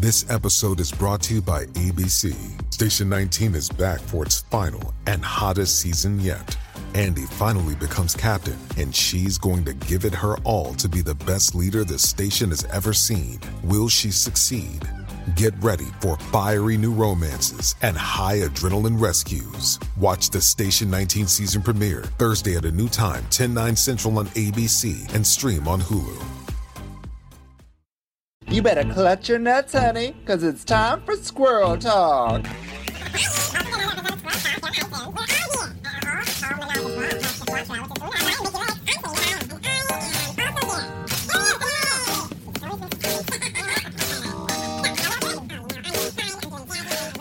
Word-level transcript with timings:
This 0.00 0.30
episode 0.30 0.78
is 0.78 0.92
brought 0.92 1.22
to 1.22 1.34
you 1.34 1.42
by 1.42 1.64
ABC. 1.64 2.32
Station 2.72 3.08
19 3.08 3.56
is 3.56 3.68
back 3.68 3.98
for 3.98 4.24
its 4.24 4.42
final 4.42 4.94
and 5.08 5.24
hottest 5.24 5.80
season 5.80 6.20
yet. 6.20 6.56
Andy 6.94 7.22
finally 7.22 7.74
becomes 7.74 8.14
captain, 8.14 8.56
and 8.76 8.94
she's 8.94 9.38
going 9.38 9.64
to 9.64 9.72
give 9.72 10.04
it 10.04 10.14
her 10.14 10.36
all 10.44 10.72
to 10.74 10.88
be 10.88 11.00
the 11.00 11.16
best 11.16 11.56
leader 11.56 11.82
the 11.82 11.98
station 11.98 12.50
has 12.50 12.64
ever 12.66 12.92
seen. 12.92 13.40
Will 13.64 13.88
she 13.88 14.12
succeed? 14.12 14.88
Get 15.34 15.52
ready 15.60 15.88
for 16.00 16.16
fiery 16.30 16.76
new 16.76 16.92
romances 16.92 17.74
and 17.82 17.96
high 17.96 18.38
adrenaline 18.38 19.00
rescues. 19.00 19.80
Watch 19.96 20.30
the 20.30 20.40
Station 20.40 20.88
19 20.92 21.26
season 21.26 21.60
premiere 21.60 22.04
Thursday 22.18 22.56
at 22.56 22.64
a 22.64 22.70
new 22.70 22.88
time, 22.88 23.26
10 23.30 23.52
9 23.52 23.74
central 23.74 24.16
on 24.20 24.26
ABC 24.28 25.12
and 25.12 25.26
stream 25.26 25.66
on 25.66 25.80
Hulu. 25.80 26.47
You 28.50 28.62
better 28.62 28.82
clutch 28.82 29.28
your 29.28 29.38
nuts, 29.38 29.74
honey, 29.74 30.12
because 30.20 30.42
it's 30.42 30.64
time 30.64 31.02
for 31.02 31.16
squirrel 31.16 31.76
talk. 31.76 32.46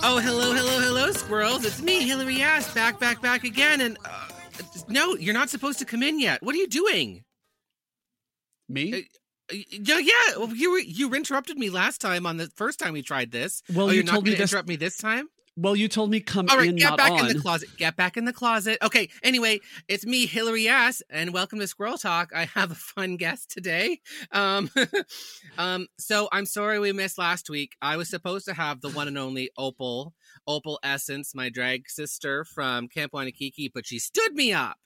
Oh, 0.10 0.20
hello, 0.20 0.54
hello, 0.54 0.80
hello, 0.80 1.12
squirrels. 1.12 1.66
It's 1.66 1.82
me, 1.82 2.08
Hillary 2.08 2.42
Ass, 2.42 2.74
back, 2.74 3.00
back, 3.02 3.22
back 3.22 3.44
again. 3.44 3.82
And 3.82 3.98
uh, 4.06 4.30
no, 4.88 5.16
you're 5.16 5.34
not 5.34 5.50
supposed 5.50 5.80
to 5.80 5.86
come 5.86 6.02
in 6.02 6.22
yet. 6.22 6.42
What 6.42 6.56
are 6.56 6.58
you 6.58 6.68
doing? 6.68 7.26
Me? 8.70 9.08
Yeah, 9.52 10.00
yeah. 10.00 10.14
Well, 10.38 10.54
you 10.54 10.72
were, 10.72 10.80
you 10.80 11.14
interrupted 11.14 11.58
me 11.58 11.70
last 11.70 12.02
time 12.02 12.26
on 12.26 12.38
the 12.38 12.48
first 12.56 12.80
time 12.80 12.94
we 12.94 13.02
tried 13.02 13.32
this. 13.32 13.64
Well, 13.74 13.88
oh, 13.88 13.92
you 13.92 14.04
told 14.04 14.24
me 14.24 14.32
going 14.32 14.38
to 14.38 14.44
this- 14.44 14.52
interrupt 14.52 14.68
me 14.68 14.76
this 14.76 14.98
time. 14.98 15.30
Well, 15.60 15.76
you 15.76 15.88
told 15.88 16.12
me 16.12 16.20
come 16.20 16.46
All 16.52 16.58
right, 16.58 16.70
in, 16.70 16.76
get 16.76 16.96
back 16.98 17.12
on. 17.12 17.32
in 17.32 17.36
the 17.36 17.42
closet. 17.42 17.70
Get 17.78 17.96
back 17.96 18.16
in 18.16 18.26
the 18.26 18.34
closet. 18.34 18.78
Okay. 18.84 19.10
Anyway, 19.24 19.60
it's 19.88 20.06
me, 20.06 20.28
Hillary 20.28 20.68
Ass, 20.68 21.02
and 21.10 21.34
welcome 21.34 21.58
to 21.58 21.68
Squirrel 21.68 21.98
Talk. 21.98 22.30
I 22.36 22.46
have 22.46 22.70
a 22.70 22.76
fun 22.76 23.18
guest 23.18 23.50
today. 23.50 24.00
Um, 24.32 24.70
um, 25.58 25.88
so 25.98 26.30
I'm 26.32 26.46
sorry 26.46 26.78
we 26.78 26.92
missed 26.94 27.18
last 27.18 27.50
week. 27.50 27.76
I 27.82 27.98
was 27.98 28.08
supposed 28.08 28.46
to 28.46 28.54
have 28.54 28.82
the 28.82 28.90
one 28.92 29.08
and 29.08 29.18
only 29.18 29.50
Opal, 29.58 30.14
Opal 30.46 30.78
Essence, 30.84 31.34
my 31.34 31.50
drag 31.50 31.90
sister 31.90 32.46
from 32.46 32.88
Camp 32.88 33.14
Wannakiki, 33.14 33.72
but 33.74 33.88
she 33.88 33.98
stood 33.98 34.36
me 34.36 34.54
up. 34.54 34.78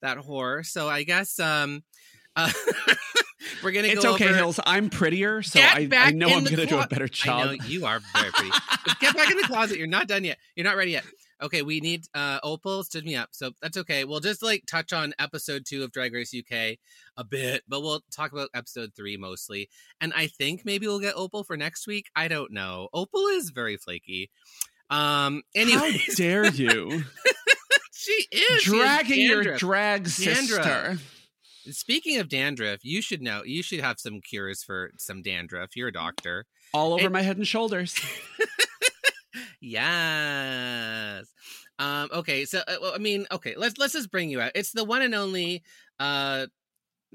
That 0.00 0.16
whore. 0.16 0.64
So 0.64 0.88
I 0.88 1.02
guess 1.02 1.38
um, 1.38 1.82
uh, 2.34 2.50
we're 3.62 3.72
gonna. 3.72 3.88
It's 3.88 4.02
go 4.04 4.14
okay, 4.14 4.26
over- 4.28 4.36
Hills. 4.36 4.60
I'm 4.64 4.90
prettier, 4.90 5.42
so 5.42 5.60
I, 5.60 5.88
I 5.92 6.10
know 6.12 6.26
I'm 6.26 6.44
going 6.44 6.56
to 6.56 6.56
do 6.56 6.62
a 6.62 6.66
clo- 6.66 6.86
better 6.88 7.08
job. 7.08 7.56
you 7.66 7.86
are 7.86 8.00
very 8.16 8.30
pretty. 8.32 8.50
Get 9.00 9.16
back 9.16 9.30
in 9.30 9.36
the 9.36 9.44
closet. 9.44 9.78
You're 9.78 9.86
not 9.86 10.08
done 10.08 10.24
yet. 10.24 10.38
You're 10.56 10.64
not 10.64 10.76
ready 10.76 10.92
yet. 10.92 11.04
Okay, 11.42 11.62
we 11.62 11.80
need 11.80 12.04
uh 12.14 12.38
Opal 12.42 12.84
stood 12.84 13.04
me 13.04 13.16
up, 13.16 13.30
so 13.32 13.50
that's 13.60 13.76
okay. 13.76 14.04
We'll 14.04 14.20
just 14.20 14.42
like 14.42 14.64
touch 14.66 14.92
on 14.92 15.12
episode 15.18 15.64
two 15.66 15.82
of 15.82 15.92
Drag 15.92 16.14
Race 16.14 16.32
UK 16.34 16.78
a 17.16 17.24
bit, 17.24 17.62
but 17.68 17.82
we'll 17.82 18.02
talk 18.10 18.32
about 18.32 18.48
episode 18.54 18.92
three 18.96 19.16
mostly. 19.16 19.68
And 20.00 20.12
I 20.14 20.28
think 20.28 20.64
maybe 20.64 20.86
we'll 20.86 21.00
get 21.00 21.14
Opal 21.16 21.42
for 21.44 21.56
next 21.56 21.86
week. 21.86 22.06
I 22.16 22.28
don't 22.28 22.52
know. 22.52 22.88
Opal 22.94 23.26
is 23.26 23.50
very 23.50 23.76
flaky. 23.76 24.30
Um. 24.90 25.42
How 25.56 25.90
dare 26.16 26.46
you? 26.46 27.02
she 27.92 28.12
is 28.30 28.62
she 28.62 28.78
has 28.78 28.80
Dragging 28.82 29.20
your 29.26 29.56
drag 29.56 30.04
Dandruff. 30.04 31.23
Speaking 31.70 32.18
of 32.18 32.28
dandruff, 32.28 32.80
you 32.84 33.00
should 33.02 33.22
know. 33.22 33.42
You 33.44 33.62
should 33.62 33.80
have 33.80 33.98
some 33.98 34.20
cures 34.20 34.62
for 34.62 34.90
some 34.98 35.22
dandruff. 35.22 35.76
You're 35.76 35.88
a 35.88 35.92
doctor. 35.92 36.44
All 36.72 36.92
over 36.94 37.06
It- 37.06 37.12
my 37.12 37.22
head 37.22 37.36
and 37.36 37.46
shoulders. 37.46 37.98
yes. 39.60 41.26
Um, 41.78 42.08
okay, 42.12 42.44
so 42.44 42.60
uh, 42.68 42.76
well, 42.80 42.92
I 42.94 42.98
mean, 42.98 43.26
okay, 43.32 43.54
let's 43.56 43.78
let's 43.78 43.94
just 43.94 44.10
bring 44.10 44.30
you 44.30 44.40
out. 44.40 44.52
It's 44.54 44.72
the 44.72 44.84
one 44.84 45.02
and 45.02 45.14
only. 45.14 45.62
Uh, 45.98 46.46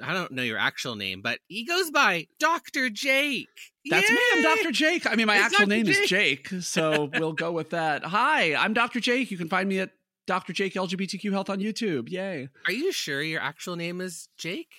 I 0.02 0.14
don't 0.14 0.32
know 0.32 0.44
your 0.44 0.58
actual 0.58 0.96
name, 0.96 1.22
but 1.22 1.40
he 1.48 1.66
goes 1.66 1.92
by 1.92 2.28
Doctor 2.40 2.90
Jake. 2.90 3.48
That's 3.90 4.10
me. 4.10 4.18
I'm 4.34 4.44
Dr. 4.44 4.72
Jake. 4.72 5.06
I 5.06 5.16
mean, 5.16 5.28
my 5.28 5.36
It's 5.36 5.46
actual 5.48 5.66
Dr. 5.66 5.70
name 5.70 5.88
is 5.90 5.98
Jake. 6.10 6.50
Jake, 6.50 6.62
so 6.62 7.10
we'll 7.16 7.34
go 7.34 7.52
with 7.52 7.72
that. 7.72 8.06
Hi, 8.06 8.56
I'm 8.56 8.74
Dr. 8.74 9.02
Jake. 9.02 9.30
You 9.30 9.38
can 9.38 9.50
find 9.50 9.68
me 9.68 9.80
at 9.80 9.92
Dr. 10.30 10.54
Jake 10.54 10.76
LGBTQ 10.76 11.32
Health 11.32 11.50
on 11.50 11.58
YouTube. 11.60 12.08
Yay. 12.12 12.50
Are 12.68 12.72
you 12.72 12.92
sure 12.92 13.20
your 13.24 13.42
actual 13.42 13.76
name 13.76 14.00
is 14.00 14.30
Jake? 14.38 14.72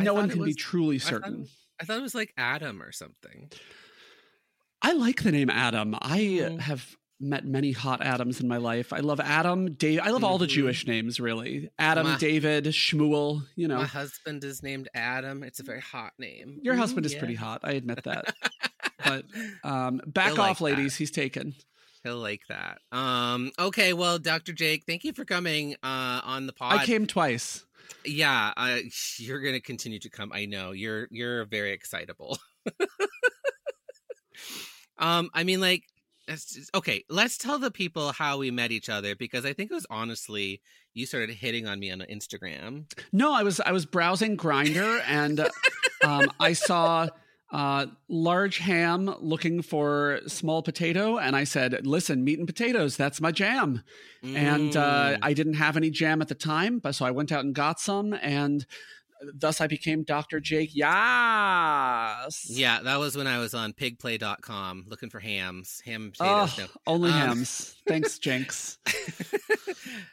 I 0.00 0.02
No 0.02 0.14
one 0.14 0.30
thought 0.30 0.36
can 0.36 0.44
be 0.46 0.54
truly 0.54 0.98
certain. 0.98 1.46
I 1.78 1.84
thought 1.84 1.98
it 1.98 2.02
was 2.02 2.14
like 2.14 2.32
Adam 2.38 2.80
or 2.82 2.90
something. 2.90 3.50
I 4.80 4.94
like 4.94 5.22
the 5.22 5.30
name 5.30 5.50
Adam. 5.50 5.94
I 6.00 6.20
Mm. 6.20 6.60
have 6.60 6.96
met 7.20 7.44
many 7.44 7.72
hot 7.72 8.00
Adams 8.02 8.40
in 8.40 8.48
my 8.48 8.56
life. 8.56 8.94
I 8.94 9.00
love 9.00 9.20
Adam, 9.20 9.74
Dave. 9.74 10.00
I 10.02 10.08
love 10.08 10.24
all 10.24 10.38
the 10.38 10.46
Mhm. 10.46 10.56
Jewish 10.56 10.86
names, 10.86 11.20
really. 11.20 11.68
Adam, 11.78 12.06
My- 12.06 12.16
David, 12.16 12.64
Shmuel. 12.64 13.46
You 13.56 13.68
know, 13.68 13.76
My 13.76 13.84
husband 13.84 14.42
is 14.42 14.62
named 14.62 14.88
Adam. 14.94 15.42
It's 15.42 15.60
a 15.60 15.64
very 15.64 15.80
hot 15.82 16.14
name. 16.18 16.60
your 16.62 16.76
Ooh, 16.76 16.78
husband 16.78 17.04
is 17.04 17.12
yeah. 17.12 17.18
pretty 17.18 17.34
hot. 17.34 17.60
I 17.62 17.72
admit 17.72 18.02
that. 18.04 18.34
but 19.04 19.26
um, 19.64 20.00
back 20.06 20.32
He'll 20.32 20.40
off, 20.40 20.60
like 20.62 20.72
that. 20.72 20.78
ladies. 20.78 20.96
He's 20.96 21.10
taken. 21.10 21.54
He'll 22.04 22.18
like 22.18 22.42
that. 22.48 22.78
Um. 22.92 23.50
Okay. 23.58 23.94
Well, 23.94 24.18
Dr. 24.18 24.52
Jake, 24.52 24.84
thank 24.86 25.02
you 25.04 25.12
for 25.12 25.24
coming 25.24 25.74
uh 25.82 26.20
on 26.22 26.46
the 26.46 26.52
pod. 26.52 26.80
I 26.80 26.86
came 26.86 27.06
twice. 27.06 27.64
Yeah, 28.04 28.52
uh, 28.56 28.78
you're 29.18 29.40
gonna 29.40 29.60
continue 29.60 29.98
to 29.98 30.10
come. 30.10 30.30
I 30.32 30.44
know 30.44 30.72
you're 30.72 31.08
you're 31.10 31.46
very 31.46 31.72
excitable. 31.72 32.38
um, 34.98 35.30
I 35.34 35.44
mean, 35.44 35.60
like, 35.60 35.84
just- 36.28 36.70
okay, 36.74 37.04
let's 37.08 37.38
tell 37.38 37.58
the 37.58 37.70
people 37.70 38.12
how 38.12 38.38
we 38.38 38.50
met 38.50 38.70
each 38.70 38.88
other 38.88 39.16
because 39.16 39.44
I 39.44 39.52
think 39.52 39.70
it 39.70 39.74
was 39.74 39.86
honestly 39.90 40.60
you 40.92 41.06
started 41.06 41.30
hitting 41.30 41.66
on 41.66 41.80
me 41.80 41.90
on 41.90 42.00
Instagram. 42.00 42.84
No, 43.12 43.32
I 43.32 43.42
was 43.42 43.60
I 43.60 43.72
was 43.72 43.86
browsing 43.86 44.36
Grindr 44.36 45.02
and 45.06 45.40
um, 46.04 46.30
I 46.38 46.52
saw 46.52 47.08
uh, 47.52 47.86
large 48.08 48.58
ham 48.58 49.14
looking 49.20 49.62
for 49.62 50.20
small 50.26 50.62
potato, 50.62 51.18
and 51.18 51.36
I 51.36 51.44
said, 51.44 51.86
"Listen, 51.86 52.24
meat 52.24 52.38
and 52.38 52.46
potatoes, 52.48 52.96
that's 52.96 53.20
my 53.20 53.30
jam." 53.32 53.82
And 54.22 54.76
uh, 54.76 55.14
Mm. 55.14 55.18
I 55.22 55.34
didn't 55.34 55.54
have 55.54 55.76
any 55.76 55.90
jam 55.90 56.20
at 56.22 56.28
the 56.28 56.34
time, 56.34 56.78
but 56.78 56.94
so 56.94 57.04
I 57.04 57.10
went 57.10 57.30
out 57.30 57.44
and 57.44 57.54
got 57.54 57.78
some, 57.78 58.14
and 58.14 58.66
thus 59.32 59.60
I 59.60 59.66
became 59.66 60.02
Dr. 60.02 60.40
Jake. 60.40 60.70
Yes. 60.74 62.46
yeah, 62.50 62.80
that 62.82 62.98
was 62.98 63.16
when 63.16 63.26
I 63.26 63.38
was 63.38 63.54
on 63.54 63.72
pigplay.com 63.72 64.84
looking 64.88 65.10
for 65.10 65.20
hams, 65.20 65.80
ham 65.84 66.04
and 66.04 66.14
Oh, 66.20 66.46
potatoes. 66.48 66.76
only 66.86 67.10
Um, 67.10 67.16
hams. 67.18 67.76
Thanks, 67.86 68.18
Jinx. 68.24 68.78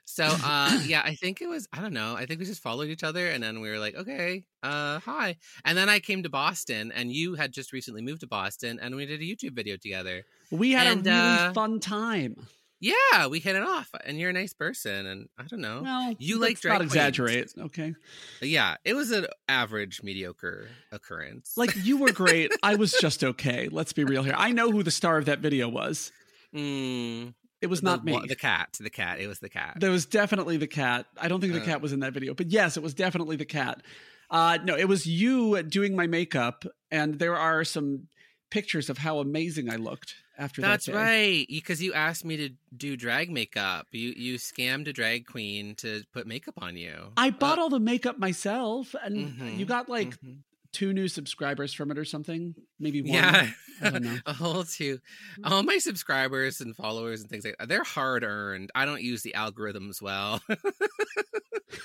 so 0.06 0.26
uh 0.26 0.82
yeah 0.86 1.02
i 1.06 1.16
think 1.16 1.42
it 1.42 1.48
was 1.48 1.68
i 1.72 1.80
don't 1.82 1.94
know 1.94 2.16
i 2.16 2.26
think 2.26 2.40
we 2.40 2.46
just 2.46 2.62
followed 2.62 2.90
each 2.90 3.04
other 3.04 3.28
and 3.28 3.42
then 3.42 3.62
we 3.62 3.70
were 3.70 3.80
like 3.80 3.96
okay 3.96 4.44
uh 4.64 5.00
hi 5.00 5.38
and 5.64 5.78
then 5.78 5.88
i 5.88 6.00
came 6.00 6.22
to 6.24 6.30
boston 6.30 6.92
and 6.94 7.12
you 7.14 7.36
had 7.36 7.54
just 7.54 7.72
recently 7.72 8.02
moved 8.02 8.20
to 8.22 8.28
boston 8.28 8.78
and 8.82 8.94
we 8.96 9.06
did 9.06 9.22
a 9.22 9.24
youtube 9.24 9.54
video 9.56 9.78
together 9.78 10.24
We 10.52 10.72
had 10.72 10.88
And, 10.88 11.08
a 11.08 11.10
really 11.10 11.20
uh, 11.50 11.54
fun 11.54 11.80
time. 11.80 12.36
Yeah 12.82 13.28
we 13.28 13.40
hit 13.40 13.56
it 13.56 13.62
off 13.64 13.90
and 14.06 14.20
you're 14.20 14.32
a 14.32 14.34
nice 14.34 14.54
person 14.54 15.06
and 15.06 15.30
i 15.38 15.44
don't 15.44 15.62
know 15.62 15.82
Well, 15.84 16.16
you 16.20 16.40
like 16.40 16.60
drag 16.60 16.74
not 16.80 16.82
exaggerate, 16.82 17.54
okay? 17.58 17.94
yeah 18.42 18.76
it 18.84 18.96
was 18.96 19.12
an 19.12 19.28
average 19.48 20.02
mediocre 20.04 20.68
occurrence 20.92 21.54
Like 21.56 21.74
you 21.78 21.98
were 21.98 22.12
great. 22.12 22.52
I 22.64 22.76
was 22.76 22.92
just 22.94 23.24
okay. 23.24 23.70
Let's 23.72 23.94
be 23.94 24.04
real 24.04 24.24
here. 24.24 24.34
I 24.36 24.52
know 24.52 24.72
who 24.72 24.82
the 24.84 24.92
star 24.92 25.18
of 25.18 25.26
that 25.26 25.40
video 25.40 25.70
was. 25.70 26.12
mm, 26.54 27.34
It 27.62 27.68
was 27.68 27.82
the 27.82 27.86
not 27.86 28.04
me. 28.06 28.20
the 28.28 28.36
cat 28.36 28.78
the 28.80 28.90
cat 28.90 29.20
it 29.20 29.28
was 29.28 29.40
the 29.40 29.50
cat 29.50 29.78
There 29.80 29.92
was 29.92 30.06
definitely 30.06 30.58
the 30.58 30.68
cat. 30.68 31.06
I 31.20 31.28
don't 31.28 31.40
think 31.42 31.54
the 31.54 31.62
Uh. 31.62 31.66
cat 31.66 31.82
was 31.82 31.94
in 31.94 32.00
that 32.02 32.14
video, 32.14 32.34
but 32.34 32.50
yes, 32.52 32.78
it 32.78 32.84
was 32.84 32.94
definitely 32.94 33.36
the 33.36 33.46
cat. 33.46 33.82
Uh, 34.30 34.58
no, 34.64 34.76
it 34.78 34.86
was 34.88 35.06
you 35.06 35.62
doing 35.64 35.94
my 35.96 36.08
makeup, 36.08 36.64
and 36.90 37.20
there 37.20 37.36
are 37.36 37.64
some 37.66 38.08
pictures 38.50 38.90
of 38.90 38.98
how 38.98 39.20
amazing 39.20 39.70
I 39.70 39.76
looked 39.76 40.16
after 40.42 40.62
That's 40.62 40.88
that. 40.88 40.96
right, 40.96 41.46
because 41.48 41.82
you 41.82 41.94
asked 41.94 42.26
me 42.26 42.36
to 42.38 42.50
do 42.76 42.98
drag 42.98 43.30
makeup. 43.32 43.88
You 43.92 44.14
you 44.18 44.36
scammed 44.40 44.88
a 44.88 44.94
drag 44.94 45.26
queen 45.28 45.76
to 45.76 46.04
put 46.14 46.26
makeup 46.28 46.56
on 46.58 46.76
you. 46.76 47.14
I 47.16 47.30
bought 47.30 47.60
all 47.60 47.70
the 47.70 47.80
makeup 47.80 48.18
myself, 48.18 48.96
and 49.04 49.34
Mhm, 49.40 49.58
you 49.60 49.66
got 49.66 49.88
like 49.88 50.20
Mhm. 50.22 50.40
two 50.74 50.94
new 50.94 51.08
subscribers 51.08 51.74
from 51.74 51.92
it 51.92 51.98
or 51.98 52.06
something. 52.06 52.56
Maybe 52.80 53.02
one. 53.02 53.12
yeah, 53.14 53.52
I 53.82 53.90
don't 53.92 54.04
know. 54.04 54.18
a 54.26 54.34
whole 54.34 54.64
two. 54.64 55.00
All 55.44 55.64
my 55.64 55.78
subscribers 55.78 56.60
and 56.62 56.76
followers 56.76 57.22
and 57.22 57.30
things 57.30 57.46
like 57.46 57.56
that, 57.60 57.68
they're 57.70 57.84
hard 57.84 58.24
earned. 58.24 58.72
I 58.74 58.86
don't 58.86 59.02
use 59.02 59.22
the 59.22 59.34
algorithms 59.38 60.02
well. 60.02 60.42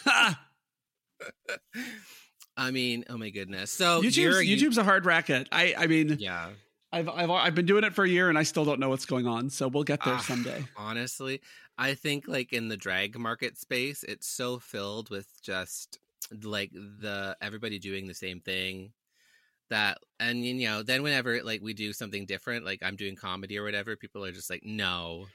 I 2.58 2.70
mean, 2.70 3.04
oh 3.10 3.18
my 3.18 3.30
goodness. 3.30 3.70
So 3.70 4.00
YouTube's, 4.02 4.38
a 4.38 4.42
YouTube's 4.44 4.78
a 4.78 4.84
hard 4.84 5.04
racket. 5.04 5.48
I, 5.52 5.74
I 5.76 5.86
mean, 5.86 6.16
yeah. 6.18 6.50
I've, 6.92 7.08
I've 7.08 7.30
I've 7.30 7.54
been 7.54 7.66
doing 7.66 7.84
it 7.84 7.94
for 7.94 8.04
a 8.04 8.08
year 8.08 8.28
and 8.28 8.38
I 8.38 8.42
still 8.44 8.64
don't 8.64 8.80
know 8.80 8.88
what's 8.88 9.06
going 9.06 9.26
on. 9.26 9.50
So 9.50 9.68
we'll 9.68 9.84
get 9.84 10.02
there 10.04 10.14
Ah, 10.14 10.18
someday. 10.18 10.64
Honestly, 10.76 11.40
I 11.76 11.94
think 11.94 12.26
like 12.28 12.52
in 12.52 12.68
the 12.68 12.76
drag 12.76 13.18
market 13.18 13.58
space, 13.58 14.02
it's 14.04 14.26
so 14.28 14.58
filled 14.58 15.10
with 15.10 15.28
just 15.42 15.98
like 16.42 16.70
the 16.72 17.36
everybody 17.40 17.78
doing 17.78 18.06
the 18.06 18.14
same 18.14 18.40
thing. 18.40 18.92
that 19.68 19.98
and 20.20 20.44
you 20.44 20.66
know 20.68 20.82
then 20.82 21.02
whenever 21.02 21.42
like 21.42 21.60
we 21.60 21.74
do 21.74 21.92
something 21.92 22.24
different 22.24 22.64
like 22.64 22.80
i'm 22.82 22.94
doing 22.96 23.16
comedy 23.16 23.58
or 23.58 23.64
whatever 23.64 23.96
people 23.96 24.24
are 24.24 24.30
just 24.32 24.48
like 24.48 24.62
no 24.64 25.26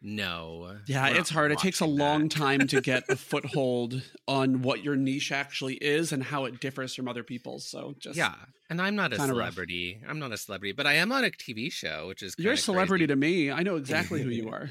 no 0.00 0.76
Yeah, 0.86 1.08
it's 1.08 1.30
hard. 1.30 1.50
It 1.52 1.58
takes 1.58 1.80
a 1.80 1.84
watching 1.84 1.98
long 1.98 2.28
time 2.44 2.66
to 2.68 2.80
get 2.80 3.04
a 3.08 3.16
foothold 3.16 4.02
on 4.28 4.62
what 4.62 4.84
your 4.84 4.94
niche 4.96 5.32
actually 5.32 5.74
is 5.74 6.12
and 6.12 6.22
how 6.22 6.44
it 6.44 6.60
differs 6.60 6.94
from 6.94 7.08
other 7.08 7.22
people's. 7.24 7.66
So 7.66 7.94
just 7.98 8.16
yeah 8.16 8.34
and 8.70 8.80
i'm 8.82 8.94
not 8.94 9.12
a 9.12 9.16
kinda 9.16 9.32
rough. 9.34 9.54
celebrity 9.54 10.00
i'm 10.06 10.18
not 10.18 10.30
a 10.30 10.36
celebrity 10.36 10.72
but 10.72 10.86
i 10.86 10.92
am 10.92 11.10
on 11.10 11.24
a 11.24 11.30
tv 11.30 11.72
show 11.72 12.06
which 12.06 12.22
is 12.22 12.34
you're 12.38 12.52
a 12.52 12.56
celebrity 12.56 13.06
crazy. 13.06 13.14
to 13.14 13.16
me. 13.16 13.50
I 13.50 13.62
know 13.62 13.76
exactly 13.76 14.22
who 14.22 14.28
you 14.28 14.50
are. 14.50 14.70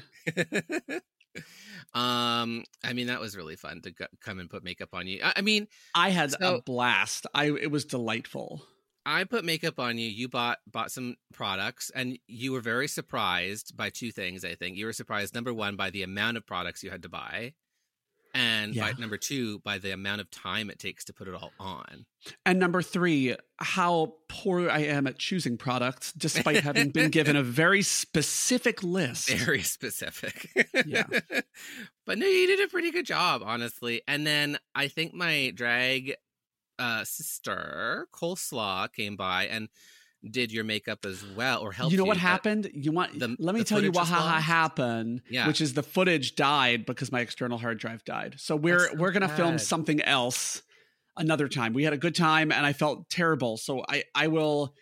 um 1.94 2.64
i 2.84 2.92
mean 2.92 3.06
that 3.08 3.20
was 3.20 3.36
really 3.36 3.56
fun 3.56 3.80
to 3.82 3.90
go, 3.90 4.06
come 4.20 4.38
and 4.38 4.48
put 4.50 4.62
makeup 4.62 4.90
on 4.92 5.06
you 5.06 5.20
i, 5.24 5.34
I 5.36 5.40
mean 5.42 5.66
I 5.94 6.10
had 6.10 6.30
So- 6.32 6.56
a 6.56 6.62
blast. 6.62 7.26
I 7.34 7.46
it 7.46 7.70
was 7.70 7.84
delightful. 7.84 8.64
I 9.08 9.24
put 9.24 9.42
makeup 9.42 9.80
on 9.80 9.96
you. 9.96 10.06
You 10.06 10.28
bought 10.28 10.58
bought 10.70 10.92
some 10.92 11.16
products, 11.32 11.90
and 11.94 12.18
you 12.26 12.52
were 12.52 12.60
very 12.60 12.86
surprised 12.86 13.74
by 13.74 13.88
two 13.88 14.12
things. 14.12 14.44
I 14.44 14.54
think 14.54 14.76
you 14.76 14.84
were 14.84 14.92
surprised 14.92 15.34
number 15.34 15.52
one 15.54 15.76
by 15.76 15.88
the 15.88 16.02
amount 16.02 16.36
of 16.36 16.46
products 16.46 16.82
you 16.82 16.90
had 16.90 17.02
to 17.04 17.08
buy, 17.08 17.54
and 18.34 18.76
by 18.76 18.92
number 18.98 19.16
two 19.16 19.60
by 19.60 19.78
the 19.78 19.92
amount 19.92 20.20
of 20.20 20.30
time 20.30 20.68
it 20.68 20.78
takes 20.78 21.06
to 21.06 21.14
put 21.14 21.26
it 21.26 21.34
all 21.34 21.52
on. 21.58 22.04
And 22.44 22.58
number 22.58 22.82
three, 22.82 23.34
how 23.56 24.12
poor 24.28 24.68
I 24.68 24.80
am 24.80 25.06
at 25.06 25.18
choosing 25.18 25.56
products, 25.56 26.12
despite 26.12 26.62
having 26.62 26.90
been 26.90 27.10
given 27.10 27.34
a 27.34 27.42
very 27.62 27.80
specific 27.80 28.82
list. 28.82 29.30
Very 29.30 29.62
specific. 29.62 30.50
Yeah. 30.84 31.06
but 32.06 32.18
no, 32.18 32.26
you 32.26 32.46
did 32.46 32.60
a 32.60 32.68
pretty 32.68 32.90
good 32.90 33.06
job, 33.06 33.42
honestly. 33.42 34.02
And 34.06 34.26
then 34.26 34.58
I 34.74 34.88
think 34.88 35.14
my 35.14 35.50
drag 35.54 36.14
uh, 36.78 37.04
sister 37.04 38.06
Coleslaw 38.12 38.92
came 38.92 39.16
by 39.16 39.46
and 39.46 39.68
did 40.28 40.50
your 40.50 40.64
makeup 40.64 41.04
as 41.04 41.24
well, 41.36 41.60
or 41.60 41.70
helped 41.70 41.92
you 41.92 41.98
know 41.98 42.04
what 42.04 42.14
but- 42.16 42.20
happened? 42.22 42.70
You 42.74 42.90
want? 42.92 43.18
the- 43.18 43.36
let 43.38 43.54
me 43.54 43.62
tell 43.62 43.82
you 43.82 43.92
what 43.92 44.08
ha- 44.08 44.20
ha- 44.20 44.40
happened. 44.40 45.22
Yeah. 45.30 45.46
which 45.46 45.60
is 45.60 45.74
the 45.74 45.82
footage 45.82 46.34
died 46.34 46.86
because 46.86 47.12
my 47.12 47.20
external 47.20 47.56
hard 47.58 47.78
drive 47.78 48.04
died. 48.04 48.34
So 48.38 48.56
we're 48.56 48.88
so 48.90 48.94
we're 48.96 49.12
gonna 49.12 49.28
film 49.28 49.58
something 49.58 50.02
else 50.02 50.62
another 51.16 51.48
time. 51.48 51.72
We 51.72 51.84
had 51.84 51.92
a 51.92 51.98
good 51.98 52.14
time, 52.16 52.50
and 52.50 52.66
I 52.66 52.72
felt 52.72 53.08
terrible. 53.08 53.56
So 53.58 53.84
I 53.88 54.04
I 54.14 54.26
will 54.26 54.74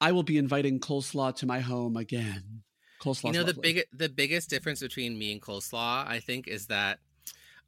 I 0.00 0.12
will 0.12 0.22
be 0.22 0.38
inviting 0.38 0.80
coleslaw 0.80 1.36
to 1.36 1.46
my 1.46 1.60
home 1.60 1.96
again. 1.96 2.62
Coleslaw. 3.02 3.26
you 3.26 3.32
know 3.34 3.44
the 3.44 3.54
big 3.54 3.84
the 3.92 4.08
biggest 4.08 4.48
difference 4.50 4.80
between 4.80 5.16
me 5.16 5.30
and 5.30 5.40
coleslaw 5.40 6.04
i 6.08 6.18
think 6.18 6.48
is 6.48 6.66
that 6.66 6.98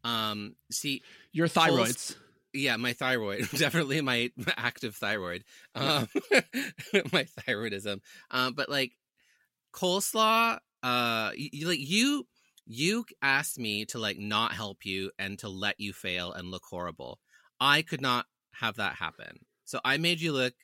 um 0.03 0.57
see 0.73 1.03
your 1.33 1.47
thyroids. 1.47 2.17
Yeah 2.53 2.77
my 2.77 2.93
thyroid. 2.93 3.49
Definitely 3.57 4.01
my 4.01 4.31
active 4.57 4.97
thyroid. 4.97 5.45
Um 5.75 6.09
my 7.13 7.25
thyroidism. 7.47 8.01
Um 8.31 8.55
but 8.55 8.69
like 8.69 8.93
coleslaw 9.73 10.59
uh 10.83 11.31
you, 11.37 11.49
you- 11.53 11.69
like 11.69 11.79
you 11.81 12.27
you 12.67 13.05
asked 13.23 13.59
me 13.59 13.85
to 13.87 13.99
like 13.99 14.19
not 14.19 14.53
help 14.53 14.85
you 14.85 15.11
and 15.19 15.39
to 15.41 15.49
let 15.49 15.81
you 15.81 15.93
fail 15.93 16.33
and 16.33 16.51
look 16.51 16.63
horrible. 16.71 17.19
I 17.61 17.83
could 17.83 18.01
not 18.01 18.27
have 18.53 18.77
that 18.77 18.95
happen. 18.97 19.41
So 19.65 19.81
i 19.85 19.97
made 19.97 20.21
you 20.21 20.33
look 20.33 20.55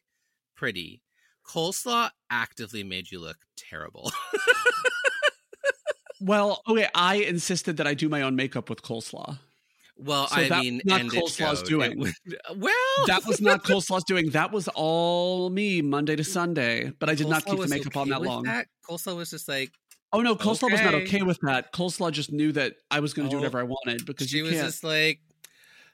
pretty. 0.56 1.02
Coleslaw 1.46 2.10
actively 2.30 2.82
made 2.84 3.10
you 3.10 3.20
look 3.20 3.38
terrible. 3.56 4.12
Well, 6.20 6.62
okay, 6.66 6.88
I 6.94 7.16
insisted 7.16 7.76
that 7.76 7.86
I 7.86 7.94
do 7.94 8.08
my 8.08 8.22
own 8.22 8.36
makeup 8.36 8.70
with 8.70 8.80
coleslaw. 8.82 9.38
Well, 9.98 10.28
So 10.28 10.36
I 10.36 10.48
that 10.48 10.60
mean, 10.62 10.82
not 10.84 11.00
Coleslaw's 11.02 11.62
doing. 11.62 11.98
Was- 11.98 12.12
well, 12.56 13.06
That 13.06 13.24
was 13.26 13.40
not 13.40 13.64
coleslaw's 13.64 14.04
doing. 14.04 14.30
That 14.30 14.52
was 14.52 14.68
all 14.74 15.48
me 15.50 15.80
Monday 15.80 16.16
to 16.16 16.24
Sunday. 16.24 16.92
But 16.98 17.08
I 17.08 17.14
did 17.14 17.28
not 17.28 17.46
keep 17.46 17.58
the 17.58 17.66
makeup 17.68 17.96
on 17.96 18.10
that 18.10 18.20
long. 18.22 18.42
That. 18.44 18.66
Coleslaw 18.88 19.16
was 19.16 19.30
just 19.30 19.48
like 19.48 19.70
Oh 20.12 20.20
no, 20.20 20.36
coleslaw 20.36 20.70
was 20.70 20.80
not 20.82 20.94
Okay. 20.94 21.04
okay 21.04 21.22
with 21.22 21.38
that. 21.42 21.72
Coleslaw 21.72 22.12
just 22.12 22.30
knew 22.30 22.52
that 22.52 22.74
I 22.90 23.00
was 23.00 23.12
going 23.14 23.28
to 23.28 23.30
do 23.30 23.36
Oh, 23.36 23.40
whatever 23.40 23.58
I 23.58 23.64
wanted 23.64 24.06
because 24.06 24.28
she 24.28 24.38
you 24.38 24.44
was 24.44 24.52
can't. 24.52 24.66
just 24.66 24.84
like. 24.84 25.20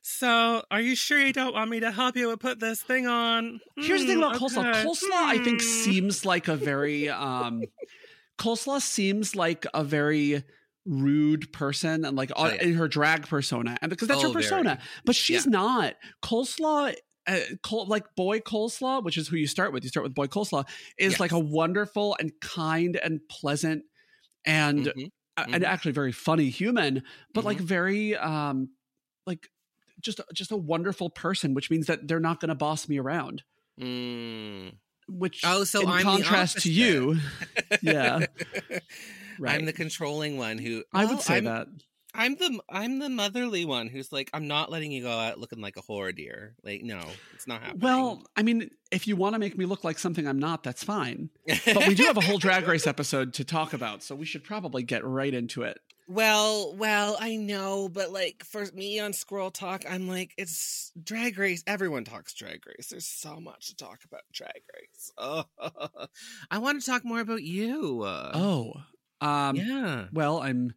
So, 0.04 0.64
are 0.70 0.80
you 0.80 0.96
sure 0.96 1.18
you 1.24 1.32
don't 1.32 1.54
want 1.54 1.70
me 1.70 1.78
to 1.80 1.92
help 1.92 2.16
you 2.16 2.28
with 2.28 2.40
put 2.40 2.58
this 2.58 2.82
thing 2.82 3.06
on? 3.06 3.60
Here's 3.76 4.00
the 4.02 4.08
thing 4.08 4.16
Hmm, 4.18 4.24
about 4.24 4.36
coleslaw. 4.36 4.68
okay. 4.70 4.82
Coleslaw, 4.84 5.12
I 5.12 5.38
think, 5.38 5.62
Hmm. 5.62 5.66
seems 5.68 6.26
like 6.26 6.48
a 6.48 6.56
very 6.56 7.08
um 7.08 7.62
coleslaw 8.38 8.80
seems 8.82 9.36
like 9.36 9.64
a 9.74 9.84
very 9.84 10.42
rude 10.84 11.52
person 11.52 12.04
and 12.04 12.16
like 12.16 12.32
Oh, 12.36 12.46
yeah. 12.48 12.62
in 12.62 12.74
her 12.74 12.88
drag 12.88 13.28
persona 13.28 13.76
and 13.80 13.88
because 13.90 14.08
that's 14.08 14.22
Oh, 14.24 14.28
her 14.28 14.34
persona 14.34 14.78
but 15.04 15.14
she's 15.14 15.44
Yeah. 15.46 15.50
not 15.50 15.94
coleslaw 16.22 16.94
uh, 17.28 17.38
col- 17.62 17.86
like 17.86 18.04
boy 18.16 18.40
coleslaw 18.40 19.04
which 19.04 19.16
is 19.16 19.28
who 19.28 19.36
you 19.36 19.46
start 19.46 19.72
with 19.72 19.84
you 19.84 19.88
start 19.90 20.02
with 20.02 20.14
boy 20.14 20.26
coleslaw 20.26 20.66
is 20.98 21.12
Yes. 21.12 21.20
like 21.20 21.30
a 21.32 21.38
wonderful 21.38 22.16
and 22.18 22.32
kind 22.40 22.96
and 22.96 23.20
pleasant 23.28 23.84
and 24.44 24.86
Mhm. 24.86 25.10
uh, 25.36 25.44
and 25.52 25.62
Mhm. 25.62 25.66
actually 25.68 25.92
very 25.92 26.10
funny 26.10 26.50
human 26.50 27.04
but 27.32 27.40
Mm-hmm. 27.42 27.46
like 27.46 27.58
very 27.60 28.16
um 28.16 28.70
like 29.24 29.48
just 30.00 30.20
just 30.34 30.50
a 30.50 30.56
wonderful 30.56 31.10
person 31.10 31.54
which 31.54 31.70
means 31.70 31.86
that 31.86 32.08
they're 32.08 32.18
not 32.18 32.40
going 32.40 32.48
to 32.48 32.56
boss 32.56 32.88
me 32.88 32.98
around 32.98 33.44
Mm. 33.80 34.72
which 35.08 35.42
Oh, 35.44 35.62
so 35.62 35.82
in 35.82 35.88
I'm 35.88 36.02
contrast 36.02 36.58
to 36.62 36.72
you 36.72 37.18
yeah 37.82 38.26
right 39.38 39.54
I'm 39.54 39.64
the 39.64 39.72
controlling 39.72 40.36
one 40.36 40.58
who 40.58 40.84
i 40.92 41.00
well, 41.04 41.14
would 41.14 41.18
oh, 41.18 41.22
say 41.22 41.36
I'm, 41.38 41.44
that 41.44 41.68
I'm 42.14 42.34
the 42.36 42.60
I'm 42.68 42.98
the 42.98 43.08
motherly 43.08 43.64
one 43.64 43.88
who's 43.88 44.12
like 44.12 44.28
I'm 44.34 44.46
not 44.46 44.70
letting 44.70 44.92
you 44.92 45.02
go 45.02 45.10
out 45.10 45.38
looking 45.38 45.62
like 45.62 45.78
a 45.78 45.82
whore 45.82 46.14
dear. 46.14 46.54
Like 46.62 46.82
no, 46.82 47.00
it's 47.34 47.46
not 47.46 47.62
happening. 47.62 47.80
well 47.80 48.22
i 48.36 48.42
mean 48.42 48.70
if 48.90 49.08
you 49.08 49.16
want 49.16 49.34
to 49.34 49.38
make 49.38 49.56
me 49.56 49.64
look 49.64 49.82
like 49.82 49.98
something 49.98 50.26
i'm 50.28 50.38
not 50.38 50.62
that's 50.62 50.84
fine 50.84 51.30
but 51.64 51.88
we 51.88 51.94
do 51.94 52.04
have 52.04 52.18
a 52.18 52.20
whole 52.20 52.38
drag 52.38 52.68
race 52.68 52.86
episode 52.94 53.32
to 53.34 53.44
talk 53.44 53.72
about 53.72 54.02
so 54.02 54.14
we 54.14 54.26
should 54.26 54.44
probably 54.44 54.82
get 54.82 55.04
right 55.04 55.32
into 55.32 55.62
it 55.62 55.78
Well, 56.08 56.74
well, 56.76 57.16
I 57.18 57.36
know, 57.36 57.88
but 57.88 58.12
like 58.12 58.44
for 58.44 58.66
me 58.74 59.00
on 59.00 59.12
Squirrel 59.14 59.50
Talk, 59.50 59.84
I'm 59.88 60.08
like, 60.08 60.34
it's 60.36 60.92
drag 61.02 61.38
race. 61.38 61.62
Everyone 61.66 62.04
talks 62.04 62.34
drag 62.34 62.66
race. 62.66 62.88
There's 62.88 63.06
so 63.06 63.40
much 63.40 63.68
to 63.68 63.76
talk 63.76 64.00
about 64.04 64.22
drag 64.32 64.62
race. 64.74 65.12
Oh, 65.16 65.44
I 66.50 66.58
want 66.58 66.80
to 66.80 66.86
talk 66.86 67.04
more 67.04 67.20
about 67.20 67.42
you. 67.42 68.04
oh 68.04 68.74
um 69.22 69.56
yeah. 69.56 70.06
well 70.12 70.40
i'm 70.42 70.74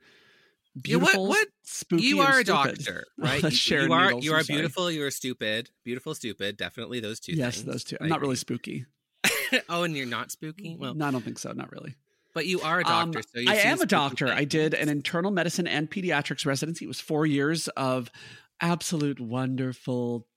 Yeah, 0.85 0.97
what- 0.97 1.17
what? 1.19 1.47
spooky 1.63 2.03
You 2.03 2.21
are 2.21 2.39
a 2.39 2.43
doctor, 2.43 3.05
right? 3.17 3.41
You- 3.43 3.77
you 3.77 3.93
are 3.93 4.05
Needles, 4.07 4.25
you 4.25 4.33
are 4.33 4.43
beautiful. 4.43 4.91
You 4.91 5.03
are 5.05 5.11
stupid. 5.11 5.69
Beautiful, 5.83 6.13
stupid. 6.15 6.57
Definitely 6.57 6.99
those 6.99 7.19
two. 7.19 7.33
yes 7.33 7.55
things. 7.55 7.65
those 7.65 7.83
two 7.83 7.97
i'm 8.01 8.07
not 8.09 8.21
really 8.21 8.35
spooky 8.35 8.85
oh, 9.69 9.83
and 9.83 9.95
you're 9.97 10.05
not 10.05 10.31
spooky. 10.31 10.77
Well, 10.79 10.93
no 10.93 11.05
i 11.07 11.11
don't 11.11 11.23
think 11.23 11.39
so 11.39 11.51
not 11.53 11.71
really 11.71 11.95
but 12.35 12.45
you 12.45 12.59
are 12.61 12.81
a 12.81 12.85
Um, 12.85 13.11
doctor. 13.11 13.27
so 13.33 13.39
you 13.39 13.49
I 13.49 13.55
am 13.55 13.79
a 13.81 13.85
doctor. 13.85 14.27
I 14.27 14.43
did 14.43 14.73
an 14.73 14.89
internal 14.89 15.31
medicine 15.31 15.67
and 15.67 15.89
pediatrics 15.89 16.45
residency. 16.45 16.83
It 16.83 16.89
was 16.89 16.99
four 16.99 17.25
years 17.25 17.69
of 17.77 18.11
absolute 18.59 19.21
wonderful. 19.21 20.27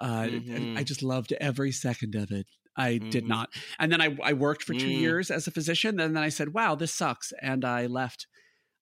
Uh, 0.00 0.22
Mhm. 0.22 0.78
I 0.78 0.84
just 0.84 1.02
loved 1.02 1.34
every 1.38 1.70
second 1.70 2.14
of 2.14 2.30
it. 2.30 2.46
I 2.78 2.98
did 2.98 3.24
Mhm. 3.24 3.28
not. 3.28 3.50
And 3.78 3.92
then 3.92 4.00
I, 4.00 4.16
I 4.22 4.32
worked 4.32 4.62
for 4.62 4.72
two 4.74 4.86
Mm. 4.88 5.00
years 5.00 5.30
as 5.30 5.46
a 5.46 5.50
physician. 5.50 6.00
And 6.00 6.16
then 6.16 6.22
I 6.22 6.30
said, 6.30 6.54
wow, 6.54 6.74
this 6.74 6.94
sucks. 6.94 7.32
And 7.42 7.64
I 7.64 7.86
left, 7.86 8.26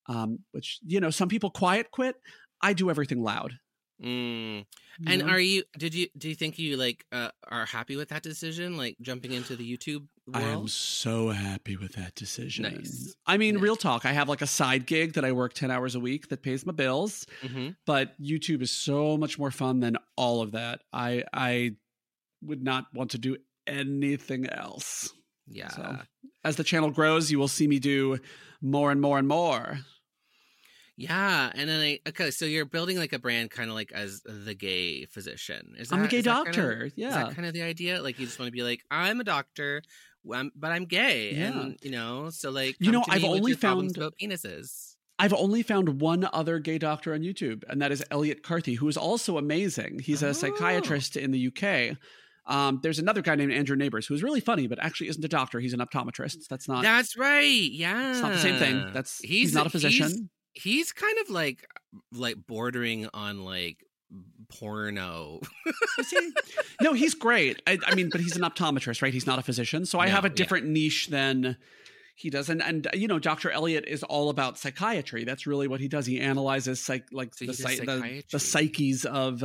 um, 0.08 0.40
which, 0.52 0.78
you 0.86 1.00
know, 1.00 1.10
some 1.10 1.28
people 1.28 1.50
quiet 1.50 1.90
quit. 1.90 2.16
I 2.60 2.72
do 2.74 2.90
everything 2.90 3.22
loud. 3.22 3.58
Mm. 4.02 4.66
And 5.06 5.20
know? 5.22 5.28
are 5.28 5.40
you? 5.40 5.62
Did 5.78 5.94
you? 5.94 6.08
Do 6.18 6.28
you 6.28 6.34
think 6.34 6.58
you 6.58 6.76
like 6.76 7.06
uh, 7.12 7.30
are 7.48 7.64
happy 7.64 7.96
with 7.96 8.10
that 8.10 8.22
decision? 8.22 8.76
Like 8.76 8.96
jumping 9.00 9.32
into 9.32 9.56
the 9.56 9.64
YouTube 9.76 10.06
I 10.34 10.42
am 10.42 10.68
so 10.68 11.30
happy 11.30 11.76
with 11.76 11.92
that 11.94 12.14
decision. 12.14 12.64
Nice. 12.64 13.14
I 13.26 13.38
mean, 13.38 13.54
Nice. 13.54 13.62
real 13.62 13.76
talk. 13.76 14.04
I 14.04 14.12
have 14.12 14.28
like 14.28 14.42
a 14.42 14.46
side 14.46 14.84
gig 14.86 15.14
that 15.14 15.24
I 15.24 15.32
work 15.32 15.54
10 15.54 15.70
hours 15.70 15.94
a 15.94 16.00
week 16.00 16.28
that 16.28 16.42
pays 16.42 16.66
my 16.66 16.72
bills. 16.72 17.24
hmm 17.40 17.70
but 17.86 18.20
YouTube 18.20 18.60
is 18.60 18.70
so 18.70 19.16
much 19.16 19.38
more 19.38 19.50
fun 19.50 19.80
than 19.80 19.96
all 20.16 20.42
of 20.42 20.52
that. 20.52 20.82
I 20.92 21.24
I 21.32 21.76
would 22.42 22.62
not 22.62 22.92
want 22.92 23.12
to 23.12 23.18
do 23.18 23.36
anything 23.66 24.48
else. 24.48 25.12
Yeah. 25.48 25.68
So 25.68 25.98
as 26.44 26.56
the 26.56 26.64
channel 26.64 26.90
grows, 26.90 27.30
you 27.30 27.38
will 27.38 27.48
see 27.48 27.66
me 27.68 27.78
do 27.78 28.18
more 28.60 28.90
and 28.90 29.00
more 29.00 29.18
and 29.18 29.28
more. 29.28 29.78
Yeah, 30.98 31.50
and 31.54 31.68
then 31.68 31.80
I 31.80 32.00
okay, 32.08 32.30
so 32.30 32.46
you're 32.46 32.64
building 32.64 32.96
like 32.96 33.12
a 33.12 33.18
brand, 33.18 33.50
kind 33.50 33.68
of 33.68 33.74
like 33.76 33.92
as 33.92 34.22
the 34.24 34.54
gay 34.54 35.04
physician. 35.04 35.74
Is 35.78 35.92
I'm 35.92 36.02
a 36.04 36.08
gay 36.08 36.18
is 36.18 36.24
that 36.24 36.44
kinda- 36.46 36.52
doctor. 36.52 36.84
Is 36.86 36.92
yeah. 36.96 37.10
that 37.10 37.34
kind 37.34 37.46
of 37.46 37.52
the 37.52 37.62
idea? 37.62 38.02
Like 38.02 38.18
you 38.18 38.24
just 38.24 38.38
want 38.38 38.46
to 38.48 38.52
be 38.52 38.62
like, 38.62 38.80
I'm 38.90 39.20
a 39.20 39.24
doctor, 39.24 39.82
but 40.24 40.70
I'm 40.72 40.86
gay, 40.86 41.34
Yeah. 41.34 41.48
and 41.60 41.78
you 41.82 41.90
know, 41.90 42.30
so 42.30 42.50
like, 42.50 42.76
You 42.80 42.92
know, 42.92 43.04
I've 43.10 43.24
only 43.24 43.52
found- 43.52 43.94
about 43.96 44.14
penises. 44.20 44.94
I've 45.18 45.32
only 45.34 45.62
found 45.62 46.00
one 46.00 46.28
other 46.32 46.58
gay 46.58 46.78
doctor 46.78 47.12
on 47.14 47.20
YouTube, 47.20 47.62
and 47.68 47.80
that 47.82 47.90
is 47.92 48.02
Elliot 48.10 48.42
Carthy, 48.42 48.74
who 48.74 48.88
is 48.88 48.96
also 48.98 49.38
amazing. 49.38 49.98
He's 50.00 50.22
a 50.22 50.28
Oh. 50.28 50.32
psychiatrist 50.32 51.16
in 51.16 51.30
the 51.30 51.38
UK. 51.38 51.96
Um, 52.46 52.80
there's 52.82 52.98
another 52.98 53.22
guy 53.22 53.34
named 53.34 53.52
Andrew 53.52 53.76
Neighbors 53.76 54.06
who 54.06 54.14
is 54.14 54.22
really 54.22 54.40
funny, 54.40 54.66
but 54.66 54.78
actually 54.82 55.08
isn't 55.08 55.24
a 55.24 55.28
doctor. 55.28 55.58
He's 55.60 55.72
an 55.72 55.80
optometrist. 55.80 56.46
That's 56.48 56.68
not. 56.68 56.82
That's 56.82 57.16
right. 57.16 57.42
Yeah, 57.44 58.12
it's 58.12 58.20
not 58.20 58.32
the 58.32 58.38
same 58.38 58.58
thing. 58.58 58.92
That's 58.92 59.18
he's, 59.18 59.52
not 59.54 59.66
a 59.66 59.70
physician. 59.70 60.30
He's, 60.52 60.62
he's 60.62 60.92
kind 60.92 61.16
of 61.22 61.30
like 61.30 61.66
like 62.12 62.36
bordering 62.46 63.08
on 63.12 63.44
like 63.44 63.78
porno. 64.48 65.40
He? 66.10 66.32
No, 66.82 66.92
he's 66.92 67.14
great. 67.14 67.62
I, 67.66 67.78
I 67.86 67.94
mean, 67.94 68.10
but 68.10 68.20
he's 68.20 68.36
an 68.36 68.42
optometrist, 68.42 69.02
right? 69.02 69.12
He's 69.12 69.26
not 69.26 69.38
a 69.38 69.42
physician. 69.42 69.86
So 69.86 69.98
I 69.98 70.06
No, 70.06 70.12
have 70.12 70.24
a 70.24 70.28
yeah. 70.28 70.34
different 70.34 70.66
niche 70.66 71.08
than 71.08 71.56
he 72.14 72.30
does. 72.30 72.48
And, 72.50 72.62
and 72.62 72.86
you 72.94 73.08
know, 73.08 73.18
Dr. 73.18 73.50
Elliot 73.50 73.84
is 73.88 74.02
all 74.02 74.28
about 74.30 74.58
psychiatry. 74.58 75.24
That's 75.24 75.46
really 75.46 75.68
what 75.68 75.80
he 75.80 75.88
does. 75.88 76.06
He 76.06 76.20
analyzes 76.20 76.80
psych, 76.80 77.06
like 77.12 77.34
So 77.34 77.46
the, 77.46 77.52
he 77.52 77.62
does 77.62 77.76
psy- 77.78 77.84
the, 77.84 78.22
the 78.30 78.38
psyches 78.38 79.04
of 79.04 79.42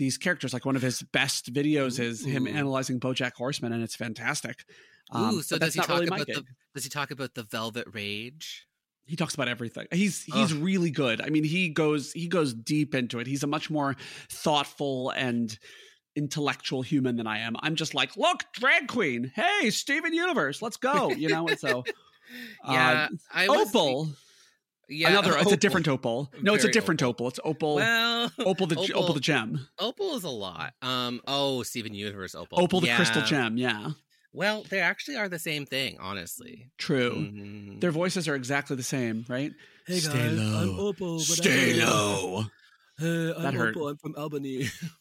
these 0.00 0.18
characters. 0.18 0.52
Like 0.52 0.66
one 0.66 0.74
of 0.74 0.82
his 0.82 1.02
best 1.02 1.52
videos 1.52 2.00
is 2.00 2.24
him 2.24 2.48
analyzing 2.48 2.98
BoJack 2.98 3.34
Horseman, 3.34 3.72
and 3.72 3.84
it's 3.84 3.94
fantastic. 3.94 4.64
Um, 5.12 5.34
Ooh, 5.34 5.42
so 5.42 5.58
does 5.58 5.74
he 5.74 5.80
talk 5.80 5.88
really 5.90 6.06
about 6.08 6.26
the 6.26 6.44
does 6.74 6.82
he 6.82 6.90
talk 6.90 7.12
about 7.12 7.34
the 7.34 7.44
Velvet 7.44 7.86
Rage? 7.92 8.66
he 9.06 9.16
talks 9.16 9.34
about 9.34 9.48
everything. 9.48 9.88
He's 9.90 10.22
he's 10.22 10.54
really 10.54 10.90
good. 10.90 11.20
I 11.20 11.30
mean 11.30 11.42
he 11.42 11.68
goes 11.68 12.12
he 12.12 12.28
goes 12.28 12.54
deep 12.54 12.94
into 12.94 13.18
it. 13.18 13.26
He's 13.26 13.42
a 13.42 13.48
much 13.48 13.68
more 13.68 13.96
thoughtful 14.28 15.10
and 15.10 15.56
intellectual 16.14 16.82
human 16.82 17.16
than 17.16 17.26
i 17.26 17.38
am. 17.38 17.56
I'm 17.60 17.74
just 17.74 17.92
like 17.92 18.16
look 18.16 18.44
drag 18.52 18.86
queen. 18.86 19.32
Hey 19.34 19.70
steven 19.70 20.12
universe 20.12 20.62
let's 20.62 20.76
go 20.76 21.10
you 21.10 21.28
know 21.28 21.48
and 21.48 21.58
so 21.58 21.84
Yeah, 22.68 23.08
uh, 23.10 23.16
I 23.32 23.48
was, 23.48 23.68
opal 23.68 24.10
Yeah, 24.90 25.08
another 25.10 25.36
it's 25.38 25.52
a 25.52 25.56
different 25.56 25.86
opal 25.88 26.30
no 26.42 26.52
it's 26.54 26.64
a 26.64 26.70
different 26.70 27.02
opal, 27.02 27.28
it's 27.28 27.38
opal 27.44 27.76
Well, 27.76 28.30
opal 28.40 28.66
the 28.66 28.76
opal. 28.76 29.04
Opal- 29.04 29.14
the 29.14 29.20
gem 29.20 29.68
Opal 29.78 30.16
is 30.16 30.24
a 30.24 30.28
lot. 30.30 30.74
Um. 30.82 31.20
Oh, 31.26 31.62
Steven 31.62 31.94
Universe 31.94 32.34
Opal. 32.34 32.60
opal 32.60 32.80
the 32.80 32.92
crystal 32.94 33.22
gem 33.22 33.56
yeah 33.56 33.90
Well, 34.32 34.64
they 34.68 34.80
actually 34.80 35.16
are 35.16 35.28
the 35.28 35.38
same 35.38 35.64
thing, 35.64 35.96
honestly. 36.00 36.70
true 36.76 37.12
Mhm. 37.14 37.80
their 37.80 37.92
voices 37.92 38.26
are 38.28 38.34
exactly 38.34 38.76
the 38.76 38.82
same 38.82 39.24
right 39.28 39.52
Hey 39.86 39.98
Stay 40.00 40.12
guys, 40.12 40.38
I'm 40.38 40.76
low. 40.76 40.88
Opal. 40.88 41.20
stay 41.20 41.80
I'm- 41.80 41.88
low 41.88 42.44
Hey, 42.98 43.32
I'm 43.34 43.42
That 43.42 43.54
hurt. 43.54 43.76
Opal. 43.76 43.88
I'm 43.88 43.96
from 43.96 44.14
Albany. 44.16 44.68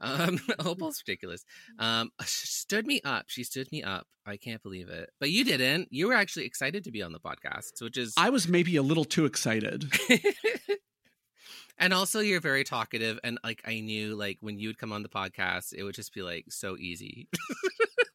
Um, 0.00 0.38
Opal's 0.58 1.02
ridiculous. 1.06 1.44
Um, 1.78 2.10
stood 2.24 2.86
me 2.86 3.00
up. 3.04 3.26
She 3.28 3.44
stood 3.44 3.70
me 3.72 3.82
up. 3.82 4.06
I 4.26 4.36
can't 4.36 4.62
believe 4.62 4.88
it. 4.88 5.10
But 5.20 5.30
you 5.30 5.44
didn't. 5.44 5.88
You 5.90 6.08
were 6.08 6.14
actually 6.14 6.46
excited 6.46 6.84
to 6.84 6.90
be 6.90 7.02
on 7.02 7.12
the 7.12 7.20
podcast, 7.20 7.82
which 7.82 7.98
is. 7.98 8.14
i 8.16 8.30
was 8.30 8.48
maybe 8.48 8.76
a 8.76 8.82
little 8.82 9.04
too 9.04 9.26
excited 9.26 9.90
and 11.78 11.92
also, 11.92 12.20
you're 12.20 12.40
very 12.40 12.64
talkative, 12.64 13.18
and 13.24 13.38
like 13.44 13.62
I 13.66 13.80
knew, 13.80 14.14
like 14.14 14.38
when 14.40 14.58
you 14.58 14.68
would 14.68 14.78
come 14.78 14.92
on 14.92 15.02
the 15.02 15.08
podcast, 15.08 15.72
it 15.74 15.82
would 15.82 15.94
just 15.94 16.14
be 16.14 16.22
like 16.22 16.46
so 16.48 16.76
easy. 16.78 17.28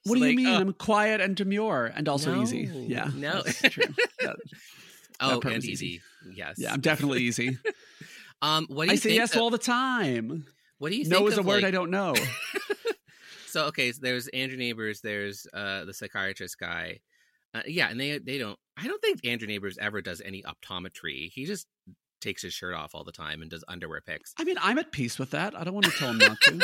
What 0.05 0.15
do 0.15 0.21
you 0.21 0.27
like, 0.27 0.35
mean? 0.37 0.47
uh, 0.47 0.59
I'm 0.59 0.73
quiet 0.73 1.21
and 1.21 1.35
demure 1.35 1.91
and 1.93 2.07
also 2.07 2.41
easy. 2.41 2.69
Yeah. 2.87 3.11
no. 3.13 3.41
that's 3.43 3.61
true. 3.61 3.83
That- 4.21 4.37
oh, 5.19 5.39
part 5.39 5.55
and 5.55 5.63
easy. 5.63 5.85
easy. 5.85 6.01
Yes. 6.33 6.55
yeah, 6.57 6.73
I'm 6.73 6.81
definitely 6.81 7.21
easy. 7.23 7.57
Um, 8.41 8.67
what 8.69 8.85
do 8.85 8.87
you 8.87 8.93
I 8.93 8.95
say 8.95 9.13
yes 9.13 9.35
all 9.35 9.49
the 9.49 9.57
time. 9.57 10.45
What 10.79 10.91
do 10.91 10.97
you 10.97 11.07
No 11.07 11.17
think 11.19 11.31
is 11.31 11.37
a 11.37 11.43
word 11.43 11.61
like- 11.61 11.65
I 11.65 11.71
don't 11.71 11.91
know. 11.91 12.15
So 13.49 13.65
okay, 13.65 13.91
so 13.91 13.99
there's 14.03 14.27
Andrew 14.27 14.57
Neighbors, 14.59 15.01
there's 15.01 15.47
uh 15.53 15.83
the 15.85 15.93
psychiatrist 15.93 16.59
guy. 16.59 16.99
Uh, 17.53 17.63
yeah, 17.65 17.89
and 17.89 17.99
they 17.99 18.19
they 18.19 18.37
don't 18.37 18.59
I 18.77 18.85
don't 18.87 19.01
think 19.01 19.25
Andrew 19.25 19.47
Neighbors 19.47 19.77
ever 19.79 20.01
does 20.01 20.21
any 20.23 20.43
optometry. 20.43 21.31
He 21.33 21.45
just 21.45 21.65
takes 22.21 22.43
his 22.43 22.53
shirt 22.53 22.75
off 22.75 22.93
all 22.93 23.03
the 23.03 23.11
time 23.11 23.41
and 23.41 23.49
does 23.49 23.63
underwear 23.67 24.01
pics. 24.01 24.35
I 24.37 24.43
mean, 24.43 24.57
I'm 24.61 24.77
at 24.77 24.91
peace 24.91 25.17
with 25.17 25.31
that. 25.31 25.57
I 25.59 25.63
don't 25.63 25.73
want 25.73 25.87
to 25.87 25.91
tell 25.93 26.09
him 26.11 26.19
not 26.19 26.39
to. 26.41 26.59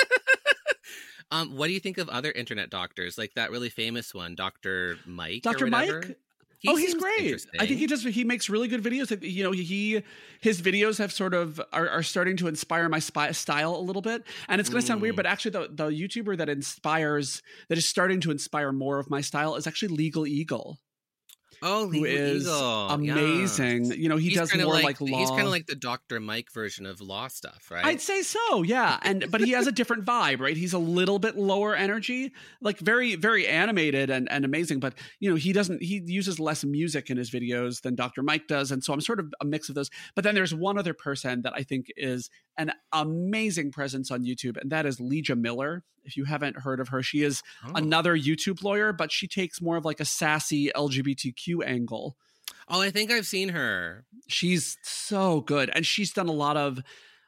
um 1.31 1.57
what 1.57 1.67
do 1.67 1.73
you 1.73 1.79
think 1.79 1.97
of 1.97 2.07
other 2.09 2.31
internet 2.31 2.69
doctors 2.69 3.17
like 3.17 3.33
that 3.33 3.49
really 3.49 3.69
famous 3.69 4.13
one, 4.13 4.35
Dr. 4.35 4.97
Mike 5.07 5.41
Dr. 5.41 5.65
Mike? 5.65 6.19
He 6.65 6.71
oh, 6.71 6.75
he's 6.75 6.93
great. 6.93 7.45
I 7.59 7.65
think 7.65 7.79
he 7.79 7.87
does. 7.87 8.03
He 8.03 8.23
makes 8.23 8.49
really 8.49 8.67
good 8.67 8.83
videos. 8.83 9.09
You 9.21 9.43
know, 9.43 9.51
he 9.51 10.01
his 10.41 10.61
videos 10.61 10.97
have 10.97 11.11
sort 11.11 11.33
of 11.33 11.59
are, 11.71 11.87
are 11.89 12.03
starting 12.03 12.37
to 12.37 12.47
inspire 12.47 12.89
my 12.89 12.99
spy, 12.99 13.31
style 13.31 13.75
a 13.75 13.83
little 13.89 14.01
bit. 14.01 14.23
And 14.49 14.59
it's 14.59 14.69
going 14.69 14.81
to 14.81 14.87
sound 14.87 15.01
weird, 15.01 15.13
Mm. 15.13 15.17
but 15.17 15.25
actually, 15.25 15.51
the 15.51 15.67
the 15.71 15.87
YouTuber 15.87 16.37
that 16.37 16.49
inspires 16.49 17.41
that 17.69 17.77
is 17.77 17.85
starting 17.85 18.19
to 18.21 18.31
inspire 18.31 18.71
more 18.71 18.99
of 18.99 19.09
my 19.09 19.21
style 19.21 19.55
is 19.55 19.67
actually 19.67 19.89
Legal 19.95 20.25
Eagle, 20.27 20.79
Oh, 21.61 21.89
who 21.89 22.05
is 22.05 22.43
Eagle, 22.43 22.89
amazing. 22.89 23.85
yes. 23.85 23.97
You 23.97 24.09
know, 24.09 24.17
he 24.17 24.29
He's 24.29 24.37
does 24.37 24.55
more 24.55 24.65
like, 24.73 24.99
law. 25.01 25.07
He's 25.17 25.29
kind 25.29 25.41
of 25.43 25.49
like 25.49 25.65
the 25.67 25.75
Dr. 25.75 26.19
Mike 26.19 26.51
version 26.53 26.85
of 26.85 27.01
law 27.01 27.27
stuff, 27.27 27.69
right? 27.71 27.85
I'd 27.85 28.01
say 28.01 28.21
so, 28.21 28.63
yeah. 28.63 28.99
And 29.03 29.25
but 29.31 29.41
he 29.41 29.51
has 29.51 29.67
a 29.67 29.71
different 29.71 30.05
vibe, 30.05 30.39
right? 30.39 30.55
He's 30.57 30.73
a 30.73 30.77
little 30.79 31.19
bit 31.19 31.37
lower 31.37 31.75
energy, 31.75 32.31
like 32.61 32.79
very, 32.79 33.15
very 33.15 33.47
animated 33.47 34.09
and, 34.09 34.29
and 34.31 34.45
amazing. 34.45 34.79
But 34.79 34.95
you 35.19 35.29
know, 35.29 35.35
he 35.35 35.53
doesn't 35.53 35.81
he 35.81 36.01
uses 36.05 36.39
less 36.39 36.63
music 36.63 37.09
in 37.09 37.17
his 37.17 37.29
videos 37.31 37.81
than 37.81 37.95
Dr. 37.95 38.23
Mike 38.23 38.47
does. 38.47 38.71
And 38.71 38.83
so 38.83 38.93
I'm 38.93 39.01
sort 39.01 39.19
of 39.19 39.33
a 39.41 39.45
mix 39.45 39.69
of 39.69 39.75
those. 39.75 39.89
But 40.15 40.23
then 40.23 40.35
there's 40.35 40.53
one 40.53 40.77
other 40.77 40.93
person 40.93 41.41
that 41.43 41.53
I 41.55 41.63
think 41.63 41.87
is 41.97 42.29
an 42.57 42.71
amazing 42.93 43.71
presence 43.71 44.11
on 44.11 44.23
YouTube, 44.23 44.57
and 44.59 44.71
that 44.71 44.85
is 44.85 44.97
Leeja 44.99 45.37
Miller. 45.37 45.83
If 46.07 46.15
you 46.15 46.25
haven't 46.25 46.59
heard 46.59 46.79
of 46.79 46.89
her, 46.89 47.01
she 47.01 47.23
is 47.23 47.41
Oh. 47.65 47.71
another 47.75 48.15
YouTube 48.15 48.63
lawyer, 48.63 48.93
but 48.93 49.11
she 49.11 49.27
takes 49.27 49.59
more 49.59 49.75
of 49.75 49.85
like 49.85 49.99
a 49.99 50.05
sassy 50.05 50.71
LGBTQ 50.75 51.44
angle. 51.63 52.17
oh, 52.67 52.81
I 52.81 52.89
think 52.91 53.11
I've 53.11 53.27
seen 53.27 53.49
her. 53.49 54.05
She's 54.27 54.77
so 54.83 55.41
good, 55.41 55.69
and 55.73 55.85
she's 55.85 56.11
done 56.13 56.27
a 56.27 56.31
lot 56.33 56.57
of. 56.57 56.79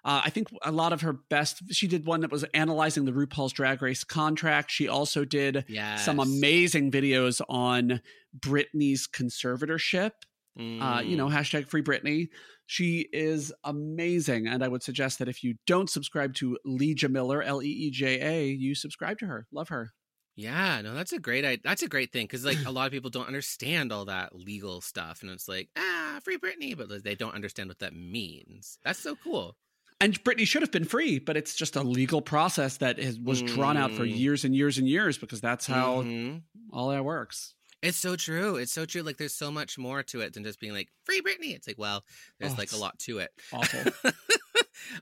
Uh, 0.05 0.21
I 0.24 0.29
think 0.29 0.47
a 0.63 0.71
lot 0.71 0.93
of 0.93 1.01
her 1.01 1.13
best. 1.13 1.62
She 1.74 1.86
did 1.88 2.05
one 2.05 2.21
that 2.21 2.31
was 2.31 2.43
analyzing 2.53 3.03
the 3.05 3.12
RuPaul's 3.12 3.51
Drag 3.51 3.81
Race 3.81 4.03
contract. 4.05 4.71
She 4.71 4.88
also 4.88 5.25
did 5.25 5.65
Yeah. 5.67 5.97
some 5.97 6.19
amazing 6.19 6.91
videos 6.91 7.41
on 7.50 8.01
Britney's 8.39 9.07
conservatorship. 9.07 10.12
Uh, 10.57 11.01
you 11.05 11.13
Mm. 11.13 11.17
know, 11.17 11.27
hashtag 11.27 11.67
Free 11.67 11.83
Britney. 11.83 12.29
She 12.65 13.07
is 13.13 13.53
amazing, 13.63 14.47
and 14.47 14.63
I 14.63 14.67
would 14.67 14.81
suggest 14.81 15.19
that 15.19 15.27
if 15.27 15.43
you 15.43 15.55
don't 15.67 15.89
subscribe 15.89 16.33
to 16.36 16.57
Leeja 16.65 17.09
Miller, 17.12 17.43
L 17.43 17.62
E 17.62 17.67
E 17.67 17.91
J 17.91 18.19
A, 18.21 18.47
you 18.50 18.74
subscribe 18.75 19.19
to 19.19 19.27
her. 19.27 19.45
Love 19.51 19.69
her. 19.69 19.93
Yeah, 20.38 20.82
no, 20.82 20.94
that's 20.94 21.12
a 21.13 21.20
great 21.20 21.44
idea. 21.44 21.62
That's 21.63 21.82
a 21.82 21.88
great 21.88 22.13
thing 22.13 22.25
because 22.25 22.46
like 22.46 22.63
a 22.65 22.72
lot 22.72 22.86
of 22.86 22.91
people 22.94 23.10
don't 23.10 23.27
understand 23.27 23.91
all 23.91 24.06
that 24.06 24.36
legal 24.36 24.79
stuff, 24.82 25.22
and 25.24 25.32
it's 25.32 25.48
like 25.48 25.70
ah, 25.75 26.20
free 26.24 26.38
Britney, 26.38 26.77
but 26.77 27.03
they 27.03 27.15
don't 27.15 27.34
understand 27.34 27.70
what 27.70 27.79
that 27.79 27.94
means. 27.96 28.77
That's 28.86 29.00
so 29.00 29.15
cool. 29.15 29.58
And 30.00 30.24
Britney 30.24 30.46
should 30.46 30.62
have 30.62 30.72
been 30.72 30.86
free, 30.86 31.17
but 31.17 31.36
it's 31.38 31.56
just 31.56 31.75
a 31.75 31.82
legal 31.82 32.22
process 32.22 32.77
that 32.77 33.00
is, 33.00 33.20
was 33.20 33.41
drawn 33.41 33.77
out 33.77 33.91
for 33.91 34.03
Mm. 34.06 34.15
years 34.15 34.46
and 34.46 34.56
years 34.56 34.77
and 34.77 34.88
years 34.88 35.17
because 35.17 35.41
that's 35.41 35.65
how 35.65 36.03
Mhm. 36.03 36.44
all 36.72 36.89
that 36.89 37.03
works. 37.03 37.56
It's 37.82 37.98
so 37.98 38.15
true. 38.15 38.58
It's 38.58 38.72
so 38.72 38.86
true. 38.86 39.01
Like 39.01 39.17
there's 39.17 39.34
so 39.34 39.50
much 39.51 39.77
more 39.79 40.03
to 40.03 40.22
it 40.22 40.34
than 40.34 40.44
just 40.44 40.60
being 40.60 40.74
like 40.74 40.89
free 41.03 41.22
Britney. 41.22 41.56
It's 41.56 41.65
like 41.67 41.79
well, 41.79 42.03
there's 42.39 42.53
Oh, 42.53 42.58
like 42.60 42.74
a 42.74 42.77
lot 42.77 43.00
to 43.00 43.17
it. 43.20 43.32
Awful. 43.51 43.91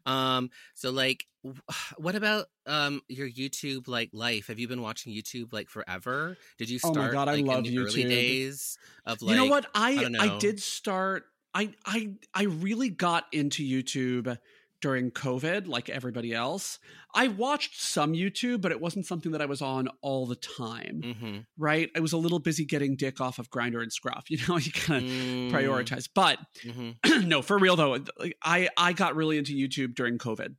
um. 0.05 0.49
So 0.73 0.91
like, 0.91 1.25
what 1.97 2.15
about 2.15 2.47
um 2.65 3.01
your 3.07 3.29
YouTube 3.29 3.87
like 3.87 4.09
life? 4.13 4.47
Have 4.47 4.59
you 4.59 4.67
been 4.67 4.81
watching 4.81 5.13
YouTube 5.13 5.53
like 5.53 5.69
forever? 5.69 6.37
Did 6.57 6.69
you 6.69 6.79
start 6.79 6.97
Oh 6.97 7.01
my? 7.01 7.11
God, 7.11 7.29
I 7.29 7.35
like, 7.35 7.45
love 7.45 7.65
in 7.65 7.75
the 7.75 7.79
early 7.79 8.03
YouTube. 8.03 8.09
days 8.09 8.77
of 9.05 9.21
like 9.21 9.31
you 9.31 9.35
know 9.35 9.45
what? 9.45 9.65
I 9.73 9.91
I 9.91 9.95
don't 9.95 10.15
I, 10.15 10.37
did 10.37 10.61
start. 10.61 11.25
I 11.53 11.73
I 11.85 12.11
I 12.33 12.43
really 12.43 12.89
got 12.89 13.25
into 13.31 13.63
YouTube 13.63 14.37
during 14.85 15.09
COVID, 15.09 15.65
like 15.65 15.89
everybody 15.89 16.31
else. 16.31 16.77
I 17.15 17.27
watched 17.29 17.81
some 17.81 18.13
YouTube, 18.13 18.61
but 18.61 18.71
it 18.71 18.79
wasn't 18.79 19.07
something 19.07 19.31
that 19.31 19.41
I 19.41 19.47
was 19.47 19.59
on 19.59 19.87
all 20.03 20.27
the 20.27 20.35
time. 20.35 21.01
Mm-hmm. 21.03 21.37
Right? 21.57 21.89
I 21.95 22.01
was 22.01 22.13
a 22.13 22.17
little 22.17 22.37
busy 22.37 22.65
getting 22.65 22.95
dick 22.95 23.19
off 23.19 23.39
of 23.39 23.49
Grindr 23.49 23.81
and 23.81 23.91
Scruff. 23.91 24.25
You 24.29 24.37
know, 24.47 24.57
you 24.57 24.71
kind 24.71 25.03
of 25.03 25.11
Mm. 25.11 25.51
prioritize. 25.51 26.07
But 26.13 26.37
Mm-hmm. 26.63 27.27
no, 27.27 27.41
for 27.41 27.57
real 27.57 27.75
though, 27.75 27.97
I 28.43 28.69
I 28.77 28.93
got 28.93 29.15
really 29.15 29.39
into 29.39 29.53
YouTube 29.55 29.95
during 29.95 30.19
COVID. 30.19 30.53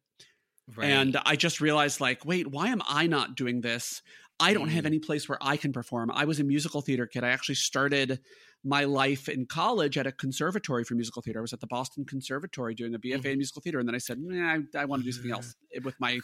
Right. 0.74 0.88
And 0.90 1.16
I 1.24 1.36
just 1.36 1.60
realized, 1.60 2.00
like, 2.00 2.24
wait, 2.24 2.48
why 2.48 2.68
am 2.70 2.82
I 2.88 3.06
not 3.06 3.36
doing 3.36 3.60
this? 3.60 4.02
I 4.40 4.54
don't 4.54 4.70
have 4.70 4.82
Mm. 4.82 4.88
any 4.88 4.98
place 4.98 5.28
where 5.28 5.38
I 5.40 5.56
can 5.56 5.72
perform. 5.72 6.10
I 6.12 6.24
was 6.24 6.40
a 6.40 6.44
musical 6.44 6.80
theater 6.80 7.06
kid. 7.06 7.22
I 7.22 7.28
actually 7.28 7.54
started 7.54 8.18
my 8.66 8.84
life 8.84 9.28
in 9.28 9.46
college 9.46 9.96
at 9.96 10.06
a 10.06 10.12
conservatory 10.12 10.82
for 10.84 10.94
musical 10.94 11.22
theater. 11.22 11.38
I 11.38 11.42
was 11.42 11.52
at 11.52 11.60
the 11.60 11.66
Boston 11.68 12.04
Conservatory 12.04 12.74
doing 12.74 12.94
a 12.94 12.98
BFA 12.98 13.16
Mm-hmm. 13.18 13.28
in 13.28 13.38
musical 13.38 13.62
theater, 13.62 13.78
and 13.78 13.88
then 13.88 13.94
I 13.94 13.98
said, 13.98 14.18
nah, 14.20 14.54
I, 14.54 14.58
I 14.82 14.84
want 14.84 15.02
to 15.02 15.04
do 15.04 15.12
something 15.12 15.30
else 15.32 15.54
with 15.84 15.94
my 16.00 16.18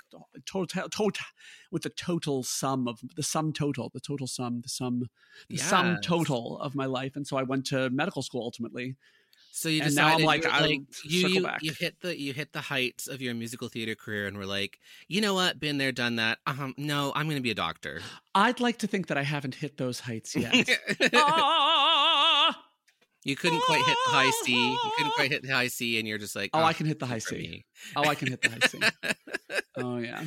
total, 0.44 0.88
total, 0.88 1.24
with 1.70 1.82
the 1.82 1.90
total 1.90 2.42
sum 2.42 2.88
of 2.88 3.00
the 3.16 3.22
sum 3.22 3.52
total, 3.52 3.90
the 3.94 4.00
total 4.00 4.26
sum, 4.26 4.60
the 4.62 4.68
sum, 4.68 5.04
the 5.48 5.56
sum 5.56 5.98
total 6.02 6.58
of 6.60 6.74
my 6.74 6.86
life. 6.86 7.16
And 7.16 7.26
so 7.26 7.36
I 7.36 7.44
went 7.44 7.64
to 7.66 7.88
medical 7.90 8.22
school 8.22 8.42
ultimately. 8.42 8.96
So 9.54 9.68
you 9.68 9.82
And 9.82 9.94
now 9.94 10.08
I'm 10.08 10.22
like, 10.22 10.44
you 10.44 10.48
were 10.48 10.54
I'll 10.54 10.66
you 10.70 10.86
you, 11.04 11.42
back. 11.42 11.62
you 11.62 11.72
hit 11.78 12.00
the 12.00 12.18
you 12.18 12.32
hit 12.32 12.54
the 12.54 12.62
heights 12.62 13.06
of 13.06 13.20
your 13.20 13.34
musical 13.34 13.68
theater 13.68 13.94
career 13.94 14.26
and 14.26 14.38
were 14.38 14.46
like, 14.46 14.80
you 15.08 15.20
know 15.20 15.34
what, 15.34 15.60
been 15.60 15.76
there, 15.76 15.92
done 15.92 16.16
that. 16.16 16.38
Um, 16.46 16.74
no, 16.78 17.12
I'm 17.14 17.26
going 17.26 17.36
to 17.36 17.42
be 17.42 17.50
a 17.50 17.54
doctor. 17.54 18.00
I'd 18.34 18.60
like 18.60 18.78
to 18.78 18.86
think 18.86 19.08
that 19.08 19.18
I 19.18 19.22
haven't 19.22 19.54
hit 19.56 19.76
those 19.76 20.00
heights 20.00 20.34
yet. 20.34 20.54
Ah! 21.14 21.68
you 23.24 23.36
couldn't 23.36 23.60
quite 23.62 23.84
hit 23.84 23.96
the 24.06 24.12
high 24.12 24.30
C. 24.44 24.52
You 24.72 24.90
couldn't 24.96 25.12
quite 25.14 25.30
hit 25.30 25.42
the 25.42 25.52
high 25.52 25.68
C, 25.68 25.98
and 25.98 26.06
you're 26.08 26.18
just 26.18 26.34
like, 26.36 26.50
Oh, 26.52 26.60
"Ah, 26.60 26.64
I 26.66 26.72
can 26.72 26.86
hit 26.86 26.98
the 26.98 27.06
high 27.06 27.18
C. 27.18 27.36
me." 27.36 27.64
Oh, 27.96 28.04
I 28.08 28.14
can 28.14 28.28
hit 28.28 28.42
the 28.42 28.50
high 28.50 28.66
C. 28.68 28.80
Oh 29.76 29.96
yeah. 29.98 30.24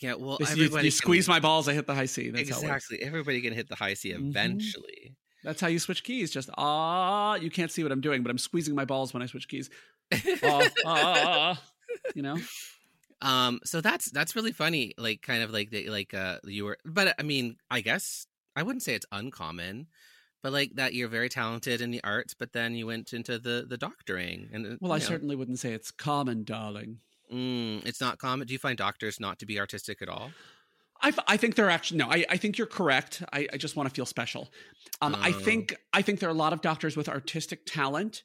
yeah, 0.00 0.14
well, 0.14 0.38
This- 0.38 0.56
you, 0.56 0.64
everybody 0.64 0.86
you 0.86 0.90
squeeze 0.90 1.28
my 1.28 1.38
balls, 1.40 1.68
I 1.68 1.74
hit 1.74 1.86
the 1.86 1.94
high 1.94 2.06
C. 2.06 2.30
That's 2.30 2.48
how 2.48 2.56
it 2.58 2.64
works. 2.68 2.84
exactly. 2.90 3.06
Everybody 3.06 3.40
can 3.42 3.52
hit 3.52 3.68
the 3.68 3.74
high 3.76 3.94
C 3.94 4.10
Mhm. 4.12 4.30
eventually. 4.30 5.14
That's 5.44 5.60
how 5.60 5.68
you 5.68 5.78
switch 5.78 6.02
keys. 6.02 6.30
Just 6.30 6.48
ah, 6.56 7.34
you 7.36 7.50
can't 7.50 7.70
see 7.70 7.82
what 7.82 7.92
I'm 7.92 8.00
doing, 8.00 8.22
but 8.22 8.30
I'm 8.30 8.38
squeezing 8.38 8.74
my 8.74 8.84
balls 8.84 9.12
when 9.14 9.22
I 9.22 9.26
switch 9.26 9.48
keys. 9.48 9.68
Ah, 10.42 10.68
ah. 10.86 11.62
you 12.14 12.22
know. 12.22 12.36
Um, 13.22 13.60
so 13.64 13.80
that's 13.80 14.10
that's 14.10 14.36
really 14.36 14.52
funny. 14.52 14.92
Like, 14.98 15.22
kind 15.22 15.42
of 15.42 15.50
like 15.50 15.70
the, 15.70 15.88
like 15.88 16.12
uh 16.12 16.36
you 16.44 16.66
were, 16.66 16.76
but 16.84 17.14
I 17.18 17.22
mean, 17.22 17.56
I 17.70 17.80
guess 17.80 18.26
I 18.54 18.62
wouldn't 18.62 18.82
say 18.82 18.94
it's 18.94 19.06
uncommon, 19.10 19.86
but 20.46 20.52
like 20.52 20.76
that 20.76 20.94
you're 20.94 21.08
very 21.08 21.28
talented 21.28 21.80
in 21.80 21.90
the 21.90 22.00
arts, 22.04 22.32
but 22.32 22.52
then 22.52 22.76
you 22.76 22.86
went 22.86 23.12
into 23.12 23.36
the 23.36 23.66
the 23.68 23.76
doctoring, 23.76 24.48
and 24.52 24.66
uh, 24.66 24.76
Well, 24.80 24.92
I 24.92 24.98
know, 24.98 25.04
certainly 25.04 25.34
wouldn't 25.34 25.58
say 25.58 25.72
it's 25.72 25.90
common, 25.90 26.44
darling. 26.44 27.00
mm, 27.32 27.84
it's 27.84 28.00
not 28.00 28.18
common. 28.18 28.46
Do 28.46 28.52
you 28.52 28.60
find 28.60 28.78
doctors 28.78 29.18
not 29.18 29.40
to 29.40 29.46
be 29.46 29.58
artistic 29.58 30.00
at 30.02 30.08
all? 30.08 30.30
I, 31.02 31.08
f- 31.08 31.18
I 31.26 31.36
think 31.36 31.56
they're 31.56 31.68
actually 31.68 31.98
no. 31.98 32.06
I, 32.08 32.24
I 32.30 32.36
think 32.36 32.58
you're 32.58 32.66
correct. 32.68 33.24
I, 33.32 33.48
I 33.52 33.56
just 33.56 33.74
want 33.74 33.88
to 33.88 33.94
feel 33.94 34.06
special. 34.06 34.48
Um, 35.02 35.16
I 35.18 35.30
Oh. 35.30 35.32
think 35.32 35.74
I 35.92 36.00
think 36.02 36.20
there 36.20 36.28
are 36.28 36.32
a 36.32 36.42
lot 36.46 36.52
of 36.52 36.60
doctors 36.60 36.96
with 36.96 37.08
artistic 37.08 37.66
talent 37.66 38.22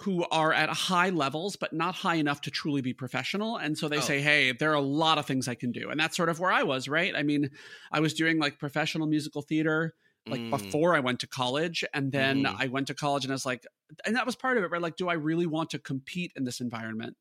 who 0.00 0.24
are 0.30 0.52
at 0.52 0.68
high 0.68 1.10
levels, 1.10 1.56
but 1.56 1.72
not 1.72 1.94
high 1.96 2.14
enough 2.14 2.40
to 2.42 2.50
truly 2.50 2.80
be 2.80 2.94
professional. 2.94 3.56
And 3.56 3.76
so 3.76 3.88
they 3.88 3.98
Oh. 3.98 4.00
say, 4.12 4.20
"Hey, 4.20 4.52
there 4.52 4.70
are 4.70 4.74
a 4.74 4.80
lot 5.04 5.18
of 5.18 5.26
things 5.26 5.48
I 5.48 5.56
can 5.56 5.72
do," 5.72 5.90
and 5.90 5.98
that's 5.98 6.16
sort 6.16 6.28
of 6.28 6.38
where 6.38 6.52
I 6.52 6.62
was. 6.62 6.86
Right? 6.88 7.12
I 7.16 7.22
mean, 7.24 7.50
I 7.90 7.98
was 8.00 8.14
doing 8.14 8.38
like 8.38 8.58
professional 8.58 9.06
musical 9.08 9.42
theater 9.42 9.94
like 10.30 10.42
Mm, 10.42 10.50
before 10.50 10.94
I 10.96 11.00
went 11.00 11.20
to 11.20 11.28
college, 11.28 11.84
and 11.94 12.12
then 12.12 12.46
Mhm. 12.46 12.58
I 12.58 12.68
went 12.68 12.88
to 12.88 12.94
college, 12.94 13.24
and 13.24 13.32
I 13.32 13.34
was 13.36 13.46
like, 13.46 13.66
and 14.04 14.16
that 14.16 14.26
was 14.26 14.36
part 14.36 14.58
of 14.58 14.64
it. 14.64 14.70
Right? 14.70 14.82
Like, 14.82 14.96
do 14.96 15.08
I 15.08 15.14
really 15.14 15.46
want 15.46 15.70
to 15.70 15.78
compete 15.78 16.32
in 16.36 16.44
this 16.44 16.60
environment? 16.60 17.16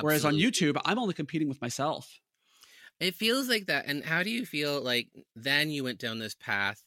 Whereas 0.00 0.24
on. 0.24 0.36
YouTube, 0.36 0.80
I'm 0.84 0.98
only 0.98 1.14
competing 1.14 1.48
with 1.48 1.60
myself. 1.62 2.20
It 3.00 3.14
feels 3.14 3.48
like 3.48 3.66
that. 3.66 3.86
And 3.86 4.04
how 4.04 4.22
do 4.22 4.30
you 4.30 4.46
feel 4.46 4.80
like 4.80 5.10
then 5.34 5.70
you 5.70 5.84
went 5.84 5.98
down 6.00 6.18
this 6.18 6.34
path 6.34 6.82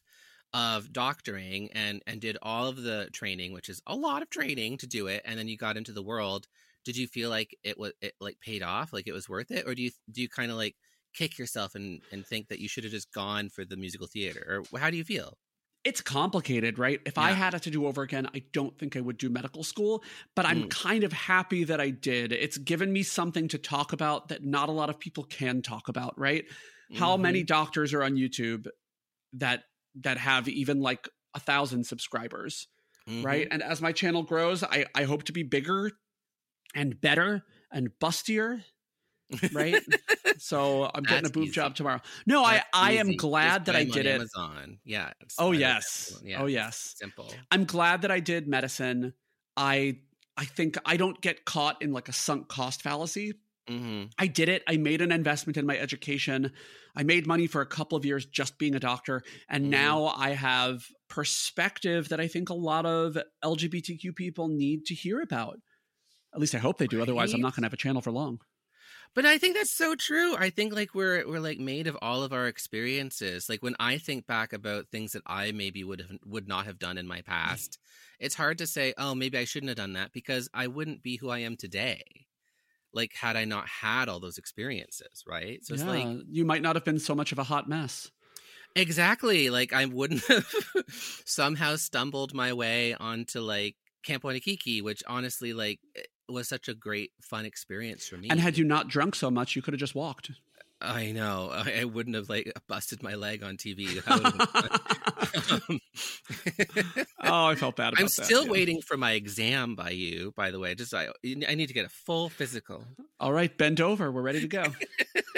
of 0.53 0.93
doctoring 0.93 1.71
and 1.73 2.03
and 2.07 2.21
did 2.21 2.37
all 2.41 2.67
of 2.67 2.77
the 2.83 3.09
training, 3.13 3.53
which 3.53 3.69
is 3.69 3.81
a 3.87 3.95
lot 3.95 4.21
of 4.23 4.29
training 4.29 4.77
to 4.79 4.87
do 4.87 5.07
it, 5.07 5.21
and 5.25 5.39
then 5.39 5.47
you 5.47 5.57
got 5.57 5.77
into 5.77 5.93
the 5.93 6.03
world. 6.03 6.47
Did 6.85 6.97
you 6.97 7.07
feel 7.07 7.29
like 7.29 7.57
it 7.63 7.77
was 7.79 7.93
it 8.01 8.15
like 8.21 8.39
paid 8.41 8.63
off, 8.63 8.93
like 8.93 9.07
it 9.07 9.13
was 9.13 9.29
worth 9.29 9.51
it, 9.51 9.67
or 9.67 9.75
do 9.75 9.83
you 9.83 9.91
do 10.11 10.21
you 10.21 10.29
kind 10.29 10.51
of 10.51 10.57
like 10.57 10.77
kick 11.13 11.37
yourself 11.37 11.75
and 11.75 12.01
and 12.11 12.25
think 12.25 12.47
that 12.49 12.59
you 12.59 12.67
should 12.69 12.83
have 12.83 12.91
just 12.93 13.11
gone 13.13 13.49
for 13.49 13.65
the 13.65 13.77
musical 13.77 14.07
theater, 14.07 14.63
or 14.71 14.79
how 14.79 14.89
do 14.89 14.97
you 14.97 15.03
feel? 15.03 15.37
it's 15.85 16.01
complicated, 16.01 16.77
right? 16.77 16.99
If 17.05 17.17
I 17.17 17.31
had 17.31 17.53
it 17.53 17.63
to 17.63 17.71
do 17.71 17.87
over 17.87 18.01
again, 18.01 18.27
I 18.33 18.43
don't 18.51 18.77
think 18.77 18.97
I 18.97 19.01
would 19.01 19.17
do 19.17 19.29
medical 19.29 19.63
school, 19.63 20.03
but 20.35 20.45
I'm 20.45 20.63
Mm. 20.63 20.69
kind 20.69 21.05
of 21.05 21.13
happy 21.13 21.63
that 21.63 21.79
I 21.79 21.89
did. 21.89 22.33
It's 22.33 22.57
given 22.57 22.91
me 22.91 23.01
something 23.01 23.47
to 23.47 23.57
talk 23.57 23.93
about 23.93 24.27
that 24.27 24.43
not 24.43 24.67
a 24.67 24.73
lot 24.73 24.89
of 24.89 24.99
people 24.99 25.23
can 25.23 25.61
talk 25.61 25.87
about, 25.87 26.19
right? 26.19 26.43
How 26.91 27.15
Mhm. 27.15 27.15
many 27.15 27.43
doctors 27.43 27.93
are 27.93 28.03
on 28.03 28.15
YouTube 28.15 28.67
that 29.33 29.63
that 29.95 30.17
have 30.17 30.47
even 30.49 30.81
like 30.81 31.09
a 31.35 31.39
thousand 31.39 31.85
subscribers, 31.85 32.67
Mhm. 33.07 33.25
right? 33.25 33.47
And 33.51 33.63
as 33.63 33.81
my 33.81 33.93
channel 33.93 34.23
grows, 34.23 34.63
I 34.63 34.85
I 34.95 35.03
hope 35.05 35.23
to 35.25 35.33
be 35.33 35.43
bigger 35.43 35.91
and 36.75 36.99
better 37.01 37.43
and 37.71 37.89
bustier, 38.01 38.63
right? 39.51 39.81
so 40.39 40.89
I'm 40.95 41.05
getting 41.05 41.25
a 41.25 41.29
That's 41.29 41.31
boob 41.31 41.51
easy. 41.51 41.53
job 41.53 41.75
tomorrow. 41.75 42.01
No, 42.27 42.43
I 42.43 42.61
That's 42.61 42.65
I 42.73 42.93
am 42.93 43.13
easy. 43.13 43.15
glad 43.15 43.65
Just 43.65 43.65
that 43.65 43.75
I 43.75 43.83
I 43.83 43.85
did 43.85 44.05
it. 44.05 44.23
Amazon. 44.35 44.79
Yeah. 44.83 45.13
Oh 45.37 45.51
yes. 45.51 46.21
Yeah, 46.23 46.41
Oh 46.41 46.45
yes. 46.45 46.95
Simple. 46.95 47.47
I'm 47.51 47.65
glad 47.65 48.01
that 48.01 48.11
I 48.11 48.19
did 48.19 48.47
medicine. 48.47 49.13
I 49.57 50.01
I 50.37 50.45
think 50.45 50.77
I 50.85 50.97
don't 50.97 51.19
get 51.21 51.45
caught 51.45 51.81
in 51.81 51.91
like 51.93 52.09
a 52.09 52.13
sunk 52.13 52.47
cost 52.47 52.81
fallacy. 52.81 53.33
hmm 53.67 54.11
I 54.19 54.27
did 54.27 54.49
it. 54.49 54.63
I 54.67 54.77
made 54.77 55.01
an 55.01 55.11
investment 55.11 55.57
in 55.57 55.65
my 55.65 55.77
education. 55.77 56.53
I 56.95 57.03
made 57.03 57.27
money 57.27 57.47
for 57.47 57.61
a 57.61 57.67
couple 57.67 57.97
of 57.97 58.05
years 58.05 58.25
just 58.25 58.59
being 58.59 58.75
a 58.75 58.79
doctor, 58.79 59.23
and 59.49 59.69
Mhm. 59.69 59.69
now 59.69 60.07
I 60.07 60.31
have 60.31 60.87
perspective 61.09 62.09
that 62.09 62.19
I 62.21 62.27
think 62.27 62.49
a 62.49 62.53
lot 62.55 62.85
of 62.85 63.17
LGBTQ 63.43 64.13
people 64.13 64.49
need 64.49 64.85
to 64.87 64.95
hear 64.95 65.21
about. 65.21 65.59
At 66.33 66.41
least 66.41 66.55
I 66.55 66.59
hope 66.59 66.77
they 66.79 66.87
do. 66.87 67.01
Otherwise, 67.01 67.33
I'm 67.33 67.41
not 67.41 67.55
going 67.55 67.63
to 67.63 67.67
have 67.67 67.73
a 67.73 67.77
channel 67.77 68.01
for 68.01 68.11
long. 68.11 68.39
But 69.15 69.25
I 69.25 69.37
think 69.37 69.55
that's 69.55 69.75
so 69.75 69.95
true. 69.95 70.35
I 70.37 70.49
think 70.49 70.73
like 70.73 70.93
we're 70.95 71.27
we're 71.27 71.39
like 71.39 71.59
made 71.59 71.87
of 71.87 71.97
all 72.01 72.23
of 72.23 72.31
our 72.31 72.47
experiences. 72.47 73.49
Like 73.49 73.61
when 73.61 73.75
I 73.79 73.97
think 73.97 74.27
back 74.27 74.53
about 74.53 74.87
things 74.89 75.11
that 75.13 75.23
I 75.25 75.51
maybe 75.51 75.83
would 75.83 75.99
have 76.01 76.11
would 76.25 76.47
not 76.47 76.65
have 76.65 76.79
done 76.79 76.97
in 76.97 77.07
my 77.07 77.21
past, 77.21 77.79
it's 78.19 78.35
hard 78.35 78.57
to 78.59 78.67
say, 78.67 78.93
"Oh, 78.97 79.15
maybe 79.15 79.37
I 79.37 79.45
shouldn't 79.45 79.69
have 79.69 79.77
done 79.77 79.93
that" 79.93 80.13
because 80.13 80.47
I 80.53 80.67
wouldn't 80.67 81.03
be 81.03 81.17
who 81.17 81.29
I 81.29 81.39
am 81.39 81.57
today. 81.57 82.03
Like 82.93 83.13
had 83.15 83.35
I 83.37 83.45
not 83.45 83.67
had 83.67 84.09
all 84.09 84.19
those 84.19 84.37
experiences, 84.39 85.23
right? 85.27 85.63
So 85.65 85.73
it's 85.75 85.87
like 85.87 86.11
you 86.27 86.45
might 86.45 86.61
not 86.63 86.75
have 86.75 86.85
been 86.85 86.99
so 86.99 87.15
much 87.15 87.31
of 87.31 87.39
a 87.39 87.43
hot 87.43 87.69
mess. 87.69 88.11
exactly 88.75 89.49
like 89.49 89.73
I 89.73 89.85
wouldn't 89.85 90.23
have 90.27 90.47
somehow 91.25 91.75
stumbled 91.75 92.33
my 92.33 92.53
way 92.53 92.93
onto 92.93 93.39
like 93.41 93.75
Camp 94.03 94.23
Wannakiki, 94.23 94.81
which 94.81 95.03
honestly 95.07 95.53
like 95.53 95.79
it 95.95 96.07
was 96.31 96.47
such 96.47 96.67
a 96.67 96.73
great 96.73 97.11
fun 97.21 97.45
experience 97.45 98.07
for 98.07 98.17
me. 98.17 98.29
And 98.29 98.39
had 98.39 98.57
you 98.57 98.65
not 98.65 98.87
drunk 98.87 99.15
so 99.15 99.29
much, 99.29 99.55
you 99.55 99.61
could 99.61 99.73
have 99.73 99.79
just 99.79 99.95
walked. 99.95 100.31
I 100.81 101.11
know. 101.11 101.49
I, 101.51 101.81
I 101.81 101.83
wouldn't 101.83 102.15
have 102.15 102.29
like 102.29 102.53
busted 102.67 103.03
my 103.03 103.15
leg 103.15 103.43
on 103.43 103.57
TV. 103.57 104.01
That 104.01 104.23
would've 104.23 104.37
been 105.67 105.79
fun. 105.79 105.79
Um, 107.21 107.23
oh, 107.33 107.45
I 107.47 107.55
felt 107.55 107.75
bad 107.75 107.93
about 107.93 107.97
that. 107.97 107.99
I'm 107.99 108.05
that. 108.05 108.25
still 108.25 108.45
yeah. 108.45 108.51
waiting 108.51 108.81
for 108.81 108.95
my 108.95 109.11
exam 109.11 109.75
by 109.75 109.89
you. 109.89 110.33
By 110.37 110.51
the 110.51 110.59
way, 110.59 110.73
just 110.73 110.93
I, 110.93 111.09
I 111.25 111.55
need 111.55 111.67
to 111.67 111.73
get 111.73 111.85
a 111.85 111.89
full 111.89 112.29
physical. 112.29 112.85
All 113.19 113.33
right, 113.33 113.55
bend 113.55 113.81
over. 113.81 114.09
We're 114.11 114.21
ready 114.21 114.39
to 114.41 114.47
go. 114.47 114.63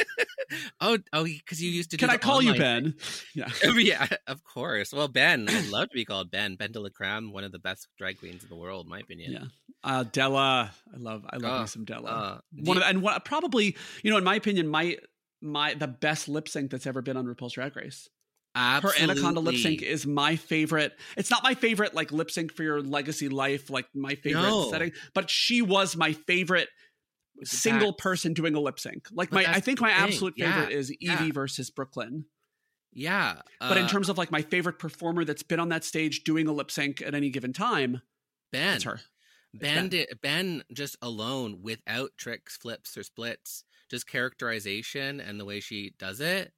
Oh, 0.79 0.97
oh, 1.13 1.23
because 1.23 1.61
you 1.61 1.69
used 1.71 1.91
to. 1.91 1.97
Do 1.97 2.05
Can 2.05 2.13
I 2.13 2.17
call 2.17 2.41
you 2.41 2.55
Ben? 2.55 2.95
Yeah. 3.35 3.49
yeah, 3.77 4.07
of 4.27 4.43
course. 4.43 4.91
Well, 4.93 5.07
Ben, 5.07 5.47
I'd 5.49 5.67
love 5.69 5.89
to 5.89 5.93
be 5.95 6.05
called 6.05 6.31
Ben. 6.31 6.55
Ben 6.55 6.71
de 6.71 6.79
la 6.79 6.89
Creme, 6.89 7.31
one 7.31 7.43
of 7.43 7.51
the 7.51 7.59
best 7.59 7.87
drag 7.97 8.19
queens 8.19 8.43
in 8.43 8.49
the 8.49 8.55
world, 8.55 8.85
in 8.85 8.89
my 8.89 8.99
opinion. 8.99 9.31
Yeah. 9.33 9.43
Uh, 9.83 10.03
Della, 10.03 10.71
I 10.93 10.97
love, 10.97 11.25
I 11.29 11.37
love 11.37 11.51
Oh, 11.57 11.61
me 11.61 11.67
some 11.67 11.85
Della. 11.85 12.09
Uh, 12.09 12.39
One 12.63 12.77
of, 12.77 12.83
and 12.83 13.01
what, 13.01 13.25
probably, 13.25 13.75
you 14.03 14.11
know, 14.11 14.17
in 14.17 14.23
my 14.23 14.35
opinion, 14.35 14.67
my 14.67 14.97
my 15.41 15.73
the 15.73 15.87
best 15.87 16.27
lip 16.29 16.47
sync 16.47 16.69
that's 16.71 16.85
ever 16.85 17.01
been 17.01 17.17
on 17.17 17.25
RuPaul's 17.25 17.53
Drag 17.53 17.75
Race. 17.75 18.07
Absolutely. 18.53 19.01
Her 19.05 19.11
Anaconda 19.11 19.39
lip 19.39 19.55
sync 19.55 19.81
is 19.81 20.05
my 20.05 20.35
favorite. 20.35 20.91
It's 21.17 21.31
not 21.31 21.41
my 21.41 21.53
favorite 21.55 21.93
like 21.95 22.11
lip 22.11 22.29
sync 22.29 22.53
for 22.53 22.63
your 22.63 22.81
legacy 22.81 23.29
life, 23.29 23.69
like 23.69 23.85
my 23.95 24.15
favorite 24.15 24.41
No. 24.43 24.69
setting, 24.69 24.91
but 25.15 25.29
she 25.29 25.61
was 25.61 25.95
my 25.95 26.13
favorite 26.13 26.67
single 27.43 27.93
person 27.93 28.34
doing 28.34 28.56
a 28.56 28.60
lip 28.60 28.80
sync. 28.80 29.08
Like 29.12 29.30
But 29.30 29.45
my, 29.47 29.54
I 29.54 29.60
think 29.60 29.82
my 29.82 29.89
thing. 29.93 30.04
absolute 30.04 30.34
Yeah, 30.38 30.54
favorite 30.54 30.73
is 30.73 30.91
Yvie 30.91 30.97
yeah. 31.01 31.32
versus 31.32 31.69
Brooke 31.69 31.95
Lynn. 31.95 32.25
Yeah, 32.93 33.41
But 33.60 33.77
in 33.77 33.86
uh, 33.86 33.88
terms 33.88 34.10
of 34.10 34.17
like 34.17 34.32
my 34.32 34.41
favorite 34.41 34.77
performer 34.77 35.23
that's 35.23 35.43
been 35.43 35.62
on 35.62 35.69
that 35.69 35.86
stage 35.86 36.25
doing 36.25 36.47
a 36.47 36.51
lip 36.51 36.69
sync 36.69 37.01
at 37.01 37.15
any 37.15 37.30
given 37.30 37.54
time, 37.54 38.01
Ben, 38.51 38.75
it's 38.75 38.84
her. 38.84 38.99
Ben 39.54 39.75
Ben. 39.75 39.89
did 39.89 40.19
Ben 40.21 40.63
just 40.73 40.97
alone 41.01 41.60
without 41.62 42.12
tricks, 42.17 42.58
flips, 42.58 42.97
or 42.97 43.04
splits, 43.04 43.63
just 43.89 44.08
characterization 44.08 45.21
and 45.21 45.39
the 45.39 45.45
way 45.45 45.62
she 45.62 45.93
does 45.99 46.19
it, 46.19 46.51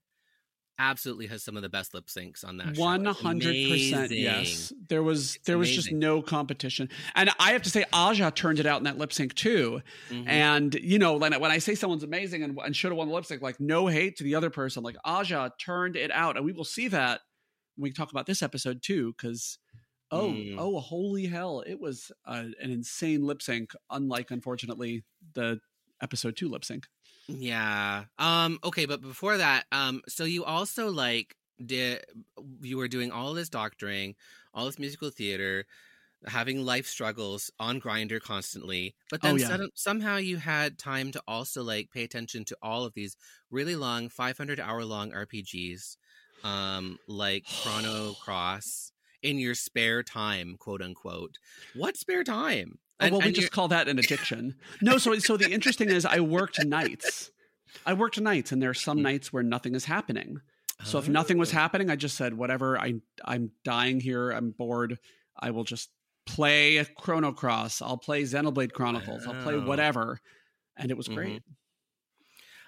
absolutely 0.79 1.27
has 1.27 1.43
some 1.43 1.55
of 1.55 1.61
the 1.63 1.69
best 1.69 1.93
lip 1.93 2.07
syncs 2.07 2.43
on 2.45 2.57
that. 2.57 2.75
show. 2.75 2.81
One 2.81 3.05
It's 3.07 3.19
hundred 3.19 3.69
percent, 3.69 4.07
amazing. 4.11 4.17
yes. 4.23 4.73
There 4.89 5.03
was 5.03 5.37
there 5.45 5.57
was 5.57 5.69
just 5.71 5.91
no 5.91 6.21
competition, 6.21 6.89
and 7.15 7.29
I 7.39 7.51
have 7.53 7.61
to 7.63 7.69
say, 7.69 7.85
Aja 7.93 8.31
turned 8.31 8.59
it 8.59 8.65
out 8.65 8.77
in 8.79 8.83
that 8.85 8.97
lip 8.97 9.13
sync 9.13 9.33
too. 9.35 9.81
Mhm. 10.09 10.27
And 10.27 10.73
you 10.75 10.99
know, 10.99 11.17
when 11.17 11.33
I, 11.33 11.37
when 11.37 11.51
I 11.51 11.57
say 11.59 11.75
someone's 11.75 12.03
amazing 12.03 12.43
and, 12.43 12.57
and 12.63 12.75
should 12.75 12.91
have 12.91 12.97
won 12.97 13.07
the 13.07 13.13
lip 13.13 13.25
sync, 13.25 13.41
like 13.41 13.59
no 13.59 13.87
hate 13.87 14.17
to 14.17 14.23
the 14.23 14.35
other 14.35 14.49
person, 14.49 14.83
like 14.83 14.95
Aja 15.05 15.51
turned 15.59 15.95
it 15.95 16.11
out, 16.11 16.37
and 16.37 16.45
we 16.45 16.51
will 16.53 16.63
see 16.65 16.87
that 16.89 17.21
when 17.75 17.83
we 17.89 17.91
talk 17.93 18.11
about 18.11 18.25
this 18.25 18.41
episode 18.41 18.81
too, 18.83 19.13
because. 19.17 19.57
Oh, 20.11 20.29
Mm. 20.29 20.57
oh, 20.59 20.79
holy 20.79 21.25
hell. 21.25 21.63
It 21.65 21.79
was 21.79 22.11
uh, 22.25 22.43
an 22.61 22.69
insane 22.69 23.23
lip 23.23 23.41
sync, 23.41 23.71
unlike, 23.89 24.29
unfortunately, 24.29 25.05
the 25.33 25.59
episode 26.03 26.35
two 26.37 26.49
lip 26.49 26.63
sync. 26.63 26.85
Yeah. 27.27 28.05
Um. 28.17 28.59
Okay, 28.63 28.85
but 28.85 29.01
before 29.01 29.37
that, 29.37 29.65
um. 29.71 30.01
So 30.07 30.23
you 30.25 30.43
also 30.43 30.89
like 30.89 31.35
did 31.65 32.03
you 32.61 32.77
were 32.77 32.87
doing 32.87 33.11
all 33.11 33.33
this 33.33 33.49
doctoring, 33.49 34.15
all 34.53 34.65
this 34.65 34.79
musical 34.79 35.09
theater, 35.09 35.65
having 36.27 36.65
life 36.65 36.87
struggles 36.87 37.51
on 37.59 37.81
Grindr 37.81 38.21
constantly, 38.21 38.95
but 39.11 39.21
Oh, 39.21 39.35
then 39.35 39.37
yeah. 39.37 39.57
sudden, 39.59 39.69
somehow 39.75 40.17
you 40.17 40.37
had 40.37 40.79
time 40.79 41.11
to 41.13 41.23
also 41.27 41.63
like 41.63 41.91
pay 41.91 42.03
attention 42.03 42.45
to 42.45 42.57
all 42.61 42.85
of 42.85 42.93
these 42.95 43.17
really 43.51 43.75
long, 43.77 44.09
five 44.09 44.37
hundred 44.37 44.59
hour 44.59 44.85
long 44.85 45.13
RPGs, 45.13 45.97
um, 46.43 46.99
like 47.07 47.47
Chrono 47.55 48.15
Cross 48.15 48.93
in 49.23 49.39
your 49.39 49.55
spare 49.55 50.03
time, 50.03 50.57
quote 50.57 50.81
unquote. 50.83 51.39
What 51.73 51.97
spare 51.97 52.23
time? 52.23 52.79
Oh, 52.99 53.09
well, 53.09 53.19
we 53.19 53.25
and 53.27 53.35
just 53.35 53.51
call 53.51 53.67
that 53.69 53.87
an 53.87 53.99
addiction. 53.99 54.55
No, 54.81 54.97
so 54.97 55.17
so 55.19 55.35
the 55.37 55.49
interesting 55.51 55.89
is 55.89 56.05
I 56.05 56.19
worked 56.19 56.63
nights. 56.63 57.31
I 57.85 57.93
worked 57.93 58.19
nights, 58.21 58.51
and 58.51 58.61
there 58.61 58.69
are 58.69 58.73
some 58.75 58.99
Mm. 58.99 59.03
nights 59.03 59.33
where 59.33 59.43
nothing 59.43 59.75
is 59.75 59.85
happening. 59.85 60.41
So 60.83 60.99
if 60.99 61.07
nothing 61.09 61.37
was 61.37 61.51
Oh. 61.51 61.53
happening, 61.57 61.89
I 61.89 61.95
just 61.95 62.15
said, 62.17 62.33
whatever. 62.35 62.77
I 62.79 62.95
I'm 63.25 63.51
dying 63.63 63.99
here. 63.99 64.31
I'm 64.31 64.51
bored. 64.51 64.99
I 65.39 65.51
will 65.51 65.63
just 65.63 65.89
play 66.25 66.85
Chrono 66.97 67.31
Cross. 67.33 67.81
I'll 67.81 67.97
play 67.97 68.23
Xenoblade 68.23 68.71
Chronicles. 68.73 69.25
I'll 69.27 69.41
play 69.43 69.57
whatever, 69.57 70.19
and 70.77 70.91
it 70.91 70.97
was 70.97 71.07
Mhm. 71.09 71.15
great. 71.15 71.43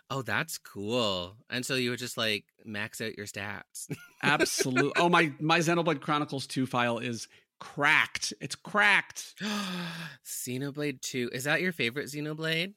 Oh, 0.09 0.21
that's 0.21 0.57
cool. 0.59 1.35
And 1.49 1.65
so 1.65 1.73
you 1.75 1.89
would 1.89 1.99
just 1.99 2.17
like 2.17 2.45
max 2.63 3.01
out 3.01 3.17
your 3.17 3.25
stats. 3.25 3.87
Absolutely. 4.23 4.91
oh 4.97 5.09
my 5.09 5.33
my 5.39 5.59
Xenoblade 5.59 6.01
Chronicles 6.01 6.45
two 6.47 6.65
file 6.65 6.99
is 6.99 7.27
cracked. 7.59 8.33
It's 8.41 8.55
cracked. 8.55 9.35
Xenoblade 10.25 11.01
2. 11.01 11.29
Is 11.33 11.43
that 11.45 11.61
your 11.61 11.71
favorite 11.71 12.07
Xenoblade? 12.07 12.73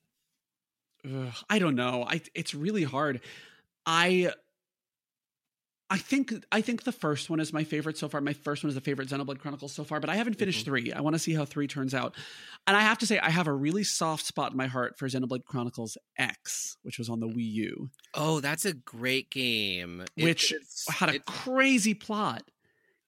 ugh, 1.04 1.32
I 1.48 1.58
don't 1.58 1.76
know. 1.76 2.04
I 2.08 2.20
it's 2.34 2.54
really 2.54 2.82
hard. 2.84 3.20
I 3.86 4.32
I 5.90 5.96
think 5.96 6.34
I 6.52 6.60
think 6.60 6.82
the 6.84 6.92
first 6.92 7.30
one 7.30 7.40
is 7.40 7.52
my 7.52 7.64
favorite 7.64 7.96
so 7.96 8.08
far. 8.08 8.20
My 8.20 8.34
first 8.34 8.62
one 8.62 8.68
is 8.68 8.74
the 8.74 8.80
favorite 8.82 9.08
Xenoblade 9.08 9.38
Chronicles 9.38 9.72
so 9.72 9.84
far, 9.84 10.00
but 10.00 10.10
I 10.10 10.16
haven't 10.16 10.34
finished 10.34 10.60
Mm-hmm. 10.66 10.70
three. 10.70 10.92
I 10.92 11.00
want 11.00 11.14
to 11.14 11.18
see 11.18 11.32
how 11.32 11.46
three 11.46 11.66
turns 11.66 11.94
out. 11.94 12.14
And 12.66 12.76
I 12.76 12.80
have 12.82 12.98
to 12.98 13.06
say, 13.06 13.18
I 13.18 13.30
have 13.30 13.46
a 13.46 13.52
really 13.54 13.84
soft 13.84 14.26
spot 14.26 14.50
in 14.50 14.58
my 14.58 14.66
heart 14.66 14.98
for 14.98 15.08
Xenoblade 15.08 15.44
Chronicles 15.46 15.96
X, 16.18 16.76
which 16.82 16.98
was 16.98 17.08
on 17.08 17.20
the 17.20 17.26
Wii 17.28 17.52
U, 17.52 17.88
Oh, 18.12 18.40
that's 18.40 18.66
a 18.66 18.74
great 18.74 19.30
game. 19.30 20.04
Which 20.16 20.52
it's- 20.52 20.84
had 20.90 21.08
a 21.08 21.20
crazy 21.20 21.94
plot. 21.94 22.42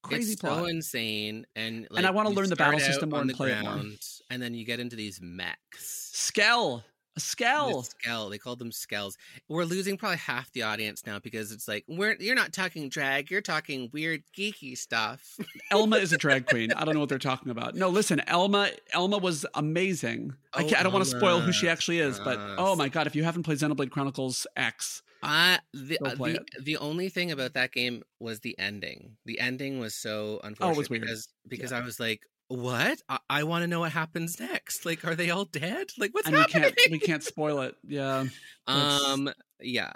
Crazy 0.03 0.33
it's 0.33 0.41
plot. 0.41 0.59
so 0.59 0.65
insane, 0.67 1.47
and 1.55 1.87
And 1.95 2.07
I 2.07 2.11
wanna 2.11 2.31
learn 2.31 2.49
the 2.49 2.57
battle 2.57 2.81
system 2.81 3.11
more 3.11 3.19
on 3.19 3.23
and 3.23 3.31
the 3.31 3.35
play 3.35 3.53
it 3.53 3.61
more. 3.63 3.73
ground, 3.75 3.99
and 4.31 4.41
then 4.43 4.55
you 4.55 4.65
get 4.65 4.81
into 4.81 4.97
these 4.97 5.21
mechs. 5.21 6.11
Skell, 6.13 6.77
a 6.77 6.83
The 7.17 7.21
Skell. 7.21 7.83
Skell. 7.83 8.31
They 8.31 8.39
called 8.39 8.59
them 8.61 8.71
skells. 8.71 9.15
We're 9.49 9.65
losing 9.65 9.97
probably 9.97 10.19
half 10.19 10.51
the 10.53 10.63
audience 10.63 11.05
now 11.07 11.19
because 11.19 11.53
it's 11.53 11.67
like 11.69 11.85
we're 11.89 12.17
you're 12.21 12.35
not 12.35 12.53
talking 12.53 12.89
drag, 12.89 13.31
you're 13.31 13.41
talking 13.43 13.91
weird 13.93 14.23
geeky 14.37 14.77
stuff. 14.79 15.37
Elma 15.71 15.97
is 15.97 16.13
a 16.13 16.17
drag 16.19 16.47
queen. 16.47 16.73
I 16.73 16.85
don't 16.85 16.95
know 16.95 17.01
what 17.01 17.09
they're 17.09 17.19
talking 17.19 17.51
about. 17.51 17.75
No, 17.75 17.89
listen, 17.91 18.21
Elma. 18.27 18.71
Elma 18.95 19.19
was 19.19 19.45
amazing. 19.55 20.35
I, 20.55 20.63
Oh, 20.63 20.69
can't, 20.69 20.81
I 20.81 20.83
don't 20.83 20.93
want 20.93 21.05
to 21.05 21.11
spoil 21.11 21.41
who 21.41 21.53
she 21.53 21.69
actually 21.69 21.99
is, 21.99 22.19
but 22.21 22.39
oh 22.59 22.75
my 22.77 22.89
god, 22.89 23.07
if 23.07 23.15
you 23.15 23.25
haven't 23.25 23.43
played 23.43 23.59
Xenoblade 23.59 23.91
Chronicles 23.91 24.47
X, 24.57 25.03
I 25.22 25.59
the 25.74 25.98
uh, 26.04 26.14
the, 26.14 26.44
the 26.61 26.76
only 26.78 27.09
thing 27.09 27.30
about 27.30 27.54
that 27.54 27.72
game 27.72 28.02
was 28.18 28.40
the 28.40 28.59
ending. 28.59 29.16
The 29.26 29.38
ending 29.40 29.78
was 29.78 29.94
so 29.94 30.40
unfortunate 30.44 30.74
Oh, 30.74 30.78
was 30.78 30.90
weird. 30.90 31.02
because 31.02 31.28
because 31.48 31.72
I 31.72 31.80
was 31.80 32.00
like, 32.00 32.22
what? 32.48 33.00
I, 33.09 33.18
I 33.28 33.42
want 33.44 33.62
to 33.62 33.66
know 33.68 33.80
what 33.80 33.92
happens 33.92 34.40
next. 34.40 34.85
Like, 34.87 35.04
are 35.04 35.14
they 35.14 35.30
all 35.30 35.44
dead? 35.44 35.88
Like, 35.98 36.12
what's 36.14 36.26
and 36.26 36.35
we 36.37 36.40
happening? 36.42 36.72
can't 36.76 36.90
we 36.92 36.98
can't 36.98 37.22
spoil 37.22 37.61
it. 37.61 37.74
Yeah, 37.87 38.24
Um, 38.66 39.30
yeah. 39.61 39.92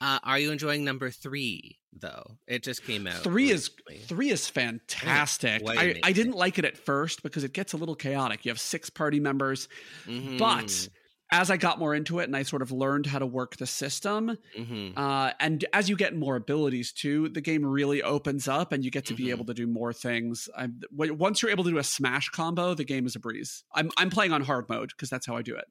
Uh, 0.00 0.18
are 0.24 0.38
you 0.38 0.50
enjoying 0.50 0.84
number 0.84 1.08
three 1.10 1.78
though? 1.98 2.24
It 2.48 2.62
just 2.62 2.84
came 2.84 3.06
out. 3.06 3.22
three 3.22 3.50
is 3.50 3.70
recently. 3.88 4.06
three 4.06 4.30
is 4.30 4.48
fantastic. 4.48 5.62
I, 5.66 6.00
I 6.02 6.12
didn't 6.12 6.34
like 6.34 6.58
it 6.58 6.64
at 6.64 6.76
first 6.76 7.22
because 7.22 7.44
it 7.44 7.52
gets 7.52 7.72
a 7.72 7.76
little 7.76 7.94
chaotic. 7.94 8.44
You 8.44 8.50
have 8.50 8.60
six 8.60 8.90
party 8.90 9.20
members, 9.20 9.68
Mhm, 10.06 10.36
but 10.38 10.88
as 11.34 11.50
I 11.50 11.56
got 11.56 11.78
more 11.78 11.94
into 11.94 12.20
it 12.20 12.24
and 12.24 12.36
I 12.36 12.42
sort 12.44 12.62
of 12.62 12.70
learned 12.70 13.06
how 13.06 13.18
to 13.18 13.26
work 13.26 13.56
the 13.56 13.66
system, 13.66 14.38
mhm. 14.58 14.92
uh, 14.96 15.32
and 15.40 15.64
as 15.72 15.88
you 15.88 15.96
get 15.96 16.14
more 16.14 16.36
abilities 16.36 16.92
too, 16.92 17.28
the 17.28 17.40
game 17.40 17.64
really 17.66 18.02
opens 18.02 18.46
up 18.48 18.72
and 18.72 18.84
you 18.84 18.90
get 18.90 19.04
to 19.06 19.14
be 19.14 19.24
Mhm. 19.24 19.30
able 19.30 19.44
to 19.46 19.54
do 19.54 19.66
more 19.66 19.92
things. 19.92 20.48
I'm, 20.56 20.80
once 20.92 21.42
you're 21.42 21.50
able 21.50 21.64
to 21.64 21.70
do 21.70 21.78
a 21.78 21.84
smash 21.84 22.28
combo, 22.30 22.74
the 22.74 22.84
game 22.84 23.04
is 23.06 23.16
a 23.16 23.20
breeze. 23.20 23.64
I'm 23.74 23.90
I'm 23.96 24.10
playing 24.10 24.32
on 24.32 24.42
hard 24.42 24.68
mode 24.68 24.90
because 24.90 25.10
that's 25.10 25.26
how 25.26 25.36
I 25.36 25.42
do 25.42 25.56
it. 25.56 25.64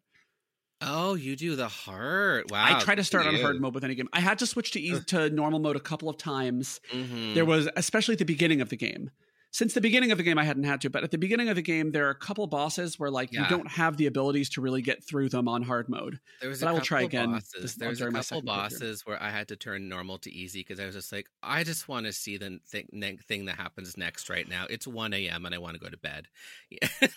oh, 0.85 1.13
you 1.13 1.37
do 1.37 1.55
the 1.55 1.69
heart. 1.69 2.51
Wow. 2.51 2.65
I 2.75 2.79
try 2.81 2.93
to 2.93 3.05
start 3.05 3.25
on 3.25 3.35
hard 3.35 3.61
mode 3.61 3.73
with 3.73 3.85
any 3.85 3.95
game. 3.95 4.09
I 4.11 4.19
had 4.19 4.37
to 4.39 4.45
switch 4.45 4.71
to 4.71 4.81
easy, 4.81 5.01
to 5.05 5.29
normal 5.29 5.59
mode 5.59 5.77
a 5.77 5.79
couple 5.79 6.09
of 6.09 6.17
times. 6.17 6.81
Mhm. 6.91 7.35
There 7.35 7.45
was 7.45 7.69
especially 7.77 8.15
at 8.15 8.19
the 8.19 8.25
beginning 8.25 8.59
of 8.59 8.67
the 8.67 8.75
game. 8.75 9.09
Since 9.53 9.75
the 9.75 9.81
beginning 9.81 10.11
of 10.11 10.17
the 10.17 10.23
game, 10.23 10.39
I 10.39 10.43
hadn't 10.45 10.63
had 10.63 10.81
to, 10.81 10.89
but 10.89 11.03
at 11.03 11.11
the 11.11 11.17
beginning 11.19 11.47
of 11.47 11.55
the 11.55 11.61
game, 11.61 11.91
there 11.91 12.07
are 12.07 12.09
a 12.09 12.15
couple 12.15 12.47
bosses 12.47 12.97
where 12.99 13.11
like 13.11 13.31
Yeah. 13.31 13.43
you 13.43 13.49
don't 13.49 13.67
have 13.69 13.97
the 13.97 14.07
abilities 14.07 14.49
to 14.51 14.61
really 14.61 14.81
get 14.81 15.03
through 15.03 15.29
them 15.29 15.47
on 15.47 15.61
hard 15.61 15.87
mode. 15.89 16.19
There 16.41 16.49
was 16.49 16.61
but 16.61 16.65
a 16.65 16.69
I 16.71 16.73
will 16.73 16.81
try 16.81 17.01
again 17.03 17.33
Bosses. 17.33 17.75
there 17.75 17.89
was 17.89 18.01
a 18.01 18.09
couple 18.11 18.41
bosses 18.41 19.05
where 19.05 19.21
I 19.21 19.29
had 19.29 19.47
to 19.49 19.55
turn 19.55 19.87
normal 19.87 20.17
to 20.19 20.31
easy 20.31 20.61
because 20.61 20.79
I 20.79 20.87
was 20.87 20.95
just 20.95 21.11
like, 21.11 21.27
I 21.43 21.63
just 21.63 21.87
want 21.87 22.07
to 22.07 22.13
see 22.13 22.37
the 22.37 22.59
thing, 22.67 22.87
ne- 22.91 23.17
thing 23.27 23.45
that 23.45 23.55
happens 23.57 23.95
next 23.95 24.27
right 24.27 24.49
now. 24.49 24.65
It's 24.71 24.87
one 24.87 25.13
a.m. 25.13 25.45
and 25.45 25.53
I 25.53 25.59
want 25.59 25.75
to 25.75 25.79
go 25.79 25.87
to 25.89 25.97
bed. 25.97 26.27
Yeah. 26.71 26.87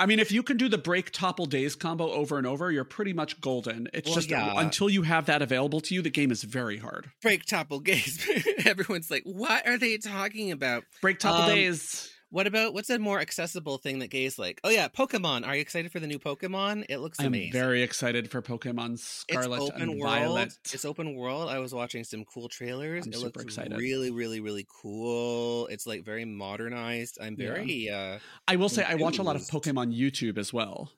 I 0.00 0.06
mean, 0.06 0.18
if 0.18 0.32
you 0.32 0.42
can 0.42 0.56
do 0.56 0.68
the 0.68 0.78
break 0.78 1.10
topple 1.12 1.44
daze 1.46 1.74
combo 1.76 2.10
over 2.10 2.38
and 2.38 2.46
over, 2.46 2.72
you're 2.72 2.84
pretty 2.84 3.12
much 3.12 3.40
golden. 3.40 3.86
It's 3.92 4.06
Well, 4.08 4.14
just 4.14 4.30
yeah. 4.30 4.54
until 4.58 4.88
you 4.88 5.02
have 5.02 5.26
that 5.26 5.42
available 5.42 5.80
to 5.82 5.94
you, 5.94 6.00
the 6.00 6.08
game 6.10 6.30
is 6.32 6.42
very 6.42 6.78
hard. 6.78 7.10
Break 7.20 7.44
topple 7.44 7.80
daze. 7.84 8.26
Everyone's 8.64 9.10
like, 9.10 9.22
what 9.24 9.66
are 9.68 9.76
they 9.76 9.98
talking 9.98 10.52
about? 10.52 10.84
Break 11.02 11.18
topple 11.18 11.42
Um, 11.44 11.50
daze. 11.54 12.10
What 12.32 12.46
about 12.46 12.74
what's 12.74 12.88
a 12.90 12.98
more 12.98 13.18
accessible 13.20 13.78
thing 13.78 13.98
that 13.98 14.06
gays 14.08 14.38
like? 14.38 14.60
Oh 14.62 14.68
yeah, 14.70 14.86
Pokemon. 14.86 15.44
Are 15.46 15.54
you 15.54 15.60
excited 15.60 15.90
for 15.90 15.98
the 15.98 16.06
new 16.06 16.18
Pokemon? 16.20 16.86
It 16.88 16.98
looks 16.98 17.18
I'm 17.18 17.26
amazing. 17.26 17.52
very 17.52 17.82
excited 17.82 18.30
for 18.30 18.40
Pokemon 18.40 18.94
it's 18.94 19.02
Scarlet 19.04 19.60
open 19.60 19.82
and 19.82 19.90
world. 20.00 20.02
Violet. 20.14 20.58
It's 20.72 20.84
open 20.84 21.16
world. 21.16 21.48
I 21.48 21.58
was 21.58 21.74
watching 21.74 22.04
some 22.04 22.24
cool 22.24 22.48
trailers. 22.48 23.04
I'm 23.06 23.12
it 23.12 23.18
looks 23.18 23.42
excited. 23.42 23.76
really, 23.76 24.12
really, 24.12 24.38
really 24.40 24.64
cool. 24.80 25.66
It's 25.68 25.86
like 25.88 26.04
very 26.04 26.24
modernized. 26.24 27.18
I'm 27.20 27.34
Yeah. 27.36 27.52
very 27.52 27.90
uh 27.90 28.18
I 28.46 28.56
will 28.56 28.68
say 28.68 28.84
I 28.84 28.94
watch 28.94 29.18
a 29.18 29.22
lot 29.24 29.34
of. 29.36 29.42
Pokemon 29.42 29.92
YouTube 29.98 30.38
as 30.38 30.52
well. 30.52 30.92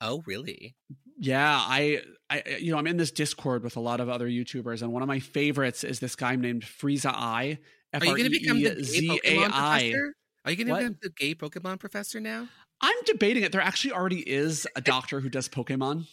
oh 0.00 0.22
really? 0.26 0.76
Yeah, 1.18 1.54
I, 1.60 2.00
I, 2.30 2.42
you 2.58 2.72
know, 2.72 2.78
I'm 2.78 2.86
in 2.86 2.96
this 2.96 3.10
Discord 3.10 3.62
with 3.62 3.76
a 3.76 3.80
lot 3.80 4.00
of 4.00 4.08
other 4.08 4.26
YouTubers, 4.26 4.80
and 4.80 4.90
one 4.90 5.02
of 5.02 5.08
my 5.08 5.18
favorites 5.20 5.84
is 5.84 6.00
this 6.00 6.16
guy 6.16 6.34
named 6.36 6.62
Freezai. 6.62 7.58
Are 7.92 8.04
you 8.06 8.16
gonna 8.16 8.30
become 8.30 8.62
the 8.62 8.70
gay 8.70 8.70
F-R-E-E-Z-A-I. 8.70 9.18
Pokemon 9.18 9.50
professor? 9.90 10.14
Are 10.50 10.52
you 10.52 10.64
gonna 10.64 10.82
What? 10.88 11.00
the 11.00 11.10
gay 11.10 11.32
Pokemon 11.32 11.78
professor 11.78 12.18
now? 12.18 12.48
I'm 12.80 12.96
debating 13.04 13.44
it. 13.44 13.52
There 13.52 13.60
actually 13.60 13.92
already 13.92 14.28
is 14.28 14.66
a 14.74 14.80
doctor 14.80 15.20
who 15.20 15.28
does 15.28 15.48
Pokemon. 15.48 16.08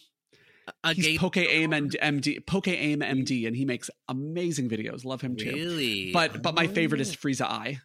A 0.84 0.94
He's 0.94 1.04
gay 1.04 1.16
Pokeaim 1.16 1.76
and 1.76 1.90
MD, 2.00 2.44
PokeaimMD, 2.44 3.48
and 3.48 3.56
he 3.56 3.64
makes 3.64 3.90
amazing 4.06 4.68
videos. 4.68 5.04
Love 5.04 5.22
him 5.22 5.34
too. 5.34 5.50
Really? 5.50 6.12
But 6.12 6.40
but 6.40 6.54
my 6.54 6.68
favorite 6.68 7.00
is. 7.00 7.16
Freezai. 7.16 7.80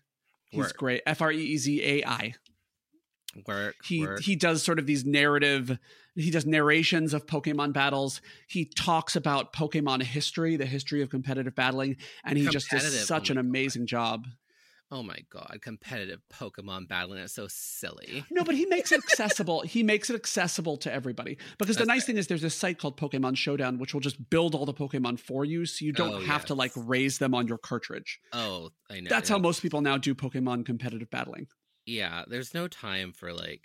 He's 0.51 0.59
Work. 0.59 0.77
great. 0.77 1.01
F 1.07 1.23
R 1.23 1.31
E 1.31 1.41
E 1.43 1.57
Z 1.57 1.81
A 1.81 2.05
I. 2.07 2.35
work. 3.47 3.75
He 3.83 4.01
work. 4.05 4.21
he 4.21 4.35
does 4.35 4.61
sort 4.61 4.77
of 4.77 4.85
these 4.85 5.05
narrative. 5.05 5.79
He 6.15 6.29
does 6.29 6.45
narrations 6.45 7.15
of 7.15 7.25
Pokemon 7.25 7.73
battles. 7.73 8.21
He 8.47 8.65
talks 8.65 9.15
about 9.15 9.53
Pokemon 9.53 10.03
history, 10.03 10.55
the 10.57 10.67
history 10.67 11.01
of 11.01 11.09
competitive 11.09 11.55
battling, 11.55 11.95
and 12.23 12.37
he 12.37 12.45
just 12.47 12.69
does 12.69 12.85
oh 12.85 12.89
such 12.89 13.31
oh 13.31 13.33
an 13.33 13.37
my 13.37 13.41
God. 13.41 13.47
amazing 13.49 13.87
job. 13.87 14.25
Oh 14.95 15.01
my 15.01 15.17
god, 15.31 15.57
competitive 15.63 16.19
Pokemon 16.31 16.87
battling 16.87 17.17
is 17.17 17.33
so 17.33 17.47
silly. 17.49 18.23
No, 18.29 18.43
but 18.43 18.53
he 18.53 18.67
makes 18.67 18.91
it 18.91 18.99
accessible. 19.03 19.61
he 19.61 19.81
makes 19.81 20.11
it 20.11 20.15
accessible 20.15 20.77
to 20.77 20.93
everybody. 20.93 21.39
Because 21.57 21.77
the 21.77 21.79
That's 21.79 21.87
nice 21.87 22.05
thing 22.05 22.17
is 22.17 22.27
there's 22.27 22.43
this 22.43 22.53
site 22.53 22.77
called 22.77 22.95
Pokemon 22.95 23.35
Showdown, 23.35 23.79
which 23.79 23.95
will 23.95 24.01
just 24.01 24.29
build 24.29 24.53
all 24.53 24.67
the 24.67 24.73
Pokemon 24.73 25.19
for 25.19 25.45
you, 25.45 25.65
so 25.65 25.83
you 25.83 25.93
don't 25.93 26.13
Oh, 26.13 26.25
have 26.25 26.45
to 26.45 26.53
like 26.53 26.73
raise 26.75 27.17
them 27.17 27.33
on 27.33 27.47
your 27.47 27.57
cartridge. 27.57 28.19
Oh, 28.33 28.69
I 28.87 28.99
know. 28.99 29.09
That's 29.09 29.29
how 29.29 29.39
most 29.39 29.63
people 29.63 29.81
now 29.81 29.97
do 29.97 30.13
Pokemon 30.13 30.63
competitive 30.63 31.09
battling. 31.09 31.47
Yeah, 31.87 32.23
there's 32.27 32.53
no 32.53 32.67
time 32.67 33.13
for 33.13 33.33
like 33.33 33.61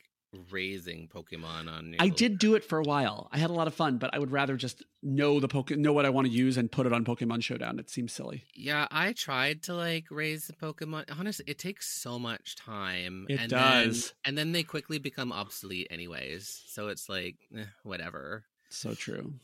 raising 0.50 1.08
Pokemon 1.08 1.68
on. 1.68 1.92
Your 1.92 1.96
I 1.98 2.08
did 2.08 2.38
do 2.38 2.54
it 2.54 2.64
for 2.64 2.78
a 2.78 2.82
while. 2.82 3.28
I 3.32 3.38
had 3.38 3.50
a 3.50 3.52
lot 3.52 3.66
of 3.66 3.74
fun, 3.74 3.98
but 3.98 4.14
I 4.14 4.18
would 4.18 4.30
rather 4.30 4.56
just 4.56 4.84
know 5.02 5.40
the 5.40 5.48
poke 5.48 5.70
know 5.70 5.92
what 5.92 6.04
I 6.06 6.10
want 6.10 6.26
to 6.26 6.32
use 6.32 6.56
and 6.56 6.70
put 6.70 6.86
it 6.86 6.92
on 6.92 7.04
Pokemon 7.04 7.42
Showdown. 7.42 7.78
It 7.78 7.90
seems 7.90 8.12
silly. 8.12 8.44
Yeah, 8.54 8.86
I 8.90 9.12
tried 9.12 9.62
to 9.64 9.74
like 9.74 10.06
raise 10.10 10.46
the 10.46 10.52
Pokemon. 10.52 11.04
Honestly, 11.18 11.44
it 11.48 11.58
takes 11.58 11.88
so 11.88 12.18
much 12.18 12.56
time. 12.56 13.26
It 13.28 13.40
and 13.40 13.50
does. 13.50 14.06
Then, 14.06 14.12
and 14.24 14.38
then 14.38 14.52
they 14.52 14.62
quickly 14.62 14.98
become 14.98 15.32
obsolete, 15.32 15.88
anyways. 15.90 16.62
So 16.66 16.88
it's 16.88 17.08
like 17.08 17.36
eh, 17.56 17.64
whatever. 17.82 18.44
So 18.70 18.94
true. 18.94 19.34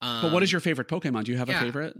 Um, 0.00 0.22
But 0.22 0.32
what 0.32 0.42
is 0.42 0.52
your 0.52 0.60
favorite 0.60 0.88
Pokemon? 0.88 1.24
Do 1.24 1.32
you 1.32 1.38
have 1.38 1.48
yeah. 1.48 1.60
a 1.60 1.64
favorite? 1.64 1.96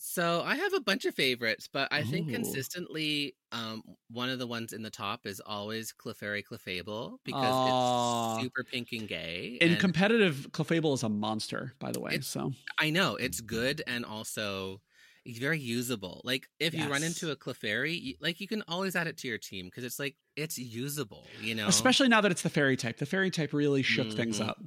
So 0.00 0.42
I 0.42 0.54
have 0.56 0.72
a 0.74 0.80
bunch 0.80 1.04
of 1.06 1.14
favorites, 1.14 1.68
but 1.72 1.88
I 1.90 2.04
think 2.04 2.28
consistently, 2.28 3.36
um, 3.50 3.82
one 4.08 4.30
of 4.30 4.38
the 4.38 4.46
ones 4.46 4.72
in 4.72 4.82
the 4.82 4.90
top 4.90 5.26
is 5.26 5.40
always 5.40 5.92
Clefairy 5.92 6.44
Clefable 6.44 7.18
because 7.24 7.58
it's 7.64 7.92
super 8.38 8.62
pink 8.64 8.92
and 8.92 9.08
gay. 9.08 9.60
In 9.60 9.76
and 9.76 9.76
competitive, 9.76 10.48
Clefable 10.52 10.94
is 10.94 11.02
a 11.02 11.08
monster, 11.08 11.74
by 11.80 11.90
the 11.92 12.00
way. 12.00 12.20
So 12.20 12.52
I 12.78 12.90
know 12.90 13.16
it's 13.16 13.40
good 13.40 13.82
and 13.86 14.04
also 14.04 14.80
it's 15.24 15.38
very 15.38 15.58
usable. 15.58 16.20
Like 16.24 16.48
if 16.58 16.74
you 16.74 16.88
run 16.90 17.02
into 17.02 17.30
a 17.30 17.36
Clefairy, 17.36 18.00
you, 18.00 18.14
like 18.20 18.40
you 18.40 18.48
can 18.48 18.62
always 18.68 18.96
add 18.96 19.06
it 19.06 19.16
to 19.18 19.28
your 19.28 19.38
team 19.38 19.66
because 19.66 19.84
it's 19.84 19.98
like 19.98 20.16
it's 20.36 20.58
usable. 20.58 21.34
You 21.38 21.54
know, 21.54 21.98
especially 21.98 22.08
now 22.08 22.20
that 22.20 22.30
it's 22.30 22.42
the 22.42 22.50
fairy 22.50 22.76
type. 22.76 22.98
The 22.98 23.06
fairy 23.06 23.30
type 23.30 23.52
really 23.52 23.82
shook 23.82 24.12
things 24.12 24.40
Mhm. 24.40 24.40
up. 24.40 24.58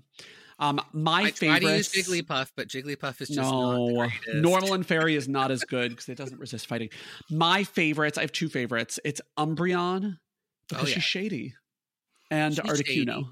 Um, 0.62 0.80
my 0.94 1.24
I 1.24 1.32
favorite. 1.32 1.62
to 1.62 1.76
use 1.78 1.92
Jigglypuff, 1.92 2.52
but 2.56 2.68
Jigglypuff 2.68 3.20
is 3.20 3.30
just 3.30 3.38
no, 3.52 4.08
normal 4.34 4.74
and 4.76 4.86
fairy 4.86 5.16
is 5.16 5.28
not 5.28 5.50
as 5.52 5.64
good 5.64 5.90
because 5.90 6.08
it 6.08 6.18
doesn't 6.18 6.40
resist 6.40 6.68
fighting. 6.68 6.90
My 7.32 7.64
favorites, 7.64 8.18
I 8.18 8.22
have 8.22 8.32
two 8.32 8.48
favorites. 8.48 9.00
It's 9.04 9.20
Umbreon 9.40 10.18
because 10.70 10.84
Oh, 10.84 10.88
yeah. 10.88 10.94
she's 10.94 11.04
shady, 11.04 11.56
and 12.30 12.54
She's 12.54 12.64
Articuno. 12.64 12.86
shady. 13.16 13.26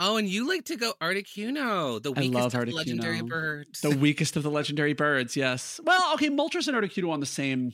Oh, 0.00 0.16
and 0.16 0.28
you 0.28 0.48
like 0.48 0.64
to 0.66 0.76
go 0.76 0.92
Articuno, 1.02 2.00
the 2.02 2.12
I 2.14 2.20
weakest 2.20 2.34
love 2.34 2.54
of 2.54 2.66
the 2.66 2.72
legendary 2.72 3.20
birds. 3.20 3.80
the 3.80 3.90
weakest 3.96 4.36
of 4.36 4.44
the 4.44 4.50
legendary 4.50 4.92
birds. 4.94 5.36
Yes. 5.36 5.78
Well, 5.84 6.14
okay, 6.14 6.30
Moltres 6.30 6.68
and 6.68 6.76
Articuno 6.76 7.10
on 7.10 7.20
the 7.20 7.26
same 7.26 7.72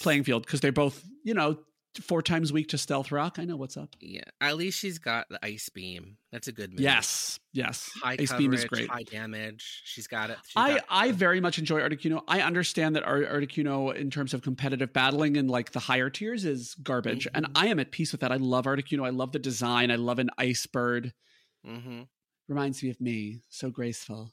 playing 0.00 0.24
field 0.24 0.44
because 0.46 0.60
they're 0.60 0.72
both, 0.72 1.02
you 1.24 1.34
know, 1.34 1.58
four 2.00 2.22
times 2.22 2.50
a 2.50 2.54
week 2.54 2.68
to 2.68 2.78
Stealth 2.78 3.12
Rock. 3.12 3.38
I 3.38 3.44
know 3.44 3.56
what's 3.56 3.76
up. 3.76 3.94
yeah, 4.00 4.22
at 4.40 4.56
least 4.56 4.78
she's 4.78 4.98
got 4.98 5.28
the 5.28 5.38
Ice 5.44 5.68
Beam. 5.68 6.16
That's 6.30 6.48
a 6.48 6.52
good 6.52 6.70
move. 6.70 6.80
Yes, 6.80 7.38
yes. 7.52 7.90
high 8.02 8.16
Ace 8.18 8.30
coverage, 8.30 8.38
Beam 8.38 8.54
is 8.54 8.64
great. 8.64 8.88
high 8.88 9.02
damage. 9.02 9.82
She's 9.84 10.06
got 10.06 10.30
it. 10.30 10.38
She's 10.46 10.52
I, 10.56 10.74
got- 10.74 10.84
I 10.88 11.12
very 11.12 11.40
much 11.40 11.58
enjoy 11.58 11.80
Articuno. 11.80 12.22
I 12.26 12.40
understand 12.40 12.96
that 12.96 13.02
Ar- 13.04 13.22
Articuno, 13.24 13.94
in 13.94 14.10
terms 14.10 14.32
of 14.32 14.42
competitive 14.42 14.92
battling 14.92 15.36
and 15.36 15.50
like 15.50 15.72
the 15.72 15.80
higher 15.80 16.08
tiers, 16.10 16.44
is 16.44 16.74
garbage, 16.82 17.28
and 17.34 17.46
Mhm. 17.46 17.52
I 17.54 17.66
am 17.68 17.78
at 17.80 17.90
peace 17.90 18.12
with 18.12 18.22
that. 18.22 18.32
I 18.32 18.36
love 18.36 18.64
Articuno. 18.64 19.04
I 19.06 19.10
love 19.10 19.32
the 19.32 19.38
design. 19.38 19.90
I 19.90 19.96
love 19.96 20.18
an 20.18 20.30
ice 20.38 20.66
bird. 20.66 21.12
Mhm. 21.66 22.08
reminds 22.48 22.82
me 22.82 22.90
of 22.90 23.00
me. 23.00 23.40
So 23.48 23.70
graceful. 23.70 24.32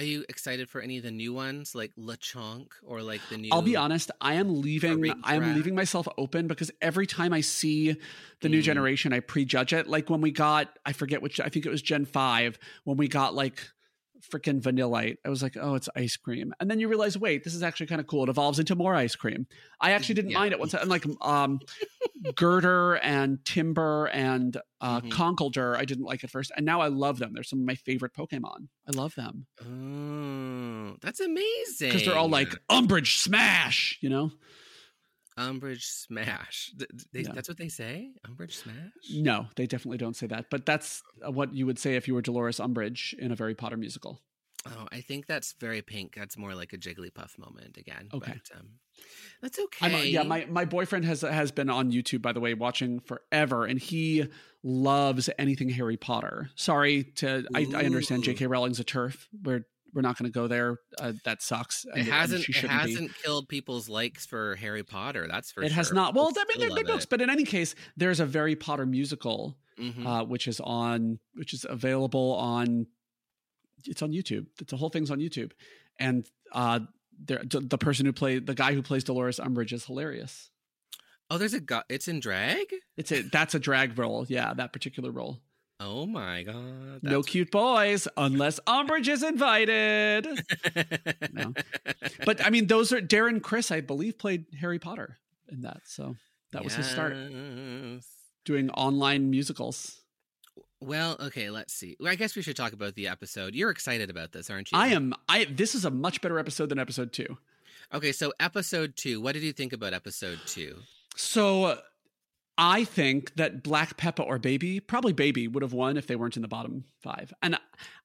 Are 0.00 0.04
you 0.04 0.24
excited 0.30 0.70
for 0.70 0.80
any 0.80 0.96
of 0.96 1.02
the 1.02 1.10
new 1.10 1.34
ones, 1.34 1.74
like 1.74 1.94
LeChonk 1.96 2.68
or 2.86 3.02
like 3.02 3.20
the 3.28 3.36
new? 3.36 3.50
I'll 3.52 3.60
be 3.60 3.76
honest. 3.76 4.10
I 4.22 4.32
am 4.34 4.62
leaving. 4.62 5.04
I 5.24 5.34
am 5.34 5.54
leaving 5.54 5.74
myself 5.74 6.08
open 6.16 6.46
because 6.46 6.70
every 6.80 7.06
time 7.06 7.34
I 7.34 7.42
see 7.42 7.96
the 8.40 8.48
new 8.48 8.60
Mm. 8.60 8.64
generation, 8.64 9.12
I 9.12 9.20
prejudge 9.20 9.74
it. 9.74 9.88
Like 9.88 10.08
when 10.08 10.22
we 10.22 10.30
got, 10.30 10.78
I 10.86 10.94
forget 10.94 11.20
which. 11.20 11.38
I 11.38 11.50
think 11.50 11.66
it 11.66 11.68
was 11.68 11.82
Gen 11.82 12.06
Five 12.06 12.58
when 12.84 12.96
we 12.96 13.08
got 13.08 13.34
like 13.34 13.60
freaking 14.22 14.60
Vanillite. 14.60 15.16
I 15.24 15.28
was 15.28 15.42
like, 15.42 15.56
oh, 15.60 15.74
it's 15.74 15.88
ice 15.96 16.16
cream, 16.16 16.52
and 16.60 16.70
then 16.70 16.80
you 16.80 16.88
realize, 16.88 17.16
wait, 17.18 17.44
this 17.44 17.54
is 17.54 17.62
actually 17.62 17.86
kind 17.86 18.00
of 18.00 18.06
cool. 18.06 18.24
It 18.24 18.28
evolves 18.28 18.58
into 18.58 18.74
more 18.76 18.94
ice 18.94 19.16
cream. 19.16 19.46
I 19.80 19.92
actually 19.92 20.16
didn't 20.16 20.30
Yeah. 20.32 20.38
mind 20.38 20.52
it 20.52 20.58
once. 20.60 20.74
I, 20.74 20.80
and 20.80 20.90
like 20.90 21.04
um, 21.22 21.60
Gurdurr 22.32 22.98
and 23.02 23.38
Timburr 23.44 24.10
and 24.12 24.56
uh, 24.80 25.00
Mhm. 25.00 25.10
Conkeldurr, 25.10 25.76
I 25.76 25.84
didn't 25.84 26.04
like 26.04 26.24
at 26.24 26.30
first, 26.30 26.50
and 26.56 26.64
now 26.66 26.80
I 26.80 26.88
love 26.88 27.18
them. 27.18 27.32
They're 27.34 27.42
some 27.42 27.60
of 27.60 27.66
my 27.66 27.74
favorite 27.74 28.12
Pokemon. 28.14 28.68
I 28.86 28.92
love 28.92 29.14
them 29.14 29.46
Oh, 29.62 30.96
that's 31.00 31.20
amazing. 31.20 31.88
because 31.90 32.04
they're 32.04 32.16
all 32.16 32.28
like 32.28 32.50
Umbridge 32.70 33.18
Smash. 33.20 33.98
You 34.00 34.08
know. 34.10 34.32
Umbridge 35.40 35.82
Smash. 35.82 36.72
Th- 36.78 36.90
th- 36.90 37.04
they-. 37.12 37.32
That's 37.32 37.48
what 37.48 37.58
they 37.58 37.68
say. 37.68 38.10
Umbridge 38.26 38.54
Smash. 38.54 38.76
No, 39.12 39.46
they 39.56 39.66
definitely 39.66 39.98
don't 39.98 40.16
say 40.16 40.26
that. 40.28 40.46
But 40.50 40.66
that's 40.66 41.02
uh, 41.26 41.30
what 41.30 41.54
you 41.54 41.66
would 41.66 41.78
say 41.78 41.96
if 41.96 42.06
you 42.06 42.14
were 42.14 42.22
Dolores 42.22 42.58
Umbridge 42.58 43.14
in 43.14 43.32
a 43.32 43.36
Harry 43.36 43.54
Potter 43.54 43.76
musical. 43.76 44.20
Oh, 44.66 44.86
I 44.92 45.00
think 45.00 45.26
that's 45.26 45.54
very 45.58 45.80
pink. 45.80 46.14
That's 46.14 46.36
more 46.36 46.54
like 46.54 46.74
a 46.74 46.76
Jigglypuff 46.76 47.38
moment 47.38 47.78
again. 47.78 48.08
Okay. 48.12 48.34
but, 48.34 48.58
um, 48.58 48.68
that's 49.40 49.58
okay. 49.58 49.86
I'm, 49.86 49.94
uh, 49.94 49.98
yeah, 50.02 50.22
my, 50.22 50.44
my 50.50 50.66
boyfriend 50.66 51.06
has 51.06 51.22
has 51.22 51.50
been 51.50 51.70
on 51.70 51.90
YouTube, 51.90 52.20
by 52.20 52.32
the 52.32 52.40
way, 52.40 52.52
watching 52.52 53.00
forever, 53.00 53.64
and 53.64 53.78
he 53.78 54.26
loves 54.62 55.30
anything 55.38 55.70
Harry 55.70 55.96
Potter. 55.96 56.50
Sorry 56.56 57.04
to, 57.16 57.46
I, 57.54 57.66
I 57.74 57.84
understand 57.84 58.24
J.K. 58.24 58.46
Rowling's 58.46 58.78
a 58.78 58.84
TERF. 58.84 59.28
We're 59.42 59.64
we're 59.94 60.02
not 60.02 60.16
going 60.18 60.30
to 60.30 60.34
go 60.34 60.46
there. 60.46 60.78
Uh, 61.00 61.12
that 61.24 61.42
sucks. 61.42 61.84
it 61.84 61.90
and- 61.94 62.00
and 62.02 62.08
hasn't. 62.08 62.42
she 62.44 62.52
It 62.52 62.54
shouldn't 62.56 62.84
be. 62.84 62.90
hasn't 62.92 63.14
killed 63.22 63.48
people's 63.48 63.88
likes 63.88 64.24
for 64.26 64.56
Harry 64.56 64.82
Potter. 64.84 65.26
That's 65.28 65.50
for 65.52 65.62
It 65.62 65.68
sure. 65.68 65.76
has 65.76 65.92
not. 65.92 66.14
Well, 66.14 66.32
I 66.36 66.44
mean, 66.48 66.60
they're 66.60 66.76
good 66.76 66.86
books, 66.86 67.06
but 67.06 67.20
in 67.20 67.30
any 67.30 67.44
case, 67.44 67.74
there's 67.96 68.20
a 68.20 68.26
very 68.26 68.54
Potter 68.56 68.86
musical, 68.86 69.56
Mhm. 69.78 70.06
uh, 70.06 70.24
which 70.24 70.46
is 70.48 70.60
on, 70.60 71.18
which 71.34 71.52
is 71.54 71.66
available 71.68 72.34
on, 72.34 72.86
it's 73.86 74.02
on 74.02 74.12
YouTube. 74.12 74.46
The 74.66 74.76
whole 74.76 74.90
thing's 74.90 75.10
on 75.10 75.18
YouTube, 75.20 75.52
and 75.98 76.26
uh, 76.52 76.80
there, 77.18 77.42
the, 77.44 77.78
person 77.78 78.06
who 78.06 78.12
played 78.12 78.46
the 78.46 78.54
guy 78.54 78.74
who 78.74 78.82
plays 78.82 79.04
Dolores 79.04 79.38
Umbridge 79.38 79.72
is 79.72 79.84
hilarious. 79.86 80.50
oh, 81.30 81.38
there's 81.38 81.54
a. 81.54 81.60
Go- 81.60 81.82
it's 81.88 82.08
in 82.08 82.18
drag. 82.20 82.66
It's 82.96 83.12
a 83.12 83.22
that's 83.22 83.54
a 83.54 83.58
drag 83.58 83.96
role, 83.98 84.26
yeah, 84.28 84.52
that 84.54 84.72
particular 84.72 85.10
role. 85.10 85.40
Oh 85.82 86.04
my 86.06 86.42
god. 86.42 87.00
no 87.02 87.22
cute 87.22 87.50
boys 87.50 88.06
unless 88.16 88.60
Umbridge 88.66 89.08
is 89.08 89.22
invited. 89.22 90.28
No. 91.32 91.54
But 92.26 92.44
I 92.44 92.50
mean, 92.50 92.66
those 92.66 92.92
are 92.92 93.00
Darren 93.00 93.40
Criss, 93.40 93.70
I 93.70 93.80
believe, 93.80 94.18
played 94.18 94.44
Harry 94.60 94.78
Potter 94.78 95.16
in 95.50 95.62
that, 95.62 95.80
so 95.84 96.16
that 96.52 96.62
was 96.64 96.74
his 96.74 96.86
start 96.86 97.14
doing 98.44 98.70
online 98.70 99.30
musicals. 99.30 100.00
Well, 100.80 101.16
okay, 101.20 101.50
let's 101.50 101.72
see. 101.72 101.96
Well, 102.00 102.10
I 102.10 102.14
guess 102.14 102.34
we 102.36 102.42
should 102.42 102.56
talk 102.56 102.72
about 102.72 102.94
the 102.94 103.06
episode. 103.08 103.54
You're 103.54 103.70
excited 103.70 104.10
about 104.10 104.32
this, 104.32 104.50
aren't 104.50 104.72
you? 104.72 104.78
I 104.78 104.88
am. 104.88 105.14
I 105.28 105.44
this 105.44 105.74
is 105.74 105.84
a 105.84 105.90
much 105.90 106.20
better 106.20 106.38
episode 106.38 106.68
than 106.68 106.78
episode 106.78 107.12
two. 107.12 107.38
Okay, 107.92 108.12
so 108.12 108.32
episode 108.40 108.96
two. 108.96 109.20
What 109.20 109.32
did 109.32 109.42
you 109.42 109.52
think 109.52 109.72
about 109.72 109.92
episode 109.94 110.38
two? 110.46 110.76
So 111.16 111.78
I 112.62 112.84
think 112.84 113.34
that 113.36 113.62
Black 113.62 113.96
Peppa 113.96 114.22
or 114.22 114.38
Baby, 114.38 114.80
probably 114.80 115.14
Baby, 115.14 115.48
would 115.48 115.62
have 115.62 115.72
won 115.72 115.96
if 115.96 116.06
they 116.06 116.14
weren't 116.14 116.36
in 116.36 116.42
the 116.42 116.48
bottom 116.48 116.84
five. 117.02 117.32
And 117.42 117.58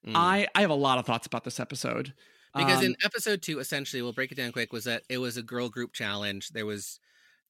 Mm. 0.06 0.14
I 0.16 0.48
I 0.56 0.62
have 0.62 0.70
a 0.70 0.76
lot 0.76 0.98
of 1.00 1.06
thoughts 1.06 1.28
about 1.28 1.44
this 1.44 1.60
episode 1.60 2.14
because 2.56 2.80
Um, 2.80 2.86
in 2.86 2.96
episode 3.04 3.42
two, 3.42 3.60
essentially, 3.60 4.02
we'll 4.02 4.14
break 4.14 4.32
it 4.32 4.36
down 4.36 4.52
quick. 4.54 4.72
Was 4.72 4.86
that 4.86 5.04
it 5.10 5.18
was 5.18 5.36
a 5.36 5.44
girl 5.44 5.68
group 5.68 5.94
challenge? 5.94 6.50
There 6.50 6.66
was 6.66 7.00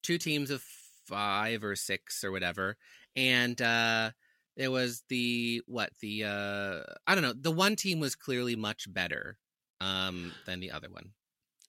two 0.02 0.18
teams 0.18 0.50
of 0.50 0.62
five 1.06 1.62
or 1.62 1.76
six 1.76 2.24
or 2.24 2.32
whatever, 2.32 2.76
and 3.14 3.60
uh 3.62 4.10
there 4.56 4.70
was 4.70 5.04
the 5.08 5.62
what 5.66 5.90
the 6.00 6.24
uh 6.24 6.82
I 7.06 7.14
don't 7.14 7.22
know. 7.22 7.34
The 7.34 7.52
one 7.52 7.76
team 7.76 8.00
was 8.00 8.16
clearly 8.16 8.56
much 8.56 8.92
better 8.92 9.38
um 9.80 10.32
than 10.46 10.58
the 10.60 10.72
other 10.72 10.88
one. 10.90 11.12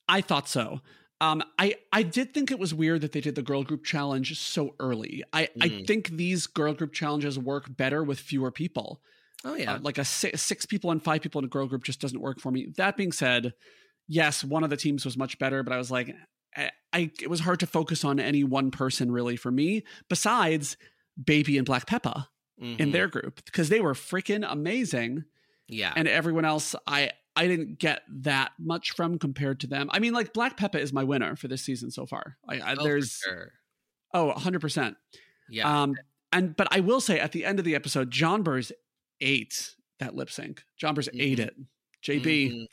I 0.08 0.21
thought 0.21 0.47
so. 0.50 0.82
Um, 1.19 1.41
I 1.58 1.75
I 1.91 2.03
did 2.03 2.34
think 2.34 2.51
it 2.51 2.60
was 2.60 2.73
weird 2.73 3.01
that 3.01 3.12
they 3.12 3.21
did 3.21 3.36
the 3.36 3.41
girl 3.41 3.63
group 3.63 3.84
challenge 3.84 4.39
so 4.39 4.75
early. 4.80 5.23
I 5.34 5.49
I 5.62 5.69
Mhm. 5.69 5.88
think 5.88 6.10
these 6.10 6.45
girl 6.47 6.73
group 6.73 6.93
challenges 6.93 7.39
work 7.39 7.75
better 7.75 8.03
with 8.03 8.19
fewer 8.19 8.51
people. 8.51 9.01
Oh 9.43 9.56
yeah, 9.56 9.73
Uh, 9.75 9.80
like 9.82 9.97
a 9.97 10.06
six, 10.06 10.41
six 10.41 10.65
people 10.65 10.91
and 10.91 11.01
five 11.01 11.21
people 11.21 11.39
in 11.39 11.45
a 11.45 11.49
girl 11.49 11.67
group 11.67 11.84
just 11.84 11.99
doesn't 12.01 12.19
work 12.21 12.39
for 12.39 12.51
me. 12.51 12.67
That 12.77 12.97
being 12.97 13.12
said, 13.12 13.53
yes, 14.08 14.43
one 14.43 14.63
of 14.63 14.69
the 14.69 14.77
teams 14.77 15.06
was 15.06 15.17
much 15.17 15.38
better, 15.39 15.63
but 15.63 15.73
I 15.73 15.77
was 15.77 15.89
like, 15.91 16.15
I, 16.56 16.71
I 16.93 17.12
it 17.21 17.30
was 17.30 17.39
hard 17.41 17.60
to 17.62 17.67
focus 17.67 18.03
on 18.03 18.19
any 18.19 18.43
one 18.43 18.69
person 18.71 19.12
really 19.12 19.38
for 19.38 19.51
me. 19.51 19.84
Besides 20.10 20.77
Baby 21.23 21.58
and 21.58 21.65
Black 21.65 21.88
Peppa 21.88 22.30
in 22.60 22.77
Mhm. 22.77 22.91
their 22.91 23.08
group 23.08 23.43
because 23.45 23.69
they 23.69 23.80
were 23.80 23.93
freaking 23.93 24.45
amazing 24.47 25.25
yeah. 25.67 25.93
and 25.95 26.08
everyone 26.08 26.45
else 26.45 26.75
I 26.88 27.12
I 27.38 27.47
didn't 27.47 27.80
get 27.80 28.02
that 28.23 28.52
much 28.60 28.91
from 28.95 29.17
compared 29.19 29.60
to 29.62 29.67
them. 29.67 29.89
I 29.91 30.00
mean, 30.00 30.13
like 30.13 30.34
Black 30.34 30.58
Peppa 30.58 30.80
is 30.80 30.91
my 30.91 31.04
winner 31.04 31.36
for 31.36 31.47
this 31.47 31.62
season 31.63 31.91
so 31.91 32.06
far. 32.06 32.38
I, 32.50 32.60
I 32.60 32.76
Oh, 32.78 32.84
there's 32.84 33.21
sure. 33.23 33.54
oh, 34.13 34.34
100%. 34.36 34.95
yeah. 35.50 35.82
Um 35.84 35.95
and 36.34 36.56
but 36.58 36.67
I 36.71 36.82
will 36.82 37.00
say 37.00 37.19
at 37.19 37.32
the 37.32 37.45
end 37.45 37.60
of 37.60 37.65
the 37.65 37.76
episode 37.76 38.12
Jonbers 38.12 38.71
ate 39.21 39.76
that 40.00 40.15
lip 40.15 40.30
sync. 40.30 40.63
Jonbers 40.82 41.08
ate 41.13 41.39
Mhm. 41.39 41.47
it. 41.47 41.56
JB. 42.04 42.26
Mhm. 42.52 42.65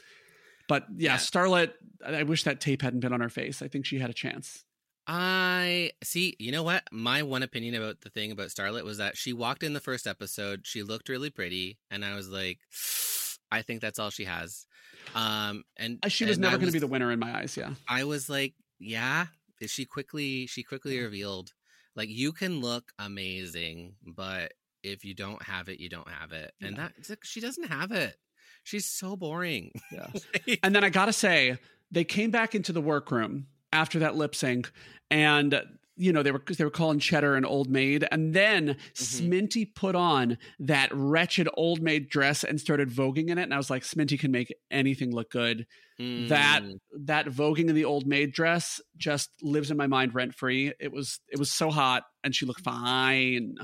But 0.68 0.86
yeah, 0.96 1.12
Yeah. 1.12 1.16
Starlet 1.18 1.72
I 2.04 2.16
I 2.16 2.22
wish 2.24 2.42
that 2.44 2.60
tape 2.60 2.82
hadn't 2.82 3.00
been 3.00 3.12
on 3.12 3.20
her 3.20 3.28
face. 3.30 3.62
I 3.62 3.68
think 3.68 3.86
she 3.86 3.98
had 3.98 4.10
a 4.10 4.14
chance. 4.14 4.64
I 5.06 5.90
see. 6.02 6.34
You 6.38 6.50
know 6.50 6.62
what? 6.62 6.82
My 6.90 7.22
one 7.22 7.42
opinion 7.42 7.74
about 7.74 8.00
the 8.00 8.08
thing 8.10 8.32
about 8.32 8.48
Starlet 8.48 8.84
was 8.84 8.96
that 8.98 9.16
she 9.18 9.32
walked 9.34 9.62
in 9.62 9.74
the 9.74 9.80
first 9.80 10.06
episode. 10.06 10.66
She 10.66 10.82
looked 10.82 11.10
really 11.10 11.28
pretty, 11.30 11.78
and 11.90 12.04
I 12.04 12.14
was 12.14 12.30
like, 12.30 12.58
I 13.54 13.62
think 13.62 13.80
that's 13.80 13.98
all 13.98 14.10
she 14.10 14.24
has. 14.24 14.66
Um, 15.14 15.64
and 15.76 15.98
Uh, 16.02 16.08
She 16.08 16.24
was 16.24 16.36
and 16.36 16.42
never 16.42 16.56
going 16.58 16.66
to 16.68 16.72
be 16.72 16.78
the 16.78 16.86
winner 16.86 17.10
in 17.12 17.18
my 17.18 17.38
eyes, 17.38 17.56
yeah. 17.56 17.74
I 17.88 18.04
was 18.04 18.28
like, 18.28 18.54
yeah. 18.78 19.26
She 19.66 19.84
quickly, 19.86 20.46
she 20.46 20.62
quickly 20.62 20.98
revealed, 21.00 21.52
like, 21.96 22.08
you 22.10 22.32
can 22.32 22.60
look 22.60 22.92
amazing, 22.98 23.94
but 24.04 24.52
if 24.82 25.04
you 25.04 25.14
don't 25.14 25.42
have 25.42 25.68
it, 25.68 25.80
you 25.80 25.88
don't 25.88 26.08
have 26.08 26.32
it, 26.32 26.52
and 26.60 26.76
Yeah. 26.76 26.88
that 26.98 27.08
like, 27.08 27.24
she 27.24 27.40
doesn't 27.40 27.68
have 27.68 27.92
it. 27.92 28.16
She's 28.64 28.84
so 28.86 29.16
boring. 29.16 29.72
Yeah. 29.90 30.08
Like, 30.46 30.60
And 30.62 30.74
then 30.74 30.84
I 30.84 30.90
gotta 30.90 31.12
say, 31.12 31.56
they 31.90 32.04
came 32.04 32.30
back 32.30 32.54
into 32.54 32.72
the 32.72 32.80
workroom 32.82 33.46
after 33.72 34.00
that 34.00 34.16
lip 34.16 34.34
sync, 34.34 34.70
and 35.10 35.62
you 35.96 36.12
know 36.12 36.22
they 36.22 36.32
were 36.32 36.42
they 36.46 36.64
were 36.64 36.70
calling 36.70 36.98
Cheddar 36.98 37.36
an 37.36 37.44
old 37.44 37.70
maid, 37.70 38.06
and 38.10 38.34
then 38.34 38.76
Sminty 38.94 39.74
put 39.74 39.94
on 39.94 40.38
that 40.58 40.90
wretched 40.92 41.48
old 41.54 41.80
maid 41.82 42.08
dress 42.08 42.44
and 42.44 42.60
started 42.60 42.90
voguing 42.90 43.28
in 43.28 43.38
it, 43.38 43.42
and 43.42 43.54
I 43.54 43.56
was 43.56 43.70
like, 43.70 43.82
Sminty 43.82 44.18
can 44.18 44.30
make 44.30 44.54
anything 44.70 45.12
look 45.12 45.30
good. 45.30 45.66
That 45.98 46.62
mm, 46.62 46.78
that 47.04 47.26
voguing 47.26 47.68
in 47.68 47.74
the 47.74 47.84
old 47.84 48.06
maid 48.06 48.32
dress 48.32 48.80
just 48.96 49.30
lives 49.42 49.70
in 49.70 49.76
my 49.76 49.86
mind 49.86 50.14
rent 50.14 50.34
free. 50.34 50.72
It 50.80 50.92
was 50.92 51.20
it 51.28 51.38
was 51.38 51.52
so 51.52 51.70
hot, 51.70 52.04
and 52.24 52.34
she 52.34 52.46
looked 52.46 52.62
fine. 52.62 53.54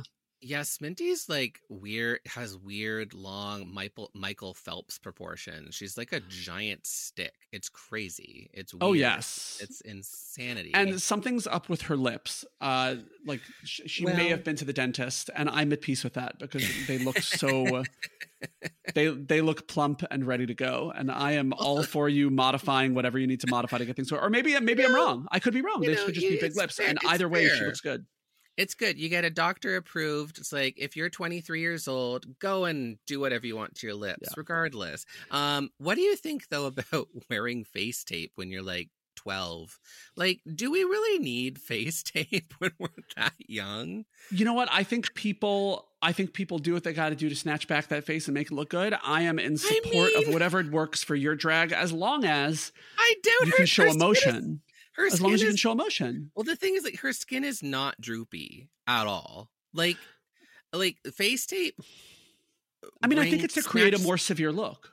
Yeah, 0.42 0.61
Sminty's 0.61 1.29
like 1.29 1.61
weird, 1.68 2.20
has 2.26 2.57
weird, 2.57 3.12
long 3.12 3.72
Michael 3.72 4.11
Michael 4.14 4.55
Phelps 4.55 4.98
proportions. 4.98 5.74
She's 5.74 5.98
like 5.98 6.12
a 6.12 6.20
giant 6.20 6.87
stick. 6.87 7.35
It's 7.53 7.68
crazy. 7.68 8.48
It's 8.55 8.72
weird. 8.72 8.83
Oh 8.83 8.92
yes, 8.94 9.59
it's 9.61 9.83
insanity. 9.83 10.72
and 10.72 11.00
something's 11.00 11.46
up 11.46 11.68
with 11.68 11.83
her 11.83 11.96
lips. 11.96 12.46
Uh, 12.61 12.96
like 13.26 13.40
sh- 13.64 13.83
she 13.87 14.07
may 14.07 14.29
have 14.31 14.42
been 14.42 14.57
to 14.57 14.64
the 14.64 14.72
dentist, 14.72 15.29
and 15.37 15.50
I'm 15.50 15.72
at 15.74 15.83
peace 15.83 16.05
with 16.05 16.14
that 16.14 16.38
because 16.38 16.64
they 16.87 16.98
look 16.98 17.18
so. 17.18 17.83
they 18.94 19.09
they 19.09 19.42
look 19.42 19.68
plump 19.68 20.03
and 20.11 20.26
ready 20.26 20.46
to 20.46 20.55
go, 20.55 20.90
and 20.96 21.11
I 21.11 21.33
am 21.33 21.53
all 21.59 21.83
for 21.83 22.09
you 22.09 22.31
modifying 22.31 22.94
whatever 22.94 23.18
you 23.18 23.26
need 23.26 23.40
to 23.40 23.46
modify 23.48 23.76
to 23.76 23.85
get 23.85 23.94
things. 23.96 24.11
Or 24.11 24.31
maybe 24.31 24.59
maybe 24.61 24.85
I'm 24.85 24.92
know, 24.92 25.05
wrong. 25.05 25.26
I 25.31 25.38
could 25.38 25.53
be 25.53 25.61
wrong. 25.61 25.83
This 25.83 25.98
know, 25.98 26.07
could 26.07 26.14
just 26.14 26.26
be 26.26 26.40
big 26.40 26.57
lips, 26.57 26.76
fair- 26.76 26.88
and 26.88 26.98
either 27.07 27.29
way, 27.29 27.46
she 27.46 27.64
looks 27.64 27.83
good. 27.83 28.07
It's 28.61 28.75
good. 28.75 28.99
You 28.99 29.09
get 29.09 29.25
a 29.25 29.31
doctor 29.31 29.77
approved. 29.77 30.38
It's 30.38 30.53
like 30.53 30.75
if 30.79 30.96
you're 30.96 31.09
23 31.11 31.61
years 31.61 31.88
old, 31.88 32.38
go 32.38 32.64
and 32.66 32.99
do 33.07 33.18
whatever 33.20 33.46
you 33.46 33.57
want 33.57 33.75
to 33.77 33.87
your 33.87 33.96
lips, 33.96 34.20
Yeah. 34.23 34.35
regardless. 34.37 35.07
Um, 35.31 35.70
what 35.79 35.94
do 35.94 36.03
you 36.03 36.16
think 36.16 36.49
though 36.49 36.66
about 36.73 37.09
wearing 37.29 37.64
face 37.64 38.05
tape 38.05 38.33
when 38.35 38.51
you're 38.51 38.62
like 38.62 38.90
12? 39.16 39.79
Like, 40.16 40.40
do 40.55 40.70
we 40.70 40.83
really 40.85 41.18
need 41.23 41.59
face 41.59 42.03
tape 42.14 42.55
when 42.59 42.73
we're 42.79 42.88
that 43.16 43.35
young? 43.38 44.05
You 44.31 44.44
know 44.44 44.55
what? 44.55 44.68
I 44.73 44.83
think 44.83 45.14
people. 45.14 45.87
I 46.03 46.12
think 46.12 46.33
people 46.33 46.59
do 46.59 46.73
what 46.73 46.83
they 46.83 46.94
got 46.94 47.11
to 47.11 47.14
do 47.14 47.29
to 47.29 47.37
snatch 47.37 47.68
back 47.68 47.88
that 47.88 48.05
face 48.05 48.27
and 48.27 48.33
make 48.35 48.46
it 48.51 48.55
look 48.55 48.70
good. 48.70 48.94
I 49.05 49.20
am 49.23 49.38
in 49.38 49.59
support 49.59 50.12
of 50.16 50.25
mean- 50.25 50.33
whatever 50.33 50.62
works 50.64 51.05
for 51.05 51.14
your 51.14 51.35
drag, 51.37 51.73
as 51.73 51.92
long 51.92 52.25
as 52.25 52.73
I 52.99 53.14
doubt 53.23 53.46
you 53.49 53.53
can 53.53 53.66
show 53.66 53.83
her 53.83 53.88
skin 53.90 53.96
is- 53.99 54.03
emotion. 54.03 54.61
Her 55.01 55.07
As 55.07 55.21
long 55.21 55.35
as 55.35 55.41
you 55.41 55.49
is 55.49 55.53
can 55.55 55.57
show 55.57 55.73
emotion. 55.73 56.31
Well, 56.35 56.45
the 56.45 56.57
thing 56.57 56.75
is, 56.77 56.85
like, 56.85 57.01
her 57.01 57.13
skin 57.13 57.45
is 57.45 57.63
not 57.63 58.01
droopy 58.01 58.69
at 58.87 59.07
all. 59.07 59.51
Like, 59.73 59.97
like 60.73 60.99
face 61.15 61.47
tape. 61.47 61.81
I 63.03 63.07
mean, 63.07 63.19
I 63.19 63.29
think 63.29 63.45
it's 63.45 63.55
to 63.55 63.63
create 63.63 63.95
a 63.95 63.99
more 63.99 64.19
severe 64.19 64.53
look. 64.53 64.93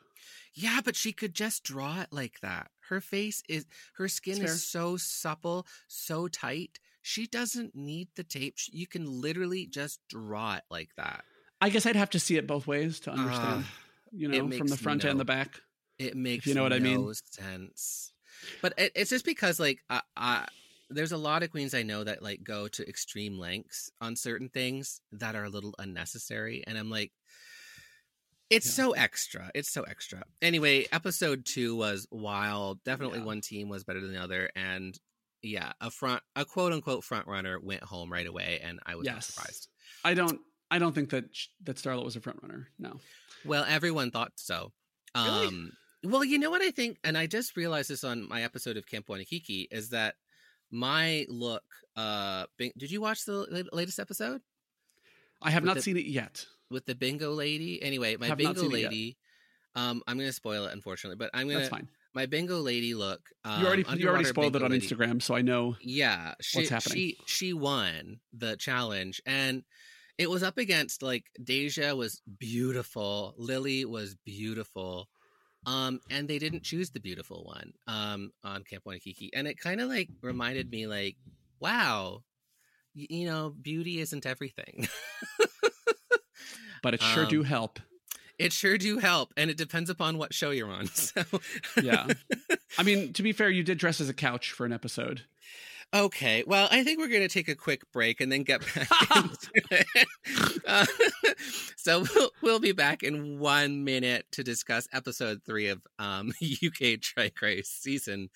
Yeah, 0.54 0.80
but 0.84 0.96
she 0.96 1.13
could 1.13 1.34
just 1.36 1.63
draw 1.63 2.02
it 2.02 2.08
like 2.12 2.39
that. 2.41 2.72
Her 2.89 3.00
face 3.02 3.43
is 3.48 3.65
her 3.98 4.08
skin 4.08 4.43
is 4.43 4.65
so 4.65 4.98
supple, 4.98 5.67
so 5.88 6.28
tight. 6.28 6.80
She 7.02 7.28
doesn't 7.28 7.76
need 7.76 8.10
the 8.15 8.24
tape. 8.24 8.56
You 8.72 8.88
can 8.88 9.22
literally 9.22 9.65
just 9.67 10.00
draw 10.10 10.56
it 10.56 10.63
like 10.70 10.89
that. 10.98 11.24
I 11.62 11.70
guess 11.70 11.86
I'd 11.86 11.96
have 11.96 12.10
to 12.12 12.20
see 12.20 12.38
it 12.38 12.48
both 12.48 12.65
ways 12.67 13.00
to 13.02 13.12
understand. 13.12 13.65
Ah, 13.65 13.74
you 14.12 14.28
know, 14.28 14.58
from 14.58 14.67
the 14.67 14.78
front 14.78 15.04
no- 15.04 15.12
and 15.12 15.20
the 15.20 15.26
back. 15.26 15.62
it 16.00 16.15
makes 16.15 16.46
you 16.46 16.54
know 16.54 16.63
what 16.63 16.74
I 16.74 16.80
mean. 16.80 17.13
sense. 17.13 18.13
But 18.62 18.73
it, 18.78 18.91
it's 18.95 19.10
just 19.10 19.26
because 19.26 19.60
like 19.60 19.80
I, 19.89 20.02
I, 20.15 20.47
there's 20.89 21.12
a 21.12 21.17
lot 21.17 21.43
of 21.43 21.52
queens 21.52 21.73
I 21.73 21.84
know 21.84 22.04
that 22.04 22.21
like 22.23 22.43
go 22.43 22.67
to 22.69 22.88
extreme 22.88 23.38
lengths 23.38 23.89
on 24.02 24.15
certain 24.15 24.50
things 24.50 25.02
that 25.12 25.36
are 25.36 25.43
a 25.43 25.50
little 25.50 25.76
unnecessary, 25.80 26.63
and 26.65 26.78
I'm 26.78 26.89
like, 26.89 27.12
it's 28.50 28.65
Yeah. 28.67 28.86
so 28.86 28.91
extra. 28.93 29.52
It's 29.54 29.71
so 29.71 29.84
extra. 29.84 30.23
Anyway, 30.41 30.86
episode 30.91 31.45
two 31.45 31.76
was 31.76 32.08
wild. 32.12 32.84
Definitely 32.84 33.19
Yeah. 33.19 33.26
one 33.26 33.41
team 33.41 33.67
was 33.69 33.84
better 33.84 34.00
than 34.02 34.13
the 34.13 34.21
other, 34.21 34.50
and 34.56 34.97
yeah, 35.41 35.73
a 35.82 35.91
front, 35.91 36.23
a 36.36 36.45
quote 36.45 36.73
unquote 36.73 37.04
front 37.04 37.28
runner 37.28 37.60
went 37.60 37.84
home 37.84 38.12
right 38.12 38.26
away, 38.26 38.60
and 38.63 38.80
I 38.86 38.95
was 38.95 39.06
not 39.06 39.15
Yes. 39.15 39.28
surprised. 39.28 39.67
I 40.04 40.13
don't. 40.13 40.39
I 40.69 40.80
don't 40.80 40.93
think 40.93 41.12
that 41.12 41.26
that 41.63 41.78
Starlet 41.78 42.04
was 42.04 42.15
a 42.17 42.21
front 42.21 42.39
runner. 42.41 42.67
No. 42.78 43.00
Well, 43.45 43.63
everyone 43.67 44.12
thought 44.12 44.34
so. 44.36 44.73
Really? 45.15 45.47
Um, 45.47 45.71
Um, 46.03 46.12
well, 46.12 46.23
you 46.23 46.38
know 46.39 46.49
what 46.49 46.62
I 46.62 46.71
think, 46.71 46.97
and 47.03 47.17
I 47.17 47.27
just 47.27 47.55
realized 47.57 47.89
this 47.89 48.03
on 48.03 48.27
my 48.27 48.43
episode 48.43 48.77
of 48.77 48.88
Camp 48.88 49.07
Wannakiki 49.07 49.67
is 49.71 49.89
that 49.89 50.15
my 50.71 51.25
look. 51.29 51.63
Uh, 51.95 52.45
bing- 52.57 52.73
did 52.77 52.91
you 52.91 53.01
watch 53.01 53.25
the 53.25 53.67
latest 53.73 53.99
episode 53.99 54.41
I 55.41 55.49
have 55.51 55.63
With 55.63 55.67
not 55.67 55.75
the- 55.77 55.81
seen 55.81 55.97
it 55.97 56.05
yet. 56.05 56.45
with 56.69 56.86
the 56.86 56.95
bingo 56.95 57.31
lady? 57.33 57.81
Anyway, 57.81 58.15
my 58.17 58.27
Have 58.27 58.38
bingo 58.38 58.62
seen 58.62 58.71
it 58.73 58.79
yet. 58.81 58.91
lady. 58.91 59.17
Um, 59.75 60.01
I'm 60.07 60.17
gonna 60.17 60.33
spoil 60.33 60.65
it, 60.65 60.73
unfortunately, 60.73 61.17
but 61.17 61.29
I'm 61.33 61.47
gonna 61.47 61.60
That's 61.60 61.69
fine. 61.69 61.88
my 62.13 62.25
bingo 62.25 62.60
lady 62.60 62.93
look. 62.95 63.21
Um, 63.43 63.62
you 63.62 63.67
already 63.67 63.86
you 63.99 64.07
already 64.10 64.25
spoiled 64.25 64.55
it 64.55 64.63
on 64.63 64.71
lady. 64.71 64.88
Instagram, 64.88 65.21
so 65.21 65.36
I 65.36 65.41
know. 65.41 65.75
Yeah, 65.81 66.33
she, 66.41 66.65
happening. 66.65 66.97
She 66.97 67.17
she 67.27 67.53
won 67.53 68.19
the 68.33 68.57
challenge, 68.57 69.21
and 69.25 69.63
it 70.17 70.29
was 70.31 70.41
up 70.43 70.57
against 70.57 71.01
like 71.03 71.25
Deja 71.43 71.93
was 71.95 72.21
beautiful, 72.39 73.36
Lily 73.38 73.86
was 73.86 74.15
beautiful, 74.25 75.10
um, 75.67 75.99
and 76.10 76.27
they 76.27 76.39
didn't 76.39 76.63
choose 76.63 76.89
the 76.89 76.99
beautiful 76.99 77.43
one 77.45 77.73
um 77.88 78.32
on 78.43 78.63
Camp 78.63 78.84
Wannakiki, 78.86 79.30
and 79.36 79.47
it 79.47 79.60
kind 79.60 79.80
of 79.82 79.88
like 79.89 80.10
reminded 80.23 80.71
me 80.71 80.88
like, 80.88 81.15
wow, 81.60 82.23
y- 82.95 83.06
you 83.10 83.27
know, 83.27 83.53
beauty 83.62 83.99
isn't 83.99 84.25
everything. 84.25 84.88
But 86.84 86.93
it 86.93 87.01
sure 87.01 87.25
do 87.25 87.39
Um, 87.39 87.45
help. 87.45 87.80
it 88.38 88.53
sure 88.53 88.77
do 88.77 88.99
help, 88.99 89.34
and 89.36 89.49
it 89.49 89.58
depends 89.58 89.89
upon 89.89 90.17
what 90.17 90.34
show 90.34 90.51
you're 90.51 90.69
on. 90.71 90.88
So 90.93 91.23
Yeah. 91.82 92.08
I 92.77 92.84
mean, 92.84 93.13
to 93.13 93.23
be 93.23 93.32
fair, 93.34 93.49
you 93.49 93.63
did 93.63 93.77
dress 93.80 93.99
as 93.99 94.10
a 94.10 94.13
couch 94.13 94.51
for 94.51 94.65
an 94.65 94.71
episode. 94.71 95.23
Okay, 95.93 96.43
well, 96.45 96.67
I 96.69 96.84
think 96.84 97.00
we're 97.00 97.08
going 97.08 97.21
to 97.21 97.30
take 97.30 97.47
a 97.47 97.56
quick 97.56 97.82
break 97.93 98.19
and 98.19 98.32
then 98.32 98.43
get 98.43 98.62
back 98.76 99.15
into 99.15 99.62
it. 99.71 100.08
Uh, 100.65 100.86
so 101.78 102.04
we'll, 102.13 102.30
we'll 102.41 102.60
be 102.60 102.73
back 102.73 103.04
in 103.04 103.39
one 103.39 103.84
minute 103.84 104.26
to 104.34 104.43
discuss 104.43 104.88
episode 104.91 105.41
three 105.45 105.69
of 105.69 105.82
um, 105.97 106.34
UK 106.65 107.00
Drag 107.00 107.41
Race 107.41 107.69
season 107.69 108.30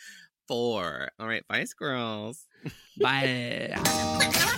four. 0.47 1.11
All 1.19 1.27
right, 1.27 1.45
bye, 1.47 1.65
squirrels. 1.65 2.47
Bye. 2.99 4.57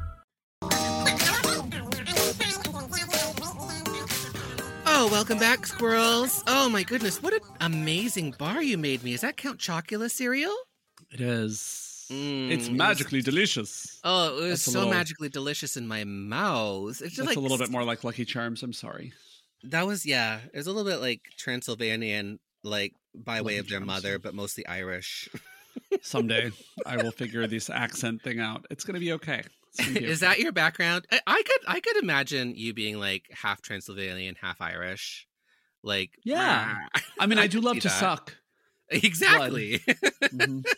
Oh, 5.03 5.07
welcome 5.09 5.39
back, 5.39 5.65
squirrels. 5.65 6.43
Oh, 6.45 6.69
my 6.69 6.83
goodness. 6.83 7.23
What 7.23 7.33
an 7.33 7.39
amazing 7.59 8.35
bar 8.37 8.61
you 8.61 8.77
made 8.77 9.01
me. 9.03 9.13
Is 9.13 9.21
that 9.21 9.35
Count 9.35 9.57
Chocula 9.57 10.11
cereal? 10.11 10.53
It 11.11 11.19
is. 11.19 12.05
Mm, 12.11 12.51
it's 12.51 12.67
it 12.67 12.69
was- 12.69 12.77
magically 12.77 13.23
delicious. 13.23 13.99
Oh, 14.03 14.37
it 14.37 14.41
was 14.41 14.49
That's 14.49 14.61
so 14.61 14.71
little- 14.81 14.93
magically 14.93 15.27
delicious 15.29 15.75
in 15.75 15.87
my 15.87 16.03
mouth. 16.03 17.01
It's 17.01 17.15
just 17.15 17.27
like 17.27 17.35
a 17.35 17.39
little 17.39 17.57
bit 17.57 17.71
more 17.71 17.83
like 17.83 18.03
Lucky 18.03 18.25
Charms. 18.25 18.61
I'm 18.61 18.73
sorry. 18.73 19.11
That 19.63 19.87
was 19.87 20.05
yeah. 20.05 20.39
It 20.53 20.57
was 20.57 20.67
a 20.67 20.71
little 20.71 20.89
bit 20.89 21.01
like 21.01 21.21
Transylvanian, 21.35 22.37
like 22.63 22.93
by 23.15 23.41
way 23.41 23.53
Lucky 23.53 23.57
of 23.57 23.69
their 23.69 23.79
Charms. 23.79 23.87
mother, 23.87 24.19
but 24.19 24.35
mostly 24.35 24.67
Irish. 24.67 25.29
Someday 26.03 26.51
I 26.85 26.97
will 26.97 27.11
figure 27.11 27.47
this 27.47 27.71
accent 27.71 28.21
thing 28.21 28.39
out. 28.39 28.67
It's 28.69 28.83
going 28.83 28.93
to 28.95 28.99
be 28.99 29.13
okay. 29.13 29.41
It's 29.73 29.85
gonna 29.87 29.99
be 29.99 30.05
Is 30.05 30.19
that 30.21 30.39
your 30.39 30.51
background? 30.51 31.05
I, 31.11 31.19
I 31.27 31.43
could 31.43 31.59
I 31.67 31.79
could 31.79 31.97
imagine 31.97 32.55
you 32.55 32.73
being 32.73 32.99
like 32.99 33.25
half 33.31 33.61
Transylvanian, 33.61 34.35
half 34.41 34.59
Irish. 34.61 35.27
Like 35.83 36.11
Yeah. 36.23 36.75
I 37.19 37.25
mean, 37.25 37.37
I, 37.39 37.47
do 37.47 37.59
love 37.61 37.77
to 37.79 37.87
that. 37.87 37.99
suck. 37.99 38.35
Exactly. 38.89 39.79
Mhm. 40.23 40.65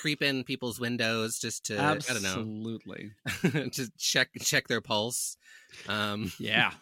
Creep 0.00 0.22
in 0.22 0.44
people's 0.44 0.80
windows 0.80 1.38
just 1.38 1.66
to 1.66 1.74
I 1.80 1.96
don't 1.98 2.22
know 2.22 2.28
Absolutely. 2.28 3.12
to 3.72 3.90
check 3.98 4.28
check 4.40 4.68
their 4.68 4.80
pulse. 4.80 5.36
Um, 5.88 6.32
Yeah. 6.38 6.72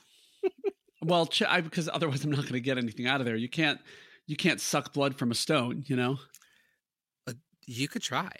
well, 1.02 1.26
ch- 1.26 1.42
I, 1.42 1.60
because 1.60 1.88
otherwise 1.92 2.24
I'm 2.24 2.30
not 2.30 2.42
going 2.42 2.52
to 2.52 2.60
get 2.60 2.78
anything 2.78 3.06
out 3.06 3.20
of 3.20 3.26
there. 3.26 3.34
You 3.36 3.48
can't. 3.48 3.80
You 4.26 4.36
can't 4.36 4.60
suck 4.60 4.92
blood 4.92 5.16
from 5.16 5.30
a 5.30 5.34
stone. 5.34 5.82
You 5.86 5.96
know. 5.96 6.18
you 7.66 7.88
could 7.88 8.02
try. 8.02 8.30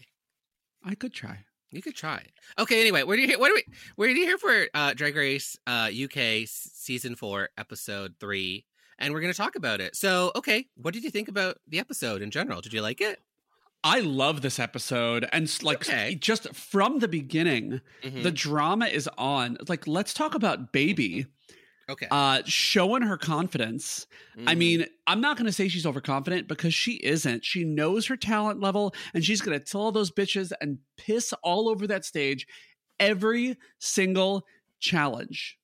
I 0.85 0.95
could 0.95 1.13
try. 1.13 1.45
You 1.71 1.83
could 1.83 1.95
try. 1.95 2.25
Okay. 2.59 2.81
Anyway, 2.81 3.03
where 3.03 3.17
do 3.17 3.23
you 3.23 3.39
what 3.39 3.51
are 3.51 3.55
we? 3.55 3.65
Where 3.97 4.09
do 4.13 4.19
you 4.19 4.27
here 4.27 4.39
for 4.39 4.67
uh, 4.75 4.95
Drag 4.95 5.15
Race 5.17 5.59
uh, 5.67 5.91
UK 5.93 6.47
season 6.47 7.15
four, 7.15 7.51
episode 7.59 8.15
three, 8.19 8.65
and 8.99 9.13
we're 9.13 9.21
going 9.21 9.33
to 9.33 9.37
talk 9.37 9.55
about 9.57 9.81
it. 9.81 9.95
So, 9.95 10.33
okay, 10.35 10.67
what 10.77 10.95
did 10.95 11.05
you 11.05 11.11
think 11.11 11.29
about 11.29 11.59
the 11.69 11.79
episode 11.79 12.23
in 12.23 12.31
general? 12.31 12.61
Did 12.63 12.73
you 12.73 12.81
like 12.81 13.01
it? 13.01 13.21
I 13.85 14.01
love 14.01 14.41
this 14.43 14.59
episode, 14.59 15.29
and 15.33 15.63
like 15.63 15.89
Okay. 15.89 16.15
just 16.17 16.53
from 16.55 16.99
the 16.99 17.07
beginning, 17.09 17.81
Mhm. 18.03 18.23
the 18.25 18.33
drama 18.33 18.87
is 18.87 19.09
on. 19.19 19.57
Like, 19.69 19.87
let's 19.87 20.13
talk 20.15 20.35
about 20.35 20.73
Baby 20.73 21.27
okay. 21.89 22.09
uh, 22.11 22.43
showing 22.45 23.03
her 23.03 23.17
confidence. 23.17 24.07
I 24.47 24.55
Mhm. 24.55 24.59
mean, 24.59 24.87
I'm 25.07 25.21
not 25.21 25.37
going 25.37 25.47
to 25.47 25.53
say 25.53 25.69
she's 25.69 25.87
overconfident 25.87 26.49
because 26.49 26.75
she 26.75 26.95
isn't. 27.05 27.45
She 27.45 27.65
knows 27.65 28.07
her 28.07 28.17
talent 28.17 28.61
level, 28.61 28.95
and 29.15 29.25
she's 29.25 29.41
going 29.41 29.59
to 29.59 29.65
tell 29.65 29.81
all 29.83 29.93
those 29.93 30.11
bitches 30.11 30.53
and 30.61 30.79
piss 30.97 31.33
all 31.43 31.69
over 31.69 31.87
that 31.87 32.05
stage 32.05 32.47
every 33.01 33.57
single 33.79 34.47
challenge. 34.81 35.57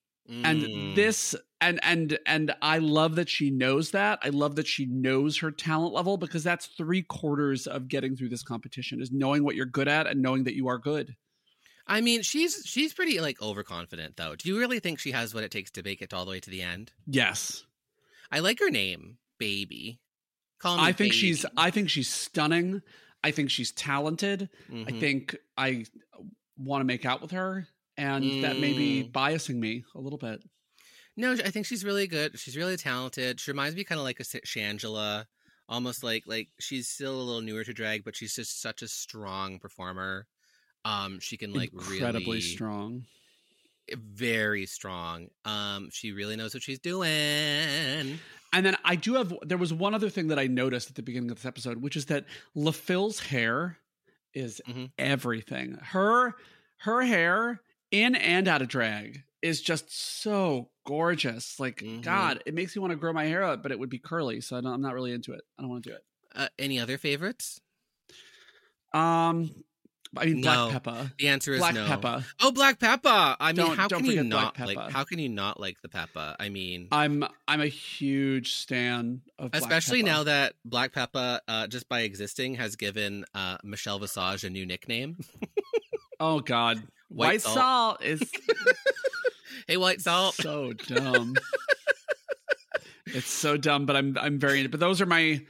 and 0.42 0.62
Mm. 0.62 0.94
this 0.94 1.34
and 1.60 1.78
and 1.84 2.18
and 2.26 2.54
i 2.62 2.78
love 2.78 3.14
that 3.16 3.28
she 3.28 3.50
knows 3.50 3.90
that 3.92 4.18
i 4.22 4.28
love 4.30 4.56
that 4.56 4.66
she 4.66 4.84
knows 4.86 5.38
her 5.38 5.50
talent 5.50 5.92
level 5.94 6.16
because 6.16 6.42
that's 6.44 6.66
three 6.66 7.02
quarters 7.02 7.66
of 7.66 7.88
getting 7.88 8.16
through 8.16 8.28
this 8.28 8.42
competition 8.42 9.00
is 9.00 9.12
knowing 9.12 9.44
what 9.44 9.54
you're 9.54 9.64
good 9.66 9.88
at 9.88 10.06
and 10.06 10.20
knowing 10.22 10.44
that 10.44 10.54
you 10.54 10.66
are 10.68 10.78
good 10.78 11.14
I 11.86 12.00
mean, 12.00 12.22
she's 12.22 12.62
she's 12.64 12.94
pretty 12.94 13.20
like 13.20 13.40
overconfident 13.42 14.16
though. 14.16 14.36
Do 14.36 14.48
you 14.48 14.58
really 14.58 14.80
think 14.80 14.98
she 14.98 15.12
has 15.12 15.34
what 15.34 15.44
it 15.44 15.50
takes 15.50 15.70
to 15.72 15.82
make 15.82 16.00
it 16.02 16.14
all 16.14 16.24
the 16.24 16.30
way 16.30 16.40
to 16.40 16.50
the 16.50 16.62
end? 16.62 16.92
yes 17.06 17.64
I 18.32 18.40
like 18.40 18.58
her 18.60 18.70
name, 18.70 19.18
Baby. 19.38 20.00
Call 20.60 20.76
me 20.78 20.82
i 20.84 20.92
think 20.92 21.12
she's 21.12 21.44
i 21.58 21.70
think 21.70 21.90
she's 21.90 22.08
stunning 22.08 22.80
i 23.22 23.30
think 23.30 23.50
she's 23.50 23.70
talented 23.72 24.48
i 24.70 24.72
Mhm. 24.72 25.00
think 25.00 25.36
i 25.58 25.84
want 26.56 26.80
to 26.80 26.84
make 26.86 27.04
out 27.04 27.20
with 27.20 27.32
her 27.32 27.68
and 27.98 28.42
that 28.44 28.58
may 28.58 28.72
be 28.72 29.02
Mm. 29.04 29.12
biasing 29.12 29.56
me 29.56 29.84
a 29.94 30.00
little 30.00 30.18
bit 30.18 30.42
No, 31.16 31.32
I 31.32 31.50
think 31.50 31.64
she's 31.66 31.84
really 31.84 32.08
good. 32.08 32.36
She's 32.40 32.56
really 32.56 32.76
talented. 32.76 33.38
She 33.40 33.50
reminds 33.52 33.76
me 33.76 33.84
kind 33.84 34.00
of 34.00 34.04
like 34.04 34.18
a 34.18 34.24
Sh- 34.24 34.42
Shangela, 34.44 35.26
almost 35.68 36.02
like 36.02 36.24
like 36.26 36.48
she's 36.58 36.88
still 36.88 37.14
a 37.14 37.22
little 37.22 37.40
newer 37.42 37.62
to 37.62 37.72
drag, 37.72 38.02
but 38.04 38.16
she's 38.16 38.34
just 38.34 38.60
such 38.60 38.82
a 38.82 38.88
strong 38.88 39.60
performer. 39.60 40.26
Um, 40.84 41.18
she 41.20 41.36
can 41.36 41.52
like 41.52 41.72
incredibly 41.72 42.26
really 42.36 42.40
strong 42.40 43.04
very 43.92 44.64
strong. 44.64 45.28
Um, 45.44 45.90
she 45.92 46.12
really 46.12 46.36
knows 46.36 46.54
what 46.54 46.62
she's 46.62 46.78
doing. 46.78 47.08
And 47.08 48.18
then 48.64 48.76
I 48.82 48.96
do 48.96 49.12
have 49.14 49.34
there 49.42 49.58
was 49.58 49.74
one 49.74 49.94
other 49.94 50.08
thing 50.08 50.28
that 50.28 50.38
I 50.38 50.46
noticed 50.46 50.88
at 50.88 50.96
the 50.96 51.02
beginning 51.02 51.30
of 51.30 51.36
this 51.36 51.44
episode, 51.44 51.82
which 51.82 51.94
is 51.96 52.06
that 52.06 52.24
Le 52.54 52.72
Fil's 52.72 53.20
hair 53.20 53.78
is 54.32 54.62
Mhm. 54.66 54.90
everything. 54.98 55.74
Her 55.82 56.34
her 56.78 57.02
hair 57.02 57.60
in 57.90 58.14
and 58.14 58.48
out 58.48 58.62
of 58.62 58.68
drag 58.68 59.22
is 59.42 59.60
just 59.60 59.90
so 59.94 60.70
gorgeous. 60.86 61.60
Like 61.60 61.78
Mhm. 61.80 62.02
God, 62.02 62.42
it 62.46 62.54
makes 62.54 62.74
me 62.74 62.80
want 62.80 62.92
to 62.92 62.96
grow 62.96 63.12
my 63.12 63.26
hair 63.26 63.42
out, 63.42 63.62
but 63.62 63.70
it 63.70 63.78
would 63.78 63.90
be 63.90 63.98
curly, 63.98 64.40
so 64.40 64.56
I'm 64.56 64.80
not 64.80 64.94
really 64.94 65.12
into 65.12 65.32
it. 65.34 65.42
I 65.58 65.62
don't 65.62 65.70
want 65.70 65.84
to 65.84 65.90
do 65.90 65.96
it. 65.96 66.04
Uh, 66.34 66.48
any 66.58 66.78
other 66.80 66.96
favorites? 66.96 67.60
Um, 68.92 69.64
I 70.16 70.26
mean, 70.26 70.42
Black 70.42 70.72
Peppa. 70.72 71.12
The 71.18 71.28
answer 71.28 71.52
is 71.52 71.58
Black 71.60 71.74
no. 71.74 71.86
Peppa. 71.86 72.24
Oh, 72.40 72.52
Black 72.52 72.78
Peppa. 72.78 73.36
I 73.40 73.52
mean, 73.52 73.56
Don't- 73.66 73.76
how 73.76 73.88
don't 73.88 74.02
can 74.02 74.10
you 74.10 74.24
not 74.24 74.58
like? 74.58 74.78
How 74.90 75.04
can 75.04 75.18
you 75.18 75.28
not 75.28 75.58
like 75.60 75.80
the 75.82 75.88
Peppa? 75.88 76.36
I 76.38 76.48
mean, 76.48 76.88
I'm 76.92 77.24
I'm 77.48 77.60
a 77.60 77.66
huge 77.66 78.54
stan 78.54 79.22
of 79.38 79.50
especially 79.54 80.02
now 80.02 80.24
that 80.24 80.54
Black 80.64 80.92
Peppa, 80.92 81.40
uh, 81.48 81.66
just 81.66 81.88
by 81.88 82.00
existing, 82.00 82.54
has 82.56 82.76
given 82.76 83.24
uh, 83.34 83.58
Michelle 83.62 83.98
Visage 83.98 84.44
a 84.44 84.50
new 84.50 84.66
nickname. 84.66 85.18
Oh 86.20 86.38
God, 86.38 86.76
White 87.08 87.26
White, 87.26 87.40
salt. 87.42 87.56
salt. 87.56 88.02
is 88.04 88.22
hey, 89.66 89.76
White 89.76 90.00
Salt. 90.00 90.34
so 90.36 90.72
dumb. 90.72 91.34
it's 93.06 93.26
so 93.28 93.56
dumb, 93.56 93.84
but 93.84 93.96
I'm 93.96 94.16
I'm 94.18 94.38
very. 94.38 94.66
But 94.68 94.78
those 94.80 95.00
are 95.00 95.06
my 95.06 95.44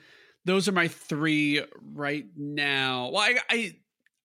those 0.47 0.67
are 0.67 0.73
my 0.73 0.89
three 0.89 1.63
right 1.95 2.25
now. 2.37 3.11
Well, 3.13 3.23
I 3.23 3.37
I, 3.51 3.77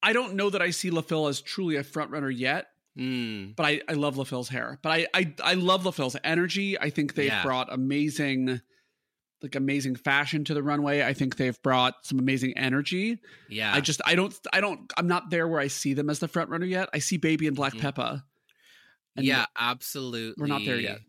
I 0.02 0.14
don't 0.14 0.36
know 0.36 0.50
that 0.50 0.62
I 0.62 0.72
see 0.72 0.92
Le 0.92 1.02
Fil 1.04 1.28
as 1.28 1.42
truly 1.42 1.76
a 1.76 1.84
front 1.84 2.12
runner 2.12 2.30
yet. 2.30 2.68
Mm, 2.98 3.56
but 3.56 3.66
I, 3.66 3.82
I 3.88 3.94
love 3.94 4.18
Le 4.18 4.26
Fil's 4.26 4.50
hair. 4.50 4.80
But 4.82 4.90
I, 4.92 5.08
I 5.14 5.34
I 5.44 5.54
love 5.54 5.86
Le 5.86 5.92
Fil's 5.92 6.16
energy. 6.24 6.78
I 6.80 6.90
think 6.90 7.14
they've 7.16 7.28
Yeah. 7.28 7.44
brought 7.44 7.72
amazing 7.72 8.62
like 9.42 9.56
amazing 9.56 9.96
fashion 9.96 10.44
to 10.44 10.54
the 10.54 10.62
runway. 10.62 11.02
I 11.02 11.14
think 11.14 11.38
they've 11.38 11.62
brought 11.62 11.94
some 12.06 12.20
amazing 12.20 12.58
energy. 12.58 13.20
yeah. 13.48 13.74
I 13.74 13.80
just 13.80 14.02
I 14.06 14.16
don't 14.16 14.36
I 14.52 14.60
don't 14.60 14.92
I'm 14.98 15.08
not 15.08 15.30
there 15.30 15.48
where 15.48 15.62
I 15.62 15.68
see 15.68 15.94
them 15.94 16.10
as 16.10 16.20
the 16.20 16.28
front 16.28 16.50
runner 16.50 16.66
yet. 16.66 16.90
I 16.94 17.00
see 17.00 17.16
Baby 17.18 17.48
and 17.48 17.56
Black 17.56 17.74
Mhm. 17.74 17.80
Peppa. 17.80 18.26
and 19.16 19.26
yeah, 19.26 19.46
absolutely. 19.58 20.34
We're 20.38 20.48
not 20.48 20.66
there 20.66 20.80
yet. 20.80 21.00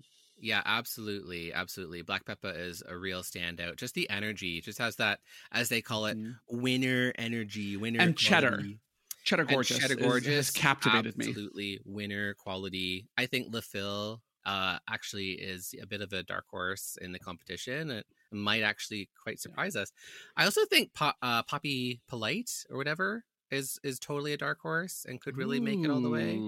Yeah, 0.41 0.63
absolutely, 0.65 1.53
absolutely. 1.53 2.03
Black 2.03 2.25
Peppa 2.25 2.49
is 2.49 2.83
a 2.89 2.97
real 2.97 3.23
standout. 3.23 3.77
Just 3.77 3.95
the 3.95 4.09
energy, 4.11 4.61
just 4.61 4.79
has 4.79 4.97
that, 4.97 5.21
as 5.53 5.69
they 5.69 5.83
call 5.83 6.07
it, 6.07 6.17
Mm. 6.19 6.37
winner 6.49 7.13
energy, 7.19 7.77
winner 7.77 8.01
And 8.01 8.17
cheddar. 8.17 8.49
quality. 8.49 8.81
Cheddar 9.23 9.43
And 9.43 9.51
Gorgeous. 9.51 9.79
Cheddar 9.79 9.95
is- 9.99 10.01
Gorgeous 10.07 10.47
has 10.47 10.51
captivated 10.51 11.19
me. 11.19 11.29
Absolutely, 11.29 11.81
winner 11.85 12.35
quality. 12.35 13.07
I 13.19 13.27
think 13.27 13.53
Le 13.53 13.61
Fil 13.63 14.23
uh, 14.47 14.79
actually 14.89 15.33
is 15.33 15.75
a 15.83 15.87
bit 15.87 16.01
of 16.01 16.15
a 16.15 16.23
dark 16.23 16.47
horse 16.49 16.97
in 17.03 17.13
the 17.13 17.19
competition. 17.19 17.91
It 17.91 18.07
might 18.33 18.63
actually 18.63 19.11
quite 19.23 19.39
surprise 19.39 19.77
us. 19.77 19.93
I 20.39 20.47
also 20.47 20.65
think 20.65 20.95
po- 20.95 21.13
uh, 21.21 21.43
Poppy 21.43 22.01
Polite 22.09 22.65
or 22.71 22.79
whatever 22.79 23.25
is 23.51 23.79
is 23.83 23.99
totally 23.99 24.33
a 24.33 24.39
dark 24.39 24.59
horse 24.63 25.05
and 25.07 25.21
could 25.21 25.37
really 25.37 25.61
make 25.61 25.81
it 25.85 25.91
all 25.91 26.01
the 26.01 26.09
way. 26.09 26.41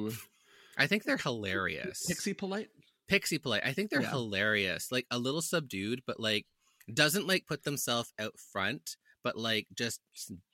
I 0.79 0.87
think 0.87 1.05
they're 1.05 1.19
hilarious. 1.19 2.07
Pixie 2.07 2.33
Polite. 2.33 2.71
Pixie 3.13 3.39
Polite. 3.39 3.63
I 3.65 3.73
think 3.75 3.91
they're 3.91 4.01
Yeah. 4.01 4.11
hilarious. 4.11 4.91
Like 4.91 5.07
a 5.11 5.19
little 5.19 5.43
subdued, 5.43 6.03
but 6.07 6.19
like 6.19 6.47
doesn't 6.93 7.27
like 7.27 7.47
put 7.47 7.63
themselves 7.63 8.13
out 8.19 8.39
front, 8.39 8.97
but 9.23 9.37
like 9.37 9.69
just, 9.75 10.01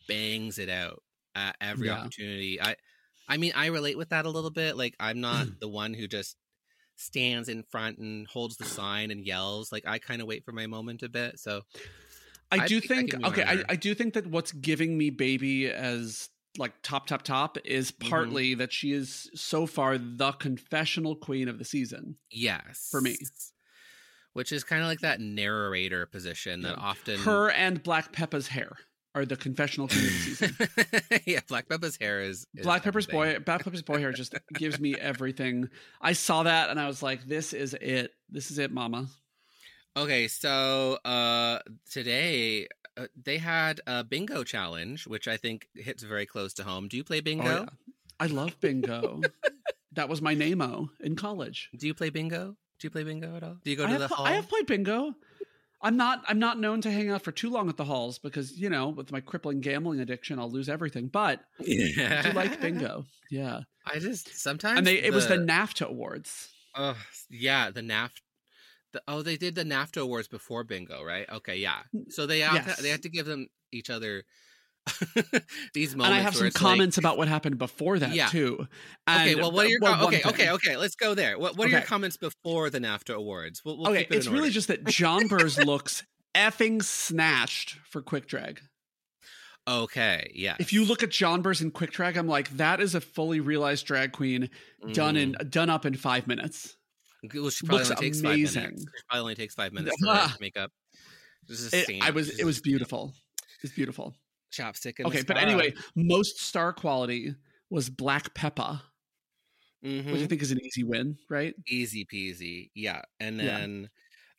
bangs 0.08 0.58
it 0.58 0.68
out 0.70 1.02
at 1.34 1.54
every 1.60 1.88
Yeah. 1.88 1.98
opportunity. 1.98 2.60
I 2.60 2.76
I 3.28 3.36
mean, 3.36 3.52
I 3.54 3.66
relate 3.66 3.98
with 3.98 4.08
that 4.08 4.24
a 4.24 4.30
little 4.30 4.50
bit. 4.50 4.76
Like 4.76 4.96
I'm 4.98 5.20
not 5.20 5.46
mm. 5.46 5.60
the 5.60 5.68
one 5.68 5.94
who 5.94 6.08
just 6.08 6.36
stands 6.96 7.48
in 7.48 7.62
front 7.62 7.98
and 7.98 8.26
holds 8.26 8.56
the 8.56 8.64
sign 8.64 9.10
and 9.10 9.24
yells. 9.24 9.70
Like 9.70 9.86
I 9.86 9.98
kind 9.98 10.20
of 10.20 10.26
wait 10.26 10.44
for 10.44 10.52
my 10.52 10.66
moment 10.66 11.02
a 11.02 11.08
bit. 11.08 11.38
So 11.38 11.62
I, 12.50 12.60
I 12.60 12.66
do 12.66 12.80
think 12.80 13.10
think, 13.10 13.22
be 13.22 13.28
okay, 13.28 13.44
I. 13.44 13.62
I 13.68 13.76
do 13.76 13.94
think 13.94 14.14
that 14.14 14.26
what's 14.26 14.52
giving 14.52 14.96
me 14.96 15.10
baby 15.10 15.70
as 15.70 16.30
like 16.56 16.72
top 16.82 17.06
top 17.06 17.22
top 17.22 17.58
is 17.64 17.90
Mm-hmm. 17.92 18.08
partly 18.08 18.54
that 18.54 18.72
she 18.72 18.92
is 18.92 19.30
so 19.34 19.66
far 19.66 19.98
the 19.98 20.32
confessional 20.32 21.14
queen 21.16 21.48
of 21.48 21.58
the 21.58 21.64
season. 21.64 22.16
yes, 22.30 22.88
For 22.90 23.00
me. 23.00 23.16
which 24.32 24.52
is 24.52 24.64
kind 24.64 24.82
of 24.82 24.88
like 24.88 25.00
that 25.00 25.20
narrator 25.20 26.06
position 26.06 26.62
that 26.62 26.76
Yeah. 26.76 26.82
often 26.84 27.18
Her 27.20 27.50
and 27.50 27.82
Black 27.82 28.12
Peppa's 28.12 28.48
hair 28.48 28.72
are 29.14 29.24
the 29.24 29.36
confessional 29.36 29.88
queen 29.88 30.04
of 30.04 30.10
the 30.12 30.18
season. 30.18 31.20
yeah, 31.26 31.40
Black 31.48 31.68
Peppa's 31.68 31.96
hair 32.00 32.20
is, 32.20 32.46
is 32.54 32.62
Black 32.64 32.82
Peppa's 32.82 33.06
everything. 33.08 33.38
boy, 33.40 33.44
Black 33.44 33.64
Peppa's 33.64 33.82
boy 33.82 33.98
hair 33.98 34.12
just 34.12 34.34
gives 34.54 34.78
me 34.78 34.94
everything. 34.94 35.68
I 36.00 36.12
saw 36.12 36.42
that 36.44 36.70
and 36.70 36.78
I 36.78 36.86
was 36.86 37.02
like, 37.02 37.24
"This 37.26 37.52
is 37.52 37.74
it. 37.74 38.12
This 38.28 38.50
is 38.50 38.58
it, 38.58 38.70
Mama." 38.70 39.08
Okay, 39.98 40.28
so 40.28 40.98
uh 41.04 41.58
today 41.90 42.68
uh, 42.96 43.06
they 43.20 43.38
had 43.38 43.80
a 43.86 44.04
bingo 44.04 44.44
challenge, 44.44 45.08
which 45.08 45.26
I 45.26 45.36
think 45.36 45.68
hits 45.74 46.04
very 46.04 46.24
close 46.24 46.54
to 46.54 46.62
home. 46.62 46.86
Do 46.86 46.96
you 46.96 47.02
play 47.02 47.20
bingo? 47.20 47.44
Oh, 47.44 47.60
yeah. 47.62 47.94
I 48.20 48.26
love 48.26 48.60
bingo. 48.60 49.20
that 49.92 50.08
was 50.08 50.22
my 50.22 50.34
name-o 50.34 50.88
in 51.00 51.16
college. 51.16 51.68
Do 51.76 51.88
you 51.88 51.94
play 51.94 52.10
bingo? 52.10 52.56
Do 52.78 52.86
you 52.86 52.90
play 52.90 53.02
bingo 53.02 53.36
at 53.36 53.42
all? 53.42 53.56
Do 53.64 53.70
you 53.70 53.76
go 53.76 53.86
to 53.86 53.90
have, 53.90 54.00
the 54.00 54.06
pl- 54.06 54.16
hall? 54.18 54.26
I 54.26 54.32
have 54.32 54.48
played 54.48 54.66
bingo. 54.66 55.14
I'm 55.82 55.96
not. 55.96 56.22
I'm 56.28 56.38
not 56.38 56.60
known 56.60 56.80
to 56.82 56.90
hang 56.90 57.10
out 57.10 57.22
for 57.22 57.32
too 57.32 57.50
long 57.50 57.68
at 57.68 57.76
the 57.76 57.84
halls 57.84 58.20
because 58.20 58.56
you 58.56 58.70
know, 58.70 58.90
with 58.90 59.10
my 59.10 59.20
crippling 59.20 59.60
gambling 59.60 59.98
addiction, 59.98 60.38
I'll 60.38 60.50
lose 60.50 60.68
everything. 60.68 61.08
But 61.08 61.40
I 61.60 61.64
yeah. 61.66 62.22
do 62.22 62.32
like 62.32 62.60
bingo. 62.60 63.04
Yeah, 63.30 63.60
I 63.84 63.98
just 63.98 64.40
sometimes 64.40 64.78
and 64.78 64.86
they 64.86 65.02
it 65.02 65.12
was 65.12 65.26
the 65.26 65.36
NAFTA 65.36 65.86
awards. 65.86 66.48
oh 66.76 66.96
yeah 67.30 67.70
the 67.70 67.80
NAFTA. 67.80 68.20
The, 68.92 69.02
oh, 69.06 69.22
they 69.22 69.36
did 69.36 69.54
the 69.54 69.64
NAFTA 69.64 70.00
awards 70.00 70.28
before 70.28 70.64
bingo, 70.64 71.02
right? 71.04 71.28
Okay, 71.30 71.56
yeah. 71.56 71.80
So 72.08 72.26
they 72.26 72.40
have 72.40 72.66
Yes. 72.66 72.76
to, 72.76 72.82
they 72.82 72.88
had 72.88 73.02
to 73.02 73.10
give 73.10 73.26
them 73.26 73.48
each 73.70 73.90
other 73.90 74.24
these 75.74 75.94
moments. 75.94 76.06
and 76.06 76.14
I 76.14 76.20
have 76.20 76.34
some 76.34 76.46
it's 76.46 76.56
like- 76.56 76.70
comments 76.72 76.96
about 76.96 77.18
what 77.18 77.28
happened 77.28 77.58
before 77.58 77.98
that 77.98 78.14
Yeah. 78.14 78.28
too. 78.28 78.66
Okay, 79.08 79.34
well, 79.34 79.52
what 79.52 79.66
are 79.66 79.68
your 79.68 79.80
well, 79.82 80.06
okay? 80.06 80.22
Okay, 80.24 80.50
okay. 80.50 80.76
Let's 80.78 80.94
go 80.96 81.14
there. 81.14 81.38
What 81.38 81.56
What 81.58 81.68
are 81.68 81.70
your 81.70 81.80
comments 81.82 82.16
before 82.16 82.70
the 82.70 82.78
NAFTA 82.78 83.14
awards? 83.14 83.62
We'll, 83.64 83.76
we'll 83.78 83.88
okay, 83.90 84.02
it 84.02 84.14
it's 84.14 84.26
really 84.26 84.40
order. 84.44 84.52
just 84.52 84.68
that 84.68 84.84
Jonbers 84.86 85.62
looks 85.62 86.04
effing 86.34 86.82
snatched 86.82 87.78
for 87.90 88.00
quick 88.00 88.26
drag. 88.26 88.60
okay. 89.66 90.30
Yeah. 90.34 90.56
If 90.58 90.72
you 90.72 90.84
look 90.86 91.02
at 91.02 91.10
Jonbers 91.10 91.60
in 91.60 91.70
quick 91.70 91.90
drag, 91.90 92.16
I'm 92.16 92.26
like, 92.28 92.48
that 92.56 92.80
is 92.80 92.94
a 92.94 93.02
fully 93.02 93.40
realized 93.40 93.84
drag 93.86 94.12
queen 94.12 94.48
done 94.92 95.16
in 95.16 95.32
mm-hmm. 95.32 95.48
done 95.50 95.68
up 95.68 95.84
in 95.84 95.94
five 95.94 96.26
minutes. 96.26 96.77
She 97.22 97.28
probably 97.28 97.40
looks 97.40 97.90
only 97.90 97.96
takes 97.96 98.20
amazing. 98.20 98.62
five 98.62 98.70
minutes. 98.72 98.84
Probably 99.08 99.20
only 99.22 99.34
takes 99.34 99.54
five 99.54 99.72
minutes 99.72 99.96
her 100.04 100.28
makeup. 100.40 100.70
Just 101.46 101.72
It. 101.74 102.02
I 102.02 102.10
was 102.10 102.38
it 102.38 102.44
was 102.44 102.60
beautiful. 102.60 103.14
It's 103.62 103.72
beautiful. 103.74 104.14
Chopstick. 104.52 104.94
And 104.98 105.06
Okay, 105.08 105.22
but 105.26 105.36
anyway, 105.36 105.74
most 105.96 106.40
star 106.40 106.72
quality 106.72 107.34
was 107.70 107.90
Black 107.90 108.34
Peppa, 108.34 108.82
Mhm. 109.84 110.12
which 110.12 110.22
I 110.22 110.26
think 110.26 110.42
is 110.42 110.52
an 110.52 110.60
easy 110.64 110.84
win, 110.84 111.18
right? 111.28 111.54
easy 111.66 112.04
peasy. 112.04 112.70
Yeah, 112.74 113.02
and 113.20 113.38
Yeah. 113.38 113.58
then 113.58 113.90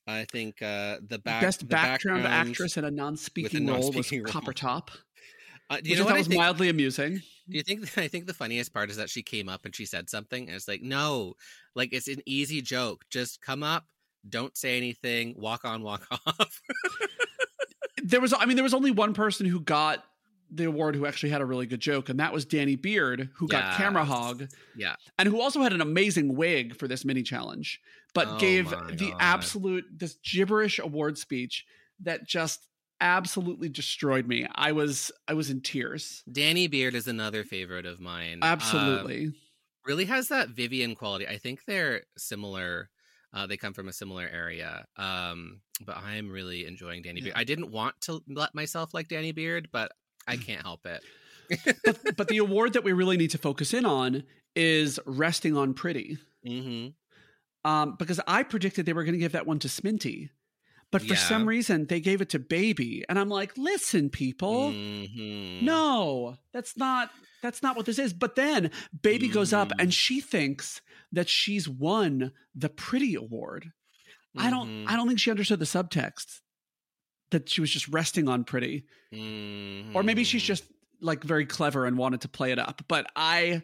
I 0.08 0.26
think 0.26 0.62
uh 0.62 0.98
the 1.06 1.20
back 1.20 1.42
Best 1.42 1.60
the 1.60 1.66
background, 1.68 2.26
actress 2.26 2.78
in 2.78 2.86
a 2.86 2.92
non-speaking 2.92 3.68
a 3.70 3.72
role 3.74 3.82
non-speaking 3.92 4.24
was 4.24 4.28
role. 4.34 4.42
Copper 4.42 4.54
Topp, 4.54 4.92
Uh, 5.70 5.78
you 5.84 5.96
know 5.98 6.04
I 6.04 6.06
thought 6.08 6.16
I 6.16 6.18
was 6.20 6.28
think? 6.28 6.40
mildly 6.40 6.70
amusing. 6.70 7.22
Do 7.50 7.58
you 7.58 7.64
think? 7.64 7.82
I 7.98 8.08
think 8.08 8.28
the 8.28 8.34
funniest 8.34 8.74
part 8.74 8.90
is 8.90 8.98
that 8.98 9.10
she 9.10 9.24
came 9.24 9.50
up 9.50 9.66
and 9.66 9.76
she 9.76 9.86
said 9.86 10.10
something, 10.10 10.48
and 10.48 10.56
it's 10.56 10.68
like, 10.68 10.82
no, 10.82 11.34
like 11.76 11.94
it's 11.94 12.08
an 12.08 12.22
easy 12.26 12.62
joke. 12.62 13.06
Just 13.10 13.42
come 13.42 13.64
up, 13.64 13.86
don't 14.28 14.56
say 14.56 14.78
anything, 14.78 15.36
walk 15.38 15.66
on, 15.66 15.82
walk 15.82 16.06
off. 16.26 16.62
There 18.04 18.22
was, 18.22 18.34
I 18.34 18.46
mean, 18.46 18.56
there 18.56 18.64
was 18.64 18.74
only 18.74 18.92
one 18.92 19.14
person 19.14 19.46
who 19.46 19.60
got 19.60 20.06
the 20.52 20.64
award 20.64 20.96
who 20.96 21.06
actually 21.06 21.30
had 21.30 21.42
a 21.42 21.46
really 21.46 21.66
good 21.66 21.80
joke, 21.80 22.10
and 22.10 22.20
that 22.20 22.34
was 22.34 22.46
Danny 22.46 22.76
Beard, 22.76 23.30
who 23.36 23.48
got 23.48 23.78
camera 23.78 24.06
hog, 24.06 24.48
yeah, 24.76 24.96
and 25.18 25.28
who 25.28 25.42
also 25.42 25.62
had 25.62 25.74
an 25.74 25.82
amazing 25.82 26.36
wig 26.36 26.76
for 26.76 26.88
this 26.88 27.06
mini 27.06 27.22
challenge, 27.24 27.80
but 28.14 28.28
Oh 28.28 28.38
gave 28.40 28.70
the 28.70 29.12
God. 29.12 29.18
absolute 29.20 29.86
this 29.92 30.16
gibberish 30.24 30.80
award 30.80 31.18
speech 31.18 31.66
that 32.02 32.26
just 32.26 32.66
absolutely 33.02 33.70
destroyed 33.70 34.28
me. 34.28 34.48
I 34.54 34.72
was 34.72 35.12
I 35.28 35.34
was 35.34 35.50
in 35.50 35.62
tears. 35.62 36.24
Danny 36.32 36.68
Beard 36.68 36.96
is 36.96 37.08
another 37.08 37.44
favorite 37.44 37.86
of 37.86 38.00
mine. 38.00 38.40
Uh, 38.42 38.48
Absolutely. 38.48 39.34
really 39.86 40.06
has 40.06 40.28
that 40.30 40.50
Vivian 40.50 40.96
quality. 40.96 41.28
I 41.28 41.38
think 41.38 41.66
they're 41.66 42.04
similar. 42.18 42.90
Uh, 43.34 43.46
they 43.46 43.58
come 43.58 43.74
from 43.74 43.88
a 43.88 43.94
similar 43.94 44.28
area. 44.28 44.86
Um, 44.98 45.62
but 45.86 45.98
I'm 45.98 46.30
really 46.30 46.66
enjoying 46.66 47.04
Danny 47.04 47.22
Beard. 47.22 47.36
I 47.36 47.44
didn't 47.44 47.72
want 47.72 48.00
to 48.02 48.22
let 48.28 48.56
myself 48.56 48.94
like 48.94 49.08
Danny 49.08 49.32
Beard, 49.32 49.70
but 49.72 49.92
I 50.28 50.36
can't 50.38 50.64
help 50.64 50.86
it. 50.86 51.04
but, 51.84 52.00
but 52.18 52.28
the 52.28 52.40
award 52.40 52.74
that 52.74 52.84
we 52.84 52.92
really 52.92 53.18
need 53.18 53.30
to 53.32 53.38
focus 53.38 53.74
in 53.74 53.86
on 53.86 54.24
is 54.56 55.00
resting 55.06 55.56
on 55.56 55.74
pretty. 55.74 56.18
hmm 56.46 56.88
Um, 57.64 57.96
because 58.00 58.20
I 58.28 58.44
predicted 58.44 58.86
they 58.86 58.94
were 58.94 59.04
going 59.04 59.14
to 59.14 59.20
give 59.20 59.34
that 59.34 59.46
one 59.46 59.60
to 59.60 59.68
Sminty. 59.68 60.30
But 60.92 61.02
for 61.04 61.14
Yeah. 61.14 61.20
some 61.20 61.48
reason, 61.48 61.86
they 61.86 62.00
gave 62.00 62.20
it 62.22 62.30
to 62.30 62.40
Baby. 62.40 63.04
And 63.08 63.20
I'm 63.20 63.30
like, 63.30 63.56
listen, 63.58 64.10
people, 64.10 64.72
Mhm. 64.72 65.62
no, 65.62 66.38
that's 66.52 66.76
not 66.78 67.12
that's 67.42 67.64
not 67.64 67.78
what 67.78 67.86
this 67.86 67.98
is. 68.00 68.12
But 68.14 68.36
then 68.36 68.70
Baby 69.02 69.30
goes 69.30 69.54
up 69.54 69.70
Mm. 69.70 69.76
and 69.80 69.94
she 69.94 70.20
thinks 70.20 70.82
that 71.14 71.30
she's 71.30 71.70
won 71.70 72.34
the 72.54 72.68
pretty 72.70 73.16
award. 73.16 73.72
I 74.36 74.50
don't. 74.50 74.86
I 74.88 74.96
don't 74.98 75.08
think 75.08 75.20
she 75.20 75.32
understood 75.32 75.60
the 75.60 75.66
subtext 75.66 76.42
that 77.32 77.48
she 77.50 77.62
was 77.62 77.72
just 77.72 77.88
resting 77.88 78.28
on 78.28 78.44
pretty. 78.44 78.86
Or 79.14 80.04
maybe 80.04 80.24
she's 80.24 80.44
Mhm. 80.44 80.48
just 80.48 80.66
like 81.02 81.24
very 81.24 81.46
clever 81.46 81.86
and 81.86 81.98
wanted 81.98 82.22
to 82.22 82.28
play 82.28 82.52
it 82.52 82.60
up. 82.60 82.84
But 82.88 83.10
I 83.16 83.64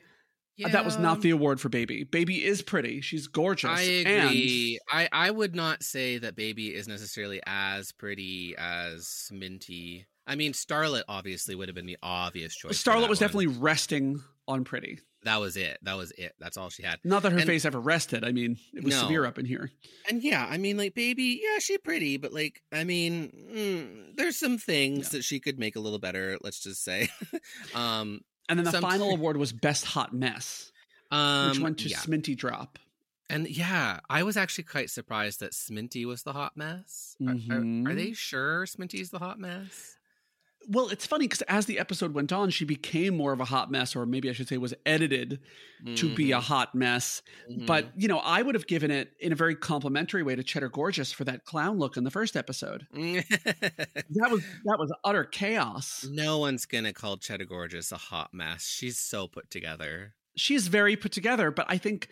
that 0.71 0.85
was 0.85 0.97
not 0.97 1.21
the 1.21 1.31
award 1.31 1.59
for 1.59 1.69
Baby. 1.69 2.03
Baby 2.03 2.43
is 2.43 2.61
pretty. 2.61 3.01
She's 3.01 3.27
gorgeous. 3.27 3.69
I 3.69 3.81
and- 3.81 4.25
agree. 4.29 4.79
I, 4.89 5.09
I 5.11 5.31
would 5.31 5.55
not 5.55 5.83
say 5.83 6.17
that 6.17 6.35
Baby 6.35 6.73
is 6.73 6.87
necessarily 6.87 7.41
as 7.45 7.91
pretty 7.91 8.55
as 8.57 9.29
Minty. 9.31 10.05
I 10.27 10.35
mean, 10.35 10.53
Starlet 10.53 11.03
obviously 11.07 11.53
would 11.55 11.67
have 11.67 11.75
been 11.75 11.85
the 11.85 11.97
obvious 12.01 12.55
choice. 12.55 12.81
Starlet 12.81 13.09
was 13.09 13.19
one. 13.19 13.27
definitely 13.27 13.47
resting 13.47 14.21
on 14.47 14.63
pretty. 14.63 14.99
that 15.23 15.39
was 15.39 15.57
it. 15.57 15.77
That 15.83 15.97
was 15.97 16.11
it. 16.11 16.33
That's 16.39 16.55
all 16.57 16.69
she 16.69 16.83
had. 16.83 16.99
Not 17.03 17.23
that 17.23 17.31
her 17.31 17.37
And- 17.39 17.47
face 17.47 17.65
ever 17.65 17.79
rested. 17.79 18.23
I 18.23 18.31
mean, 18.31 18.57
it 18.73 18.83
was 18.83 18.93
No. 18.93 19.01
severe 19.01 19.25
up 19.25 19.37
in 19.39 19.45
here. 19.45 19.71
And 20.09 20.23
yeah, 20.23 20.47
I 20.49 20.57
mean, 20.57 20.77
like 20.77 20.93
Baby, 20.95 21.41
yeah, 21.43 21.59
she 21.59 21.77
pretty, 21.79 22.17
but 22.17 22.31
like, 22.33 22.61
I 22.71 22.83
mean, 22.83 23.31
mm, 23.55 24.15
there's 24.17 24.37
some 24.37 24.57
things 24.59 25.05
Yeah. 25.11 25.17
that 25.17 25.23
she 25.23 25.39
could 25.39 25.57
make 25.59 25.75
a 25.75 25.79
little 25.79 25.99
better. 25.99 26.37
Let's 26.41 26.59
just 26.59 26.83
say. 26.83 27.09
um, 27.75 28.21
And 28.49 28.59
then 28.59 28.65
the 28.65 28.79
final 28.81 29.11
award 29.11 29.37
was 29.37 29.51
Best 29.51 29.85
Hot 29.85 30.13
Mess, 30.13 30.71
um, 31.11 31.49
which 31.49 31.59
went 31.59 31.77
to 31.79 31.89
yeah. 31.89 31.97
Sminty 31.97 32.35
Drop. 32.37 32.77
And 33.29 33.49
yeah, 33.49 34.01
I 34.07 34.21
was 34.21 34.37
actually 34.37 34.65
quite 34.65 34.91
surprised 34.91 35.39
that 35.39 35.51
Sminty 35.53 36.05
was 36.05 36.21
the 36.23 36.33
hot 36.33 36.55
mess. 36.55 37.15
Are- 37.25 37.31
Are, 37.31 37.33
are, 37.33 37.35
Mhm. 37.61 37.95
they 37.95 38.13
sure 38.13 38.65
Sminty's 38.67 39.09
the 39.09 39.17
hot 39.17 39.39
mess? 39.39 39.94
Well, 40.67 40.89
it's 40.89 41.05
funny 41.05 41.25
because 41.25 41.41
as 41.43 41.65
the 41.67 41.77
episode 41.79 42.13
went 42.13 42.31
on, 42.33 42.49
she 42.49 42.65
became 42.65 43.15
more 43.15 43.33
of 43.33 43.39
a 43.39 43.45
hot 43.45 43.69
mess, 43.69 43.95
or 43.95 44.05
maybe 44.05 44.29
I 44.29 44.33
should 44.33 44.47
say 44.47 44.57
was 44.57 44.73
edited 44.85 45.39
to 45.95 46.15
be 46.15 46.31
a 46.31 46.39
hot 46.39 46.73
mess. 46.73 47.21
Mhm. 47.51 47.65
But, 47.67 47.91
you 47.95 48.07
know, 48.07 48.17
I 48.19 48.41
would 48.41 48.55
have 48.55 48.65
given 48.65 48.89
it 48.89 49.13
in 49.19 49.31
a 49.31 49.35
very 49.35 49.55
complimentary 49.55 50.23
way 50.23 50.35
to 50.35 50.43
Cheddar 50.43 50.69
Gorgeous 50.69 51.11
for 51.11 51.23
that 51.25 51.45
clown 51.45 51.77
look 51.77 51.97
in 51.97 52.03
the 52.03 52.11
first 52.11 52.35
episode. 52.35 52.87
That 52.93 54.31
was 54.31 54.43
that 54.65 54.79
was 54.79 54.91
utter 55.03 55.23
chaos. 55.23 56.05
no 56.09 56.37
one's 56.39 56.65
gonna 56.65 56.93
call 56.93 57.17
Cheddar 57.17 57.45
Gorgeous 57.45 57.91
a 57.91 57.97
hot 57.97 58.33
mess. 58.33 58.65
She's 58.67 58.97
so 58.97 59.27
put 59.27 59.49
together. 59.49 60.13
She's 60.37 60.67
very 60.67 60.95
put 60.95 61.11
together, 61.11 61.51
but 61.51 61.65
I 61.69 61.77
think 61.77 62.09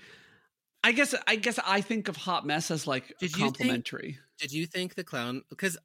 I 0.84 0.92
guess 0.92 1.16
I 1.28 1.36
guess 1.38 1.60
I 1.66 1.82
think 1.82 2.08
of 2.08 2.18
hot 2.18 2.46
mess 2.46 2.70
as 2.72 2.86
like 2.88 3.14
Did 3.20 3.32
you 3.32 3.38
think- 3.46 3.58
complimentary. 3.58 4.20
Did 4.40 4.52
you 4.52 4.66
think 4.66 4.96
the 4.96 5.04
clown? 5.04 5.44
Because 5.50 5.78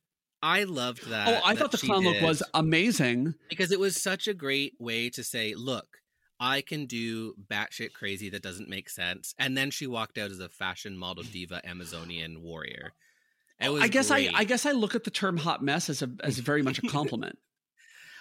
I 0.43 0.65
loved 0.65 1.09
that. 1.11 1.29
oh, 1.29 1.41
I 1.45 1.55
that 1.55 1.61
thought 1.61 1.73
the 1.73 1.79
clown 1.79 2.05
look 2.05 2.21
was 2.23 2.43
amazing. 2.55 3.35
because 3.49 3.73
it 3.73 3.81
was 3.81 4.01
such 4.01 4.29
a 4.29 4.35
great 4.35 4.75
way 4.79 5.11
to 5.11 5.25
say, 5.25 5.55
look, 5.57 5.87
I 6.41 6.61
can 6.61 6.87
do 6.87 7.35
batshit 7.51 7.93
crazy 7.93 8.31
that 8.31 8.43
doesn't 8.43 8.69
make 8.69 8.89
sense. 8.89 9.35
And 9.39 9.57
then 9.57 9.71
she 9.73 9.87
walked 9.89 10.17
out 10.19 10.31
as 10.31 10.39
a 10.39 10.49
fashion 10.49 10.97
model 10.97 11.25
diva 11.25 11.61
Amazonian 11.67 12.43
warrior. 12.43 12.93
It 13.61 13.71
was 13.71 13.83
I 13.83 13.89
guess 13.89 14.11
great. 14.11 14.33
I 14.33 14.39
I 14.41 14.45
guess 14.45 14.65
I 14.65 14.71
look 14.73 14.95
at 14.95 15.03
the 15.03 15.11
term 15.11 15.37
hot 15.39 15.63
mess 15.65 15.91
as 15.91 16.03
a 16.03 16.11
as 16.23 16.39
very 16.39 16.63
much 16.63 16.79
a 16.79 16.83
compliment. 16.83 17.39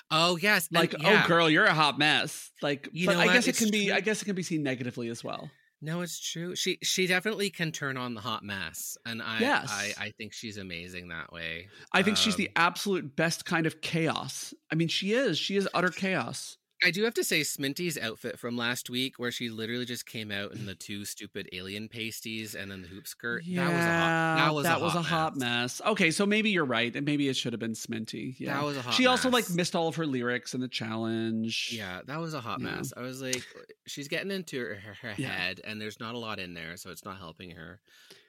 Oh 0.10 0.38
yes, 0.38 0.70
and 0.70 0.80
like, 0.80 0.96
oh, 0.98 1.02
yeah. 1.02 1.24
oh 1.26 1.28
girl, 1.28 1.50
you're 1.50 1.66
a 1.66 1.74
hot 1.74 2.00
mess. 2.00 2.50
Like 2.62 2.88
You 2.94 3.08
know 3.08 3.20
I 3.20 3.26
what? 3.26 3.34
guess 3.34 3.46
it 3.48 3.50
It's 3.50 3.60
can 3.60 3.72
be. 3.72 3.92
I 3.92 4.00
guess 4.00 4.22
it 4.22 4.26
can 4.26 4.36
be 4.36 4.42
seen 4.44 4.64
negatively 4.64 5.10
as 5.10 5.22
well. 5.22 5.52
No, 5.82 6.02
it's 6.02 6.20
true. 6.20 6.56
She 6.56 6.80
she 6.82 7.06
definitely 7.06 7.50
can 7.52 7.72
turn 7.72 7.98
on 7.98 8.16
the 8.16 8.22
hot 8.22 8.44
mess, 8.44 8.98
and 9.06 9.22
I 9.22 9.40
Yes. 9.40 9.68
I, 9.72 9.94
I 10.06 10.10
think 10.18 10.34
she's 10.34 10.58
amazing 10.58 11.10
that 11.10 11.32
way. 11.32 11.68
I 11.94 12.02
think 12.02 12.18
she's 12.18 12.36
the 12.36 12.48
Um, 12.50 12.54
absolute 12.56 13.16
best 13.16 13.46
kind 13.46 13.68
of 13.68 13.80
chaos. 13.82 14.54
I 14.72 14.76
mean, 14.76 14.88
she 14.88 15.14
is. 15.14 15.38
She 15.38 15.56
is 15.56 15.70
utter 15.74 15.90
chaos. 15.90 16.58
I 16.84 16.92
do 16.92 17.04
have 17.06 17.16
to 17.16 17.24
say, 17.24 17.42
Sminty's 17.42 17.98
outfit 17.98 18.38
from 18.38 18.56
last 18.56 18.88
week, 18.90 19.18
where 19.18 19.32
she 19.32 19.50
literally 19.50 19.86
just 19.86 20.06
came 20.06 20.32
out 20.32 20.54
in 20.54 20.68
the 20.68 20.76
two 20.76 21.06
stupid 21.06 21.50
alien 21.52 21.88
pasties 21.88 22.54
and 22.54 22.70
then 22.70 22.84
the 22.84 22.88
hoop 22.88 23.08
skirt. 23.08 23.44
Yeah, 23.46 23.66
that 23.66 23.74
was 23.74 23.86
a 23.86 23.90
hot. 23.90 24.36
That 24.38 24.54
was, 24.54 24.64
that 24.66 24.78
a, 24.78 24.84
was 24.84 24.94
hot 24.94 25.00
a 25.00 25.04
hot 25.04 25.36
mess. 25.38 25.82
Okay, 25.88 26.12
so 26.12 26.26
maybe 26.26 26.52
you're 26.52 26.66
right, 26.66 26.96
and 26.96 27.04
maybe 27.06 27.30
it 27.30 27.36
should 27.36 27.54
have 27.54 27.60
been 27.60 27.74
Sminty. 27.74 28.36
Yeah, 28.40 28.54
That 28.56 28.64
was 28.64 28.78
a 28.78 28.82
hot 28.84 28.94
She 28.94 29.08
also 29.08 29.30
like 29.30 29.50
missed 29.50 29.76
all 29.76 29.88
of 29.88 29.96
her 29.96 30.06
lyrics 30.06 30.54
in 30.54 30.62
the 30.62 30.68
challenge. 30.68 31.72
Yeah, 31.74 32.02
that 32.06 32.20
was 32.20 32.36
a 32.36 32.42
hot 32.42 32.60
Yeah. 32.60 32.76
mess. 32.76 32.94
I 32.96 33.02
was 33.02 33.22
like, 33.24 33.44
she's 33.88 34.08
getting 34.08 34.30
into 34.30 34.60
her, 34.60 34.76
her, 34.76 34.94
her 35.02 35.14
Yeah. 35.18 35.30
head, 35.30 35.62
and 35.64 35.82
there's 35.82 36.00
not 36.00 36.14
a 36.14 36.20
lot 36.20 36.38
in 36.40 36.54
there, 36.54 36.78
so 36.78 36.92
it's 36.92 37.04
not 37.06 37.18
helping 37.18 37.52
her. 37.52 37.80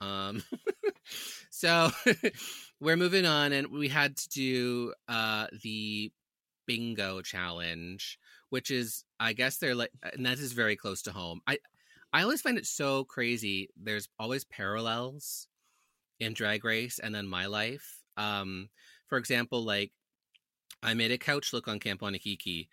Um, 0.00 0.42
so 1.50 1.90
we're 2.80 2.96
moving 2.96 3.26
on, 3.26 3.52
and 3.52 3.68
we 3.68 3.88
had 3.88 4.16
to 4.16 4.28
do 4.30 4.94
uh 5.06 5.48
the 5.62 6.10
bingo 6.66 7.20
challenge, 7.22 8.18
which 8.50 8.70
is, 8.70 9.04
I 9.20 9.32
guess 9.32 9.58
they're 9.58 9.74
like, 9.74 9.90
and 10.14 10.26
that 10.26 10.38
is 10.38 10.52
very 10.52 10.76
close 10.76 11.02
to 11.02 11.12
home. 11.12 11.40
I 11.46 11.58
I 12.12 12.22
always 12.22 12.40
find 12.40 12.56
it 12.56 12.66
so 12.66 13.04
crazy. 13.04 13.68
There's 13.76 14.08
always 14.18 14.44
parallels 14.44 15.46
in 16.20 16.32
Drag 16.32 16.64
Race 16.64 16.98
and 16.98 17.14
then 17.14 17.26
my 17.26 17.46
life. 17.46 18.02
Um, 18.16 18.68
for 19.08 19.18
example, 19.18 19.62
like 19.62 19.92
I 20.82 20.94
made 20.94 21.12
a 21.12 21.18
couch 21.18 21.52
look 21.52 21.68
on 21.68 21.80
Camp 21.80 22.00
Wannakiki. 22.00 22.68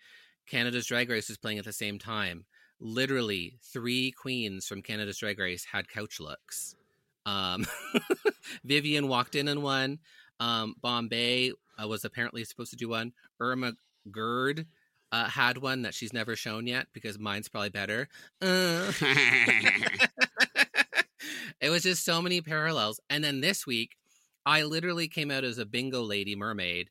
Canada's 0.46 0.86
Drag 0.86 1.10
Race 1.10 1.28
was 1.28 1.38
playing 1.38 1.58
at 1.58 1.64
the 1.64 1.72
same 1.72 1.98
time. 1.98 2.44
Literally, 2.80 3.58
three 3.62 4.10
queens 4.12 4.66
from 4.66 4.82
Canada's 4.82 5.18
Drag 5.18 5.38
Race 5.38 5.64
had 5.64 5.88
couch 5.88 6.20
looks. 6.20 6.76
Um, 7.24 7.66
Vivian 8.64 9.08
walked 9.08 9.34
in 9.34 9.48
on 9.48 9.62
one. 9.62 9.98
Um, 10.38 10.76
Bombae 10.82 11.52
uh, 11.82 11.88
was 11.88 12.04
apparently 12.04 12.44
supposed 12.44 12.70
to 12.70 12.76
do 12.76 12.90
one. 12.90 13.12
Irma 13.40 13.72
Gerd 14.10 14.66
uh, 15.12 15.28
had 15.28 15.58
one 15.58 15.82
that 15.82 15.94
she's 15.94 16.12
never 16.12 16.36
shown 16.36 16.66
yet 16.66 16.86
because 16.92 17.18
mine's 17.18 17.48
probably 17.48 17.70
better. 17.70 18.08
Uh. 18.40 18.92
it 21.60 21.70
was 21.70 21.82
just 21.82 22.04
so 22.04 22.20
many 22.20 22.40
parallels. 22.40 23.00
And 23.08 23.22
then 23.22 23.40
this 23.40 23.66
week, 23.66 23.96
I 24.44 24.62
literally 24.62 25.08
came 25.08 25.30
out 25.30 25.44
as 25.44 25.58
a 25.58 25.66
bingo 25.66 26.02
lady 26.02 26.36
mermaid, 26.36 26.90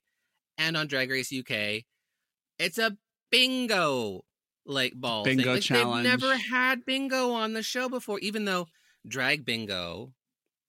and 0.58 0.76
on 0.76 0.88
Drag 0.88 1.10
Race 1.10 1.34
UK, 1.34 1.84
it's 2.60 2.78
a 2.78 2.98
bingo 3.32 4.26
like 4.66 4.94
ball 4.94 5.24
thing. 5.24 5.38
Bingo 5.38 5.54
Like, 5.54 5.64
challenge. 5.64 6.04
They've 6.04 6.20
never 6.20 6.36
had 6.36 6.86
bingo 6.86 7.32
on 7.32 7.54
the 7.54 7.64
show 7.64 7.88
before, 7.88 8.20
even 8.20 8.46
though 8.46 8.68
drag 9.08 9.46
bingo 9.46 10.12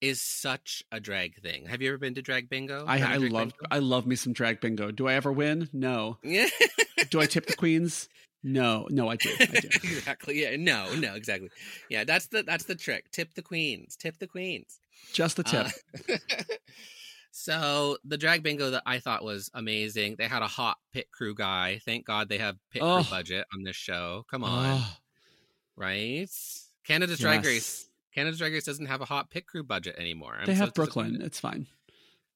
is 0.00 0.20
such 0.20 0.82
a 0.92 1.00
drag 1.00 1.36
thing. 1.42 1.66
Have 1.66 1.80
you 1.82 1.88
ever 1.88 1.98
been 1.98 2.14
to 2.14 2.22
drag 2.22 2.48
bingo? 2.48 2.84
I, 2.86 2.94
I 2.96 2.98
drag 3.18 3.32
love 3.32 3.48
bingo? 3.48 3.66
I 3.70 3.78
love 3.78 4.06
me 4.06 4.16
some 4.16 4.32
drag 4.32 4.60
bingo. 4.60 4.90
Do 4.90 5.08
I 5.08 5.14
ever 5.14 5.32
win? 5.32 5.68
No. 5.72 6.18
Do 6.22 7.20
I 7.20 7.26
tip 7.26 7.46
the 7.46 7.54
queens? 7.56 8.08
No. 8.42 8.86
No, 8.90 9.08
I 9.08 9.16
do. 9.16 9.30
I 9.40 9.46
do. 9.46 9.56
exactly. 9.74 10.42
Yeah. 10.42 10.56
No. 10.56 10.94
No. 10.94 11.14
Exactly. 11.14 11.48
Yeah. 11.90 12.04
That's 12.04 12.26
the 12.28 12.42
that's 12.42 12.64
the 12.64 12.74
trick. 12.74 13.10
Tip 13.10 13.34
the 13.34 13.42
queens. 13.42 13.96
Tip 13.96 14.18
the 14.18 14.26
queens. 14.26 14.78
Just 15.12 15.36
the 15.36 15.42
tip. 15.42 15.66
Uh, 16.08 16.16
so 17.32 17.96
the 18.04 18.16
drag 18.16 18.42
bingo 18.42 18.70
that 18.70 18.82
I 18.86 18.98
thought 18.98 19.24
was 19.24 19.50
amazing. 19.54 20.16
They 20.18 20.28
had 20.28 20.42
a 20.42 20.46
hot 20.46 20.76
pit 20.92 21.10
crew 21.12 21.34
guy. 21.34 21.80
Thank 21.84 22.06
God 22.06 22.28
they 22.28 22.38
have 22.38 22.56
pit 22.70 22.82
Oh. 22.84 23.02
crew 23.02 23.10
budget 23.10 23.46
on 23.54 23.62
this 23.62 23.76
show. 23.76 24.24
Come 24.30 24.44
on, 24.44 24.78
Oh, 24.80 24.86
right? 25.76 26.28
Canada's 26.84 27.18
Drag 27.18 27.42
yes. 27.42 27.46
Race. 27.46 27.85
Canada's 28.16 28.38
Drag 28.38 28.52
Race 28.52 28.64
doesn't 28.64 28.86
have 28.86 29.00
a 29.00 29.04
hot 29.04 29.30
pit 29.30 29.46
crew 29.46 29.62
budget 29.62 29.94
anymore. 29.98 30.34
I'm 30.40 30.46
They 30.46 30.54
so 30.54 30.64
have 30.64 30.74
Brooke 30.74 30.96
Lynn. 30.96 31.20
It's 31.22 31.38
fine. 31.38 31.66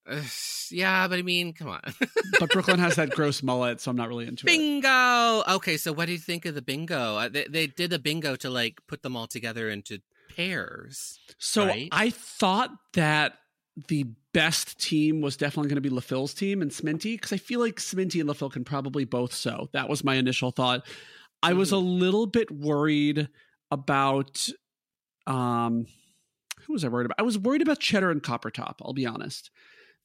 Ugh, 0.08 0.22
yeah, 0.70 1.08
but 1.08 1.18
I 1.18 1.22
mean, 1.22 1.52
come 1.52 1.68
on. 1.68 1.80
But 2.38 2.50
Brooke 2.50 2.68
Lynn 2.68 2.78
has 2.78 2.96
that 2.96 3.10
gross 3.10 3.42
mullet, 3.42 3.80
so 3.80 3.90
I'm 3.90 3.96
not 3.96 4.08
really 4.08 4.26
into 4.26 4.46
it. 4.46 4.50
bingo. 4.50 5.42
Okay, 5.56 5.76
so 5.76 5.92
what 5.92 6.06
do 6.06 6.12
you 6.12 6.18
think 6.18 6.46
of 6.46 6.54
the 6.54 6.62
bingo? 6.62 7.16
Uh, 7.16 7.28
They, 7.28 7.44
they 7.48 7.66
did 7.66 7.92
a 7.92 7.98
bingo 7.98 8.36
to 8.36 8.48
like 8.50 8.78
put 8.86 9.02
them 9.02 9.16
all 9.16 9.26
together 9.26 9.68
into 9.68 9.98
pairs. 10.34 11.18
So 11.38 11.66
right? 11.66 11.88
I 11.92 12.10
thought 12.10 12.70
that 12.94 13.34
the 13.88 14.06
best 14.32 14.78
team 14.80 15.20
was 15.20 15.36
definitely 15.36 15.68
going 15.68 15.82
to 15.82 15.88
be 15.88 15.90
Le 15.94 16.00
Fil's 16.00 16.34
team 16.34 16.62
and 16.62 16.70
Sminty 16.70 17.14
because 17.14 17.32
I 17.32 17.36
feel 17.36 17.60
like 17.60 17.76
Sminty 17.76 18.20
and 18.20 18.28
Le 18.28 18.34
Fil 18.34 18.50
can 18.50 18.64
probably 18.64 19.04
both 19.04 19.32
sew. 19.34 19.68
That 19.72 19.88
was 19.88 20.02
my 20.04 20.14
initial 20.14 20.50
thought. 20.50 20.86
I 21.42 21.52
was 21.52 21.72
a 21.72 21.76
Mm-hmm. 21.76 22.00
little 22.00 22.26
bit 22.26 22.50
worried 22.50 23.28
about 23.70 24.48
um 25.26 25.86
who 26.66 26.72
was 26.74 26.84
I 26.84 26.88
worried 26.88 27.06
about? 27.06 27.18
I 27.18 27.22
was 27.22 27.38
worried 27.38 27.62
about 27.62 27.80
Cheddar 27.80 28.10
and 28.10 28.22
Copper 28.22 28.50
Topp, 28.50 28.80
I'll 28.84 28.92
be 28.92 29.06
honest. 29.06 29.50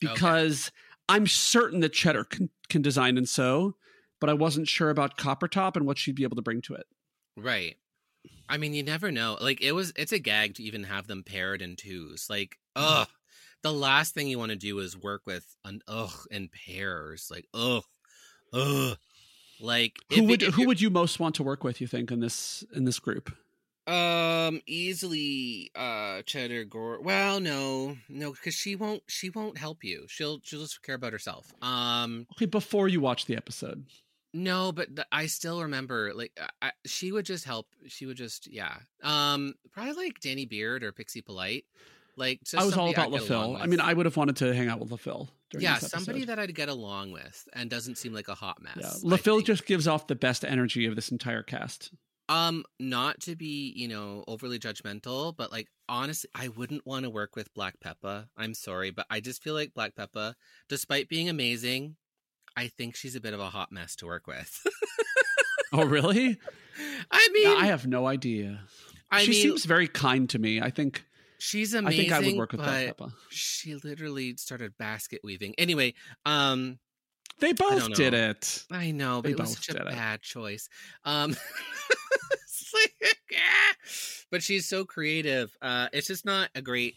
Okay. 0.03 0.13
Because 0.13 0.72
I'm 1.09 1.28
certain 1.28 1.82
that 1.82 1.93
Cheddar 1.93 2.24
can, 2.26 2.49
can 2.70 2.82
design 2.82 3.18
and 3.18 3.28
sew, 3.28 3.76
but 4.22 4.30
I 4.30 4.34
wasn't 4.34 4.68
sure 4.68 4.89
about 4.89 5.18
Copper 5.18 5.47
Topp 5.47 5.76
and 5.76 5.86
what 5.86 5.97
she'd 5.97 6.16
be 6.16 6.24
able 6.24 6.38
to 6.38 6.41
bring 6.41 6.61
to 6.63 6.74
it. 6.76 6.86
Right. 7.38 7.76
I 8.49 8.57
mean, 8.57 8.74
you 8.74 8.84
never 8.84 9.11
know. 9.11 9.38
Like 9.39 9.61
it 9.61 9.74
was 9.74 9.91
it's 9.95 10.11
a 10.13 10.20
gag 10.20 10.55
to 10.55 10.63
even 10.63 10.84
have 10.86 11.07
them 11.07 11.24
paired 11.24 11.61
in 11.61 11.76
twos. 11.76 12.28
Like, 12.30 12.57
Mm-hmm. 12.78 13.01
ugh. 13.01 13.07
The 13.61 13.74
last 13.74 14.13
thing 14.13 14.28
you 14.28 14.38
want 14.38 14.51
to 14.51 14.55
do 14.57 14.78
is 14.80 14.95
work 14.97 15.24
with 15.26 15.45
an 15.66 15.82
ugh 15.88 16.26
in 16.30 16.49
pairs. 16.49 17.30
Like, 17.32 17.47
ugh. 17.53 17.84
Ugh. 18.53 18.97
Like 19.59 19.93
Who 20.13 20.24
would 20.24 20.43
it- 20.43 20.53
who 20.53 20.68
would 20.68 20.82
you 20.82 20.89
most 20.89 21.20
want 21.20 21.36
to 21.36 21.43
work 21.43 21.63
with, 21.63 21.80
you 21.82 21.88
think, 21.88 22.11
in 22.11 22.20
this 22.20 22.63
in 22.76 22.84
this 22.86 22.99
group? 22.99 23.36
Um 23.88 24.62
easily 24.66 25.72
uh 25.76 26.24
cheddar 26.24 26.66
gore 26.66 27.00
well 27.02 27.40
no 27.40 27.98
no 28.10 28.32
because 28.32 28.56
she 28.56 28.76
won't 28.76 29.04
she 29.08 29.30
won't 29.30 29.58
help 29.58 29.84
you 29.84 30.06
she'll 30.08 30.40
she'll 30.44 30.62
just 30.62 30.82
care 30.82 30.96
about 30.96 31.14
herself 31.14 31.54
um 31.62 32.26
Okay, 32.36 32.46
before 32.46 32.88
you 32.88 33.00
watch 33.00 33.26
the 33.26 33.36
episode. 33.36 33.86
No, 34.36 34.74
but 34.74 34.94
th- 34.94 35.08
I 35.14 35.28
still 35.28 35.62
remember 35.62 36.12
like 36.14 36.38
I, 36.62 36.68
I, 36.68 36.72
she 36.86 37.14
would 37.14 37.26
just 37.26 37.46
help. 37.46 37.68
She 37.88 38.06
would 38.06 38.18
just 38.18 38.52
yeah. 38.52 38.76
Um, 39.02 39.56
probably 39.72 39.94
like 39.94 40.20
Danny 40.20 40.46
Beard 40.46 40.84
or 40.84 40.92
Pixie 40.92 41.22
Polite. 41.22 41.64
Like 42.18 42.42
just 42.44 42.62
I 42.62 42.66
was 42.66 42.76
all 42.76 42.90
about 42.90 43.14
I'd 43.14 43.20
get 43.20 43.30
along 43.30 43.52
Le 43.54 43.58
Fil. 43.58 43.64
I 43.64 43.68
mean, 43.68 43.80
I 43.80 43.94
would 43.94 44.06
have 44.06 44.18
wanted 44.18 44.36
to 44.38 44.54
hang 44.54 44.68
out 44.68 44.80
with 44.80 44.92
Le 44.92 44.98
Fil. 44.98 45.30
during 45.52 45.64
yeah, 45.64 45.78
somebody 45.78 46.26
that 46.26 46.38
I'd 46.38 46.54
get 46.54 46.68
along 46.68 47.14
with 47.14 47.48
and 47.54 47.70
doesn't 47.70 47.98
seem 47.98 48.14
like 48.14 48.28
a 48.28 48.36
hot 48.36 48.62
mess. 48.62 49.02
Yeah, 49.04 49.10
think. 49.38 49.46
just 49.46 49.66
gives 49.66 49.88
off 49.88 50.08
the 50.08 50.16
best 50.16 50.44
energy 50.44 50.86
of 50.86 50.96
this 50.98 51.12
entire 51.12 51.44
cast. 51.44 51.92
Um 52.30 52.64
not 52.80 53.20
to 53.22 53.36
be 53.36 53.72
you 53.76 53.88
know 53.88 54.24
overly 54.28 54.60
judgmental, 54.60 55.36
but 55.36 55.52
like 55.52 55.68
honestly, 55.88 56.30
I 56.34 56.48
wouldn't 56.50 56.86
want 56.86 57.04
to 57.04 57.10
work 57.10 57.36
with 57.36 57.54
Black 57.54 57.80
Peppa. 57.80 58.28
I'm 58.38 58.54
sorry, 58.54 58.92
but 58.92 59.06
I 59.10 59.20
just 59.20 59.44
feel 59.44 59.54
like 59.54 59.74
Black 59.74 59.96
Peppa, 59.96 60.36
despite 60.70 61.10
being 61.10 61.30
amazing, 61.30 61.96
I 62.58 62.68
think 62.68 62.96
she's 62.96 63.16
a 63.16 63.22
bit 63.22 63.34
of 63.34 63.40
a 63.40 63.50
hot 63.50 63.72
mess 63.72 63.96
to 63.98 64.06
work 64.06 64.28
with. 64.28 64.66
Oh, 65.74 65.84
really? 65.84 66.38
I 67.12 67.28
mean, 67.34 67.48
I 67.48 67.66
have 67.66 67.86
no 67.86 68.08
idea. 68.08 68.62
I 69.12 69.24
she 69.24 69.32
mean, 69.32 69.42
seems 69.42 69.66
very 69.66 69.90
kind 69.90 70.30
to 70.30 70.40
me. 70.40 70.62
I 70.62 70.70
think. 70.70 71.04
she's 71.38 71.76
I 71.76 71.80
amazing. 71.80 71.98
think 72.10 72.14
I 72.14 72.20
would 72.22 72.38
work 72.38 72.54
with 72.54 72.62
Black 72.62 72.88
Peppa. 72.88 73.12
She 73.30 73.76
literally 73.76 74.38
started 74.38 74.78
basket 74.78 75.20
weaving. 75.22 75.54
Anyway, 75.58 75.96
um, 76.26 76.80
They 77.40 77.54
both 77.54 77.94
did 77.94 78.14
it. 78.14 78.64
I 78.72 78.92
know, 78.92 79.22
but 79.22 79.28
They 79.30 79.32
it 79.34 79.40
was 79.40 79.50
both 79.50 79.58
such 79.66 79.70
a 79.70 79.80
did 79.80 79.82
it. 79.88 79.90
bad 79.90 80.22
choice. 80.22 80.70
Um, 81.04 81.36
like, 82.74 82.94
ah. 83.36 83.76
but 84.32 84.42
she's 84.44 84.68
so 84.68 84.86
creative. 84.86 85.56
Uh, 85.62 85.88
it's 85.94 86.08
just 86.08 86.26
not 86.26 86.50
a 86.56 86.62
great 86.62 86.96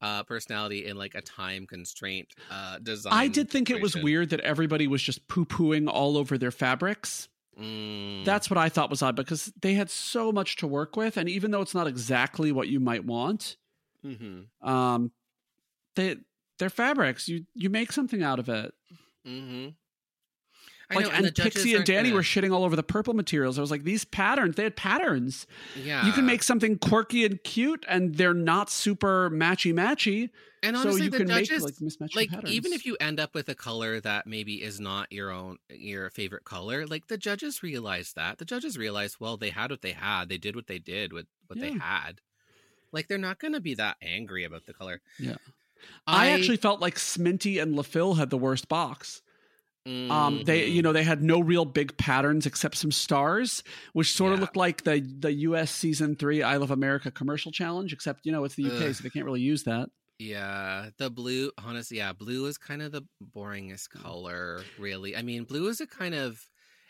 uh, 0.00 0.22
personality 0.24 0.86
in 0.86 0.96
like 0.96 1.14
a 1.14 1.22
time 1.22 1.66
constraint 1.66 2.28
uh, 2.50 2.78
design. 2.78 3.12
I 3.12 3.28
did 3.28 3.50
think 3.50 3.70
it 3.70 3.80
was 3.82 3.96
weird 3.96 4.30
that 4.30 4.40
everybody 4.40 4.86
was 4.86 5.02
just 5.02 5.26
poo 5.28 5.44
pooing 5.44 5.88
all 5.90 6.16
over 6.16 6.38
their 6.38 6.50
fabrics. 6.52 7.28
Mm, 7.60 8.24
That's 8.24 8.48
what 8.48 8.56
I 8.58 8.68
thought 8.68 8.88
was 8.90 9.02
odd 9.02 9.16
because 9.16 9.52
they 9.60 9.74
had 9.74 9.90
so 9.90 10.30
much 10.30 10.56
to 10.56 10.66
work 10.68 10.96
with, 10.96 11.16
and 11.16 11.28
even 11.28 11.50
though 11.50 11.60
it's 11.60 11.74
not 11.74 11.88
exactly 11.88 12.52
what 12.52 12.68
you 12.68 12.78
might 12.78 13.04
want, 13.04 13.56
mhm, 14.04 14.44
um, 14.62 15.10
they 15.96 16.16
they're 16.58 16.70
fabrics. 16.70 17.28
You 17.28 17.46
you 17.54 17.68
make 17.68 17.90
something 17.90 18.22
out 18.22 18.38
of 18.38 18.48
it. 18.48 18.72
Mhm. 19.28 19.74
I 20.90 20.94
Like 20.94 21.04
know, 21.04 21.10
and, 21.10 21.34
judges 21.34 21.52
Pixie 21.52 21.74
and 21.74 21.84
Danny 21.84 22.08
gonna- 22.08 22.14
were 22.16 22.22
shitting 22.22 22.50
all 22.50 22.64
over 22.64 22.74
the 22.74 22.82
purple 22.82 23.12
materials. 23.12 23.58
I 23.58 23.60
was 23.60 23.70
like, 23.70 23.84
these 23.84 24.06
patterns, 24.06 24.56
they 24.56 24.62
had 24.62 24.74
patterns. 24.74 25.46
Yeah, 25.76 26.06
You 26.06 26.12
can 26.12 26.24
make 26.24 26.42
something 26.42 26.78
quirky 26.78 27.26
and 27.26 27.42
cute, 27.44 27.84
and 27.86 28.14
they're 28.14 28.32
not 28.32 28.70
super 28.70 29.28
matchy 29.28 29.74
matchy. 29.74 30.30
and 30.62 30.74
So 30.74 30.80
honestly, 30.84 31.02
you 31.04 31.10
the 31.10 31.18
can 31.18 31.26
make 31.28 31.46
judges, 31.46 31.62
like 31.62 32.14
like 32.16 32.30
patterns. 32.30 32.54
even 32.54 32.72
if 32.72 32.86
you 32.86 32.96
end 33.00 33.20
up 33.20 33.34
with 33.34 33.50
a 33.50 33.54
color 33.54 34.00
that 34.00 34.26
maybe 34.26 34.62
is 34.62 34.80
not 34.80 35.12
your 35.12 35.30
own 35.30 35.58
your 35.70 36.08
favorite 36.10 36.44
color 36.44 36.84
like 36.86 37.06
the 37.06 37.16
judges 37.18 37.62
realize 37.62 38.14
that 38.14 38.38
the 38.38 38.44
judges 38.44 38.76
realize 38.76 39.20
well 39.20 39.36
they 39.36 39.50
had 39.50 39.70
what 39.70 39.82
they 39.82 39.92
had 39.92 40.28
they 40.28 40.36
did 40.38 40.56
what 40.56 40.66
they 40.66 40.80
did 40.80 41.12
with 41.12 41.26
what 41.46 41.60
they 41.60 41.74
had 41.74 42.20
like 42.90 43.06
they're 43.06 43.18
not 43.18 43.38
going 43.38 43.52
to 43.52 43.60
be 43.60 43.74
that 43.74 43.98
angry 44.02 44.42
about 44.42 44.66
the 44.66 44.72
color 44.74 45.00
Yeah. 45.20 45.36
I, 46.06 46.28
actually 46.30 46.56
felt 46.56 46.80
like 46.80 46.96
Sminty 46.96 47.60
and 47.60 47.74
LaPhil 47.74 48.16
had 48.18 48.30
the 48.30 48.38
worst 48.38 48.68
box. 48.68 49.22
Um, 49.86 50.42
they, 50.44 50.68
Mhm. 50.68 50.72
you 50.74 50.82
know, 50.82 50.92
they 50.92 51.02
had 51.02 51.22
no 51.22 51.40
real 51.40 51.64
big 51.64 51.96
patterns 51.96 52.44
except 52.44 52.76
some 52.76 52.92
stars, 52.92 53.62
which 53.94 54.12
sort 54.12 54.32
of 54.34 54.38
Yeah. 54.38 54.42
looked 54.42 54.56
like 54.56 54.84
the 54.84 55.00
the 55.00 55.32
U.S. 55.48 55.70
season 55.70 56.14
three 56.14 56.42
I 56.42 56.56
Love 56.58 56.70
America 56.70 57.10
commercial 57.10 57.50
challenge, 57.52 57.92
except 57.94 58.26
you 58.26 58.32
know 58.32 58.44
it's 58.44 58.54
the 58.54 58.64
UK, 58.66 58.82
Ugh. 58.88 58.94
so 58.94 59.02
they 59.02 59.08
can't 59.10 59.24
really 59.24 59.40
use 59.40 59.62
that. 59.64 59.88
yeah 60.18 60.90
the 60.98 61.08
blue 61.08 61.50
honestly 61.64 61.98
yeah 61.98 62.12
blue 62.12 62.44
is 62.46 62.58
kind 62.58 62.82
of 62.82 62.90
the 62.90 63.02
boringest 63.36 63.88
color 63.90 64.64
really 64.76 65.16
i 65.16 65.22
mean 65.22 65.44
blue 65.44 65.68
is 65.68 65.80
a 65.80 65.86
kind 65.86 66.12
of 66.12 66.40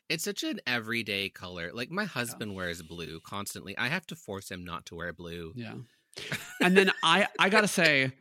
it's 0.09 0.25
such 0.25 0.43
an 0.43 0.59
everyday 0.67 1.29
color 1.29 1.71
like 1.75 1.91
my 1.91 2.07
husband 2.07 2.55
wears 2.55 2.81
blue 2.83 3.21
constantly 3.21 3.77
i 3.77 3.87
have 3.89 4.07
to 4.07 4.17
force 4.17 4.51
him 4.51 4.65
not 4.65 4.87
to 4.87 4.95
wear 4.95 5.13
blue 5.13 5.53
Yeah. 5.55 5.75
and 6.63 6.75
then 6.75 6.91
I, 7.05 7.27
I 7.39 7.51
gotta 7.51 7.69
say, 7.69 8.13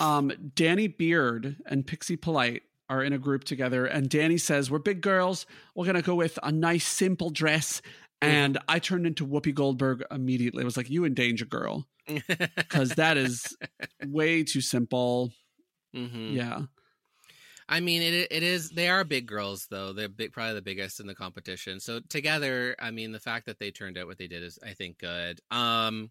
um, 0.00 0.32
Danny 0.54 0.86
Beard 0.86 1.56
and 1.66 1.86
Pixie 1.86 2.16
Polite 2.16 2.62
are 2.88 3.02
in 3.02 3.12
a 3.12 3.18
group 3.18 3.44
together, 3.44 3.86
and 3.86 4.08
Danny 4.08 4.38
says, 4.38 4.70
"We're 4.70 4.78
big 4.78 5.00
girls. 5.00 5.46
We're 5.74 5.86
gonna 5.86 6.02
go 6.02 6.14
with 6.14 6.38
a 6.42 6.52
nice, 6.52 6.86
simple 6.86 7.30
dress." 7.30 7.82
And 8.22 8.58
I 8.68 8.78
turned 8.78 9.06
into 9.06 9.26
Whoopi 9.26 9.54
Goldberg 9.54 10.02
immediately. 10.10 10.62
I 10.62 10.64
was 10.64 10.76
like, 10.76 10.88
"You 10.90 11.04
in 11.04 11.14
danger, 11.14 11.44
girl," 11.44 11.86
because 12.06 12.90
that 12.90 13.16
is 13.16 13.56
way 14.06 14.44
too 14.44 14.60
simple. 14.60 15.32
hmm 15.92 16.32
Yeah. 16.32 16.62
I 17.68 17.80
mean, 17.80 18.02
it 18.02 18.28
it 18.30 18.42
is. 18.42 18.70
They 18.70 18.88
are 18.88 19.04
big 19.04 19.26
girls, 19.26 19.66
though. 19.70 19.92
They're 19.92 20.08
big, 20.08 20.32
probably 20.32 20.54
the 20.54 20.62
biggest 20.62 21.00
in 21.00 21.06
the 21.06 21.14
competition. 21.14 21.80
So 21.80 22.00
together, 22.00 22.76
I 22.78 22.90
mean, 22.90 23.12
the 23.12 23.20
fact 23.20 23.46
that 23.46 23.58
they 23.58 23.70
turned 23.70 23.96
out 23.96 24.06
what 24.06 24.18
they 24.18 24.26
did 24.26 24.42
is, 24.42 24.58
I 24.62 24.74
think, 24.74 24.98
good. 24.98 25.40
Um, 25.50 26.10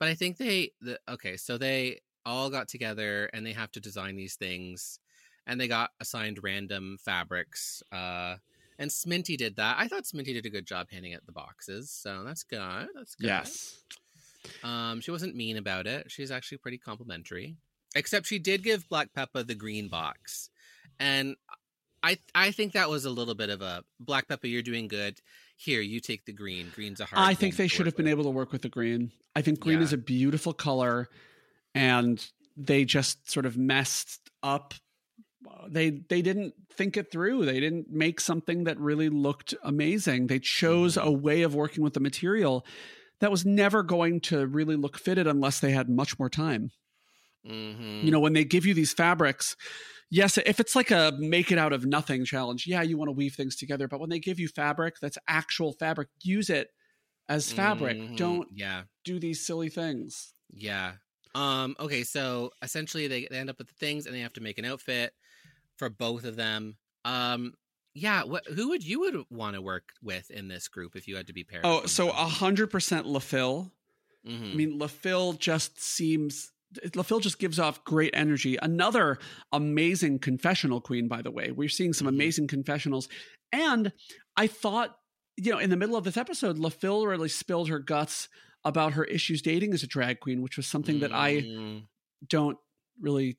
but 0.00 0.08
I 0.08 0.14
think 0.14 0.38
they, 0.38 0.72
the, 0.80 0.98
okay, 1.08 1.36
so 1.36 1.56
they 1.56 2.00
all 2.26 2.50
got 2.50 2.68
together 2.68 3.30
and 3.32 3.44
they 3.44 3.52
have 3.52 3.70
to 3.72 3.80
design 3.80 4.16
these 4.16 4.34
things, 4.36 4.98
and 5.46 5.60
they 5.60 5.68
got 5.68 5.90
assigned 6.00 6.42
random 6.42 6.98
fabrics. 7.04 7.82
Uh, 7.92 8.36
and 8.78 8.90
Sminty 8.90 9.36
did 9.36 9.56
that. 9.56 9.76
I 9.78 9.88
thought 9.88 10.04
Sminty 10.04 10.26
did 10.34 10.46
a 10.46 10.50
good 10.50 10.66
job 10.66 10.88
handing 10.90 11.14
out 11.14 11.26
the 11.26 11.32
boxes, 11.32 11.90
so 11.90 12.22
that's 12.24 12.42
good. 12.44 12.88
That's 12.94 13.14
good. 13.14 13.26
Yes. 13.26 13.78
Um, 14.62 15.00
she 15.00 15.10
wasn't 15.10 15.34
mean 15.36 15.56
about 15.56 15.86
it. 15.86 16.10
She's 16.10 16.30
actually 16.30 16.58
pretty 16.58 16.78
complimentary. 16.78 17.56
Except 17.96 18.26
she 18.26 18.38
did 18.38 18.62
give 18.62 18.88
Black 18.88 19.12
Peppa 19.14 19.42
the 19.44 19.54
green 19.54 19.88
box. 19.88 20.50
And 21.00 21.36
I 22.02 22.18
I 22.34 22.50
think 22.52 22.72
that 22.74 22.88
was 22.88 23.04
a 23.04 23.10
little 23.10 23.34
bit 23.34 23.50
of 23.50 23.62
a 23.62 23.82
Black 23.98 24.28
Peppa, 24.28 24.46
you're 24.48 24.62
doing 24.62 24.88
good. 24.88 25.20
Here, 25.56 25.80
you 25.80 25.98
take 25.98 26.24
the 26.24 26.32
green. 26.32 26.70
Green's 26.74 27.00
a 27.00 27.04
hard. 27.06 27.28
I 27.28 27.34
think 27.34 27.56
they 27.56 27.66
should 27.66 27.86
have 27.86 27.96
been 27.96 28.06
able 28.06 28.24
to 28.24 28.30
work 28.30 28.52
with 28.52 28.62
the 28.62 28.68
green. 28.68 29.10
I 29.34 29.42
think 29.42 29.58
green 29.58 29.78
Yeah. 29.78 29.84
is 29.84 29.92
a 29.92 29.98
beautiful 29.98 30.52
color, 30.52 31.08
and 31.74 32.24
they 32.56 32.84
just 32.84 33.30
sort 33.30 33.46
of 33.46 33.56
messed 33.56 34.30
up. 34.42 34.74
They 35.68 35.90
they 35.90 36.22
didn't 36.22 36.54
think 36.72 36.96
it 36.96 37.10
through. 37.12 37.44
They 37.44 37.60
didn't 37.60 37.90
make 37.90 38.20
something 38.20 38.64
that 38.64 38.78
really 38.78 39.08
looked 39.08 39.54
amazing. 39.62 40.26
They 40.26 40.40
chose 40.40 40.96
Mm-hmm. 40.96 41.08
a 41.08 41.10
way 41.12 41.42
of 41.42 41.54
working 41.54 41.82
with 41.84 41.94
the 41.94 42.00
material 42.00 42.66
that 43.20 43.30
was 43.30 43.46
never 43.46 43.82
going 43.82 44.20
to 44.22 44.46
really 44.46 44.76
look 44.76 44.98
fitted 44.98 45.26
unless 45.26 45.60
they 45.60 45.72
had 45.72 45.88
much 45.88 46.18
more 46.18 46.30
time. 46.30 46.70
Mhm. 47.46 48.04
You 48.04 48.10
know, 48.10 48.20
when 48.20 48.32
they 48.32 48.44
give 48.44 48.66
you 48.66 48.74
these 48.74 48.92
fabrics, 48.92 49.56
yes, 50.10 50.38
if 50.38 50.60
it's 50.60 50.76
like 50.76 50.90
a 50.90 51.12
make 51.18 51.50
it 51.52 51.58
out 51.58 51.72
of 51.72 51.84
nothing 51.86 52.24
challenge, 52.24 52.66
yeah, 52.66 52.82
you 52.82 52.96
want 52.98 53.08
to 53.08 53.12
weave 53.12 53.34
things 53.34 53.56
together. 53.56 53.88
But 53.88 54.00
when 54.00 54.10
they 54.10 54.20
give 54.20 54.38
you 54.40 54.48
fabric 54.48 54.96
that's 55.00 55.18
actual 55.28 55.72
fabric, 55.72 56.08
use 56.22 56.50
it 56.50 56.70
as 57.28 57.52
fabric. 57.52 57.98
Mhm. 57.98 58.16
Don't 58.16 58.48
Yeah. 58.54 58.84
do 59.04 59.18
these 59.20 59.44
silly 59.46 59.68
things. 59.70 60.34
Yeah. 60.50 60.96
Um, 61.38 61.76
okay, 61.78 62.02
so 62.04 62.50
essentially 62.62 63.06
they, 63.06 63.28
they 63.30 63.36
end 63.38 63.50
up 63.50 63.58
with 63.58 63.68
the 63.68 63.74
things 63.74 64.06
and 64.06 64.14
they 64.14 64.20
have 64.20 64.32
to 64.34 64.40
make 64.40 64.58
an 64.58 64.64
outfit 64.64 65.12
for 65.76 65.88
both 65.88 66.24
of 66.24 66.36
them. 66.36 66.76
Um 67.04 67.54
yeah, 67.94 68.22
what 68.24 68.46
who 68.46 68.68
would 68.70 68.84
you 68.84 69.00
would 69.00 69.24
want 69.30 69.54
to 69.54 69.62
work 69.62 69.90
with 70.02 70.30
in 70.30 70.46
this 70.48 70.68
group 70.68 70.94
if 70.94 71.08
you 71.08 71.16
had 71.16 71.26
to 71.28 71.32
be 71.32 71.42
paired? 71.44 71.64
Oh, 71.64 71.86
so 71.86 72.10
a 72.10 72.12
hundred 72.12 72.68
percent 72.68 73.06
Le 73.06 73.20
Fil. 73.20 73.72
Mhm. 74.26 74.52
I 74.52 74.54
mean, 74.54 74.78
Le 74.78 74.88
Fil 74.88 75.32
just 75.34 75.80
seems 75.80 76.52
Le 76.94 77.02
Fil 77.02 77.18
just 77.20 77.38
gives 77.38 77.58
off 77.58 77.82
great 77.84 78.10
energy. 78.14 78.56
Another 78.60 79.18
amazing 79.52 80.18
confessional 80.18 80.80
queen, 80.80 81.08
by 81.08 81.22
the 81.22 81.30
way. 81.30 81.50
We're 81.50 81.68
seeing 81.68 81.92
some 81.92 82.06
Mhm. 82.06 82.10
amazing 82.10 82.46
confessionals. 82.48 83.08
And 83.52 83.92
I 84.36 84.46
thought, 84.48 84.98
you 85.36 85.50
know, 85.50 85.58
in 85.58 85.70
the 85.70 85.76
middle 85.76 85.96
of 85.96 86.04
this 86.04 86.16
episode, 86.18 86.58
Le 86.58 86.70
Fil 86.70 87.06
really 87.06 87.28
spilled 87.30 87.68
her 87.68 87.78
guts 87.78 88.28
about 88.64 88.92
her 88.94 89.04
issues 89.04 89.40
dating 89.42 89.72
as 89.72 89.82
a 89.82 89.86
drag 89.86 90.20
queen, 90.20 90.42
which 90.42 90.56
was 90.56 90.66
something 90.66 91.00
that 91.00 91.12
I 91.12 91.42
Mm. 91.42 91.86
don't 92.28 92.58
really 93.00 93.38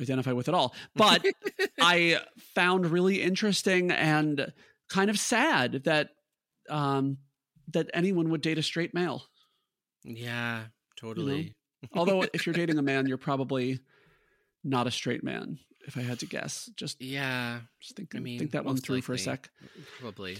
identify 0.00 0.32
with 0.32 0.48
at 0.48 0.54
all. 0.54 0.74
But 0.94 1.24
I 1.80 2.20
found 2.54 2.86
really 2.86 3.20
interesting 3.22 3.90
and 3.90 4.52
kind 4.88 5.10
of 5.10 5.18
sad 5.18 5.84
that 5.84 6.10
um, 6.68 7.18
that 7.72 7.90
anyone 7.94 8.30
would 8.30 8.40
date 8.40 8.58
a 8.58 8.62
straight 8.62 8.94
male. 8.94 9.24
Yeah, 10.04 10.64
totally. 10.98 11.54
Although 11.92 12.22
if 12.34 12.46
you're 12.46 12.54
dating 12.54 12.78
a 12.78 12.82
man, 12.82 13.06
you're 13.06 13.18
probably 13.18 13.80
not 14.64 14.86
a 14.86 14.90
straight 14.90 15.24
man. 15.24 15.58
If 15.86 15.96
I 15.96 16.02
had 16.02 16.18
to 16.20 16.26
guess, 16.26 16.70
just 16.76 17.00
Yeah, 17.02 17.60
just 17.80 17.96
think, 17.96 18.14
I 18.14 18.18
mean, 18.20 18.38
think 18.38 18.52
that 18.52 18.64
one 18.64 18.76
through 18.76 19.00
for 19.02 19.14
a 19.14 19.18
sec. 19.18 19.50
probably. 19.98 20.36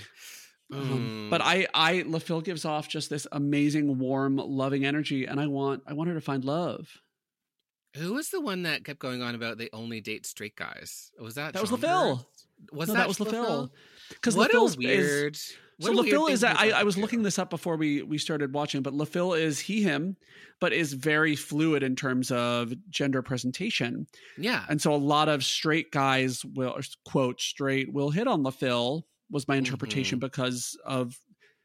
Um, 0.72 1.26
Mm. 1.26 1.30
but 1.30 1.40
I, 1.40 1.66
I, 1.74 2.04
Le 2.06 2.20
Fil 2.20 2.40
gives 2.40 2.64
off 2.64 2.88
just 2.88 3.10
this 3.10 3.26
amazing, 3.32 3.98
warm, 3.98 4.36
loving 4.36 4.84
energy, 4.84 5.24
and 5.26 5.40
I 5.40 5.46
want, 5.46 5.82
I 5.86 5.92
want 5.94 6.08
her 6.08 6.14
to 6.14 6.20
find 6.20 6.44
love. 6.44 6.88
who 7.96 8.14
was 8.14 8.28
the 8.30 8.40
one 8.40 8.62
that 8.62 8.84
kept 8.84 9.00
going 9.00 9.20
on 9.22 9.34
about 9.34 9.58
they 9.58 9.68
only 9.72 10.00
date 10.00 10.26
straight 10.26 10.54
guys? 10.56 11.10
Was 11.20 11.34
that 11.34 11.54
That 11.54 11.60
was 11.62 11.70
Schomburg? 11.70 11.82
Le 11.82 12.16
Fil. 12.16 12.26
Was 12.72 12.88
no, 12.88 12.94
that, 12.94 13.00
that 13.00 13.08
was 13.08 13.20
Le 13.20 13.26
Fil. 13.26 13.72
Because 14.10 14.36
a 14.36 14.76
weird. 14.78 15.34
Is, 15.34 15.56
so 15.80 15.92
Le 15.92 16.04
Fil 16.04 16.26
is. 16.26 16.44
I, 16.44 16.68
I 16.68 16.82
was 16.82 16.98
looking 16.98 17.22
this 17.22 17.38
up 17.38 17.48
before 17.48 17.76
we 17.76 18.02
we 18.02 18.18
started 18.18 18.52
watching, 18.52 18.82
but 18.82 18.92
Le 18.92 19.06
Fil 19.06 19.32
is 19.32 19.58
he 19.58 19.82
him, 19.82 20.16
but 20.60 20.72
is 20.72 20.92
very 20.92 21.34
fluid 21.34 21.82
in 21.82 21.96
terms 21.96 22.30
of 22.30 22.72
gender 22.90 23.22
presentation. 23.22 24.06
Yeah. 24.36 24.64
And 24.68 24.80
so 24.80 24.92
a 24.92 24.96
lot 24.96 25.28
of 25.28 25.42
straight 25.42 25.90
guys 25.90 26.44
will 26.44 26.78
quote 27.06 27.40
straight 27.40 27.92
will 27.92 28.10
hit 28.10 28.28
on 28.28 28.42
Le 28.42 28.52
Fil 28.52 29.06
was 29.30 29.46
my 29.48 29.56
interpretation 29.56 30.18
Mm-hmm. 30.18 30.26
because 30.26 30.78
of 30.84 31.18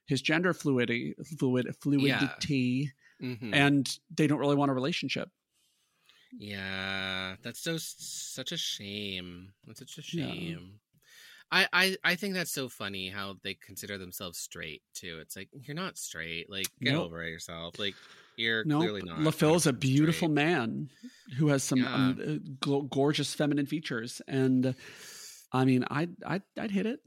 his 0.08 0.22
gender 0.22 0.54
fluidity 0.54 1.16
fluid 1.40 1.68
fluidity 1.82 2.92
Mhm. 3.22 3.54
and 3.54 4.00
they 4.16 4.28
don't 4.28 4.40
really 4.40 4.56
want 4.56 4.70
a 4.72 4.74
relationship. 4.74 5.30
Yeah, 6.38 7.36
that's 7.42 7.62
so 7.62 7.78
such 7.78 8.52
a 8.52 8.58
shame. 8.58 9.54
That's 9.66 9.80
such 9.80 9.98
a 9.98 10.18
Yeah. 10.18 10.28
shame. 10.32 10.80
I, 11.52 11.68
I 11.72 11.98
I 12.04 12.16
think 12.16 12.34
that's 12.34 12.52
so 12.52 12.68
funny 12.68 13.08
how 13.10 13.38
they 13.44 13.54
consider 13.54 13.98
themselves 13.98 14.40
straight 14.40 14.82
too. 14.94 15.20
It's 15.22 15.36
like 15.36 15.50
you're 15.54 15.76
not 15.76 15.98
straight. 15.98 16.50
Like 16.50 16.68
get 16.82 16.94
Nope. 16.94 17.06
over 17.06 17.24
it 17.24 17.30
yourself. 17.30 17.78
Like 17.80 17.96
you're 18.36 18.66
No, 18.66 18.80
clearly 18.80 19.02
not. 19.04 19.20
Is 19.56 19.68
a 19.68 19.72
beautiful 19.74 20.28
straight. 20.28 20.34
man 20.36 20.90
who 21.38 21.48
has 21.48 21.64
some 21.64 21.86
um, 21.86 22.20
uh, 22.20 22.66
gl- 22.66 22.90
gorgeous 22.90 23.34
feminine 23.34 23.68
features, 23.68 24.22
and 24.28 24.66
uh, 24.66 24.74
I 25.54 25.64
mean, 25.66 25.86
I'd 25.90 26.16
I'd, 26.26 26.44
I'd 26.60 26.72
hit 26.72 26.88
it 26.88 27.00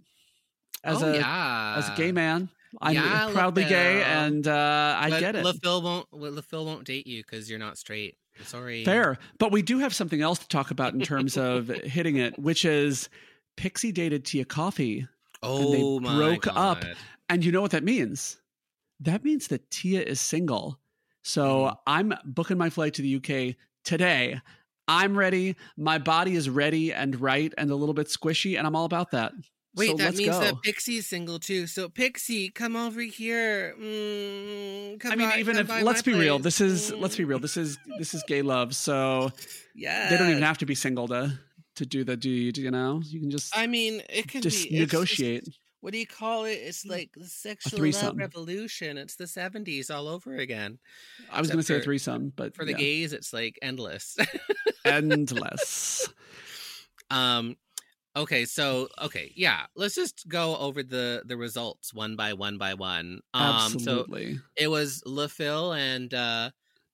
as 0.85 1.03
oh, 1.03 1.13
a 1.13 1.17
yeah. 1.17 1.75
as 1.79 1.89
a 1.89 1.95
gay 1.97 2.13
man. 2.13 2.49
I'm 2.81 2.95
yeah, 2.95 3.31
proudly 3.33 3.65
gay, 3.65 4.03
and 4.03 4.47
uh, 4.47 4.97
I 4.99 5.09
But 5.11 5.21
get 5.21 5.37
it. 5.37 5.45
Le 5.45 5.55
Fil 5.55 5.83
won't. 5.83 6.13
Le 6.13 6.43
Fil 6.43 6.67
won't 6.67 6.85
date 6.85 7.07
you 7.07 7.23
because 7.23 7.49
you're 7.49 7.59
not 7.59 7.79
straight. 7.79 8.17
I'm 8.39 8.45
sorry. 8.45 8.85
Fair, 8.85 9.19
but 9.39 9.53
we 9.53 9.63
do 9.63 9.79
have 9.79 9.95
something 9.95 10.21
else 10.21 10.39
to 10.41 10.49
talk 10.49 10.71
about 10.71 10.93
in 10.93 11.01
terms 11.01 11.37
of 11.37 11.69
hitting 11.69 12.17
it, 12.17 12.39
which 12.39 12.65
is 12.65 13.09
Pixie 13.57 13.93
dated 13.93 14.25
Tia 14.25 14.45
Kofi, 14.45 15.09
Oh 15.43 15.63
and 15.63 15.75
they 15.75 16.09
my 16.09 16.17
broke 16.17 16.47
up. 16.47 16.85
And 17.29 17.45
you 17.45 17.53
know 17.53 17.61
what 17.61 17.73
that 17.73 17.85
means? 17.85 18.39
That 19.01 19.25
means 19.25 19.49
that 19.49 19.71
Tia 19.71 20.03
is 20.03 20.21
single. 20.21 20.79
So 21.23 21.67
Mhm. 21.67 21.79
I'm 21.87 22.15
booking 22.25 22.59
my 22.59 22.71
flight 22.71 22.95
to 22.95 23.03
the 23.03 23.09
UK 23.09 23.57
today. 23.85 24.41
I'm 24.87 25.17
ready. 25.17 25.57
My 25.77 25.99
body 25.99 26.35
is 26.35 26.49
ready 26.49 26.93
and 26.93 27.21
right 27.21 27.53
and 27.59 27.71
a 27.71 27.75
little 27.75 27.95
bit 27.95 28.07
squishy, 28.07 28.57
and 28.57 28.67
I'm 28.67 28.75
all 28.75 28.87
about 28.87 29.11
that. 29.11 29.33
Wait, 29.79 29.91
so 29.91 29.97
that 29.99 30.15
means 30.17 30.31
go. 30.31 30.41
that 30.41 30.63
Pixie's 30.63 31.07
single 31.07 31.39
too. 31.39 31.67
So 31.67 31.89
Pixie, 31.89 32.51
come 32.51 32.77
over 32.77 33.01
here. 33.01 33.75
Mm, 33.81 35.01
come 35.01 35.13
I 35.13 35.17
mean, 35.17 35.31
by- 35.31 35.39
even 35.39 35.57
if 35.59 35.69
let's 35.83 36.03
be 36.03 36.15
real, 36.15 36.39
this 36.39 36.61
is 36.61 36.93
let's 36.93 37.17
be 37.17 37.25
real. 37.25 37.39
Mm, 37.39 37.43
This 37.43 37.57
is 37.57 37.79
this 37.99 38.15
is 38.15 38.23
gay 38.27 38.43
love. 38.43 38.75
So 38.75 39.31
yeah. 39.75 40.09
they 40.11 40.17
don't 40.19 40.31
even 40.31 40.43
have 40.43 40.59
to 40.59 40.67
be 40.67 40.75
single 40.75 41.09
to 41.09 41.39
to 41.77 41.87
do 41.87 42.05
the 42.05 42.17
deed. 42.17 42.59
You 42.59 42.71
know, 42.71 43.01
you 43.05 43.21
can 43.21 43.31
just 43.31 43.57
I 43.57 43.67
mean, 43.67 44.03
it 44.11 44.29
can 44.29 44.43
just 44.43 44.69
be 44.69 44.79
negotiate. 44.81 45.45
just- 45.45 45.59
what 45.81 45.93
do 45.93 45.99
you 46.01 46.09
call 46.09 46.45
it? 46.45 46.55
It's 46.55 46.85
like 46.85 47.11
the 47.17 47.25
sexual 47.25 47.89
love 47.93 48.17
revolution. 48.17 48.99
It's 48.99 49.15
the 49.15 49.27
'70s 49.27 49.95
all 49.95 50.09
over 50.09 50.35
again. 50.35 50.81
I 51.31 51.39
was 51.41 51.49
going 51.49 51.61
to 51.61 51.63
say 51.63 51.77
a 51.77 51.81
threesome, 51.81 52.33
but 52.35 52.57
For 52.57 52.65
the 52.65 52.73
yeah. 52.73 52.79
gays, 52.79 53.13
it's 53.13 53.33
like 53.33 53.61
endless. 53.63 54.17
endless. 54.85 56.09
um. 57.11 57.57
Okay, 58.17 58.45
so 58.47 58.89
okay, 59.01 59.33
yeah. 59.37 59.67
Let's 59.77 59.95
just 59.95 60.29
go 60.29 60.57
over 60.57 60.83
the 60.83 61.23
the 61.25 61.37
results 61.37 61.95
one 61.95 62.17
by 62.17 62.33
one 62.33 62.59
by 62.59 62.75
one. 62.75 63.21
Um, 63.35 63.71
so 63.71 63.75
Absolutely. 63.77 64.41
it 64.57 64.69
was 64.69 65.03
Le 65.07 65.29
Fil 65.29 65.73
and 65.75 66.13
uh 66.13 66.51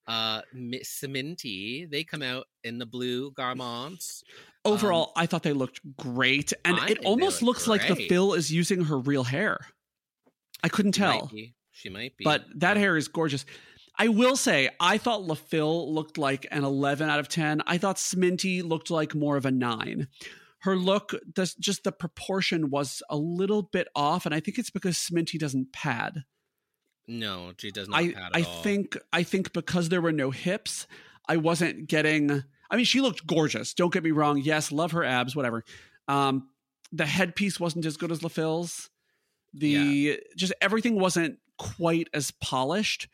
uh 0.06 0.42
Minty. 0.52 1.86
They 1.90 2.04
come 2.04 2.22
out 2.22 2.46
in 2.62 2.78
the 2.78 2.86
blue 2.86 3.30
garments. 3.32 4.22
Overall, 4.66 5.12
I 5.16 5.26
thought 5.26 5.42
they 5.42 5.52
looked 5.52 5.80
great, 5.96 6.52
and 6.64 6.78
I 6.78 6.88
it 6.88 6.98
almost 7.04 7.42
look 7.42 7.56
looks 7.56 7.68
like 7.68 7.86
the. 7.86 8.06
Phil 8.08 8.34
is 8.34 8.50
using 8.52 8.84
her 8.84 8.98
real 8.98 9.24
hair. 9.24 9.58
I 10.62 10.68
couldn't 10.68 10.94
She 10.94 11.02
might 11.02 11.18
tell, 11.18 11.26
be. 11.26 11.54
She 11.72 11.88
might 11.90 12.16
be. 12.16 12.24
but 12.24 12.44
that 12.56 12.76
hair 12.76 12.96
is 12.96 13.08
gorgeous. 13.08 13.44
I 13.96 14.08
will 14.08 14.36
say, 14.36 14.70
I 14.80 14.98
thought 14.98 15.22
Le 15.22 15.36
Fil 15.36 15.92
looked 15.94 16.18
like 16.18 16.46
an 16.50 16.64
11 16.64 17.08
out 17.08 17.20
of 17.20 17.28
10. 17.28 17.62
I 17.66 17.78
thought 17.78 17.96
Sminty 17.96 18.62
looked 18.62 18.90
like 18.90 19.14
more 19.14 19.36
of 19.36 19.46
a 19.46 19.52
9. 19.52 20.08
Her 20.64 20.76
look, 20.76 21.14
does 21.30 21.54
just 21.54 21.84
the 21.84 21.92
proportion 21.92 22.70
was 22.70 23.02
a 23.10 23.16
little 23.18 23.60
bit 23.60 23.86
off, 23.94 24.24
and 24.24 24.34
I 24.34 24.40
think 24.40 24.58
it's 24.58 24.70
because 24.70 24.96
Sminty 24.96 25.38
doesn't 25.38 25.74
pad. 25.74 26.24
No, 27.06 27.52
she 27.58 27.70
does 27.70 27.86
not. 27.86 28.00
I 28.00 28.12
pad 28.12 28.22
at 28.34 28.36
I 28.36 28.42
all. 28.42 28.62
think 28.62 28.96
I 29.12 29.24
think 29.24 29.52
because 29.52 29.90
there 29.90 30.00
were 30.00 30.10
no 30.10 30.30
hips, 30.30 30.86
I 31.28 31.36
wasn't 31.36 31.86
getting. 31.86 32.44
I 32.70 32.76
mean, 32.76 32.86
she 32.86 33.02
looked 33.02 33.26
gorgeous. 33.26 33.74
Don't 33.74 33.92
get 33.92 34.02
me 34.02 34.10
wrong. 34.10 34.38
Yes, 34.38 34.72
love 34.72 34.92
her 34.92 35.04
abs. 35.04 35.36
Whatever. 35.36 35.64
Um, 36.08 36.48
the 36.92 37.04
headpiece 37.04 37.60
wasn't 37.60 37.84
as 37.84 37.98
good 37.98 38.10
as 38.10 38.22
Le 38.22 38.30
Fil's. 38.30 38.88
The 39.52 40.20
just 40.34 40.54
everything 40.62 40.98
wasn't 40.98 41.40
quite 41.58 42.08
as 42.14 42.30
polished. 42.30 43.08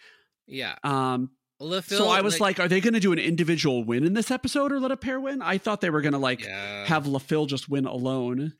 Yeah. 0.47 0.77
Um, 0.85 1.31
So 1.61 2.09
I 2.09 2.23
was 2.23 2.41
like, 2.41 2.59
are 2.59 2.69
they 2.69 2.81
going 2.81 2.95
to 2.95 3.01
do 3.01 3.13
an 3.13 3.19
individual 3.19 3.85
win 3.85 4.05
in 4.05 4.15
this 4.15 4.31
episode 4.31 4.73
or 4.73 4.81
let 4.81 4.93
a 4.93 4.97
pair 4.97 5.21
win? 5.21 5.43
I 5.43 5.59
thought 5.59 5.83
they 5.83 5.91
were 5.91 6.01
going 6.01 6.15
to 6.15 6.19
like 6.19 6.45
yeah. 6.45 6.87
have 6.87 7.07
Le 7.07 7.21
Fil 7.21 7.47
just 7.47 7.69
win 7.69 7.85
alone. 7.85 8.55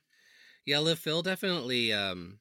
Yeah, 0.67 0.81
Le 0.81 0.95
Fil 0.97 1.23
definitely 1.23 1.93
um 1.93 2.39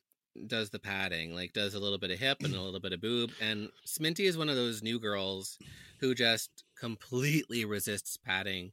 does 0.47 0.69
the 0.69 0.79
padding, 0.79 1.33
like 1.33 1.53
does 1.53 1.75
a 1.75 1.79
little 1.79 1.97
bit 1.97 2.11
of 2.11 2.19
hip 2.19 2.37
and 2.43 2.53
a 2.53 2.61
little 2.61 2.79
bit 2.79 2.93
of 2.93 3.01
boob. 3.01 3.31
And 3.41 3.69
Sminty 3.87 4.25
is 4.25 4.37
one 4.37 4.49
of 4.49 4.55
those 4.55 4.83
new 4.83 4.99
girls 4.99 5.57
who 5.99 6.13
just 6.13 6.63
completely 6.77 7.65
resists 7.65 8.17
padding. 8.17 8.71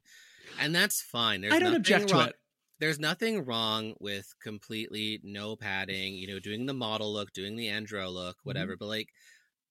And 0.59 0.75
that's 0.75 1.01
fine. 1.01 1.41
There's 1.41 1.53
I 1.53 1.59
don't 1.59 1.75
object 1.75 2.11
wrong- 2.11 2.23
to 2.23 2.29
it. 2.29 2.35
There's 2.79 2.99
nothing 2.99 3.43
wrong 3.45 3.95
with 3.99 4.35
completely 4.39 5.19
no 5.23 5.55
padding, 5.55 6.13
you 6.13 6.27
know, 6.27 6.39
doing 6.39 6.67
the 6.67 6.75
model 6.75 7.11
look, 7.11 7.33
doing 7.33 7.55
the 7.55 7.69
andro 7.69 8.13
look, 8.13 8.37
whatever. 8.43 8.73
Mm-hmm. 8.73 8.79
But 8.79 8.87
like 8.87 9.09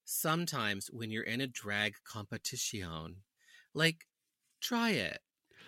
sometimes 0.06 0.88
when 0.90 1.10
you're 1.10 1.22
in 1.22 1.42
a 1.42 1.46
drag 1.46 1.94
competition, 2.04 3.16
like 3.74 4.06
try 4.62 4.90
it. 4.90 5.18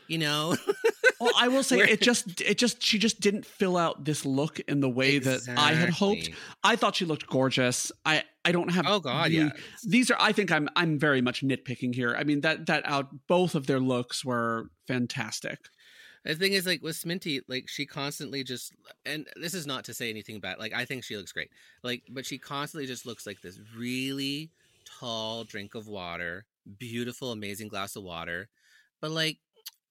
You 0.08 0.18
know? 0.18 0.56
Well, 1.20 1.32
I 1.36 1.48
will 1.48 1.64
say 1.64 1.78
it 1.80 2.00
just 2.00 2.40
it 2.40 2.58
just 2.58 2.82
she 2.82 2.98
just 2.98 3.20
didn't 3.20 3.44
fill 3.44 3.76
out 3.76 4.04
this 4.04 4.24
look 4.24 4.60
in 4.60 4.80
the 4.80 4.88
way 4.88 5.18
that 5.18 5.40
I 5.56 5.72
had 5.72 5.90
hoped. 5.90 6.30
I 6.62 6.76
thought 6.76 6.94
she 6.94 7.04
looked 7.04 7.26
gorgeous. 7.26 7.90
I 8.04 8.22
I 8.44 8.52
don't 8.52 8.70
have 8.70 8.86
Oh 8.88 9.00
god, 9.00 9.32
yeah. 9.32 9.50
These 9.84 10.10
are 10.10 10.16
I 10.20 10.32
think 10.32 10.52
I'm 10.52 10.68
I'm 10.76 10.98
very 10.98 11.20
much 11.20 11.42
nitpicking 11.42 11.94
here. 11.94 12.14
I 12.16 12.22
mean 12.22 12.42
that 12.42 12.66
that 12.66 12.86
out 12.86 13.08
both 13.26 13.56
of 13.56 13.66
their 13.66 13.80
looks 13.80 14.24
were 14.24 14.70
fantastic. 14.86 15.58
The 16.24 16.34
thing 16.34 16.52
is, 16.52 16.66
like 16.66 16.82
with 16.82 16.96
Sminty, 16.96 17.40
like 17.48 17.68
she 17.68 17.86
constantly 17.86 18.44
just, 18.44 18.72
and 19.04 19.28
this 19.36 19.54
is 19.54 19.66
not 19.66 19.84
to 19.86 19.94
say 19.94 20.10
anything 20.10 20.40
bad. 20.40 20.58
Like 20.58 20.72
I 20.74 20.84
think 20.84 21.04
she 21.04 21.16
looks 21.16 21.32
great, 21.32 21.50
like, 21.82 22.04
but 22.10 22.26
she 22.26 22.38
constantly 22.38 22.86
just 22.86 23.06
looks 23.06 23.26
like 23.26 23.40
this 23.40 23.60
really 23.76 24.52
tall 24.84 25.44
drink 25.44 25.74
of 25.74 25.86
water, 25.86 26.46
beautiful, 26.78 27.32
amazing 27.32 27.68
glass 27.68 27.96
of 27.96 28.02
water. 28.04 28.48
But 29.00 29.12
like, 29.12 29.38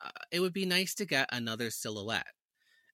uh, 0.02 0.12
it 0.32 0.40
would 0.42 0.54
be 0.54 0.66
nice 0.66 0.94
to 0.96 1.06
get 1.06 1.30
another 1.32 1.70
silhouette, 1.72 2.28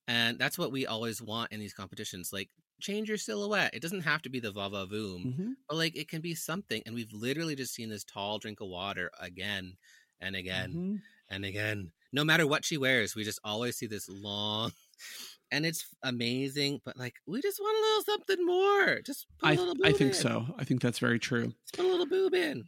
and 0.07 0.37
that's 0.39 0.57
what 0.57 0.71
we 0.71 0.85
always 0.85 1.21
want 1.21 1.51
in 1.51 1.59
these 1.59 1.73
competitions. 1.73 2.31
Like, 2.33 2.49
change 2.81 3.09
your 3.09 3.17
silhouette. 3.17 3.73
It 3.73 3.81
doesn't 3.81 4.01
have 4.01 4.21
to 4.23 4.29
be 4.29 4.39
the 4.39 4.51
Vava 4.51 4.87
Voom, 4.87 5.29
Mhm. 5.29 5.55
but 5.69 5.77
like 5.77 5.95
it 5.97 6.09
can 6.09 6.21
be 6.21 6.35
something. 6.35 6.81
And 6.85 6.95
we've 6.95 7.13
literally 7.13 7.55
just 7.55 7.73
seen 7.73 7.89
this 7.89 8.03
tall 8.03 8.39
drink 8.39 8.61
of 8.61 8.67
water 8.69 9.11
again 9.19 9.77
and 10.21 10.35
again 10.35 10.79
Mhm. 10.79 11.01
And 11.29 11.45
again 11.45 11.91
no 12.11 12.23
matter 12.23 12.45
what 12.47 12.63
she 12.65 12.77
wears 12.77 13.15
we 13.15 13.23
just 13.23 13.39
always 13.43 13.75
see 13.77 13.87
this 13.87 14.07
long 14.09 14.71
and 15.51 15.65
it's 15.65 15.85
amazing 16.03 16.79
but 16.85 16.97
like 16.97 17.15
we 17.27 17.41
just 17.41 17.59
want 17.59 17.77
a 17.77 17.81
little 17.81 18.03
something 18.03 18.45
more 18.45 19.01
just 19.01 19.25
put 19.39 19.47
a 19.47 19.51
I 19.51 19.55
little 19.55 19.75
boob 19.75 19.85
I 19.85 19.91
think 19.91 20.11
in. 20.11 20.13
so. 20.13 20.45
I 20.57 20.63
think 20.63 20.81
that's 20.81 20.99
very 20.99 21.19
true. 21.19 21.45
Just 21.45 21.75
put 21.77 21.85
a 21.85 21.87
little 21.87 22.07
boob 22.07 22.33
in 22.33 22.65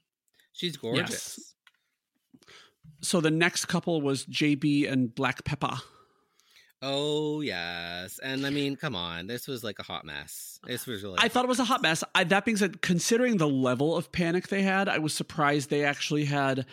she's 0.53 0.77
gorgeous 0.77 1.53
So 3.01 3.21
the 3.21 3.31
next 3.31 3.65
couple 3.65 4.01
was 4.01 4.25
JB 4.25 4.91
and 4.91 5.13
Black 5.13 5.43
Peppa. 5.45 5.81
oh 6.81 7.41
yes 7.41 8.19
and 8.23 8.45
i 8.45 8.49
mean 8.49 8.75
come 8.75 8.95
on 8.95 9.27
this 9.27 9.47
was 9.47 9.63
like 9.63 9.79
a 9.79 9.83
hot 9.83 10.05
mess 10.05 10.59
this 10.67 10.85
was 10.85 11.03
really 11.03 11.17
I 11.19 11.27
thought 11.29 11.45
it 11.45 11.47
was 11.47 11.59
a 11.59 11.63
hot 11.65 11.81
mess. 11.81 12.03
I, 12.15 12.23
that 12.25 12.43
being 12.45 12.57
said, 12.57 12.81
considering 12.81 13.37
the 13.37 13.47
level 13.47 13.95
of 13.95 14.11
panic 14.11 14.47
they 14.47 14.63
had, 14.63 14.89
I 14.89 14.97
was 14.97 15.13
surprised 15.13 15.69
they 15.69 15.83
actually 15.83 16.25
had 16.25 16.65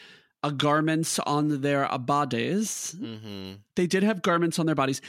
a 0.42 0.52
garments 0.52 1.18
on 1.20 1.60
their 1.60 1.84
abades. 1.84 2.92
hmm 2.92 3.54
They 3.76 3.86
did 3.86 4.02
have 4.02 4.22
garments 4.22 4.58
on 4.58 4.66
their 4.66 4.74
bodies. 4.74 5.00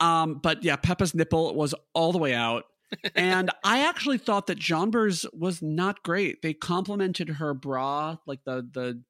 Um, 0.00 0.36
but 0.36 0.62
yeah, 0.64 0.76
Peppa's 0.76 1.14
nipple 1.14 1.54
was 1.54 1.74
all 1.94 2.12
the 2.12 2.18
way 2.18 2.34
out. 2.34 2.64
and 3.16 3.50
I 3.64 3.80
actually 3.86 4.18
thought 4.18 4.46
that 4.46 4.58
Jonbers 4.58 5.26
was 5.34 5.62
not 5.62 6.02
great. 6.02 6.42
They 6.42 6.54
complimented 6.54 7.28
her 7.28 7.54
bra, 7.54 8.16
like 8.26 8.44
the 8.44 8.68
the 8.72 9.02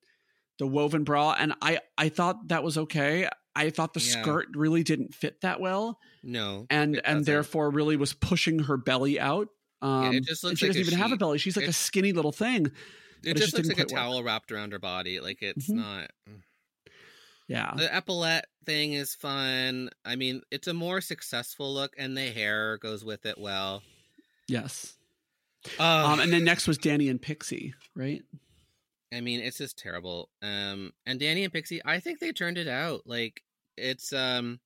the 0.58 0.66
woven 0.66 1.04
bra, 1.04 1.34
and 1.38 1.54
I 1.62 1.80
I 1.98 2.08
thought 2.08 2.48
that 2.48 2.62
was 2.64 2.78
okay. 2.78 3.28
I 3.56 3.70
thought 3.70 3.94
the 3.94 4.00
Yeah. 4.00 4.12
skirt 4.20 4.48
really 4.54 4.82
didn't 4.82 5.14
fit 5.14 5.40
that 5.42 5.60
well, 5.60 6.00
no 6.22 6.68
and 6.70 7.00
and 7.04 7.26
therefore 7.26 7.70
really 7.70 7.96
was 7.96 8.14
pushing 8.14 8.60
her 8.60 8.76
belly 8.76 9.20
out. 9.20 9.48
Um, 9.82 10.14
it 10.14 10.24
just 10.24 10.44
and 10.48 10.58
she 10.58 10.66
like 10.66 10.68
doesn't 10.68 10.80
even 10.82 10.94
have 10.94 11.12
a 11.12 11.16
belly. 11.16 11.38
She's 11.38 11.56
like 11.56 11.68
a 11.68 11.72
skinny 11.72 12.12
little 12.12 12.32
thing. 12.32 12.72
It 13.24 13.30
it 13.30 13.34
just 13.36 13.50
just 13.52 13.54
looks 13.54 13.68
like 13.68 13.78
a 13.78 13.82
work. 13.82 13.88
towel 13.90 14.22
wrapped 14.22 14.52
around 14.52 14.72
her 14.72 14.78
body 14.78 15.20
like 15.20 15.38
it's 15.42 15.68
Mhm. 15.68 15.74
not 15.76 16.10
Yeah, 17.48 17.72
the 17.76 17.92
epaulette 17.94 18.46
thing 18.66 18.92
is 18.92 19.14
fun 19.14 19.88
i 20.04 20.14
mean 20.16 20.42
it's 20.50 20.66
a 20.68 20.74
more 20.74 21.00
successful 21.00 21.72
look 21.72 21.94
and 21.96 22.14
the 22.14 22.26
hair 22.30 22.76
goes 22.76 23.02
with 23.04 23.24
it 23.24 23.38
well 23.38 23.82
yes. 24.48 24.94
uh, 25.78 25.82
Um, 26.06 26.20
and 26.20 26.30
then 26.32 26.44
next 26.44 26.68
was 26.68 26.76
Danny 26.78 27.08
and 27.08 27.20
Pixie, 27.20 27.74
right? 27.94 28.22
I 29.12 29.20
mean, 29.22 29.40
it's 29.40 29.56
just 29.58 29.78
terrible. 29.78 30.28
Um, 30.42 30.92
and 31.06 31.18
Danny 31.18 31.42
and 31.44 31.52
Pixie, 31.52 31.80
I 31.84 31.98
think 31.98 32.20
they 32.20 32.30
turned 32.32 32.58
it 32.58 32.68
out. 32.68 33.02
Like 33.06 33.42
it's 33.78 34.12
um 34.12 34.60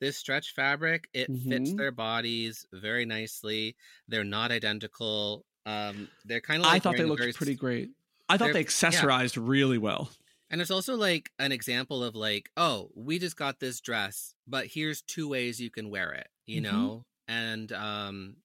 this 0.00 0.16
stretch 0.16 0.54
fabric, 0.54 1.08
it 1.12 1.26
fits 1.48 1.72
Mhm. 1.72 1.76
their 1.76 1.90
bodies 1.92 2.64
very 2.72 3.04
nicely. 3.04 3.76
They're 4.08 4.24
not 4.24 4.52
identical. 4.52 5.44
Um, 5.70 6.08
they're 6.24 6.40
kind 6.40 6.62
of. 6.62 6.68
I 6.68 6.78
thought 6.78 6.96
they 6.96 7.04
looked 7.04 7.20
very 7.20 7.32
pretty 7.32 7.54
great. 7.54 7.90
I 8.28 8.36
thought 8.36 8.46
they're- 8.46 8.54
they 8.54 8.60
yeah. 8.60 8.66
accessorized 8.66 9.36
really 9.40 9.78
well. 9.78 10.10
And 10.52 10.60
it's 10.60 10.70
also 10.70 10.96
like 10.96 11.30
an 11.38 11.52
example 11.52 12.02
of 12.02 12.16
like, 12.16 12.50
oh, 12.56 12.90
we 12.96 13.18
just 13.20 13.36
got 13.36 13.60
this 13.60 13.80
dress, 13.80 14.34
but 14.48 14.66
here's 14.66 15.00
two 15.02 15.28
ways 15.28 15.60
you 15.60 15.70
can 15.70 15.90
wear 15.90 16.10
it, 16.12 16.28
you 16.46 16.60
Mhm. 16.60 16.64
know? 16.64 17.04
And 17.28 17.72
um 17.72 18.36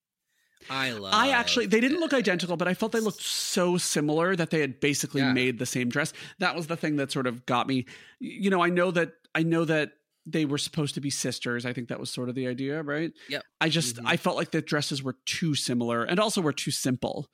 I 0.70 0.92
love 0.92 1.12
I 1.14 1.30
actually 1.30 1.66
they 1.66 1.80
didn't 1.80 1.98
look 2.00 2.14
identical, 2.14 2.56
but 2.56 2.68
I 2.68 2.74
felt 2.74 2.92
they 2.92 3.00
looked 3.00 3.22
so 3.22 3.76
similar 3.76 4.36
that 4.36 4.50
they 4.50 4.60
had 4.60 4.78
basically 4.80 5.20
Yeah. 5.20 5.32
made 5.32 5.58
the 5.58 5.66
same 5.66 5.88
dress. 5.88 6.12
That 6.38 6.54
was 6.54 6.68
the 6.68 6.76
thing 6.76 6.96
that 6.96 7.10
sort 7.10 7.26
of 7.26 7.44
got 7.46 7.66
me. 7.66 7.86
You 8.20 8.50
know, 8.50 8.62
I 8.62 8.68
know 8.70 8.90
that 8.92 9.14
I 9.34 9.42
know 9.42 9.64
that 9.64 9.92
they 10.26 10.44
were 10.44 10.58
supposed 10.58 10.94
to 10.96 11.00
be 11.00 11.10
sisters. 11.10 11.64
I 11.66 11.72
think 11.72 11.88
that 11.88 12.00
was 12.00 12.10
sort 12.10 12.28
of 12.28 12.34
the 12.34 12.46
idea, 12.48 12.82
right? 12.82 13.12
Yeah. 13.26 13.42
I 13.60 13.68
just 13.68 13.98
Mhm. 13.98 14.06
I 14.06 14.16
felt 14.16 14.36
like 14.36 14.50
the 14.50 14.62
dresses 14.62 15.02
were 15.02 15.16
too 15.26 15.54
similar 15.54 16.04
and 16.04 16.20
also 16.20 16.40
were 16.42 16.52
too 16.52 16.70
simple. 16.70 17.30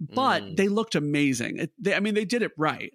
But 0.00 0.44
Mm. 0.44 0.56
they 0.56 0.68
looked 0.68 0.94
amazing. 0.96 1.58
It, 1.58 1.72
they, 1.78 1.94
I 1.94 2.00
mean, 2.00 2.14
they 2.14 2.24
did 2.26 2.42
it 2.42 2.52
right. 2.58 2.92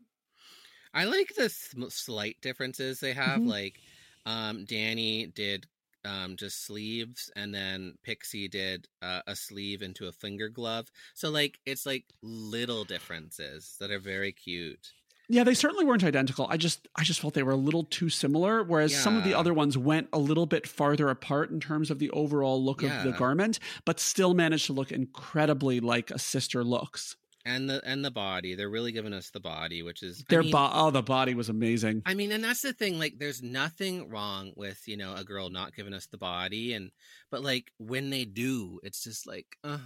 I 0.94 1.06
like 1.06 1.34
the 1.36 1.50
slight 1.50 2.42
differences 2.42 3.00
they 3.00 3.14
have. 3.14 3.44
Mhm. 3.44 3.46
Like, 3.46 3.82
um, 4.26 4.66
Danny 4.66 5.28
did 5.28 5.68
um, 6.04 6.38
just 6.38 6.64
sleeves, 6.64 7.32
and 7.36 7.54
then 7.54 7.98
Pixie 8.04 8.48
did 8.48 8.88
uh, 9.02 9.22
a 9.26 9.36
sleeve 9.36 9.82
into 9.82 10.08
a 10.08 10.12
finger 10.12 10.50
glove. 10.50 10.92
So, 11.16 11.30
like, 11.32 11.60
it's 11.66 11.86
like 11.86 12.06
little 12.22 12.86
differences 12.86 13.76
that 13.80 13.90
are 13.92 14.00
very 14.00 14.32
cute. 14.32 14.94
Yeah, 15.28 15.44
they 15.44 15.54
certainly 15.54 15.86
weren't 15.86 16.04
identical. 16.04 16.48
I 16.50 16.58
just 16.58 16.88
I 16.96 17.04
just 17.04 17.20
felt 17.20 17.34
they 17.34 17.44
were 17.44 17.52
a 17.52 17.56
little 17.58 17.84
too 17.84 18.10
similar, 18.10 18.64
whereas 18.64 18.96
some 18.96 19.18
of 19.18 19.24
the 19.24 19.34
other 19.34 19.54
ones 19.54 19.78
went 19.78 20.08
a 20.14 20.20
little 20.20 20.46
bit 20.46 20.68
farther 20.68 21.10
apart 21.10 21.50
in 21.50 21.60
terms 21.60 21.90
of 21.90 22.00
the 22.00 22.10
overall 22.12 22.64
look 22.64 22.84
of 22.84 23.04
the 23.04 23.12
garment, 23.12 23.60
but 23.86 24.00
still 24.00 24.34
managed 24.34 24.68
to 24.68 24.74
look 24.74 24.92
incredibly 24.92 25.80
like 25.80 26.12
a 26.12 26.20
sister 26.20 26.64
looks. 26.64 27.16
And 27.48 27.70
the 27.70 27.80
and 27.86 28.04
the 28.04 28.10
body, 28.10 28.56
they're 28.56 28.70
really 28.72 28.92
giving 28.92 29.14
us 29.14 29.30
the 29.30 29.40
body, 29.40 29.84
which 29.84 30.02
is 30.02 30.22
I 30.22 30.26
Their 30.30 30.42
mean- 30.42 30.52
bo- 30.52 30.72
oh, 30.74 30.90
the 30.90 31.04
body 31.04 31.36
was 31.36 31.48
amazing. 31.48 32.02
I 32.04 32.16
mean, 32.16 32.32
and 32.32 32.44
that's 32.44 32.62
the 32.64 32.74
thing. 32.74 32.98
Like, 32.98 33.20
there's 33.20 33.44
nothing 33.44 34.10
wrong 34.10 34.52
with 34.56 34.88
you 34.88 34.98
know 34.98 35.14
a 35.16 35.24
girl 35.24 35.52
not 35.52 35.76
giving 35.76 35.94
us 35.94 36.08
the 36.08 36.18
body, 36.18 36.74
and 36.74 36.90
but 37.30 37.44
like 37.44 37.72
when 37.78 38.10
they 38.10 38.26
do, 38.26 38.80
it's 38.82 39.04
just 39.04 39.28
like, 39.28 39.46
uh, 39.64 39.78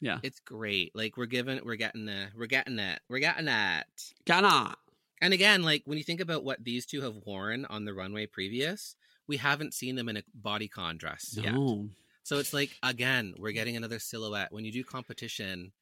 Yeah. 0.00 0.18
it's 0.22 0.40
great. 0.40 0.94
Like 0.94 1.16
we're 1.16 1.26
giving, 1.26 1.60
we're 1.64 1.76
getting 1.76 2.06
the, 2.06 2.28
we're 2.36 2.46
getting 2.46 2.76
that, 2.76 3.00
we're 3.08 3.18
getting 3.18 3.46
that. 3.46 3.86
Ghana. 4.24 4.74
And 5.22 5.32
again, 5.32 5.62
like 5.62 5.82
when 5.86 5.98
you 5.98 6.04
think 6.04 6.20
about 6.20 6.44
what 6.44 6.62
these 6.62 6.84
two 6.86 7.00
have 7.00 7.16
worn 7.24 7.64
on 7.66 7.84
the 7.84 7.94
runway 7.94 8.26
previous, 8.26 8.96
we 9.26 9.38
haven't 9.38 9.74
seen 9.74 9.96
them 9.96 10.08
in 10.08 10.18
a 10.18 10.22
bodycon 10.40 10.98
dress 10.98 11.36
yet. 11.40 11.54
So 12.22 12.38
it's 12.38 12.52
like 12.52 12.70
again, 12.82 13.34
we're 13.38 13.52
getting 13.52 13.76
another 13.76 13.98
silhouette. 13.98 14.52
When 14.52 14.64
you 14.64 14.72
do 14.72 14.84
competition, 14.84 15.72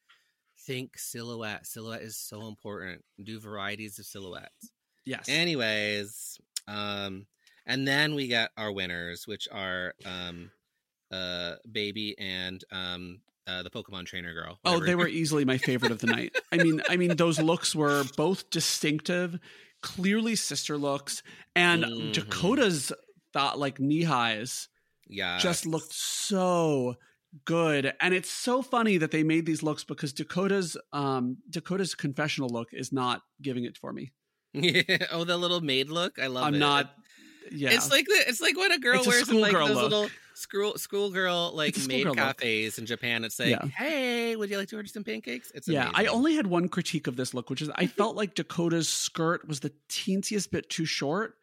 think 0.59 0.97
silhouette. 0.97 1.65
Silhouette 1.67 2.01
is 2.01 2.17
so 2.17 2.47
important. 2.47 3.03
Do 3.23 3.39
varieties 3.39 3.99
of 3.99 4.05
silhouettes. 4.05 4.71
Yes. 5.05 5.25
Anyways, 5.27 6.39
um, 6.67 7.27
and 7.65 7.87
then 7.87 8.15
we 8.15 8.27
get 8.27 8.51
our 8.57 8.71
winners, 8.71 9.27
which 9.27 9.47
are 9.51 9.93
um, 10.05 10.51
uh, 11.11 11.55
baby 11.71 12.15
and 12.17 12.63
um, 12.71 13.21
uh, 13.47 13.63
the 13.63 13.69
Pokemon 13.69 14.05
trainer 14.05 14.33
girl. 14.33 14.59
oh, 14.65 14.79
they 14.79 14.95
were 14.95 15.07
easily 15.21 15.45
my 15.45 15.57
favorite 15.57 15.91
of 15.91 15.99
the 15.99 16.07
night. 16.07 16.35
I 16.51 16.57
mean, 16.57 16.81
I 16.89 16.97
mean, 16.97 17.15
those 17.15 17.39
looks 17.39 17.75
were 17.75 18.03
both 18.17 18.49
distinctive, 18.49 19.37
clearly 19.81 20.35
sister 20.35 20.77
looks, 20.77 21.21
and 21.55 21.83
Mhm. 21.83 22.13
Dakota's 22.13 22.91
thought 23.33 23.59
like 23.59 23.79
knee 23.79 24.03
highs 24.03 24.69
yeah, 25.07 25.37
just 25.37 25.65
looked 25.65 25.93
so 25.93 26.95
good 27.43 27.93
and 27.99 28.13
it's 28.13 28.29
so 28.31 28.61
funny 28.61 28.97
that 28.97 29.11
they 29.11 29.21
made 29.21 29.45
these 29.45 29.61
looks 29.61 29.83
because 29.83 30.13
dakota's 30.13 30.77
um 30.93 31.35
dakota's 31.49 31.93
confessional 31.93 32.47
look 32.47 32.69
is 32.71 32.93
not 32.93 33.23
giving 33.41 33.65
it 33.65 33.77
for 33.77 33.91
me 33.91 34.13
Yeah. 34.53 34.83
Oh, 35.11 35.25
the 35.25 35.35
little 35.35 35.59
maid 35.59 35.89
look. 35.89 36.17
I 36.17 36.27
love 36.27 36.45
i'm 36.45 36.55
it. 36.55 36.59
not 36.59 36.93
yeah 37.51 37.71
It's 37.73 37.91
like 37.91 38.05
the 38.05 38.23
it's 38.25 38.39
like 38.39 38.55
what 38.55 38.71
a 38.73 38.79
girl 38.79 38.99
It's 38.99 39.07
wears 39.07 39.27
in 39.29 39.41
like 39.41 39.51
those 39.51 39.69
look. 39.71 39.83
little 39.91 40.07
school 40.35 40.77
schoolgirl 40.77 41.51
like 41.55 41.75
a 41.75 41.79
maid 41.79 42.01
schoolgirl 42.01 42.25
look. 42.25 42.37
cafes 42.39 42.77
in 42.77 42.85
Japan. 42.85 43.23
It's 43.23 43.39
like, 43.39 43.49
Yeah. 43.49 43.65
hey, 43.67 44.35
would 44.35 44.49
you 44.49 44.57
like 44.57 44.67
to 44.69 44.75
order 44.75 44.87
some 44.87 45.03
pancakes? 45.03 45.51
It's 45.55 45.67
yeah 45.67 45.91
i 45.93 46.05
only 46.05 46.35
had 46.35 46.47
one 46.47 46.67
critique 46.69 47.07
of 47.07 47.15
this 47.15 47.33
look 47.33 47.49
which 47.49 47.61
is 47.61 47.69
i 47.75 47.87
felt 47.87 48.15
like 48.15 48.35
dakota's 48.35 48.87
skirt 48.89 49.47
was 49.47 49.59
the 49.61 49.71
teensiest 49.89 50.51
bit 50.51 50.69
too 50.69 50.85
short 50.85 51.35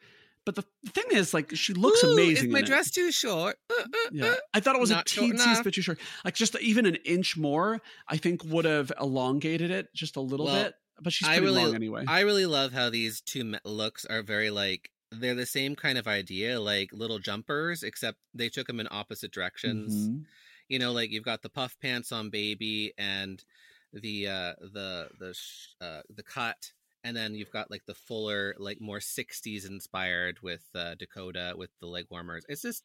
but 0.44 0.54
the 0.56 0.64
thing 0.88 1.04
is 1.12 1.32
like 1.32 1.54
she 1.54 1.72
looks 1.72 2.02
Ooh, 2.04 2.12
amazing 2.12 2.48
Is 2.48 2.52
my 2.52 2.58
in 2.60 2.64
it. 2.64 2.68
dress 2.68 2.90
too 2.90 3.10
short? 3.12 3.56
Uh, 3.70 3.82
uh, 3.82 3.86
yeah 4.12 4.24
uh. 4.26 4.34
i 4.54 4.60
thought 4.60 4.74
it 4.74 4.80
was 4.80 4.90
a 4.90 4.94
Not 4.96 5.06
teensiest 5.06 5.64
bit 5.64 5.74
too 5.74 5.82
short 5.82 5.98
like 6.24 6.34
just 6.34 6.58
even 6.60 6.86
an 6.86 6.96
inch 7.04 7.36
more 7.36 7.80
i 8.08 8.16
think 8.16 8.42
would 8.44 8.64
have 8.64 8.92
elongated 9.00 9.70
it 9.70 9.88
just 9.94 10.16
a 10.16 10.20
little 10.20 10.46
Well, 10.46 10.64
bit 10.64 10.74
but 11.00 11.12
she's 11.12 11.28
I 11.28 11.38
pretty 11.38 11.46
really- 11.52 11.64
long 11.64 11.74
anyway 11.74 12.04
I 12.06 12.20
really 12.20 12.46
love 12.46 12.72
how 12.72 12.90
these 12.90 13.20
two 13.20 13.54
looks 13.64 14.04
are 14.04 14.22
very 14.22 14.50
like 14.50 14.90
they're 15.12 15.34
the 15.34 15.46
same 15.46 15.76
kind 15.76 15.98
of 15.98 16.06
idea, 16.08 16.60
like 16.60 16.92
little 16.92 17.18
jumpers, 17.18 17.82
except 17.82 18.18
they 18.34 18.48
took 18.48 18.66
them 18.66 18.80
in 18.80 18.88
opposite 18.90 19.32
directions. 19.32 20.10
Mhm. 20.10 20.26
You 20.68 20.78
know, 20.78 20.92
like 20.92 21.10
you've 21.10 21.24
got 21.24 21.42
the 21.42 21.50
puff 21.50 21.78
pants 21.80 22.12
on 22.12 22.30
baby 22.30 22.92
and 22.98 23.44
the 23.92 24.28
uh 24.28 24.54
the 24.60 25.10
the 25.18 25.34
sh- 25.34 25.68
uh 25.80 26.02
the 26.08 26.22
cut 26.22 26.72
and 27.04 27.16
then 27.16 27.34
you've 27.34 27.50
got 27.50 27.70
like 27.70 27.84
the 27.86 27.94
fuller 27.94 28.54
like 28.58 28.80
more 28.80 29.00
60s 29.00 29.66
inspired 29.66 30.40
with 30.42 30.68
uh 30.74 30.94
Dakota 30.96 31.54
with 31.56 31.70
the 31.80 31.86
leg 31.86 32.06
warmers. 32.10 32.44
It's 32.48 32.62
just 32.62 32.84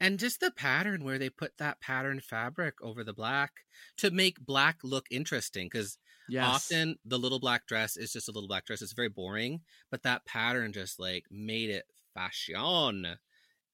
and 0.00 0.18
just 0.18 0.40
the 0.40 0.50
pattern 0.50 1.04
where 1.04 1.18
they 1.18 1.30
put 1.30 1.58
that 1.58 1.80
pattern 1.80 2.20
fabric 2.20 2.74
over 2.82 3.02
the 3.02 3.12
black 3.12 3.52
to 3.96 4.10
make 4.10 4.40
black 4.44 4.78
look 4.82 5.06
interesting 5.10 5.68
cuz 5.68 5.98
yes 6.28 6.46
often 6.46 6.98
the 7.04 7.18
little 7.18 7.40
black 7.40 7.66
dress 7.66 7.96
is 7.96 8.12
just 8.12 8.28
a 8.28 8.32
little 8.32 8.48
black 8.48 8.66
dress. 8.66 8.82
It's 8.82 8.92
very 8.92 9.08
boring, 9.08 9.62
but 9.90 10.02
that 10.02 10.24
pattern 10.24 10.72
just 10.72 10.98
like 10.98 11.24
made 11.30 11.70
it 11.70 11.86
fashion. 12.14 13.16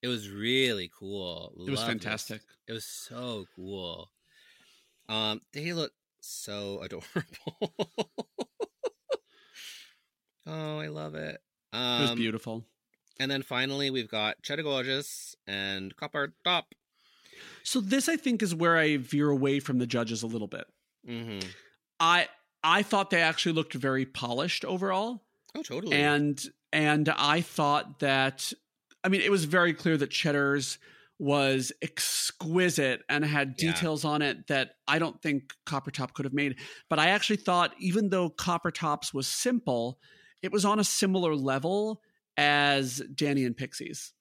It 0.02 0.08
was 0.08 0.28
really 0.28 0.90
cool. 0.98 1.54
it 1.66 1.70
was 1.70 1.80
Loved 1.80 1.92
fantastic 1.92 2.42
It 2.68 2.72
was 2.72 2.84
so 2.84 3.46
cool. 3.56 4.10
Um, 5.08 5.40
they 5.52 5.72
look 5.72 5.92
so 6.20 6.80
adorable. 6.82 7.74
oh, 10.46 10.78
I 10.78 10.88
love 10.88 11.14
it. 11.14 11.40
Um, 11.72 11.98
it 12.02 12.02
was 12.02 12.14
beautiful 12.16 12.64
And 13.18 13.30
then 13.30 13.42
finally, 13.42 13.90
we've 13.90 14.08
got 14.08 14.42
Cheddar 14.42 14.62
Gorgeous 14.64 15.36
and 15.46 15.94
Copper 15.96 16.34
Topp. 16.44 16.74
So 17.62 17.80
this 17.80 18.08
I 18.08 18.16
think 18.16 18.42
is 18.42 18.54
where 18.54 18.76
I 18.76 18.96
veer 18.96 19.30
away 19.30 19.60
from 19.60 19.78
the 19.78 19.86
judges 19.86 20.22
a 20.22 20.26
little 20.26 20.48
bit. 20.48 20.66
hmm 21.06 21.38
I 22.00 22.28
I 22.62 22.82
thought 22.82 23.10
they 23.10 23.22
actually 23.22 23.52
looked 23.52 23.74
very 23.74 24.06
polished 24.06 24.64
overall 24.64 25.24
Oh, 25.54 25.62
totally. 25.62 25.96
and 25.96 26.42
and 26.72 27.08
I 27.08 27.40
thought 27.40 28.00
that 28.00 28.52
I 29.04 29.08
mean 29.08 29.20
it 29.20 29.30
was 29.30 29.44
very 29.44 29.74
clear 29.74 29.96
that 29.96 30.10
Cheddar's 30.10 30.78
was 31.20 31.72
exquisite 31.80 33.02
and 33.08 33.24
had 33.24 33.56
Yeah. 33.56 33.66
details 33.72 34.04
on 34.04 34.20
it 34.22 34.48
that 34.48 34.72
I 34.88 34.98
don't 34.98 35.22
think 35.22 35.52
Copper 35.64 35.92
Topp 35.92 36.14
could 36.14 36.24
have 36.24 36.34
made. 36.34 36.58
But 36.90 36.98
I 36.98 37.08
actually 37.10 37.36
thought 37.36 37.72
even 37.78 38.08
though 38.10 38.30
Copper 38.30 38.72
Topp's 38.72 39.14
was 39.14 39.28
simple, 39.28 40.00
it 40.42 40.50
was 40.52 40.64
on 40.64 40.80
a 40.80 40.84
similar 40.84 41.34
level 41.36 42.02
as 42.36 43.02
Danny 43.14 43.44
and 43.44 43.56
Pixies. 43.56 44.12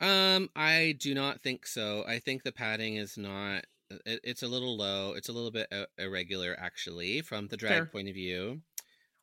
Um, 0.00 0.48
I 0.56 0.96
do 0.98 1.14
not 1.14 1.42
think 1.42 1.66
so. 1.66 2.04
I 2.08 2.18
think 2.18 2.42
the 2.42 2.52
padding 2.52 2.96
is 2.96 3.18
not. 3.18 3.64
It, 4.06 4.20
it's 4.24 4.42
a 4.42 4.48
little 4.48 4.76
low. 4.76 5.12
It's 5.14 5.28
a 5.28 5.32
little 5.32 5.50
bit 5.50 5.68
uh, 5.72 5.84
irregular, 5.98 6.56
actually, 6.58 7.20
from 7.20 7.48
the 7.48 7.56
drag 7.56 7.72
Fair. 7.72 7.86
point 7.86 8.08
of 8.08 8.14
view. 8.14 8.60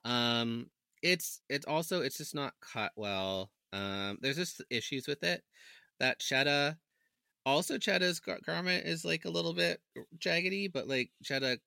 Um, 0.05 0.69
it's 1.01 1.41
it's 1.49 1.65
also 1.65 2.01
it's 2.01 2.17
just 2.17 2.35
not 2.35 2.53
cut 2.61 2.91
well. 2.95 3.51
Um, 3.73 4.17
there's 4.21 4.35
just 4.37 4.63
issues 4.69 5.07
with 5.07 5.23
it. 5.23 5.43
That 5.99 6.19
Cheddar, 6.19 6.77
also 7.45 7.77
Cheddar's 7.77 8.19
gar- 8.19 8.39
garment 8.45 8.85
is 8.85 9.03
like 9.03 9.25
a 9.25 9.29
little 9.29 9.53
bit 9.53 9.81
jaggedy, 10.19 10.71
but 10.71 10.87
like 10.87 11.09
Cheddar 11.23 11.57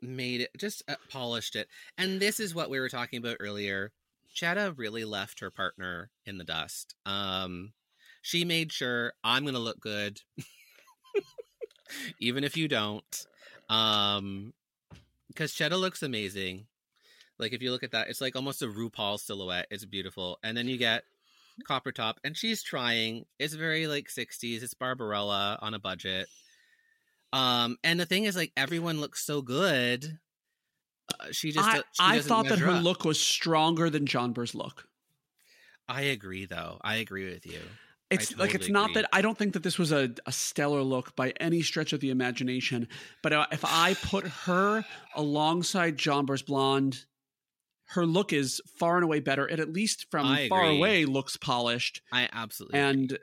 made 0.00 0.42
it 0.42 0.50
just 0.56 0.82
uh, 0.88 0.94
polished 1.08 1.56
it. 1.56 1.68
And 1.98 2.20
this 2.20 2.38
is 2.38 2.54
what 2.54 2.70
we 2.70 2.78
were 2.78 2.88
talking 2.88 3.18
about 3.18 3.38
earlier. 3.40 3.92
Cheddar 4.32 4.72
really 4.72 5.04
left 5.04 5.40
her 5.40 5.50
partner 5.50 6.10
in 6.26 6.38
the 6.38 6.44
dust. 6.44 6.94
Um, 7.06 7.72
she 8.22 8.44
made 8.44 8.72
sure 8.72 9.12
I'm 9.22 9.44
gonna 9.44 9.58
look 9.58 9.80
good, 9.80 10.20
even 12.20 12.44
if 12.44 12.56
you 12.56 12.68
don't. 12.68 13.26
Um, 13.68 14.52
because 15.28 15.52
Cheddar 15.52 15.76
looks 15.76 16.02
amazing. 16.02 16.66
Like 17.38 17.52
if 17.52 17.62
you 17.62 17.70
look 17.70 17.82
at 17.82 17.92
that, 17.92 18.08
it's 18.08 18.20
like 18.20 18.36
almost 18.36 18.62
a 18.62 18.66
RuPaul 18.66 19.18
silhouette. 19.18 19.66
It's 19.70 19.84
beautiful, 19.84 20.38
and 20.42 20.56
then 20.56 20.68
you 20.68 20.76
get 20.76 21.04
Copper 21.64 21.92
Topp, 21.92 22.18
and 22.24 22.36
she's 22.36 22.62
trying. 22.62 23.26
It's 23.38 23.54
very 23.54 23.86
like 23.86 24.08
'60s. 24.08 24.62
It's 24.62 24.74
Barbarella 24.74 25.58
on 25.60 25.74
a 25.74 25.78
budget. 25.78 26.28
Um, 27.32 27.78
and 27.82 27.98
the 27.98 28.06
thing 28.06 28.24
is, 28.24 28.36
like 28.36 28.52
everyone 28.56 29.00
looks 29.00 29.24
so 29.24 29.42
good. 29.42 30.18
Uh, 31.18 31.26
she 31.32 31.52
just 31.52 31.68
I, 31.68 31.76
she 31.76 31.82
I 32.00 32.20
thought 32.20 32.48
that 32.48 32.58
her 32.58 32.70
up. 32.70 32.84
look 32.84 33.04
was 33.04 33.20
stronger 33.20 33.90
than 33.90 34.06
Jonbers' 34.06 34.54
look. 34.54 34.88
I 35.88 36.02
agree, 36.02 36.46
though. 36.46 36.78
I 36.82 36.96
agree 36.96 37.28
with 37.30 37.46
you. 37.46 37.60
It's 38.10 38.36
like 38.36 38.54
it's 38.54 38.66
totally 38.66 38.72
not 38.72 38.94
that 38.94 39.08
I 39.12 39.22
don't 39.22 39.38
think 39.38 39.54
that 39.54 39.62
this 39.62 39.78
was 39.78 39.90
a, 39.90 40.10
a 40.26 40.32
stellar 40.32 40.82
look 40.82 41.16
by 41.16 41.32
any 41.40 41.62
stretch 41.62 41.94
of 41.94 42.00
the 42.00 42.10
imagination. 42.10 42.88
But 43.22 43.32
uh, 43.32 43.46
if 43.50 43.64
I 43.64 43.94
put 43.94 44.26
her 44.26 44.84
alongside 45.16 45.96
Jonbers 45.96 46.44
Blonde, 46.44 47.06
her 47.88 48.04
look 48.04 48.32
is 48.32 48.60
far 48.78 48.96
and 48.96 49.04
away 49.04 49.20
better. 49.20 49.48
It 49.48 49.60
at 49.60 49.72
least 49.72 50.06
from 50.10 50.26
I 50.26 50.48
far 50.48 50.64
agree. 50.64 50.76
away 50.76 51.04
looks 51.06 51.38
polished 51.38 52.02
I 52.12 52.28
absolutely 52.32 52.78
agree. 52.78 52.90
and 52.90 53.18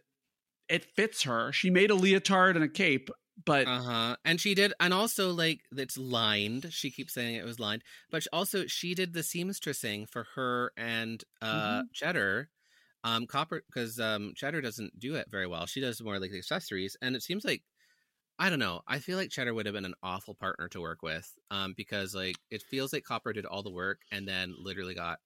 it 0.67 0.85
fits 0.85 1.23
her. 1.23 1.51
She 1.51 1.69
made 1.69 1.91
a 1.91 1.95
leotard 1.95 2.55
and 2.55 2.63
a 2.63 2.69
cape, 2.69 3.09
but 3.45 3.67
Uh 3.67 3.81
huh. 3.81 4.17
And 4.25 4.39
she 4.39 4.55
did, 4.55 4.73
and 4.79 4.93
also 4.93 5.31
like 5.31 5.61
it's 5.71 5.97
lined. 5.97 6.73
She 6.73 6.89
keeps 6.91 7.13
saying 7.13 7.35
it 7.35 7.45
was 7.45 7.59
lined, 7.59 7.83
but 8.09 8.25
also 8.33 8.65
she 8.67 8.95
did 8.95 9.13
the 9.13 9.19
seamstressing 9.21 10.09
for 10.09 10.23
her 10.35 10.71
and 10.77 11.23
uh 11.41 11.83
Cheddar, 11.93 12.49
um, 13.03 13.27
Copper, 13.27 13.63
because 13.67 13.99
um 13.99 14.33
Cheddar 14.35 14.61
doesn't 14.61 14.99
do 14.99 15.15
it 15.15 15.29
very 15.29 15.47
well. 15.47 15.65
She 15.67 15.81
does 15.81 16.01
more 16.01 16.19
like 16.19 16.31
the 16.31 16.37
accessories, 16.39 16.97
and 17.01 17.15
it 17.15 17.23
seems 17.23 17.45
like 17.45 17.63
I 18.39 18.49
don't 18.49 18.59
know. 18.59 18.81
I 18.87 18.99
feel 18.99 19.17
like 19.17 19.31
Cheddar 19.31 19.53
would 19.53 19.65
have 19.67 19.75
been 19.75 19.85
an 19.85 19.95
awful 20.03 20.35
partner 20.35 20.69
to 20.69 20.81
work 20.81 21.01
with, 21.03 21.37
um, 21.51 21.73
because 21.75 22.15
like 22.15 22.37
it 22.51 22.63
feels 22.63 22.93
like 22.93 23.03
Copper 23.03 23.33
did 23.33 23.45
all 23.45 23.63
the 23.63 23.71
work 23.71 24.01
and 24.11 24.27
then 24.27 24.55
literally 24.57 24.95
got 24.95 25.19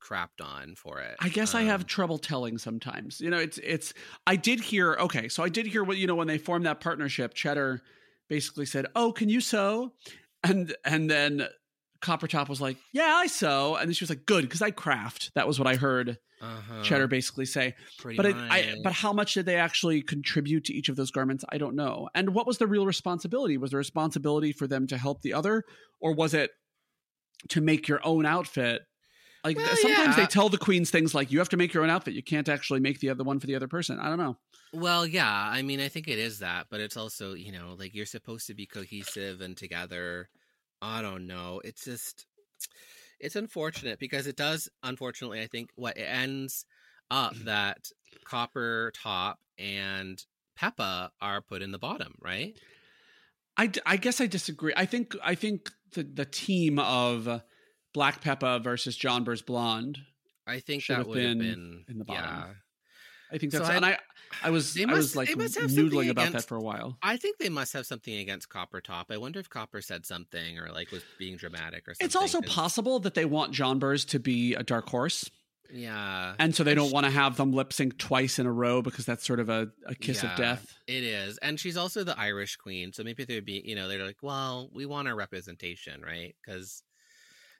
crapped 0.00 0.40
on 0.42 0.74
for 0.74 1.00
it. 1.00 1.20
I 1.20 1.28
guess 1.28 1.54
I 1.54 1.62
have 1.62 1.82
Um, 1.82 1.86
trouble 1.86 2.18
telling 2.18 2.58
sometimes. 2.58 3.20
You 3.20 3.30
know, 3.30 3.38
it's 3.38 3.58
it's 3.58 3.92
I 4.26 4.36
did 4.36 4.60
hear 4.60 4.94
okay, 4.94 5.28
so 5.28 5.42
I 5.42 5.48
did 5.48 5.66
hear 5.66 5.84
what 5.84 5.98
you 5.98 6.06
know 6.06 6.14
when 6.14 6.28
they 6.28 6.38
formed 6.38 6.66
that 6.66 6.80
partnership, 6.80 7.34
Cheddar 7.34 7.82
basically 8.28 8.66
said, 8.66 8.86
"Oh, 8.94 9.12
can 9.12 9.28
you 9.28 9.40
sew?" 9.40 9.92
And 10.42 10.74
and 10.84 11.10
then 11.10 11.48
Copper 12.00 12.26
Topp 12.26 12.48
was 12.48 12.60
like, 12.60 12.78
"Yeah, 12.92 13.14
I 13.14 13.26
sew." 13.26 13.76
And 13.76 13.88
then 13.88 13.94
she 13.94 14.04
was 14.04 14.10
like, 14.10 14.24
"Good, 14.26 14.42
because 14.44 14.62
I 14.62 14.70
craft." 14.70 15.32
That 15.34 15.46
was 15.46 15.58
what 15.58 15.68
I 15.68 15.76
heard 15.76 16.18
uh-huh, 16.40 16.82
Cheddar 16.82 17.08
basically 17.08 17.44
say. 17.44 17.74
pretty 17.98 18.16
But 18.16 18.26
it, 18.26 18.36
I, 18.36 18.76
but 18.82 18.94
how 18.94 19.12
much 19.12 19.34
did 19.34 19.46
they 19.46 19.56
actually 19.56 20.02
contribute 20.02 20.64
to 20.64 20.74
each 20.74 20.88
of 20.88 20.96
those 20.96 21.10
garments? 21.10 21.44
I 21.50 21.58
don't 21.58 21.76
know. 21.76 22.08
And 22.14 22.34
what 22.34 22.46
was 22.46 22.58
the 22.58 22.66
real 22.66 22.86
responsibility? 22.86 23.58
Was 23.58 23.72
the 23.72 23.76
responsibility 23.76 24.52
for 24.52 24.66
them 24.66 24.86
to 24.88 24.98
help 24.98 25.22
the 25.22 25.34
other, 25.34 25.64
or 26.00 26.14
was 26.14 26.32
it 26.34 26.50
to 27.48 27.60
make 27.60 27.88
your 27.88 28.00
own 28.04 28.26
outfit? 28.26 28.82
Like 29.44 29.56
Well, 29.56 29.76
sometimes 29.76 30.16
yeah. 30.16 30.24
they 30.24 30.26
tell 30.26 30.48
the 30.48 30.58
queens 30.58 30.90
things 30.90 31.14
like 31.14 31.32
you 31.32 31.38
have 31.38 31.48
to 31.50 31.56
make 31.56 31.72
your 31.72 31.82
own 31.82 31.90
outfit. 31.90 32.14
You 32.14 32.22
can't 32.22 32.48
actually 32.48 32.80
make 32.80 33.00
the 33.00 33.10
other 33.10 33.24
one 33.24 33.40
for 33.40 33.46
the 33.46 33.54
other 33.54 33.68
person. 33.68 33.98
I 33.98 34.08
don't 34.08 34.18
know. 34.18 34.36
Well, 34.72 35.06
yeah, 35.06 35.30
I 35.30 35.62
mean, 35.62 35.80
I 35.80 35.88
think 35.88 36.08
it 36.08 36.18
is 36.18 36.38
that, 36.40 36.66
but 36.70 36.80
it's 36.80 36.96
also, 36.96 37.34
you 37.34 37.50
know, 37.50 37.74
like 37.78 37.94
you're 37.94 38.06
supposed 38.06 38.46
to 38.48 38.54
be 38.54 38.66
cohesive 38.66 39.40
and 39.40 39.56
together. 39.56 40.28
I 40.82 41.02
don't 41.02 41.26
know. 41.26 41.60
It's 41.64 41.84
just, 41.84 42.26
it's 43.18 43.36
unfortunate 43.36 43.98
because 43.98 44.26
it 44.26 44.36
does, 44.36 44.68
unfortunately, 44.82 45.40
I 45.40 45.46
think 45.46 45.70
what 45.74 45.96
it 45.96 46.02
ends 46.02 46.66
up 47.10 47.34
mm-hmm. 47.34 47.46
that 47.46 47.90
Copper 48.24 48.92
Topp 48.94 49.38
and 49.58 50.24
Peppa 50.56 51.10
are 51.20 51.40
put 51.40 51.62
in 51.62 51.72
the 51.72 51.78
bottom, 51.78 52.14
right? 52.20 52.54
I, 53.56 53.70
I 53.84 53.96
guess 53.96 54.20
I 54.20 54.26
disagree. 54.26 54.72
I 54.76 54.86
think 54.86 55.14
I 55.22 55.34
think 55.34 55.70
the 55.92 56.02
the 56.02 56.24
team 56.24 56.78
of 56.78 57.42
Black 57.92 58.20
Peppa 58.20 58.58
versus 58.60 58.96
Jonbers 58.98 59.44
Blonde. 59.44 59.98
I 60.46 60.60
think 60.60 60.82
Should 60.82 60.96
that 60.98 61.06
would 61.06 61.18
have 61.18 61.38
been 61.38 61.38
been 61.38 61.84
in 61.88 61.98
the 61.98 62.04
bottom. 62.04 62.24
Yeah, 62.24 62.46
I 63.32 63.38
think 63.38 63.52
So 63.52 63.58
that's 63.58 63.70
I- 63.70 63.76
and 63.76 63.86
I 63.86 63.98
I 64.42 64.50
was 64.50 64.74
They 64.74 64.84
I 64.84 64.92
was 64.92 65.14
like 65.16 65.28
they 65.28 65.34
must 65.34 65.58
have 65.58 65.70
something 65.70 65.90
noodling 65.90 66.10
about 66.10 66.32
that 66.32 66.44
for 66.44 66.56
a 66.56 66.60
while. 66.62 66.96
I 67.02 67.16
think 67.16 67.38
they 67.38 67.48
must 67.48 67.72
have 67.72 67.84
something 67.86 68.14
against 68.18 68.48
Copper 68.48 68.80
Topp. 68.80 69.08
I 69.10 69.16
wonder 69.16 69.38
if 69.40 69.48
Copper 69.50 69.80
said 69.80 70.06
something 70.06 70.58
or 70.58 70.70
like 70.72 70.90
was 70.92 71.02
being 71.18 71.36
dramatic 71.36 71.86
or 71.88 71.94
something. 71.94 72.04
It's 72.06 72.16
also 72.16 72.40
possible 72.42 73.00
that 73.00 73.14
they 73.14 73.24
want 73.24 73.52
Jonbers 73.52 74.06
to 74.08 74.18
be 74.18 74.54
a 74.54 74.62
dark 74.62 74.88
horse. 74.88 75.28
Yeah. 75.72 76.34
And 76.40 76.54
so 76.54 76.64
they 76.64 76.72
And 76.72 76.78
don't 76.78 76.88
sh- 76.90 76.92
want 76.92 77.06
to 77.06 77.12
have 77.12 77.36
them 77.36 77.52
lip 77.52 77.72
sync 77.72 77.96
twice 77.98 78.40
in 78.40 78.46
a 78.46 78.52
row 78.52 78.82
because 78.82 79.06
that's 79.06 79.24
sort 79.24 79.38
of 79.38 79.48
a, 79.48 79.68
a 79.86 79.94
kiss 79.94 80.22
Yeah, 80.24 80.32
of 80.32 80.36
death. 80.36 80.74
It 80.88 81.04
is. 81.04 81.38
And 81.38 81.60
she's 81.60 81.76
also 81.76 82.02
the 82.02 82.18
Irish 82.18 82.56
queen. 82.56 82.92
So 82.92 83.04
maybe 83.04 83.24
they'd 83.24 83.44
be, 83.44 83.62
you 83.64 83.76
know, 83.76 83.86
they're 83.86 84.04
like, 84.04 84.16
well, 84.20 84.68
we 84.74 84.84
want 84.84 85.06
our 85.06 85.14
representation, 85.14 86.02
right? 86.02 86.34
Because 86.44 86.82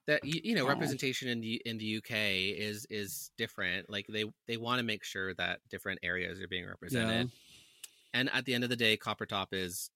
that 0.07 0.25
you, 0.25 0.41
you 0.43 0.55
know, 0.55 0.67
representation 0.67 1.29
in 1.29 1.41
the 1.41 1.61
in 1.65 1.79
the 1.79 1.97
UK 1.99 2.11
is 2.59 2.87
is 2.91 3.31
different. 3.37 3.89
Like 3.91 4.07
they 4.09 4.25
they 4.47 4.57
want 4.57 4.79
to 4.79 4.85
make 4.85 5.05
sure 5.05 5.35
that 5.35 5.61
different 5.71 6.01
areas 6.03 6.41
are 6.41 6.49
being 6.49 6.67
represented. 6.67 7.31
And 8.13 8.29
at 8.33 8.45
the 8.45 8.55
end 8.55 8.65
of 8.65 8.71
the 8.71 8.77
day, 8.77 8.97
Copper 8.97 9.27
Topp 9.27 9.49
is 9.53 9.91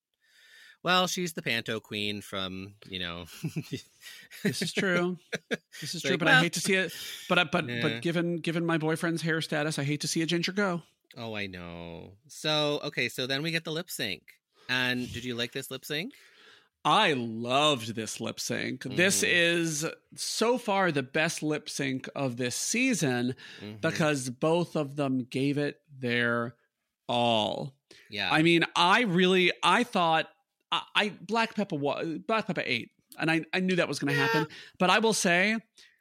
well, 0.85 1.07
she's 1.07 1.33
the 1.33 1.41
Panto 1.43 1.81
queen 1.81 2.21
from, 2.21 2.75
you 2.89 2.99
know, 3.01 3.25
This 4.43 4.61
is 4.61 4.73
true. 4.73 5.17
This 5.81 5.95
is 5.95 6.03
true, 6.03 6.13
Like, 6.13 6.19
but 6.21 6.29
I 6.29 6.35
hate 6.37 6.53
to 6.53 6.61
see 6.61 6.75
it. 6.75 6.93
But 7.29 7.51
but 7.51 7.67
Yeah. 7.67 7.81
but 7.81 8.03
given 8.03 8.37
given 8.37 8.67
my 8.67 8.79
boyfriend's 8.79 9.23
hair 9.23 9.41
status, 9.41 9.79
I 9.79 9.85
hate 9.85 10.03
to 10.03 10.09
see 10.09 10.21
a 10.23 10.27
ginger 10.27 10.53
go. 10.53 10.83
Oh, 11.17 11.35
I 11.35 11.47
know. 11.47 12.13
So, 12.29 12.81
okay, 12.85 13.09
so 13.09 13.27
then 13.27 13.43
we 13.43 13.51
get 13.51 13.65
the 13.65 13.73
lip 13.73 13.91
sync. 13.91 14.23
And 14.69 15.11
did 15.13 15.25
you 15.25 15.35
like 15.35 15.53
this 15.53 15.71
lip 15.71 15.85
sync? 15.85 16.13
I 16.85 17.15
loved 17.15 17.95
this 17.95 18.21
lip 18.21 18.39
sync. 18.39 18.83
This 18.85 19.23
Mhm. 19.23 19.29
is 19.33 19.87
so 20.17 20.59
far 20.59 20.93
the 20.93 21.03
best 21.03 21.43
lip 21.43 21.69
sync 21.71 22.09
of 22.15 22.37
this 22.37 22.55
season 22.55 23.35
Mhm. 23.61 23.81
because 23.81 24.29
both 24.31 24.77
of 24.77 24.97
them 24.97 25.25
gave 25.25 25.57
it 25.59 25.81
their 25.99 26.57
all. 27.09 27.75
yeah. 28.11 28.31
I 28.33 28.43
mean, 28.43 28.65
I 28.77 29.03
really 29.03 29.53
I 29.63 29.85
thought 29.85 30.29
I, 30.73 30.83
I 30.95 31.09
Black 31.11 31.55
Peppa 31.55 31.75
was 31.75 32.19
Black 32.27 32.47
Peppa 32.47 32.71
ate, 32.71 32.91
and 33.19 33.31
I, 33.31 33.43
I 33.53 33.61
knew 33.61 33.77
that 33.77 33.89
was 33.89 33.99
going 33.99 34.13
to 34.15 34.19
Yeah. 34.19 34.27
happen. 34.27 34.49
But 34.79 34.91
I 34.91 34.99
will 34.99 35.13
say, 35.13 35.57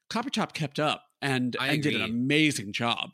Copper 0.09 0.29
Topp 0.29 0.53
kept 0.53 0.79
up 0.79 1.03
and 1.21 1.55
I 1.59 1.73
and 1.73 1.83
did 1.83 1.95
an 1.95 2.01
amazing 2.01 2.73
job. 2.73 3.11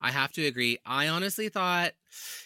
I 0.00 0.10
have 0.12 0.32
to 0.32 0.44
agree. 0.46 0.78
I 0.84 1.08
honestly 1.08 1.48
thought, 1.48 1.94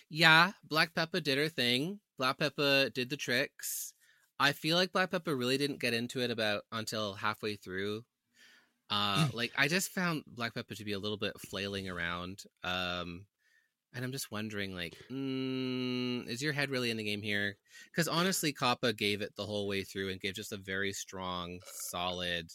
yeah, 0.09 0.53
Black 0.65 0.95
Peppa 0.95 1.21
did 1.21 1.37
her 1.39 1.49
thing. 1.49 2.01
Black 2.19 2.39
Peppa 2.39 2.91
did 2.91 3.11
the 3.11 3.17
tricks. 3.17 3.93
I 4.41 4.53
feel 4.53 4.77
like 4.77 4.93
Black 4.93 5.11
Peppa 5.11 5.35
really 5.35 5.59
didn't 5.59 5.81
get 5.81 5.93
into 5.93 6.21
it 6.21 6.31
about 6.31 6.63
until 6.73 7.13
halfway 7.13 7.57
through. 7.57 8.05
Uh, 8.89 9.29
like 9.35 9.53
I 9.57 9.69
just 9.69 9.91
found 9.91 10.25
Black 10.27 10.55
Peppa 10.55 10.75
to 10.75 10.85
be 10.85 10.95
a 10.95 10.99
little 10.99 11.19
bit 11.19 11.39
flailing 11.39 11.89
around. 11.89 12.43
Um, 12.65 13.27
and 13.95 14.05
I'm 14.05 14.13
just 14.13 14.33
wondering, 14.33 14.75
like, 14.75 14.97
mm, 15.11 16.27
is 16.27 16.43
your 16.43 16.53
head 16.53 16.71
really 16.71 16.91
in 16.91 16.97
the 16.97 17.05
game 17.05 17.23
here? 17.23 17.57
Because 17.91 18.09
honestly, 18.09 18.53
Copper 18.53 18.93
gave 18.93 19.21
it 19.21 19.37
the 19.37 19.45
whole 19.45 19.69
way 19.69 19.85
through 19.85 20.11
and 20.11 20.21
gave 20.21 20.35
just 20.35 20.53
a 20.53 20.57
very 20.57 20.93
strong, 20.93 21.59
solid, 21.65 22.51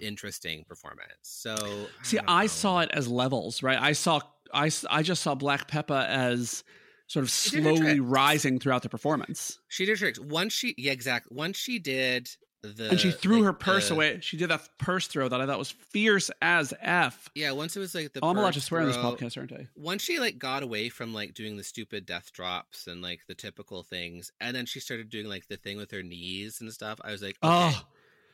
interesting 0.00 0.64
performance. 0.68 1.08
So 1.22 1.56
See, 2.02 2.18
don't 2.18 2.28
I 2.28 2.46
saw 2.46 2.80
it 2.80 2.90
as 2.92 3.08
levels, 3.08 3.62
right? 3.62 3.80
I 3.80 3.92
saw 3.92 4.20
I, 4.54 4.70
I 4.88 5.02
just 5.02 5.22
saw 5.22 5.34
Black 5.34 5.68
Peppa 5.68 6.06
as 6.08 6.64
sort 7.10 7.24
of 7.24 7.30
She 7.30 7.56
did 7.56 7.64
her 7.64 7.74
slowly 7.76 8.00
rising 8.00 8.60
throughout 8.60 8.82
the 8.82 8.88
performance. 8.88 9.58
She 9.66 9.84
did 9.84 9.98
tricks. 9.98 10.20
Once 10.20 10.52
she, 10.52 10.74
yeah, 10.78 10.92
exactly. 10.92 11.36
Once 11.36 11.56
she 11.56 11.80
did 11.80 12.30
the, 12.62 12.90
and 12.90 13.00
she 13.00 13.10
threw 13.10 13.38
like, 13.38 13.44
her 13.46 13.52
purse 13.52 13.88
the- 13.88 13.94
away. 13.94 14.18
She 14.20 14.36
did 14.36 14.50
that 14.50 14.68
purse 14.78 15.08
throw 15.08 15.28
that 15.28 15.40
I 15.40 15.46
thought 15.46 15.58
was 15.58 15.72
fierce 15.72 16.30
as 16.40 16.72
f. 16.80 17.28
Yeah, 17.34 17.50
once 17.50 17.76
it 17.76 17.80
was 17.80 17.96
like 17.96 18.12
the. 18.12 18.20
Oh, 18.22 18.28
I'm 18.28 18.38
allowed 18.38 18.52
to 18.52 18.60
swear 18.60 18.82
on 18.82 18.86
this 18.86 18.96
podcast, 18.96 19.36
aren't 19.36 19.52
I? 19.52 19.66
Once 19.74 20.02
she 20.02 20.20
like 20.20 20.38
got 20.38 20.62
away 20.62 20.88
from 20.88 21.12
like 21.12 21.34
doing 21.34 21.56
the 21.56 21.64
stupid 21.64 22.06
death 22.06 22.32
drops 22.32 22.86
and 22.86 23.02
like 23.02 23.22
the 23.26 23.34
typical 23.34 23.82
things, 23.82 24.30
and 24.40 24.54
then 24.54 24.66
she 24.66 24.78
started 24.78 25.08
doing 25.10 25.26
like 25.26 25.48
the 25.48 25.56
thing 25.56 25.78
with 25.78 25.90
her 25.90 26.04
knees 26.04 26.60
and 26.60 26.72
stuff. 26.72 27.00
I 27.02 27.10
was 27.10 27.22
like, 27.22 27.38
okay, 27.42 27.76
Oh, 27.76 27.82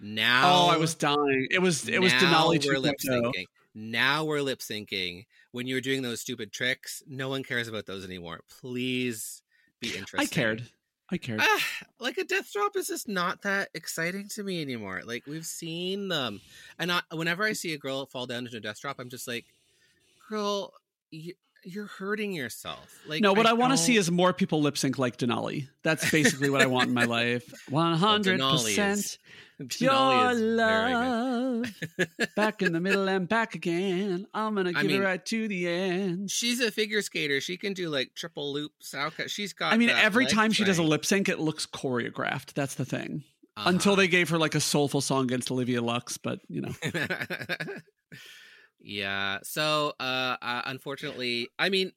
now. 0.00 0.52
oh, 0.52 0.68
I 0.68 0.76
was 0.76 0.94
dying. 0.94 1.46
It 1.50 1.62
was 1.62 1.88
it 1.88 2.02
was 2.02 2.12
Denali 2.12 2.62
oh. 2.62 2.68
We're 2.68 2.78
lip 2.78 2.96
oh. 3.08 3.10
syncing. 3.10 3.44
Now 3.74 4.24
we're 4.24 4.40
lip 4.40 4.58
syncing. 4.58 5.26
When 5.56 5.66
you 5.66 5.76
were 5.76 5.80
doing 5.80 6.02
those 6.02 6.20
stupid 6.20 6.52
tricks, 6.52 7.02
no 7.08 7.30
one 7.30 7.42
cares 7.42 7.66
about 7.66 7.86
those 7.86 8.04
anymore. 8.04 8.40
Please 8.60 9.40
be 9.80 9.88
interested. 9.96 10.20
I 10.20 10.26
cared. 10.26 10.68
I 11.10 11.16
cared. 11.16 11.40
Ah, 11.42 11.64
like 11.98 12.18
a 12.18 12.24
death 12.24 12.52
drop 12.52 12.76
is 12.76 12.88
just 12.88 13.08
not 13.08 13.40
that 13.40 13.70
exciting 13.72 14.28
to 14.34 14.42
me 14.42 14.60
anymore. 14.60 15.00
Like 15.06 15.26
we've 15.26 15.46
seen 15.46 16.08
them, 16.08 16.42
and 16.78 16.92
I, 16.92 17.00
whenever 17.10 17.42
I 17.42 17.54
see 17.54 17.72
a 17.72 17.78
girl 17.78 18.04
fall 18.04 18.26
down 18.26 18.44
into 18.44 18.58
a 18.58 18.60
death 18.60 18.82
drop, 18.82 18.96
I'm 18.98 19.08
just 19.08 19.26
like, 19.26 19.46
girl, 20.28 20.74
you, 21.10 21.32
you're 21.66 21.86
hurting 21.86 22.32
yourself. 22.32 22.98
Like 23.06 23.20
no, 23.20 23.32
what 23.32 23.44
I, 23.46 23.52
want 23.52 23.72
to 23.72 23.76
see 23.76 23.96
is 23.96 24.10
more 24.10 24.32
people 24.32 24.62
lip 24.62 24.78
sync 24.78 24.98
like 24.98 25.16
Denali. 25.18 25.68
That's 25.82 26.08
basically 26.10 26.48
what 26.48 26.62
I 26.62 26.66
want 26.66 26.88
in 26.88 26.94
my 26.94 27.04
life. 27.04 27.42
One 27.68 27.96
hundred 27.98 28.40
percent 28.40 29.18
pure 29.68 29.90
Denali 29.90 30.32
is 30.32 30.38
good. 31.98 32.06
love. 32.06 32.28
back 32.36 32.62
in 32.62 32.72
the 32.72 32.80
middle 32.80 33.08
and 33.08 33.28
back 33.28 33.54
again. 33.54 34.26
I'm 34.32 34.54
gonna 34.54 34.70
I 34.70 34.82
give 34.82 34.90
mean- 34.92 35.02
it 35.02 35.04
right 35.04 35.26
to 35.26 35.48
the 35.48 35.66
end. 35.68 36.30
She's 36.30 36.60
a 36.60 36.70
figure 36.70 37.02
skater. 37.02 37.40
She 37.40 37.56
can 37.56 37.72
do 37.72 37.88
like 37.88 38.12
triple 38.14 38.52
loops. 38.52 38.94
She's 39.26 39.52
got. 39.52 39.72
I 39.72 39.76
mean, 39.76 39.90
every 39.90 40.26
time 40.26 40.52
she 40.52 40.62
does 40.64 40.78
a 40.78 40.82
lip 40.84 41.04
sync, 41.04 41.28
it 41.28 41.40
looks 41.40 41.66
choreographed. 41.66 42.52
That's 42.54 42.74
the 42.74 42.84
thing. 42.84 43.24
Until 43.58 43.92
Uh-huh. 43.92 44.02
they 44.02 44.08
gave 44.08 44.28
her 44.28 44.38
like 44.38 44.54
a 44.54 44.60
soulful 44.60 45.00
song 45.00 45.24
against 45.24 45.50
Olivia 45.50 45.80
Lux, 45.82 46.18
but 46.18 46.40
you 46.48 46.60
know, 46.60 46.74
yeah. 48.86 49.38
So, 49.42 49.92
uh, 50.00 50.36
uh, 50.40 50.62
unfortunately, 50.66 51.48
I 51.58 51.68
mean, 51.68 51.92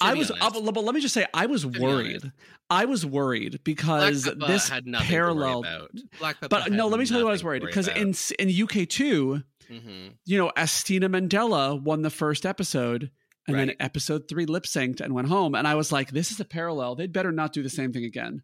I 0.00 0.14
was. 0.14 0.30
uh, 0.30 0.50
but 0.50 0.62
let 0.84 0.94
me 0.94 1.00
just 1.00 1.14
say, 1.14 1.26
I 1.32 1.46
was 1.46 1.64
worried. 1.64 2.30
I 2.68 2.84
was 2.86 3.06
worried 3.06 3.60
because 3.62 4.24
this 4.24 4.68
had 4.68 4.86
nothing 4.86 5.06
parallel. 5.08 5.62
To 5.62 5.68
worry 5.68 5.76
about. 5.76 5.90
Black 6.18 6.40
Peppa 6.40 6.48
But 6.48 6.72
no, 6.72 6.88
let 6.88 6.98
me 6.98 7.06
tell 7.06 7.18
you 7.18 7.24
why 7.24 7.30
I 7.30 7.32
was 7.32 7.44
worried 7.44 7.62
because 7.62 7.88
in 7.88 8.14
in 8.38 8.48
UK 8.64 8.86
two, 8.88 9.42
Mhm. 9.70 10.14
you 10.26 10.36
know, 10.38 10.50
Asttina 10.56 11.08
Mandella 11.08 11.80
won 11.80 12.02
the 12.02 12.10
first 12.10 12.44
episode. 12.44 13.10
And 13.46 13.58
then 13.58 13.72
episode 13.78 14.26
three 14.26 14.46
lip 14.46 14.64
synced 14.64 15.02
and 15.02 15.12
went 15.12 15.28
home. 15.28 15.54
And 15.54 15.68
I 15.68 15.74
was 15.74 15.92
like, 15.92 16.10
this 16.12 16.30
is 16.30 16.40
a 16.40 16.46
parallel. 16.46 16.94
They'd 16.94 17.12
better 17.12 17.30
not 17.30 17.52
do 17.52 17.62
the 17.62 17.68
same 17.68 17.92
thing 17.92 18.04
again. 18.06 18.42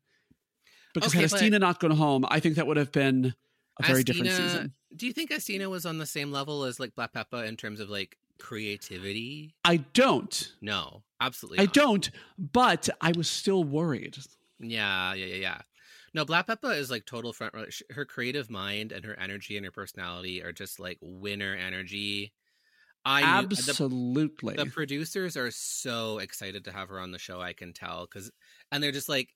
Because 0.93 1.13
Okay, 1.15 1.23
had 1.23 1.31
but- 1.31 1.41
Estina 1.41 1.59
not 1.59 1.81
gone 1.81 1.93
home, 1.93 2.27
I 2.29 2.39
think 2.39 2.57
that 2.57 2.67
would 2.67 2.77
have 2.77 2.93
been 2.93 3.35
a 3.79 3.87
very 3.87 4.03
different 4.03 4.31
season. 4.33 4.73
Do 4.95 5.07
you 5.07 5.13
think 5.13 5.31
Asttina 5.31 5.69
was 5.69 5.87
on 5.87 5.99
the 5.99 6.07
same 6.07 6.33
level 6.33 6.65
as 6.65 6.81
like 6.81 6.95
Black 6.95 7.13
Peppa 7.13 7.45
in 7.45 7.57
terms 7.57 7.81
of 7.81 7.89
like 7.89 8.17
creativity? 8.39 9.55
I 9.65 9.79
don't. 9.79 10.53
No, 10.61 11.03
absolutely. 11.21 11.61
I 11.61 11.65
not. 11.65 11.75
don't, 11.75 12.11
but 12.39 12.89
I 13.01 13.13
was 13.17 13.29
still 13.29 13.65
worried. 13.65 14.17
Yeah, 14.59 15.15
yeah, 15.15 15.27
yeah, 15.27 15.35
yeah. 15.37 15.59
No, 16.13 16.25
Black 16.25 16.47
Peppa 16.49 16.69
is 16.71 16.91
like 16.91 17.07
total 17.07 17.33
front 17.33 17.55
row. 17.55 17.67
Her 17.91 18.05
creative 18.05 18.51
mind 18.51 18.93
and 18.93 19.05
her 19.05 19.19
energy 19.19 19.57
and 19.57 19.65
her 19.65 19.73
personality 19.73 20.43
are 20.43 20.53
just 20.53 20.81
like 20.81 20.99
winner 21.01 21.55
energy. 21.55 22.33
I 23.05 23.41
knew- 23.41 23.49
the- 23.49 23.57
Absolutely. 23.57 24.57
the 24.57 24.67
producers 24.67 25.37
are 25.37 25.51
so 25.51 26.19
excited 26.19 26.65
to 26.65 26.73
have 26.73 26.89
her 26.91 27.01
on 27.01 27.13
the 27.13 27.19
show 27.19 27.41
i 27.41 27.55
can 27.55 27.73
tell 27.73 28.07
because 28.07 28.31
and 28.71 28.83
they're 28.83 28.93
just 28.93 29.09
like 29.09 29.31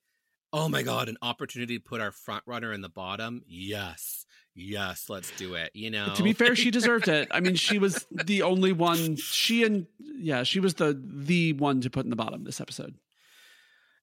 oh 0.55 0.69
my 0.69 0.83
god 0.83 1.09
an 1.09 1.17
opportunity 1.21 1.79
to 1.79 1.85
put 1.85 2.01
our 2.01 2.11
front 2.13 2.43
runner 2.47 2.73
in 2.73 2.81
the 2.81 2.89
bottom 2.89 3.43
yes 3.47 4.25
yes 4.55 5.11
let's 5.11 5.31
do 5.37 5.55
it 5.55 5.71
you 5.75 5.91
know 5.91 6.15
to 6.15 6.23
be 6.23 6.33
fair, 6.33 6.55
she 6.57 6.71
deserved 6.79 7.09
it. 7.09 7.29
I 7.31 7.41
mean, 7.41 7.57
she 7.57 7.79
was 7.79 8.07
the 8.11 8.43
only 8.43 8.73
one. 8.73 9.17
She 9.17 9.65
and 9.65 9.87
yeah, 9.99 10.45
she 10.45 10.61
was 10.61 10.75
the 10.75 10.99
the 11.05 11.53
one 11.55 11.81
to 11.83 11.91
put 11.91 12.05
in 12.05 12.11
the 12.11 12.17
bottom 12.17 12.45
this 12.45 12.61
episode. 12.61 12.95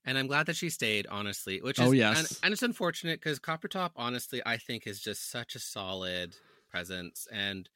and 0.05 0.17
i'm 0.17 0.27
glad 0.27 0.45
that 0.47 0.55
she 0.57 0.69
stayed 0.69 1.07
honestly 1.09 1.61
which 1.61 1.79
is 1.79 1.85
Oh, 1.85 1.91
and, 1.91 1.97
yes. 1.97 2.39
and 2.43 2.51
it's 2.53 2.63
unfortunate 2.63 3.19
because 3.21 3.39
copper 3.39 3.67
topp 3.69 3.93
honestly 3.95 4.41
i 4.45 4.57
think 4.57 4.87
is 4.87 4.99
just 4.99 5.29
such 5.31 5.55
a 5.55 5.59
solid 5.59 6.35
presence 6.71 7.27
and 7.31 7.69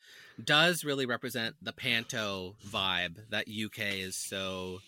does 0.44 0.84
really 0.84 1.06
represent 1.06 1.56
the 1.62 1.72
panto 1.74 2.56
vibe 2.68 3.18
that 3.30 3.46
uk 3.66 3.78
is 3.80 4.16
so 4.18 4.80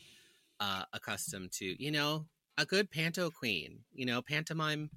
uh 0.60 0.84
accustomed 0.94 1.52
to 1.54 1.82
you 1.84 1.92
know 1.92 2.26
a 2.58 2.66
good 2.66 2.90
panto 2.92 3.30
queen 3.30 3.80
you 3.94 4.06
know 4.06 4.22
pantomime 4.22 4.90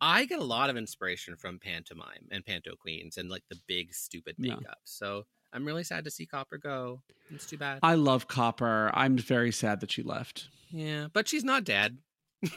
i 0.00 0.24
get 0.24 0.38
a 0.38 0.44
lot 0.44 0.70
of 0.70 0.76
inspiration 0.76 1.36
from 1.36 1.58
pantomime 1.58 2.26
and 2.30 2.44
panto 2.44 2.72
queens 2.76 3.16
and 3.16 3.28
like 3.30 3.42
the 3.48 3.58
big 3.66 3.92
stupid 3.94 4.34
Yeah. 4.38 4.54
makeup 4.56 4.78
so 4.84 5.24
i'm 5.52 5.64
really 5.64 5.84
sad 5.84 6.04
to 6.04 6.10
see 6.10 6.26
copper 6.26 6.58
go 6.58 7.02
it's 7.34 7.46
too 7.46 7.58
bad 7.58 7.80
I 7.82 7.94
love 7.94 8.26
Copper. 8.26 8.90
I'm 8.94 9.16
very 9.18 9.52
sad 9.52 9.80
that 9.80 9.90
she 9.92 10.02
left. 10.02 10.48
yeah 10.70 11.08
but 11.12 11.28
she's 11.28 11.44
not 11.44 11.64
dead 11.64 11.98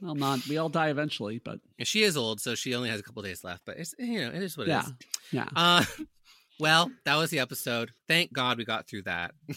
Well, 0.00 0.14
not 0.14 0.46
we 0.46 0.58
all 0.58 0.68
die 0.68 0.90
eventually, 0.90 1.40
but 1.44 1.58
She 1.82 2.04
is 2.04 2.16
old, 2.16 2.40
so 2.40 2.54
she 2.54 2.72
only 2.76 2.88
has 2.88 3.00
a 3.00 3.02
couple 3.02 3.20
days 3.20 3.42
left. 3.42 3.62
But 3.66 3.78
it's 3.78 3.96
you 3.98 4.20
know 4.20 4.28
it 4.28 4.40
is 4.44 4.56
what 4.56 4.68
it 4.68 4.70
yeah, 4.70 4.82
is. 4.84 4.92
yeah. 5.32 5.48
Uh, 5.56 5.84
well, 6.60 6.88
that 7.04 7.16
was 7.16 7.30
the 7.30 7.40
episode. 7.40 7.90
Thank 8.06 8.32
God 8.32 8.58
we 8.58 8.64
got 8.64 8.86
through 8.88 9.02
that. 9.02 9.32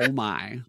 Oh 0.00 0.12
my. 0.12 0.60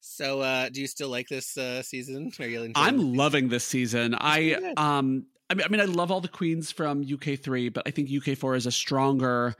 So, 0.00 0.40
uh, 0.40 0.68
do 0.68 0.80
you 0.80 0.86
still 0.86 1.08
like 1.08 1.28
this 1.28 1.56
uh, 1.56 1.82
season? 1.82 2.30
Are 2.38 2.46
you 2.46 2.72
I'm 2.74 3.14
loving 3.14 3.48
this 3.48 3.64
season. 3.64 4.14
I 4.18 4.54
um 4.76 5.26
I 5.50 5.54
mean 5.54 5.64
I 5.64 5.68
mean 5.68 5.80
I 5.80 5.84
love 5.84 6.10
all 6.10 6.20
the 6.20 6.28
queens 6.28 6.70
from 6.72 7.04
UK3, 7.04 7.72
but 7.72 7.82
I 7.86 7.90
think 7.90 8.08
UK4 8.08 8.56
is 8.56 8.66
a 8.66 8.70
stronger 8.72 9.54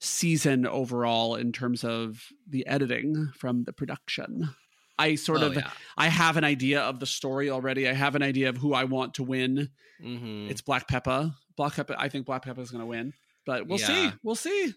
season 0.00 0.66
overall 0.66 1.36
in 1.36 1.52
terms 1.52 1.84
of 1.84 2.24
the 2.48 2.66
editing 2.66 3.30
from 3.36 3.64
the 3.64 3.72
production. 3.72 4.50
I 4.98 5.14
sort 5.14 5.42
Oh, 5.42 5.46
of 5.46 5.54
yeah. 5.54 5.70
I 5.96 6.08
have 6.08 6.36
an 6.36 6.44
idea 6.44 6.80
of 6.80 6.98
the 7.00 7.06
story 7.06 7.50
already. 7.50 7.88
I 7.88 7.92
have 7.92 8.14
an 8.14 8.22
idea 8.22 8.48
of 8.48 8.56
who 8.56 8.74
I 8.74 8.84
want 8.84 9.14
to 9.14 9.22
win. 9.22 9.70
Mhm. 10.02 10.50
It's 10.50 10.60
Black 10.60 10.88
Peppa. 10.88 11.34
Black 11.56 11.74
Peppa 11.74 11.94
I 11.98 12.08
think 12.08 12.26
Black 12.26 12.42
Peppa 12.44 12.60
is 12.60 12.70
going 12.70 12.80
to 12.82 12.86
win. 12.86 13.12
But 13.46 13.66
we'll 13.66 13.78
see. 13.78 14.10
We'll 14.22 14.34
see. 14.36 14.72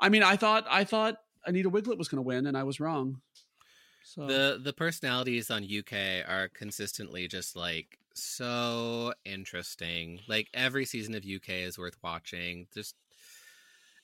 I 0.00 0.08
mean, 0.08 0.22
I 0.22 0.36
thought 0.36 0.66
I 0.68 0.84
thought 0.84 1.16
Anita 1.46 1.70
Wigl'it 1.70 1.98
was 1.98 2.08
going 2.08 2.18
to 2.18 2.22
win 2.26 2.46
and 2.46 2.56
I 2.56 2.64
was 2.64 2.80
wrong. 2.80 3.20
So 4.06 4.24
the 4.24 4.60
the 4.62 4.72
personalities 4.72 5.50
on 5.50 5.64
UK 5.64 6.24
are 6.28 6.48
consistently 6.54 7.26
just 7.26 7.56
like 7.56 7.98
so 8.14 9.12
interesting. 9.24 10.20
Like 10.28 10.46
every 10.54 10.84
season 10.84 11.16
of 11.16 11.24
UK 11.24 11.64
is 11.66 11.76
worth 11.76 11.96
watching. 12.04 12.68
Just 12.72 12.94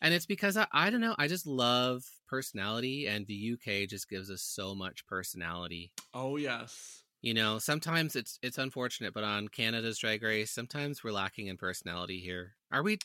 and 0.01 0.13
it's 0.13 0.27
because 0.27 0.57
I, 0.57 0.67
I 0.73 0.91
don't 0.91 1.01
know, 1.01 1.15
I 1.19 1.29
just 1.29 1.47
love 1.47 2.05
personality 2.27 3.07
and 3.07 3.29
the 3.29 3.53
UK 3.53 3.89
just 3.89 4.11
gives 4.11 4.29
us 4.29 4.43
so 4.43 4.75
much 4.75 5.07
personality. 5.07 5.93
Oh 6.13 6.37
yes. 6.37 7.05
You 7.21 7.35
know, 7.35 7.61
sometimes 7.61 8.17
it's 8.17 8.41
it's 8.43 8.59
unfortunate, 8.59 9.15
but 9.15 9.23
on 9.23 9.47
Canada's 9.47 9.99
Drag 9.99 10.21
Race, 10.25 10.51
sometimes 10.51 11.05
we're 11.05 11.13
lacking 11.13 11.47
in 11.47 11.57
personality 11.57 12.19
here. 12.19 12.55
Are 12.73 12.83
we 12.83 12.99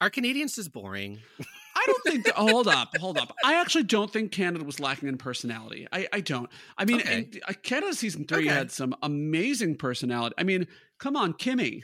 are 0.00 0.10
Canadians 0.10 0.56
just 0.56 0.72
boring? 0.72 1.20
I 1.82 1.84
don't 1.86 2.02
think. 2.04 2.24
That, 2.26 2.34
hold 2.34 2.68
up, 2.68 2.94
hold 2.98 3.16
up. 3.16 3.34
I 3.42 3.54
actually 3.60 3.84
don't 3.84 4.10
think 4.12 4.32
Canada 4.32 4.64
was 4.64 4.78
lacking 4.80 5.08
in 5.08 5.16
personality. 5.16 5.88
I, 5.90 6.06
I 6.12 6.20
don't. 6.20 6.50
I 6.76 6.84
mean, 6.84 7.00
Okay. 7.00 7.14
and, 7.14 7.40
uh, 7.48 7.52
Canada 7.62 7.94
season 7.94 8.26
three 8.26 8.46
Okay. 8.48 8.54
had 8.54 8.70
some 8.70 8.94
amazing 9.02 9.76
personality. 9.76 10.34
I 10.38 10.42
mean, 10.42 10.66
come 10.98 11.16
on, 11.16 11.32
Kimmy, 11.32 11.82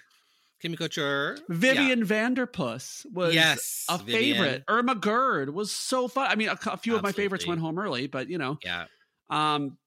Kimmy 0.63 0.77
Couture, 0.77 1.39
Vivian 1.49 2.05
Vanderpuss 2.05 3.07
was 3.13 3.35
Yes, 3.35 3.87
a 3.89 3.97
Vivian. 3.99 4.37
favorite. 4.37 4.65
Irma 4.69 4.95
Gerd 4.97 5.55
was 5.55 5.73
so 5.73 6.09
fun. 6.09 6.31
I 6.31 6.35
mean, 6.35 6.49
a, 6.49 6.59
a 6.67 6.77
few 6.77 6.95
of 6.97 7.03
my 7.03 7.13
favorites 7.13 7.47
went 7.47 7.61
home 7.61 7.79
early, 7.79 8.07
but 8.07 8.29
you 8.29 8.37
know, 8.39 8.59
yeah, 8.63 8.85
um, 9.31 9.79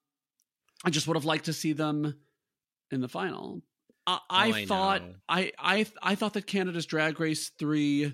I 0.83 0.89
just 0.89 1.07
would 1.07 1.17
have 1.17 1.25
liked 1.25 1.45
to 1.45 1.53
see 1.53 1.73
them 1.73 2.19
in 2.91 3.01
the 3.01 3.07
final. 3.09 3.61
I, 4.07 4.19
I 4.29 4.49
Oh, 4.49 4.53
I 4.53 4.65
thought 4.65 5.01
know. 5.01 5.15
I, 5.27 5.51
I 5.59 5.85
I 6.01 6.15
thought 6.15 6.33
that 6.33 6.47
Canada's 6.47 6.85
Drag 6.87 7.19
Race 7.19 7.49
three 7.59 8.13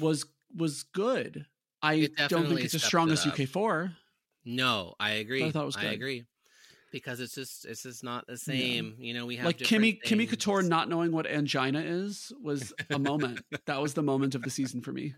was 0.00 0.26
was 0.56 0.84
good. 0.84 1.46
I 1.82 2.08
don't 2.28 2.48
think 2.48 2.60
it's 2.62 2.74
as 2.74 2.82
strong 2.82 3.10
as. 3.10 3.26
UK 3.26 3.46
four. 3.48 3.92
no, 4.44 4.94
I 4.98 5.12
agree. 5.12 5.44
I 5.44 5.50
thought 5.50 5.62
it 5.62 5.66
was 5.66 5.76
good. 5.76 5.90
I 5.90 5.92
agree 5.92 6.24
because 6.90 7.20
it's 7.20 7.34
just 7.34 7.64
it's 7.66 7.82
just 7.82 8.02
not 8.02 8.26
the 8.26 8.36
same. 8.36 8.96
You 8.98 9.14
know, 9.14 9.26
we 9.26 9.36
have 9.36 9.46
Like 9.46 9.58
Kimmy 9.58 10.00
Kimmy 10.02 10.18
things. 10.18 10.30
Couture 10.30 10.62
not 10.62 10.88
knowing 10.88 11.12
what 11.12 11.26
angina 11.26 11.80
is 11.80 12.32
was 12.42 12.72
a 12.90 12.98
moment. 12.98 13.40
that 13.66 13.80
was 13.80 13.94
the 13.94 14.02
moment 14.02 14.34
of 14.34 14.42
the 14.42 14.50
season 14.50 14.80
for 14.80 14.92
me. 14.92 15.14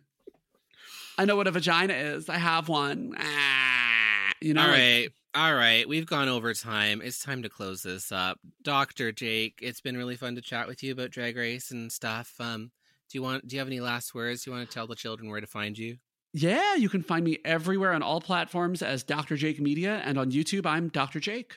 I 1.19 1.25
know 1.25 1.37
what 1.37 1.47
a 1.47 1.51
vagina 1.51 1.95
is. 1.95 2.29
I 2.29 2.39
have 2.39 2.69
one. 2.69 3.15
Ah, 3.19 4.33
you 4.41 4.55
know, 4.55 4.63
All 4.63 4.69
like- 4.69 4.77
right. 4.79 5.09
All 5.33 5.55
right, 5.55 5.89
we've 5.89 6.07
gone 6.07 6.29
over 6.29 6.53
time. 6.55 7.01
It's 7.05 7.21
time 7.23 7.45
to 7.45 7.49
close 7.49 7.85
this 7.85 8.11
up. 8.11 8.41
Dr. 8.65 9.13
Jake, 9.13 9.61
it's 9.63 9.81
been 9.81 9.97
really 9.97 10.17
fun 10.17 10.35
to 10.35 10.41
chat 10.41 10.67
with 10.67 10.83
you 10.83 10.91
about 10.91 11.11
drag 11.11 11.37
race 11.37 11.71
and 11.71 11.93
stuff. 11.93 12.35
Um 12.41 12.73
do 13.11 13.19
you 13.19 13.23
want 13.23 13.47
do 13.47 13.57
you 13.57 13.61
have 13.61 13.69
any 13.69 13.81
last 13.81 14.15
words? 14.15 14.45
Do 14.45 14.51
you 14.51 14.57
want 14.57 14.69
to 14.69 14.73
tell 14.75 14.87
the 14.87 14.95
children 14.95 15.29
where 15.29 15.41
to 15.41 15.47
find 15.47 15.77
you? 15.77 15.97
Yeah, 16.33 16.77
you 16.77 16.89
can 16.89 17.03
find 17.03 17.25
me 17.25 17.39
everywhere 17.45 17.93
on 17.93 18.03
all 18.03 18.21
platforms 18.21 18.83
as 18.83 19.03
Dr. 19.03 19.37
Jake 19.37 19.61
Media, 19.61 20.01
and 20.05 20.17
on 20.17 20.31
YouTube, 20.31 20.65
I'm 20.65 20.89
Dr. 20.89 21.19
Jake. 21.19 21.57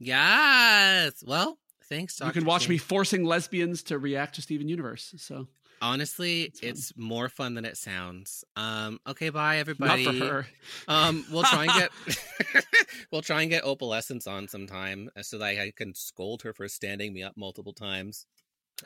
Yes. 0.00 1.22
Well, 1.24 1.58
thanks, 1.88 2.16
Dr. 2.16 2.28
you 2.28 2.32
can 2.32 2.44
watch 2.46 2.62
Jake. 2.62 2.70
me 2.70 2.78
forcing 2.78 3.24
lesbians 3.24 3.84
to 3.84 3.98
react 3.98 4.34
to 4.36 4.42
Steven 4.42 4.68
Universe. 4.68 5.14
So 5.18 5.46
Honestly, 5.82 6.42
It's 6.42 6.60
it's 6.62 6.92
more 6.96 7.28
fun 7.28 7.54
than 7.54 7.64
it 7.64 7.76
sounds. 7.76 8.44
Um, 8.54 9.00
okay, 9.06 9.30
bye 9.30 9.58
everybody. 9.58 10.04
not 10.04 10.14
for 10.16 10.26
her. 10.26 10.46
Um, 10.88 11.24
we'll 11.30 11.42
try 11.44 11.64
and 11.64 11.72
get 11.72 11.90
we'll 13.12 13.22
try 13.22 13.42
and 13.42 13.50
get 13.50 13.64
opalescence 13.64 14.26
on 14.26 14.46
sometime 14.48 15.10
so 15.22 15.38
that 15.38 15.44
I 15.44 15.72
can 15.74 15.94
scold 15.94 16.42
her 16.42 16.52
for 16.52 16.68
standing 16.68 17.12
me 17.14 17.22
up 17.22 17.34
multiple 17.36 17.72
times. 17.72 18.26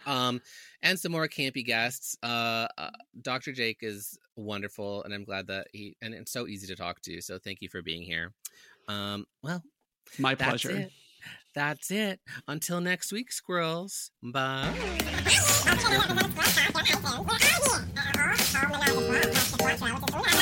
Um, 0.07 0.41
and 0.83 0.99
some 0.99 1.13
more 1.13 1.29
campy 1.29 1.65
guests. 1.65 2.17
Uh, 2.23 2.67
uh 2.79 2.91
Dr. 3.23 3.53
Jake 3.53 3.79
is 3.83 4.19
wonderful, 4.37 5.03
and 5.05 5.15
I'm 5.15 5.25
glad 5.25 5.47
that 5.49 5.69
he 5.73 5.97
and 6.03 6.15
it's 6.15 6.33
so 6.33 6.47
easy 6.47 6.67
to 6.67 6.77
talk 6.77 7.01
to. 7.03 7.21
So 7.21 7.39
thank 7.39 7.63
you 7.63 7.69
for 7.69 7.83
being 7.83 8.03
here. 8.03 8.33
Um, 8.89 9.27
well, 9.43 9.63
My 10.19 10.35
that's 10.35 10.63
pleasure. 10.63 10.79
it. 10.79 10.93
That's 11.55 11.91
it. 11.91 12.21
Until 12.49 12.81
next 12.81 13.13
week, 13.13 13.31
squirrels. 13.33 14.11
Bye. 14.23 14.73
Thank 19.95 20.33
you. 20.33 20.34